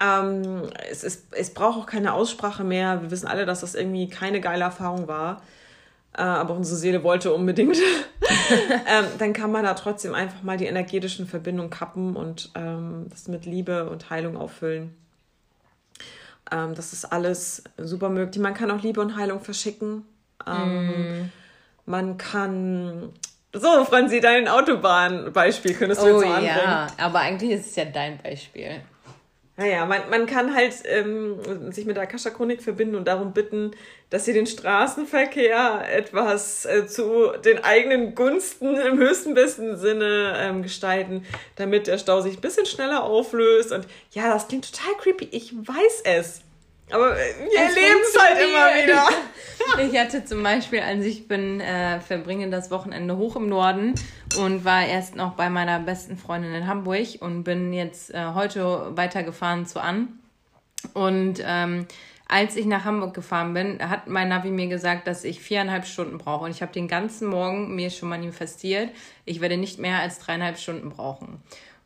Ähm, 0.00 0.70
es, 0.90 1.04
ist, 1.04 1.26
es 1.32 1.52
braucht 1.54 1.78
auch 1.78 1.86
keine 1.86 2.14
Aussprache 2.14 2.64
mehr. 2.64 3.02
Wir 3.02 3.10
wissen 3.10 3.26
alle, 3.26 3.46
dass 3.46 3.60
das 3.60 3.74
irgendwie 3.74 4.08
keine 4.08 4.40
geile 4.40 4.64
Erfahrung 4.64 5.08
war. 5.08 5.42
Äh, 6.16 6.22
aber 6.22 6.54
unsere 6.54 6.76
Seele 6.76 7.02
wollte 7.02 7.32
unbedingt. 7.32 7.76
ähm, 8.86 9.04
dann 9.18 9.32
kann 9.32 9.50
man 9.50 9.64
da 9.64 9.74
trotzdem 9.74 10.14
einfach 10.14 10.42
mal 10.42 10.56
die 10.56 10.66
energetischen 10.66 11.26
Verbindungen 11.26 11.70
kappen 11.70 12.16
und 12.16 12.50
ähm, 12.54 13.06
das 13.10 13.28
mit 13.28 13.46
Liebe 13.46 13.88
und 13.88 14.10
Heilung 14.10 14.36
auffüllen. 14.36 14.96
Ähm, 16.52 16.74
das 16.74 16.92
ist 16.92 17.04
alles 17.06 17.64
super 17.78 18.08
möglich. 18.10 18.40
Man 18.40 18.54
kann 18.54 18.70
auch 18.70 18.82
Liebe 18.82 19.00
und 19.00 19.16
Heilung 19.16 19.40
verschicken. 19.40 20.04
Ähm, 20.46 21.22
mm. 21.22 21.32
Man 21.86 22.16
kann. 22.16 23.12
So, 23.52 23.84
Franzi, 23.84 24.20
dein 24.20 24.48
Autobahnbeispiel 24.48 25.74
könntest 25.74 26.02
du 26.02 26.06
oh, 26.06 26.08
jetzt 26.10 26.20
so 26.20 26.26
anbringen. 26.26 26.56
Ja, 26.56 26.86
aber 26.96 27.20
eigentlich 27.20 27.52
ist 27.52 27.66
es 27.66 27.76
ja 27.76 27.84
dein 27.84 28.18
Beispiel. 28.18 28.82
Naja, 29.56 29.86
man, 29.86 30.10
man 30.10 30.26
kann 30.26 30.52
halt 30.52 30.82
ähm, 30.84 31.38
sich 31.70 31.86
mit 31.86 31.96
der 31.96 32.02
Akasha-Chronik 32.02 32.60
verbinden 32.60 32.96
und 32.96 33.06
darum 33.06 33.32
bitten, 33.32 33.70
dass 34.10 34.24
sie 34.24 34.32
den 34.32 34.48
Straßenverkehr 34.48 35.84
etwas 35.92 36.64
äh, 36.64 36.88
zu 36.88 37.28
den 37.44 37.62
eigenen 37.62 38.16
Gunsten 38.16 38.74
im 38.76 38.98
höchsten 38.98 39.34
besten 39.34 39.76
Sinne 39.76 40.34
ähm, 40.38 40.62
gestalten, 40.62 41.24
damit 41.54 41.86
der 41.86 41.98
Stau 41.98 42.20
sich 42.20 42.36
ein 42.36 42.40
bisschen 42.40 42.66
schneller 42.66 43.04
auflöst. 43.04 43.70
Und 43.70 43.86
ja, 44.10 44.32
das 44.32 44.48
klingt 44.48 44.72
total 44.72 44.94
creepy, 45.00 45.28
ich 45.30 45.54
weiß 45.54 46.02
es. 46.04 46.40
Aber 46.90 47.16
wir 47.16 47.58
erleben 47.58 48.00
es 48.02 48.20
halt 48.20 48.38
immer 48.38 48.66
wieder. 48.74 49.08
ich 49.90 49.98
hatte 49.98 50.24
zum 50.24 50.42
Beispiel, 50.42 50.80
als 50.80 51.04
ich 51.04 51.26
bin, 51.26 51.60
äh, 51.60 52.00
verbringe 52.00 52.50
das 52.50 52.70
Wochenende 52.70 53.16
hoch 53.16 53.36
im 53.36 53.48
Norden 53.48 53.94
und 54.38 54.64
war 54.64 54.84
erst 54.84 55.16
noch 55.16 55.32
bei 55.32 55.48
meiner 55.48 55.80
besten 55.80 56.16
Freundin 56.16 56.54
in 56.54 56.66
Hamburg 56.66 57.06
und 57.20 57.44
bin 57.44 57.72
jetzt 57.72 58.12
äh, 58.12 58.34
heute 58.34 58.92
weitergefahren 58.96 59.66
zu 59.66 59.80
An. 59.80 60.20
Und 60.92 61.42
ähm, 61.44 61.86
als 62.28 62.56
ich 62.56 62.66
nach 62.66 62.84
Hamburg 62.84 63.14
gefahren 63.14 63.54
bin, 63.54 63.78
hat 63.88 64.08
mein 64.08 64.28
Navi 64.28 64.50
mir 64.50 64.66
gesagt, 64.66 65.06
dass 65.06 65.24
ich 65.24 65.40
viereinhalb 65.40 65.86
Stunden 65.86 66.18
brauche. 66.18 66.44
Und 66.44 66.50
ich 66.50 66.62
habe 66.62 66.72
den 66.72 66.88
ganzen 66.88 67.28
Morgen 67.28 67.74
mir 67.74 67.90
schon 67.90 68.08
manifestiert, 68.08 68.90
ich 69.24 69.40
werde 69.40 69.56
nicht 69.56 69.78
mehr 69.78 70.00
als 70.00 70.18
dreieinhalb 70.18 70.58
Stunden 70.58 70.90
brauchen. 70.90 71.42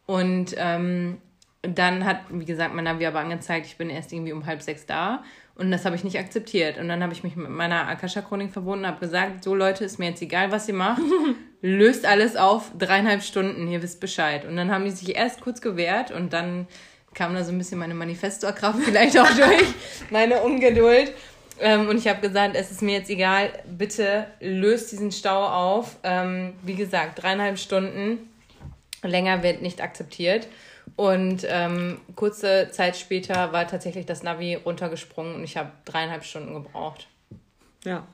Und 0.06 0.54
ähm, 0.56 1.18
dann 1.62 2.04
hat, 2.04 2.20
wie 2.30 2.44
gesagt, 2.44 2.74
mein 2.74 2.84
Navi 2.84 3.06
aber 3.06 3.20
angezeigt, 3.20 3.66
ich 3.66 3.76
bin 3.76 3.90
erst 3.90 4.12
irgendwie 4.12 4.32
um 4.32 4.46
halb 4.46 4.62
sechs 4.62 4.86
da. 4.86 5.24
Und 5.56 5.72
das 5.72 5.84
habe 5.84 5.96
ich 5.96 6.04
nicht 6.04 6.18
akzeptiert. 6.18 6.78
Und 6.78 6.88
dann 6.88 7.02
habe 7.02 7.12
ich 7.12 7.24
mich 7.24 7.34
mit 7.34 7.50
meiner 7.50 7.88
Akasha-Chronik 7.88 8.52
verbunden 8.52 8.84
und 8.84 8.90
habe 8.90 9.00
gesagt, 9.00 9.42
so 9.42 9.56
Leute, 9.56 9.84
ist 9.84 9.98
mir 9.98 10.10
jetzt 10.10 10.22
egal, 10.22 10.52
was 10.52 10.68
ihr 10.68 10.74
macht. 10.74 11.02
Löst 11.60 12.06
alles 12.06 12.36
auf 12.36 12.70
dreieinhalb 12.78 13.22
Stunden, 13.22 13.66
ihr 13.66 13.82
wisst 13.82 13.98
Bescheid. 14.00 14.44
Und 14.44 14.56
dann 14.56 14.70
haben 14.70 14.84
die 14.84 14.92
sich 14.92 15.16
erst 15.16 15.40
kurz 15.40 15.60
gewehrt 15.60 16.12
und 16.12 16.32
dann 16.32 16.68
kam 17.14 17.34
da 17.34 17.42
so 17.42 17.50
ein 17.50 17.58
bisschen 17.58 17.80
meine 17.80 17.94
Manifestorkraft 17.94 18.78
vielleicht 18.84 19.18
auch 19.18 19.30
durch, 19.30 19.74
meine 20.10 20.42
Ungeduld. 20.42 21.12
Ähm, 21.60 21.88
und 21.88 21.98
ich 21.98 22.06
habe 22.06 22.20
gesagt, 22.20 22.54
es 22.54 22.70
ist 22.70 22.82
mir 22.82 22.98
jetzt 22.98 23.10
egal, 23.10 23.50
bitte 23.66 24.28
löst 24.38 24.92
diesen 24.92 25.10
Stau 25.10 25.44
auf. 25.44 25.96
Ähm, 26.04 26.52
wie 26.62 26.76
gesagt, 26.76 27.20
dreieinhalb 27.20 27.58
Stunden 27.58 28.30
länger 29.02 29.42
wird 29.42 29.60
nicht 29.60 29.82
akzeptiert. 29.82 30.46
Und 30.98 31.46
ähm, 31.48 32.00
kurze 32.16 32.70
Zeit 32.72 32.96
später 32.96 33.52
war 33.52 33.68
tatsächlich 33.68 34.04
das 34.04 34.24
Navi 34.24 34.56
runtergesprungen 34.56 35.36
und 35.36 35.44
ich 35.44 35.56
habe 35.56 35.70
dreieinhalb 35.84 36.24
Stunden 36.24 36.54
gebraucht. 36.54 37.06
Ja. 37.84 38.04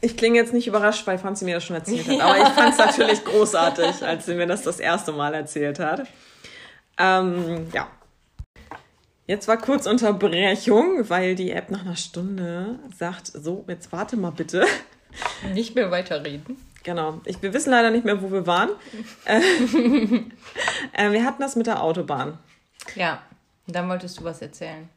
Ich 0.00 0.16
klinge 0.16 0.38
jetzt 0.38 0.52
nicht 0.52 0.68
überrascht, 0.68 1.04
weil 1.08 1.18
Franzi 1.18 1.44
mir 1.44 1.56
das 1.56 1.64
schon 1.64 1.74
erzählt 1.74 2.06
hat. 2.06 2.20
Aber 2.20 2.36
ich 2.36 2.48
fand 2.50 2.72
es 2.72 2.78
natürlich 2.78 3.24
großartig, 3.24 4.00
als 4.04 4.26
sie 4.26 4.34
mir 4.34 4.46
das 4.46 4.62
das 4.62 4.78
erste 4.78 5.10
Mal 5.10 5.34
erzählt 5.34 5.80
hat. 5.80 6.06
Ähm, 6.98 7.66
ja. 7.74 7.88
Jetzt 9.26 9.48
war 9.48 9.56
kurz 9.56 9.88
Unterbrechung, 9.88 11.10
weil 11.10 11.34
die 11.34 11.50
App 11.50 11.72
nach 11.72 11.80
einer 11.80 11.96
Stunde 11.96 12.78
sagt, 12.96 13.26
so, 13.26 13.64
jetzt 13.66 13.90
warte 13.90 14.16
mal 14.16 14.30
bitte. 14.30 14.64
Nicht 15.52 15.74
mehr 15.74 15.90
weiterreden. 15.90 16.58
Genau. 16.86 17.20
Ich, 17.24 17.42
wir 17.42 17.52
wissen 17.52 17.70
leider 17.70 17.90
nicht 17.90 18.04
mehr, 18.04 18.22
wo 18.22 18.30
wir 18.30 18.46
waren. 18.46 18.70
äh, 19.26 21.10
wir 21.10 21.24
hatten 21.24 21.42
das 21.42 21.56
mit 21.56 21.66
der 21.66 21.82
Autobahn. 21.82 22.38
Ja, 22.94 23.22
dann 23.66 23.88
wolltest 23.88 24.20
du 24.20 24.24
was 24.24 24.40
erzählen. 24.40 24.88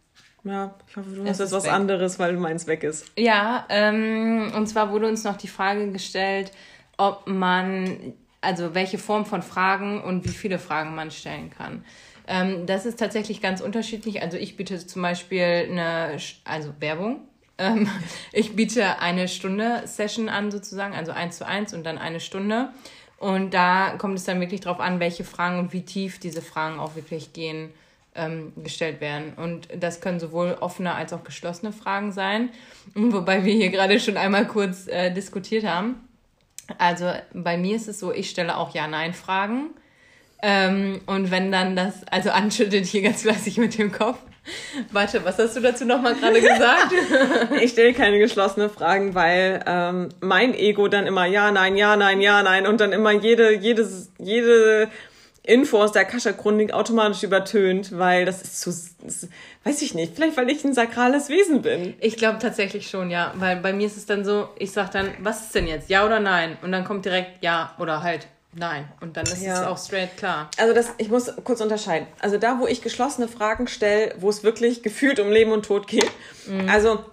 Ja, 0.44 0.76
ich 0.88 0.96
hoffe, 0.96 1.10
du 1.10 1.28
hast 1.28 1.40
jetzt 1.40 1.52
was 1.52 1.64
weg. 1.64 1.74
anderes, 1.74 2.20
weil 2.20 2.34
meins 2.34 2.68
weg 2.68 2.84
ist. 2.84 3.08
Ja, 3.18 3.66
ähm, 3.70 4.52
und 4.56 4.68
zwar 4.68 4.92
wurde 4.92 5.08
uns 5.08 5.24
noch 5.24 5.36
die 5.36 5.48
Frage 5.48 5.92
gestellt, 5.92 6.52
ob 6.98 7.28
man, 7.28 8.14
also 8.40 8.76
welche 8.76 9.00
Form 9.00 9.26
von 9.26 9.42
Fragen 9.42 10.00
und 10.04 10.26
wie 10.26 10.30
viele 10.30 10.60
Fragen 10.60 10.94
man 10.94 11.10
stellen 11.10 11.50
kann. 11.50 11.84
Ähm, 12.28 12.68
das 12.68 12.86
ist 12.86 13.00
tatsächlich 13.00 13.42
ganz 13.42 13.62
unterschiedlich. 13.62 14.22
Also 14.22 14.38
ich 14.38 14.58
biete 14.58 14.78
zum 14.86 15.02
Beispiel 15.02 15.68
eine, 15.72 16.18
also 16.46 16.72
Werbung. 16.80 17.22
Ähm, 17.60 17.88
ich 18.34 18.56
biete 18.56 19.00
eine 19.00 19.28
Stunde 19.28 19.84
Session 19.86 20.30
an 20.30 20.50
sozusagen, 20.50 20.96
also 20.96 21.12
eins 21.12 21.38
zu 21.38 21.46
eins 21.46 21.74
und 21.74 21.84
dann 21.84 22.00
eine 22.00 22.20
Stunde. 22.20 22.70
Und 23.20 23.54
da 23.54 23.96
kommt 23.98 24.18
es 24.18 24.24
dann 24.24 24.40
wirklich 24.40 24.62
drauf 24.62 24.80
an, 24.80 25.00
welche 25.00 25.26
Fragen 25.26 25.60
und 25.60 25.74
wie 25.74 25.84
tief 25.84 26.20
diese 26.20 26.42
Fragen 26.42 26.80
auch 26.80 26.96
wirklich 26.96 27.34
gehen, 27.34 27.70
ähm, 28.16 28.54
gestellt 28.64 29.02
werden. 29.02 29.34
Und 29.36 29.68
das 29.78 30.00
können 30.00 30.20
sowohl 30.20 30.58
offene 30.62 30.96
als 30.96 31.12
auch 31.12 31.24
geschlossene 31.24 31.74
Fragen 31.74 32.14
sein. 32.14 32.50
Wobei 32.96 33.44
wir 33.44 33.54
hier 33.54 33.70
gerade 33.70 34.00
schon 34.00 34.18
einmal 34.18 34.48
kurz 34.48 34.88
äh, 34.88 35.12
diskutiert 35.12 35.66
haben. 35.66 36.08
Also 36.78 37.12
bei 37.34 37.58
mir 37.58 37.76
ist 37.76 37.88
es 37.88 38.00
so, 38.00 38.14
ich 38.14 38.30
stelle 38.30 38.58
auch 38.58 38.74
Ja-Nein-Fragen. 38.74 39.72
Ähm, 40.42 41.02
und 41.06 41.32
wenn 41.32 41.52
dann 41.52 41.76
das, 41.76 42.06
also 42.08 42.30
anschüttet 42.32 42.86
hier 42.86 43.02
ganz 43.02 43.24
fleißig 43.24 43.58
mit 43.58 43.78
dem 43.78 43.92
Kopf. 43.92 44.20
Warte, 44.92 45.24
was 45.24 45.38
hast 45.38 45.56
du 45.56 45.62
dazu 45.62 45.86
nochmal 45.86 46.16
gerade 46.16 46.42
gesagt? 46.42 46.94
ich 47.62 47.72
stelle 47.72 47.94
keine 47.94 48.20
geschlossenen 48.20 48.70
Fragen, 48.70 49.16
weil 49.16 49.64
ähm, 49.66 50.10
mein 50.20 50.54
Ego 50.54 50.88
dann 50.88 51.08
immer 51.08 51.26
ja, 51.26 51.52
nein, 51.52 51.76
ja, 51.76 51.96
nein, 51.96 52.22
ja, 52.22 52.44
nein 52.44 52.68
und 52.68 52.82
dann 52.82 52.92
immer 52.92 53.12
jede, 53.12 53.54
jedes, 53.54 54.12
jede 54.18 54.90
Info 55.44 55.82
aus 55.82 55.94
der 55.94 56.04
Akasha-Chronik 56.04 56.74
automatisch 56.74 57.24
übertönt, 57.24 57.98
weil 57.98 58.26
das 58.26 58.42
ist 58.42 58.62
zu, 58.62 58.70
das, 59.04 59.28
weiß 59.64 59.82
ich 59.82 59.96
nicht, 59.96 60.14
vielleicht 60.16 60.38
weil 60.38 60.50
ich 60.50 60.64
ein 60.64 60.74
sakrales 60.74 61.30
Wesen 61.30 61.62
bin. 61.62 61.96
Ich 62.00 62.18
glaube 62.18 62.40
tatsächlich 62.40 62.90
schon, 62.90 63.10
ja, 63.10 63.34
weil 63.36 63.56
bei 63.58 63.74
mir 63.74 63.88
ist 63.88 63.98
es 63.98 64.06
dann 64.06 64.24
so, 64.24 64.50
ich 64.58 64.72
sag 64.72 64.92
dann, 64.92 65.10
was 65.20 65.42
ist 65.42 65.56
denn 65.56 65.68
jetzt, 65.68 65.90
ja 65.90 66.06
oder 66.06 66.20
nein? 66.20 66.58
Und 66.62 66.72
dann 66.72 66.84
kommt 66.84 67.06
direkt 67.06 67.44
ja 67.44 67.74
oder 67.80 68.04
halt 68.04 68.28
Nein, 68.54 68.88
und 69.00 69.16
dann 69.16 69.26
ist 69.26 69.44
ja. 69.44 69.62
es 69.62 69.68
auch 69.68 69.78
straight 69.78 70.18
klar. 70.18 70.50
Also 70.58 70.74
das, 70.74 70.94
ich 70.98 71.10
muss 71.10 71.32
kurz 71.44 71.62
unterscheiden. 71.62 72.08
Also 72.20 72.38
da, 72.38 72.60
wo 72.60 72.66
ich 72.66 72.82
geschlossene 72.82 73.28
Fragen 73.28 73.68
stelle, 73.68 74.16
wo 74.20 74.30
es 74.30 74.44
wirklich 74.44 74.82
gefühlt 74.82 75.20
um 75.20 75.30
Leben 75.32 75.52
und 75.52 75.66
Tod 75.66 75.88
geht. 75.88 76.10
Mhm. 76.48 76.68
Also 76.68 77.04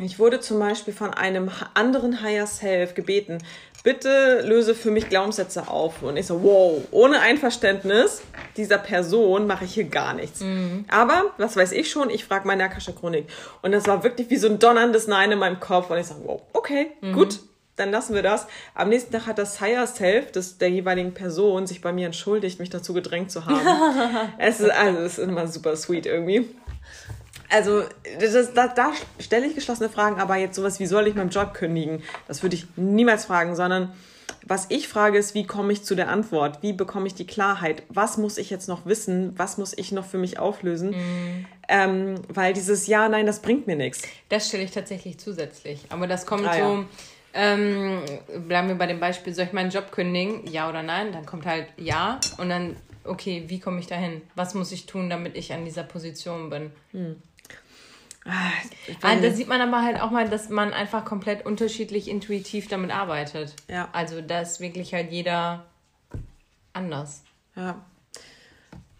ich 0.00 0.18
wurde 0.18 0.40
zum 0.40 0.58
Beispiel 0.58 0.92
von 0.92 1.14
einem 1.14 1.50
anderen 1.74 2.22
Higher 2.22 2.46
Self 2.46 2.94
gebeten, 2.94 3.38
bitte 3.82 4.42
löse 4.44 4.74
für 4.74 4.90
mich 4.90 5.08
Glaubenssätze 5.08 5.68
auf. 5.68 6.02
Und 6.02 6.16
ich 6.16 6.26
so, 6.26 6.42
wow, 6.42 6.82
ohne 6.90 7.20
Einverständnis 7.20 8.20
dieser 8.56 8.78
Person 8.78 9.46
mache 9.46 9.64
ich 9.64 9.74
hier 9.74 9.84
gar 9.84 10.12
nichts. 10.12 10.40
Mhm. 10.40 10.86
Aber, 10.88 11.32
was 11.38 11.56
weiß 11.56 11.70
ich 11.70 11.88
schon, 11.88 12.10
ich 12.10 12.24
frage 12.24 12.48
meine 12.48 12.64
Akasha 12.64 12.90
Chronik. 12.90 13.28
Und 13.62 13.70
das 13.70 13.86
war 13.86 14.02
wirklich 14.02 14.28
wie 14.28 14.38
so 14.38 14.48
ein 14.48 14.58
donnerndes 14.58 15.06
Nein 15.06 15.30
in 15.30 15.38
meinem 15.38 15.60
Kopf. 15.60 15.88
Und 15.88 15.98
ich 15.98 16.08
so, 16.08 16.16
wow, 16.24 16.42
okay, 16.52 16.88
mhm. 17.00 17.12
gut, 17.12 17.38
dann 17.76 17.90
lassen 17.90 18.14
wir 18.14 18.22
das. 18.22 18.46
Am 18.74 18.88
nächsten 18.88 19.12
Tag 19.12 19.26
hat 19.26 19.38
das 19.38 19.60
Higher 19.60 19.86
Self 19.86 20.32
des, 20.32 20.58
der 20.58 20.70
jeweiligen 20.70 21.12
Person 21.14 21.66
sich 21.66 21.80
bei 21.80 21.92
mir 21.92 22.06
entschuldigt, 22.06 22.58
mich 22.58 22.70
dazu 22.70 22.94
gedrängt 22.94 23.30
zu 23.30 23.44
haben. 23.44 23.60
es, 24.38 24.60
ist, 24.60 24.70
also, 24.70 25.00
es 25.00 25.18
ist 25.18 25.24
immer 25.24 25.46
super 25.46 25.76
sweet 25.76 26.06
irgendwie. 26.06 26.48
Also, 27.50 27.84
das, 28.18 28.54
da, 28.54 28.68
da 28.68 28.92
stelle 29.20 29.46
ich 29.46 29.54
geschlossene 29.54 29.88
Fragen, 29.88 30.20
aber 30.20 30.36
jetzt 30.36 30.56
sowas, 30.56 30.80
wie 30.80 30.86
soll 30.86 31.06
ich 31.06 31.14
meinen 31.14 31.30
Job 31.30 31.54
kündigen? 31.54 32.02
Das 32.26 32.42
würde 32.42 32.56
ich 32.56 32.66
niemals 32.76 33.26
fragen, 33.26 33.54
sondern 33.54 33.92
was 34.48 34.66
ich 34.68 34.88
frage 34.88 35.18
ist, 35.18 35.34
wie 35.34 35.44
komme 35.44 35.72
ich 35.72 35.84
zu 35.84 35.94
der 35.94 36.08
Antwort? 36.08 36.62
Wie 36.62 36.72
bekomme 36.72 37.06
ich 37.08 37.14
die 37.14 37.26
Klarheit? 37.26 37.82
Was 37.88 38.16
muss 38.16 38.38
ich 38.38 38.48
jetzt 38.48 38.68
noch 38.68 38.86
wissen? 38.86 39.34
Was 39.36 39.58
muss 39.58 39.76
ich 39.76 39.92
noch 39.92 40.04
für 40.04 40.18
mich 40.18 40.38
auflösen? 40.38 40.90
Mm. 40.90 41.46
Ähm, 41.68 42.14
weil 42.28 42.52
dieses 42.52 42.86
Ja, 42.86 43.08
nein, 43.08 43.26
das 43.26 43.42
bringt 43.42 43.66
mir 43.66 43.74
nichts. 43.74 44.02
Das 44.28 44.46
stelle 44.46 44.62
ich 44.62 44.70
tatsächlich 44.70 45.18
zusätzlich. 45.18 45.86
Aber 45.88 46.06
das 46.06 46.26
kommt 46.26 46.46
ah, 46.46 46.52
so. 46.52 46.58
Ja 46.58 46.84
ähm, 47.36 48.02
bleiben 48.48 48.68
wir 48.68 48.74
bei 48.74 48.86
dem 48.86 48.98
Beispiel, 48.98 49.34
soll 49.34 49.44
ich 49.44 49.52
meinen 49.52 49.70
Job 49.70 49.92
kündigen? 49.92 50.46
Ja 50.46 50.68
oder 50.68 50.82
nein? 50.82 51.12
Dann 51.12 51.26
kommt 51.26 51.46
halt 51.46 51.68
ja 51.76 52.18
und 52.38 52.48
dann, 52.48 52.76
okay, 53.04 53.44
wie 53.48 53.60
komme 53.60 53.78
ich 53.80 53.86
dahin? 53.86 54.22
Was 54.34 54.54
muss 54.54 54.72
ich 54.72 54.86
tun, 54.86 55.10
damit 55.10 55.36
ich 55.36 55.52
an 55.52 55.64
dieser 55.64 55.84
Position 55.84 56.50
bin? 56.50 56.72
Hm. 56.92 57.22
Ah, 59.02 59.14
da 59.22 59.30
sieht 59.30 59.46
man 59.46 59.60
aber 59.60 59.82
halt 59.84 60.00
auch 60.00 60.10
mal, 60.10 60.28
dass 60.28 60.48
man 60.48 60.72
einfach 60.72 61.04
komplett 61.04 61.46
unterschiedlich 61.46 62.08
intuitiv 62.08 62.66
damit 62.66 62.90
arbeitet. 62.90 63.54
Ja. 63.68 63.88
Also 63.92 64.20
da 64.20 64.40
ist 64.40 64.58
wirklich 64.58 64.94
halt 64.94 65.12
jeder 65.12 65.64
anders. 66.72 67.22
Ja. 67.54 67.84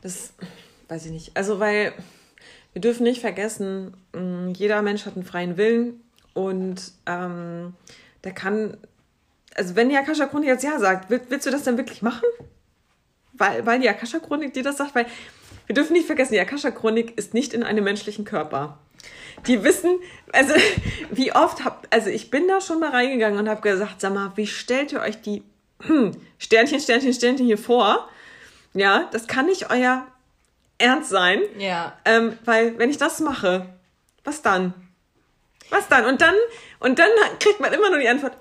Das 0.03 0.33
weiß 0.89 1.07
ich 1.07 1.13
nicht. 1.13 1.37
Also, 1.37 1.59
weil 1.59 1.93
wir 2.73 2.81
dürfen 2.81 3.03
nicht 3.03 3.21
vergessen, 3.21 3.97
hm, 4.15 4.53
jeder 4.55 4.83
Mensch 4.83 5.07
hat 5.07 5.15
einen 5.15 5.25
freien 5.25 5.57
Willen 5.57 6.01
und 6.33 6.93
ähm, 7.07 7.75
der 8.27 8.35
kann, 8.35 8.77
also 9.55 9.77
wenn 9.77 9.89
die 9.89 9.97
Akasha-Chronik 9.97 10.49
jetzt 10.49 10.65
ja 10.65 10.79
sagt, 10.79 11.09
willst, 11.09 11.31
willst 11.31 11.47
du 11.47 11.51
das 11.51 11.63
dann 11.63 11.79
wirklich 11.79 12.03
machen? 12.03 12.25
Weil, 13.33 13.65
weil 13.65 13.81
die 13.81 13.89
Akasha-Chronik 13.89 14.53
dir 14.53 14.63
das 14.63 14.77
sagt, 14.77 14.95
weil 14.95 15.07
wir 15.67 15.75
dürfen 15.75 15.93
nicht 15.93 16.07
vergessen, 16.07 16.35
die 16.35 16.41
Akasha-Chronik 16.41 17.17
ist 17.17 17.35
nicht 17.35 17.55
in 17.55 17.63
einem 17.63 17.85
menschlichen 17.85 18.25
Körper. 18.25 18.79
Die 19.47 19.63
wissen, 19.63 19.99
also 20.33 20.55
wie 21.11 21.33
oft 21.33 21.65
hab, 21.65 21.87
also 21.91 22.11
ich 22.11 22.31
bin 22.31 22.49
da 22.49 22.61
schon 22.61 22.81
mal 22.81 22.91
reingegangen 22.91 23.39
und 23.39 23.49
habe 23.49 23.61
gesagt, 23.61 24.01
sag 24.01 24.13
mal, 24.13 24.33
wie 24.35 24.47
stellt 24.47 24.93
ihr 24.93 25.01
euch 25.01 25.23
die 25.23 25.45
hm, 25.83 26.13
Sternchen, 26.39 26.81
Sternchen, 26.81 27.15
Sternchen 27.15 27.47
hier 27.47 27.59
vor? 27.59 28.09
Ja, 28.75 29.09
das 29.13 29.27
kann 29.29 29.47
nicht 29.47 29.71
euer 29.71 30.07
Ernst 30.79 31.11
sein. 31.11 31.41
Ja. 31.59 31.97
Ähm, 32.05 32.37
weil 32.45 32.77
wenn 32.79 32.91
ich 32.91 32.99
das 32.99 33.21
mache, 33.21 33.67
was 34.25 34.43
dann? 34.43 34.75
Was 35.71 35.89
dann? 35.89 36.05
Und 36.07 36.21
dann, 36.21 36.35
und 36.81 36.99
dann 36.99 37.09
kriegt 37.39 37.61
man 37.61 37.73
immer 37.73 37.91
nur 37.91 37.99
die 37.99 38.09
Antwort, 38.09 38.37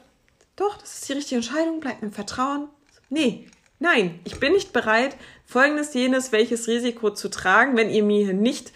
doch, 0.56 0.78
das 0.78 0.96
ist 0.96 1.10
die 1.10 1.14
richtige 1.14 1.38
Entscheidung, 1.38 1.80
bleibt 1.80 2.04
im 2.04 2.12
Vertrauen. 2.12 2.70
Nee, 3.10 3.48
nein, 3.80 4.20
ich 4.24 4.40
bin 4.40 4.54
nicht 4.54 4.74
bereit, 4.74 5.18
folgendes, 5.46 5.94
jenes, 5.94 6.32
welches 6.32 6.68
Risiko 6.68 7.12
zu 7.12 7.30
tragen, 7.30 7.76
wenn 7.78 7.90
ihr 7.90 8.04
mir 8.04 8.34
nicht 8.34 8.72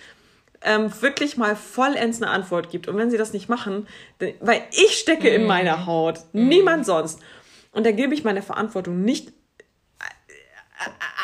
ähm, 0.61 0.91
wirklich 1.01 1.37
mal 1.37 1.55
vollends 1.55 2.21
eine 2.21 2.31
Antwort 2.31 2.69
gibt. 2.69 2.87
Und 2.87 2.97
wenn 2.97 3.09
sie 3.09 3.17
das 3.17 3.33
nicht 3.33 3.49
machen, 3.49 3.87
weil 4.39 4.63
ich 4.71 4.99
stecke 4.99 5.29
mm. 5.29 5.35
in 5.35 5.41
mhm. 5.43 5.47
meiner 5.47 5.85
Haut, 5.85 6.19
mm. 6.33 6.47
niemand 6.47 6.85
sonst. 6.85 7.19
Und 7.71 7.85
da 7.85 7.91
gebe 7.91 8.13
ich 8.13 8.23
meine 8.23 8.41
Verantwortung 8.41 9.01
nicht 9.01 9.31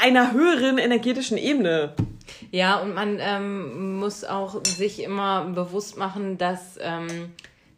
einer 0.01 0.33
höheren 0.33 0.77
energetischen 0.77 1.37
Ebene. 1.37 1.93
Ja, 2.51 2.77
und 2.77 2.93
man 2.93 3.17
ähm, 3.19 3.99
muss 3.99 4.23
auch 4.23 4.63
sich 4.65 5.01
immer 5.01 5.45
bewusst 5.45 5.97
machen, 5.97 6.37
dass 6.37 6.77
ähm, 6.81 7.31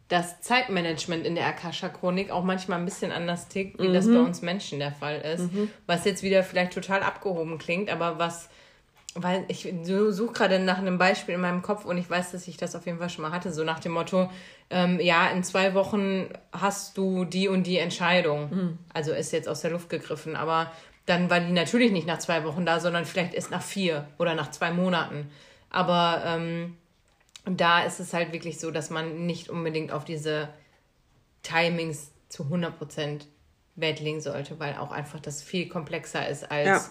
das 0.08 0.40
Zeitmanagement 0.40 1.26
in 1.26 1.34
der 1.34 1.46
Akasha-Chronik 1.46 2.30
auch 2.30 2.42
manchmal 2.42 2.78
ein 2.78 2.84
bisschen 2.84 3.12
anders 3.12 3.48
tickt, 3.48 3.80
wie 3.80 3.88
mhm. 3.88 3.94
das 3.94 4.06
bei 4.06 4.18
uns 4.18 4.42
Menschen 4.42 4.78
der 4.78 4.92
Fall 4.92 5.20
ist. 5.20 5.52
Mhm. 5.52 5.70
Was 5.86 6.04
jetzt 6.04 6.22
wieder 6.22 6.42
vielleicht 6.42 6.72
total 6.72 7.02
abgehoben 7.02 7.58
klingt, 7.58 7.90
aber 7.90 8.18
was, 8.18 8.48
weil 9.14 9.44
ich 9.48 9.72
suche 9.82 10.32
gerade 10.32 10.58
nach 10.60 10.78
einem 10.78 10.96
Beispiel 10.96 11.34
in 11.34 11.42
meinem 11.42 11.60
Kopf 11.60 11.84
und 11.84 11.98
ich 11.98 12.08
weiß, 12.08 12.32
dass 12.32 12.48
ich 12.48 12.56
das 12.56 12.74
auf 12.74 12.86
jeden 12.86 12.98
Fall 12.98 13.10
schon 13.10 13.22
mal 13.22 13.32
hatte, 13.32 13.52
so 13.52 13.64
nach 13.64 13.80
dem 13.80 13.92
Motto, 13.92 14.30
ähm, 14.70 14.98
ja, 14.98 15.28
in 15.28 15.44
zwei 15.44 15.74
Wochen 15.74 16.28
hast 16.52 16.96
du 16.96 17.26
die 17.26 17.48
und 17.48 17.66
die 17.66 17.78
Entscheidung. 17.78 18.50
Mhm. 18.50 18.78
Also 18.94 19.12
ist 19.12 19.32
jetzt 19.32 19.48
aus 19.48 19.60
der 19.60 19.72
Luft 19.72 19.90
gegriffen, 19.90 20.36
aber 20.36 20.72
dann 21.08 21.30
war 21.30 21.40
die 21.40 21.52
natürlich 21.52 21.90
nicht 21.90 22.06
nach 22.06 22.18
zwei 22.18 22.44
Wochen 22.44 22.66
da, 22.66 22.80
sondern 22.80 23.06
vielleicht 23.06 23.32
erst 23.32 23.50
nach 23.50 23.62
vier 23.62 24.06
oder 24.18 24.34
nach 24.34 24.50
zwei 24.50 24.72
Monaten. 24.72 25.30
Aber 25.70 26.22
ähm, 26.26 26.76
da 27.44 27.82
ist 27.82 27.98
es 27.98 28.12
halt 28.12 28.32
wirklich 28.32 28.60
so, 28.60 28.70
dass 28.70 28.90
man 28.90 29.24
nicht 29.26 29.48
unbedingt 29.48 29.90
auf 29.90 30.04
diese 30.04 30.50
Timings 31.42 32.10
zu 32.28 32.44
100% 32.44 33.22
Wert 33.76 34.00
legen 34.00 34.20
sollte, 34.20 34.58
weil 34.60 34.76
auch 34.76 34.90
einfach 34.90 35.20
das 35.20 35.42
viel 35.42 35.68
komplexer 35.68 36.28
ist 36.28 36.50
als 36.50 36.66
ja. 36.66 36.84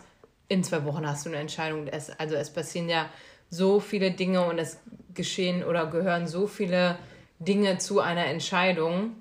in 0.48 0.64
zwei 0.64 0.84
Wochen 0.86 1.08
hast 1.08 1.26
du 1.26 1.30
eine 1.30 1.38
Entscheidung. 1.38 1.88
Es, 1.88 2.10
also 2.10 2.36
es 2.36 2.52
passieren 2.52 2.90
ja 2.90 3.10
so 3.50 3.80
viele 3.80 4.12
Dinge 4.12 4.46
und 4.46 4.58
es 4.58 4.80
geschehen 5.14 5.64
oder 5.64 5.86
gehören 5.88 6.28
so 6.28 6.48
viele 6.48 6.98
Dinge 7.40 7.78
zu 7.78 8.00
einer 8.00 8.26
Entscheidung, 8.26 9.12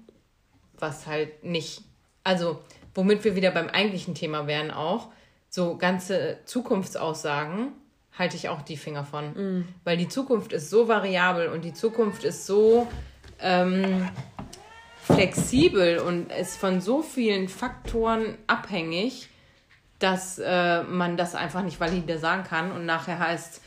was 0.79 1.07
halt 1.07 1.45
nicht, 1.45 1.83
also 2.25 2.63
womit 2.97 3.25
wir 3.25 3.37
wieder 3.37 3.51
beim 3.51 3.69
eigentlichen 3.69 4.15
Thema 4.15 4.47
wären 4.47 4.71
auch, 4.71 5.09
so 5.51 5.77
ganze 5.77 6.39
Zukunftsaussagen 6.47 7.73
halte 8.19 8.37
ich 8.37 8.49
auch 8.49 8.63
die 8.63 8.77
Finger 8.77 9.05
von. 9.05 9.33
Mm. 9.33 9.69
Weil 9.85 9.97
die 9.99 10.09
Zukunft 10.09 10.53
ist 10.53 10.71
so 10.71 10.89
variabel 10.89 11.49
und 11.49 11.65
die 11.65 11.75
Zukunft 11.75 12.25
ist 12.25 12.47
so 12.47 12.89
ähm, 13.41 14.09
flexibel 15.03 15.99
und 15.99 16.33
ist 16.33 16.57
von 16.57 16.81
so 16.81 17.03
vielen 17.03 17.49
Faktoren 17.49 18.39
abhängig, 18.47 19.29
dass 19.99 20.39
äh, 20.39 20.83
man 20.83 21.17
das 21.17 21.35
einfach 21.35 21.63
nicht 21.63 21.79
valide 21.79 22.19
sagen 22.19 22.45
kann 22.45 22.73
und 22.73 22.87
nachher 22.87 23.19
heißt, 23.19 23.61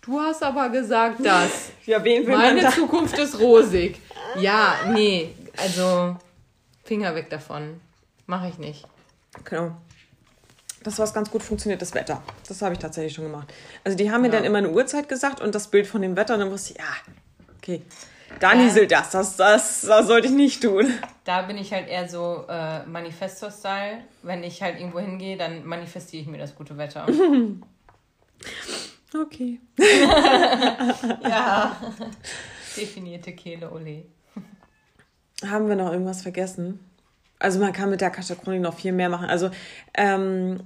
du 0.00 0.20
hast 0.20 0.42
aber 0.42 0.70
gesagt, 0.70 1.24
dass 1.24 1.72
ja, 1.86 2.02
wen 2.02 2.26
will 2.26 2.36
meine? 2.36 2.70
Zukunft 2.70 3.18
ist 3.18 3.38
rosig. 3.38 4.00
Ja, 4.38 4.74
nee, 4.92 5.34
also 5.56 6.16
Finger 6.84 7.14
weg 7.14 7.28
davon. 7.28 7.80
Mache 8.30 8.46
ich 8.46 8.58
nicht. 8.58 8.86
Genau. 9.42 9.76
Das, 10.84 11.00
was 11.00 11.12
ganz 11.12 11.32
gut 11.32 11.42
funktioniert, 11.42 11.82
das 11.82 11.94
Wetter. 11.94 12.22
Das 12.46 12.62
habe 12.62 12.74
ich 12.74 12.78
tatsächlich 12.78 13.12
schon 13.12 13.24
gemacht. 13.24 13.52
Also 13.82 13.98
die 13.98 14.12
haben 14.12 14.20
mir 14.20 14.28
ja. 14.28 14.34
dann 14.34 14.44
immer 14.44 14.58
eine 14.58 14.70
Uhrzeit 14.70 15.08
gesagt 15.08 15.40
und 15.40 15.52
das 15.52 15.66
Bild 15.66 15.88
von 15.88 16.00
dem 16.00 16.14
Wetter 16.14 16.34
und 16.34 16.40
dann 16.40 16.52
wusste 16.52 16.74
ich, 16.74 16.78
ja, 16.78 16.84
okay, 17.58 17.82
da 18.38 18.54
nieselt 18.54 18.92
das, 18.92 19.10
das, 19.10 19.36
das, 19.36 19.80
das 19.80 20.06
sollte 20.06 20.28
ich 20.28 20.32
nicht 20.32 20.62
tun. 20.62 20.94
Da 21.24 21.42
bin 21.42 21.58
ich 21.58 21.72
halt 21.72 21.88
eher 21.88 22.08
so 22.08 22.44
äh, 22.48 22.86
Manifesto-Style. 22.86 24.04
Wenn 24.22 24.44
ich 24.44 24.62
halt 24.62 24.78
irgendwo 24.78 25.00
hingehe, 25.00 25.36
dann 25.36 25.66
manifestiere 25.66 26.22
ich 26.22 26.28
mir 26.28 26.38
das 26.38 26.54
gute 26.54 26.78
Wetter. 26.78 27.06
okay. 29.20 29.58
ja, 31.24 31.76
definierte 32.76 33.32
Kehle, 33.32 33.72
Ole. 33.72 34.04
Haben 35.44 35.68
wir 35.68 35.74
noch 35.74 35.90
irgendwas 35.90 36.22
vergessen? 36.22 36.78
Also 37.40 37.58
man 37.58 37.72
kann 37.72 37.90
mit 37.90 38.00
der 38.00 38.08
Akasha-Chronik 38.08 38.60
noch 38.60 38.74
viel 38.74 38.92
mehr 38.92 39.08
machen. 39.08 39.28
Also 39.28 39.50
ähm, 39.94 40.60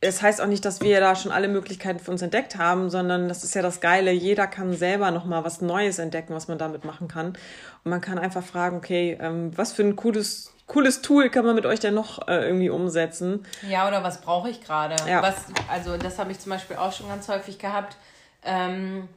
es 0.00 0.20
heißt 0.20 0.40
auch 0.40 0.46
nicht, 0.46 0.64
dass 0.64 0.80
wir 0.80 0.98
da 1.00 1.14
schon 1.14 1.30
alle 1.30 1.48
Möglichkeiten 1.48 2.00
für 2.00 2.10
uns 2.10 2.22
entdeckt 2.22 2.56
haben, 2.56 2.90
sondern 2.90 3.28
das 3.28 3.44
ist 3.44 3.54
ja 3.54 3.62
das 3.62 3.80
Geile. 3.80 4.10
Jeder 4.10 4.48
kann 4.48 4.74
selber 4.74 5.12
nochmal 5.12 5.44
was 5.44 5.60
Neues 5.60 5.98
entdecken, 5.98 6.34
was 6.34 6.48
man 6.48 6.58
damit 6.58 6.84
machen 6.84 7.06
kann. 7.06 7.28
Und 7.28 7.90
man 7.90 8.00
kann 8.00 8.18
einfach 8.18 8.42
fragen, 8.42 8.76
okay, 8.76 9.16
ähm, 9.20 9.56
was 9.56 9.72
für 9.72 9.82
ein 9.82 9.94
cooles, 9.94 10.52
cooles 10.66 11.02
Tool 11.02 11.28
kann 11.28 11.44
man 11.44 11.54
mit 11.54 11.66
euch 11.66 11.78
denn 11.78 11.94
noch 11.94 12.26
äh, 12.26 12.46
irgendwie 12.46 12.70
umsetzen? 12.70 13.46
Ja, 13.68 13.86
oder 13.86 14.02
was 14.02 14.20
brauche 14.20 14.50
ich 14.50 14.60
gerade? 14.60 14.96
Ja. 15.08 15.22
also 15.68 15.96
das 15.96 16.18
habe 16.18 16.32
ich 16.32 16.40
zum 16.40 16.50
Beispiel 16.50 16.76
auch 16.76 16.92
schon 16.92 17.08
ganz 17.08 17.28
häufig 17.28 17.60
gehabt. 17.60 17.96
Ähm, 18.44 19.08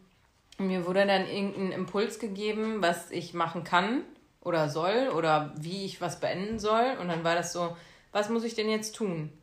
mir 0.59 0.85
wurde 0.85 1.05
dann 1.07 1.27
irgendein 1.27 1.71
Impuls 1.71 2.19
gegeben, 2.19 2.77
was 2.81 3.09
ich 3.09 3.33
machen 3.33 3.63
kann 3.63 4.01
oder 4.45 4.69
soll 4.69 5.09
oder 5.09 5.51
wie 5.57 5.83
ich 5.83 5.99
was 5.99 6.21
beenden 6.21 6.59
soll. 6.59 6.95
Und 7.01 7.09
dann 7.09 7.25
war 7.25 7.35
das 7.35 7.51
so, 7.51 7.75
was 8.13 8.29
muss 8.29 8.45
ich 8.45 8.55
denn 8.55 8.69
jetzt 8.69 8.95
tun? 8.95 9.33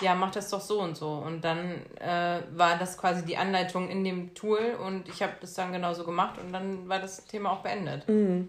ja, 0.00 0.14
mach 0.14 0.30
das 0.30 0.50
doch 0.50 0.60
so 0.60 0.80
und 0.80 0.96
so. 0.96 1.08
Und 1.12 1.42
dann 1.42 1.80
äh, 2.00 2.42
war 2.50 2.78
das 2.78 2.98
quasi 2.98 3.24
die 3.24 3.36
Anleitung 3.36 3.88
in 3.88 4.04
dem 4.04 4.34
Tool 4.34 4.76
und 4.84 5.08
ich 5.08 5.22
habe 5.22 5.32
das 5.40 5.54
dann 5.54 5.72
genauso 5.72 6.04
gemacht 6.04 6.38
und 6.38 6.52
dann 6.52 6.88
war 6.88 7.00
das 7.00 7.24
Thema 7.24 7.52
auch 7.52 7.60
beendet. 7.60 8.06
Mhm. 8.08 8.48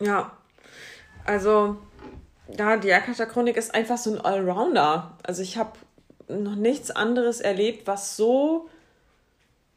Ja, 0.00 0.32
also 1.24 1.76
ja, 2.58 2.76
die 2.76 2.92
Akasha 2.92 3.26
Chronik 3.26 3.56
ist 3.56 3.74
einfach 3.74 3.98
so 3.98 4.14
ein 4.14 4.20
Allrounder. 4.20 5.16
Also 5.22 5.42
ich 5.42 5.56
habe 5.56 5.72
noch 6.28 6.56
nichts 6.56 6.90
anderes 6.90 7.40
erlebt, 7.40 7.86
was 7.86 8.16
so 8.16 8.68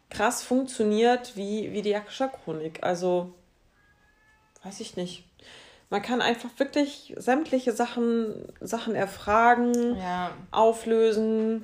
krass 0.09 0.41
funktioniert 0.41 1.35
wie, 1.35 1.71
wie 1.73 1.83
die 1.83 1.95
Akasha 1.95 2.27
Chronik. 2.27 2.83
Also 2.83 3.33
weiß 4.67 4.79
ich 4.81 4.97
nicht. 4.97 5.23
Man 5.89 6.01
kann 6.01 6.21
einfach 6.21 6.49
wirklich 6.57 7.13
sämtliche 7.17 7.71
Sachen, 7.71 8.33
Sachen 8.59 8.93
erfragen, 8.93 9.97
ja. 9.97 10.31
auflösen. 10.51 11.63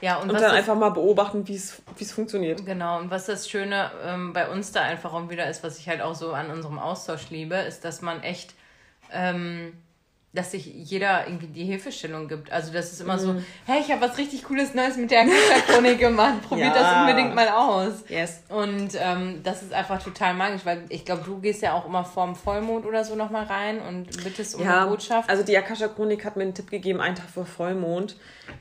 Ja, 0.00 0.16
und, 0.16 0.30
und 0.30 0.40
dann 0.40 0.52
einfach 0.52 0.76
mal 0.76 0.88
beobachten, 0.88 1.46
wie 1.46 1.54
es 1.56 2.12
funktioniert. 2.12 2.64
Genau, 2.64 2.98
und 2.98 3.10
was 3.10 3.26
das 3.26 3.50
Schöne 3.50 3.90
ähm, 4.02 4.32
bei 4.32 4.48
uns 4.48 4.72
da 4.72 4.80
einfach 4.80 5.12
auch 5.12 5.28
wieder 5.28 5.50
ist, 5.50 5.62
was 5.62 5.78
ich 5.78 5.88
halt 5.90 6.00
auch 6.00 6.14
so 6.14 6.32
an 6.32 6.50
unserem 6.50 6.78
Austausch 6.78 7.28
liebe, 7.28 7.56
ist, 7.56 7.84
dass 7.84 8.00
man 8.00 8.22
echt 8.22 8.54
ähm, 9.12 9.74
dass 10.32 10.52
sich 10.52 10.64
jeder 10.66 11.26
irgendwie 11.26 11.48
die 11.48 11.64
Hilfestellung 11.64 12.28
gibt. 12.28 12.52
Also 12.52 12.72
das 12.72 12.92
ist 12.92 13.00
immer 13.00 13.16
mm. 13.16 13.18
so, 13.18 13.32
mhm. 13.32 13.44
hey, 13.66 13.80
ich 13.80 13.90
habe 13.90 14.00
was 14.00 14.16
richtig 14.16 14.44
Cooles 14.44 14.74
Neues 14.74 14.96
mit 14.96 15.10
der 15.10 15.22
Akasha-Chronik 15.22 15.98
gemacht. 15.98 16.42
Probiert 16.42 16.74
ja. 16.76 16.82
das 16.82 17.00
unbedingt 17.00 17.34
mal 17.34 17.48
aus. 17.48 18.04
Yes. 18.08 18.44
Und 18.48 18.90
ähm, 18.96 19.40
das 19.42 19.62
ist 19.62 19.72
einfach 19.72 20.00
total 20.00 20.34
magisch, 20.34 20.64
weil 20.64 20.84
ich 20.88 21.04
glaube, 21.04 21.22
du 21.24 21.40
gehst 21.40 21.62
ja 21.62 21.72
auch 21.72 21.84
immer 21.84 22.04
vorm 22.04 22.36
Vollmond 22.36 22.86
oder 22.86 23.04
so 23.04 23.16
nochmal 23.16 23.44
rein 23.44 23.80
und 23.80 24.22
bittest 24.22 24.54
um 24.54 24.62
ja, 24.62 24.82
eine 24.82 24.90
Botschaft. 24.90 25.28
Also 25.28 25.42
die 25.42 25.56
Akasha-Chronik 25.58 26.24
hat 26.24 26.36
mir 26.36 26.44
einen 26.44 26.54
Tipp 26.54 26.70
gegeben, 26.70 27.00
einen 27.00 27.16
Tag 27.16 27.28
vor 27.28 27.44
Vollmond. 27.44 28.16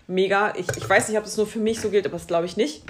Mega. 0.08 0.54
Ich, 0.56 0.68
ich 0.76 0.90
weiß 0.90 1.08
nicht, 1.08 1.20
ob 1.20 1.24
das 1.24 1.38
nur 1.38 1.46
für 1.46 1.60
mich 1.60 1.80
so 1.80 1.92
gilt, 1.92 2.08
aber 2.08 2.18
das 2.18 2.26
glaube 2.26 2.48
ich 2.48 2.58
nicht. 2.58 2.82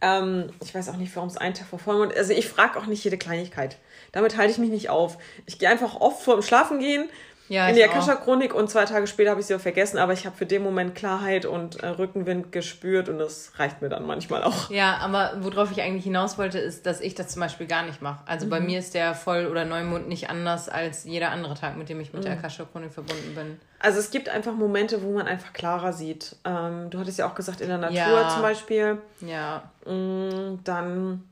Ähm, 0.00 0.50
ich 0.62 0.74
weiß 0.74 0.88
auch 0.88 0.96
nicht, 0.96 1.14
warum 1.14 1.28
es 1.28 1.36
einen 1.36 1.54
Tag 1.54 1.66
vor 1.68 1.78
Vollmond 1.78 2.16
Also 2.16 2.32
ich 2.32 2.48
frage 2.48 2.78
auch 2.78 2.86
nicht 2.86 3.02
jede 3.04 3.18
Kleinigkeit. 3.18 3.76
Damit 4.12 4.36
halte 4.36 4.52
ich 4.52 4.58
mich 4.58 4.70
nicht 4.70 4.90
auf. 4.90 5.18
Ich 5.46 5.58
gehe 5.58 5.68
einfach 5.68 6.00
oft 6.00 6.22
vor 6.22 6.34
dem 6.34 6.42
Schlafen 6.42 6.78
gehen 6.78 7.08
ja, 7.48 7.68
in 7.68 7.76
der 7.76 7.90
Akasha-Chronik 7.90 8.54
und 8.54 8.68
zwei 8.68 8.84
Tage 8.84 9.06
später 9.06 9.30
habe 9.30 9.40
ich 9.40 9.46
sie 9.46 9.54
auch 9.54 9.60
vergessen, 9.60 9.98
aber 9.98 10.12
ich 10.12 10.26
habe 10.26 10.36
für 10.36 10.46
den 10.46 10.62
Moment 10.62 10.94
Klarheit 10.94 11.46
und 11.46 11.82
äh, 11.82 11.88
Rückenwind 11.88 12.52
gespürt 12.52 13.08
und 13.08 13.18
das 13.18 13.52
reicht 13.56 13.80
mir 13.80 13.88
dann 13.88 14.06
manchmal 14.06 14.44
auch. 14.44 14.70
Ja, 14.70 14.98
aber 14.98 15.32
worauf 15.40 15.70
ich 15.70 15.80
eigentlich 15.80 16.04
hinaus 16.04 16.38
wollte, 16.38 16.58
ist, 16.58 16.84
dass 16.86 17.00
ich 17.00 17.14
das 17.14 17.28
zum 17.28 17.40
Beispiel 17.40 17.66
gar 17.66 17.84
nicht 17.84 18.02
mache. 18.02 18.22
Also 18.26 18.46
mhm. 18.46 18.50
bei 18.50 18.60
mir 18.60 18.78
ist 18.78 18.94
der 18.94 19.14
Voll- 19.14 19.46
oder 19.46 19.64
Neumond 19.64 20.08
nicht 20.08 20.28
anders 20.28 20.68
als 20.68 21.04
jeder 21.04 21.30
andere 21.30 21.54
Tag, 21.54 21.76
mit 21.76 21.88
dem 21.88 22.00
ich 22.00 22.12
mit 22.12 22.22
mhm. 22.22 22.26
der 22.26 22.38
Akasha-Chronik 22.38 22.92
verbunden 22.92 23.34
bin. 23.34 23.58
Also 23.78 23.98
es 23.98 24.10
gibt 24.10 24.28
einfach 24.28 24.52
Momente, 24.52 25.02
wo 25.02 25.12
man 25.12 25.26
einfach 25.26 25.52
klarer 25.52 25.92
sieht. 25.92 26.36
Ähm, 26.44 26.90
du 26.90 26.98
hattest 26.98 27.18
ja 27.18 27.28
auch 27.28 27.34
gesagt, 27.34 27.60
in 27.60 27.68
der 27.68 27.78
Natur 27.78 27.96
ja. 27.96 28.28
zum 28.28 28.42
Beispiel. 28.42 28.98
Ja. 29.20 29.70
Mm, 29.86 30.58
dann 30.64 31.24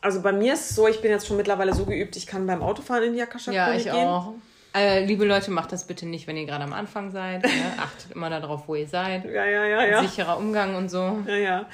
also 0.00 0.22
bei 0.22 0.32
mir 0.32 0.54
ist 0.54 0.70
es 0.70 0.76
so, 0.76 0.86
ich 0.86 1.00
bin 1.00 1.10
jetzt 1.10 1.26
schon 1.26 1.36
mittlerweile 1.36 1.74
so 1.74 1.84
geübt, 1.84 2.16
ich 2.16 2.26
kann 2.26 2.46
beim 2.46 2.62
Autofahren 2.62 3.04
in 3.04 3.14
die 3.14 3.22
Akasha-Chronik 3.22 3.84
gehen. 3.84 3.86
Ja, 3.86 3.92
ich 3.92 4.08
auch. 4.08 4.34
Äh, 4.74 5.04
liebe 5.04 5.24
Leute, 5.24 5.50
macht 5.50 5.72
das 5.72 5.86
bitte 5.86 6.06
nicht, 6.06 6.26
wenn 6.26 6.36
ihr 6.36 6.46
gerade 6.46 6.64
am 6.64 6.72
Anfang 6.72 7.10
seid. 7.10 7.42
Ne? 7.42 7.50
Achtet 7.78 8.12
immer 8.12 8.30
darauf, 8.30 8.68
wo 8.68 8.74
ihr 8.74 8.86
seid. 8.86 9.24
Ja, 9.24 9.44
ja, 9.44 9.64
ja, 9.64 9.84
ja. 9.84 10.02
Sicherer 10.02 10.36
Umgang 10.36 10.74
und 10.74 10.88
so. 10.88 11.22
Ja, 11.26 11.36
ja. 11.36 11.66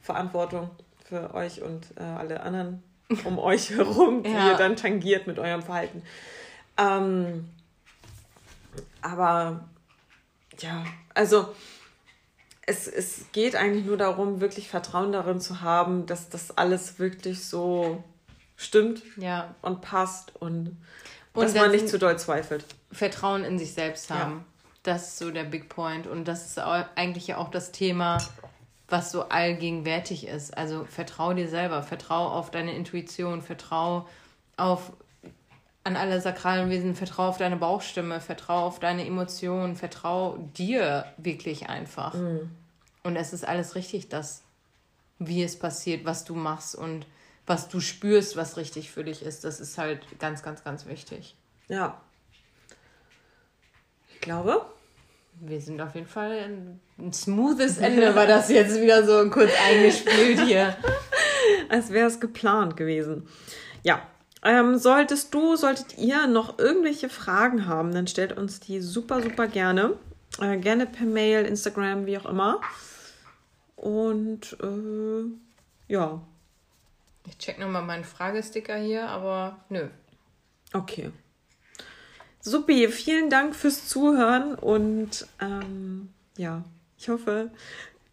Verantwortung 0.00 0.70
für 1.04 1.34
euch 1.34 1.62
und 1.62 1.86
äh, 1.96 2.02
alle 2.02 2.40
anderen 2.40 2.82
um 3.24 3.38
euch 3.40 3.70
herum, 3.70 4.22
die 4.22 4.30
ja. 4.30 4.50
ihr 4.50 4.56
dann 4.56 4.76
tangiert 4.76 5.26
mit 5.26 5.38
eurem 5.38 5.62
Verhalten. 5.62 6.02
Ähm, 6.78 7.48
aber 9.02 9.68
ja, 10.58 10.84
also 11.14 11.54
es, 12.66 12.88
es 12.88 13.26
geht 13.32 13.54
eigentlich 13.54 13.86
nur 13.86 13.96
darum, 13.96 14.40
wirklich 14.40 14.68
Vertrauen 14.68 15.12
darin 15.12 15.40
zu 15.40 15.60
haben, 15.60 16.06
dass 16.06 16.28
das 16.28 16.56
alles 16.56 16.98
wirklich 16.98 17.46
so 17.46 18.02
stimmt 18.56 19.02
ja. 19.16 19.54
und 19.62 19.82
passt 19.82 20.34
und 20.36 20.76
und 21.36 21.44
dass 21.44 21.54
man 21.54 21.70
nicht 21.70 21.88
zu 21.88 21.98
doll 21.98 22.18
zweifelt. 22.18 22.64
Vertrauen 22.90 23.44
in 23.44 23.58
sich 23.58 23.74
selbst 23.74 24.10
haben. 24.10 24.32
Ja. 24.32 24.44
Das 24.82 25.08
ist 25.08 25.18
so 25.18 25.30
der 25.30 25.44
Big 25.44 25.68
Point. 25.68 26.06
Und 26.06 26.26
das 26.26 26.46
ist 26.46 26.58
eigentlich 26.58 27.26
ja 27.26 27.38
auch 27.38 27.50
das 27.50 27.72
Thema, 27.72 28.18
was 28.88 29.10
so 29.10 29.28
allgegenwärtig 29.28 30.26
ist. 30.26 30.56
Also 30.56 30.84
vertrau 30.84 31.32
dir 31.34 31.48
selber, 31.48 31.82
vertrau 31.82 32.28
auf 32.28 32.50
deine 32.50 32.74
Intuition, 32.74 33.42
vertrau 33.42 34.08
auf 34.56 34.92
an 35.82 35.96
alle 35.96 36.20
sakralen 36.20 36.68
Wesen, 36.68 36.96
vertrau 36.96 37.28
auf 37.28 37.38
deine 37.38 37.56
Bauchstimme, 37.56 38.20
vertrau 38.20 38.66
auf 38.66 38.80
deine 38.80 39.06
Emotionen, 39.06 39.76
vertrau 39.76 40.36
dir 40.56 41.04
wirklich 41.16 41.68
einfach. 41.68 42.14
Mhm. 42.14 42.50
Und 43.04 43.14
es 43.14 43.32
ist 43.32 43.46
alles 43.46 43.76
richtig, 43.76 44.08
dass 44.08 44.42
wie 45.18 45.44
es 45.44 45.58
passiert, 45.58 46.04
was 46.04 46.24
du 46.24 46.34
machst 46.34 46.74
und 46.74 47.06
was 47.46 47.68
du 47.68 47.80
spürst, 47.80 48.36
was 48.36 48.56
richtig 48.56 48.90
für 48.90 49.04
dich 49.04 49.22
ist. 49.22 49.44
Das 49.44 49.60
ist 49.60 49.78
halt 49.78 50.00
ganz, 50.18 50.42
ganz, 50.42 50.64
ganz 50.64 50.86
wichtig. 50.86 51.34
Ja. 51.68 52.00
Ich 54.12 54.20
glaube. 54.20 54.66
Wir 55.38 55.60
sind 55.60 55.80
auf 55.82 55.94
jeden 55.94 56.06
Fall 56.06 56.32
ein, 56.32 56.80
ein 56.98 57.12
smoothes 57.12 57.76
Ende, 57.76 58.14
war 58.14 58.26
das 58.26 58.48
jetzt 58.48 58.80
wieder 58.80 59.04
so 59.04 59.28
kurz 59.28 59.50
eingespielt 59.68 60.40
hier. 60.40 60.74
Als 61.68 61.90
wäre 61.90 62.08
es 62.08 62.20
geplant 62.20 62.76
gewesen. 62.76 63.28
Ja. 63.82 64.00
Ähm, 64.42 64.78
solltest 64.78 65.34
du, 65.34 65.56
solltet 65.56 65.98
ihr 65.98 66.26
noch 66.26 66.58
irgendwelche 66.58 67.08
Fragen 67.08 67.66
haben, 67.66 67.92
dann 67.92 68.06
stellt 68.06 68.36
uns 68.36 68.60
die 68.60 68.80
super, 68.80 69.20
super 69.20 69.46
gerne. 69.46 69.98
Äh, 70.40 70.56
gerne 70.58 70.86
per 70.86 71.06
Mail, 71.06 71.44
Instagram, 71.44 72.06
wie 72.06 72.16
auch 72.16 72.26
immer. 72.26 72.60
Und 73.76 74.56
äh, 74.62 75.92
ja, 75.92 76.22
ich 77.26 77.38
check 77.38 77.58
nochmal 77.58 77.82
meinen 77.82 78.04
Fragesticker 78.04 78.76
hier, 78.76 79.08
aber 79.08 79.58
nö. 79.68 79.88
Okay. 80.72 81.10
Supi, 82.40 82.88
vielen 82.88 83.30
Dank 83.30 83.56
fürs 83.56 83.88
Zuhören 83.88 84.54
und 84.54 85.26
ähm, 85.40 86.10
ja, 86.36 86.64
ich 86.98 87.08
hoffe, 87.08 87.50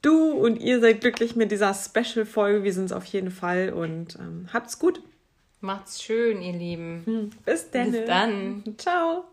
du 0.01 0.31
und 0.31 0.57
ihr 0.57 0.79
seid 0.79 1.01
glücklich 1.01 1.35
mit 1.35 1.51
dieser 1.51 1.73
Special-Folge. 1.73 2.63
Wir 2.63 2.73
sind 2.73 2.85
es 2.85 2.91
auf 2.91 3.05
jeden 3.05 3.31
Fall 3.31 3.71
und 3.71 4.15
ähm, 4.15 4.49
habt's 4.51 4.79
gut. 4.79 5.01
Macht's 5.61 6.01
schön, 6.01 6.41
ihr 6.41 6.53
Lieben. 6.53 7.31
Bis 7.45 7.69
dann. 7.69 7.91
Bis 7.91 8.05
dann. 8.05 8.63
Ciao. 8.77 9.25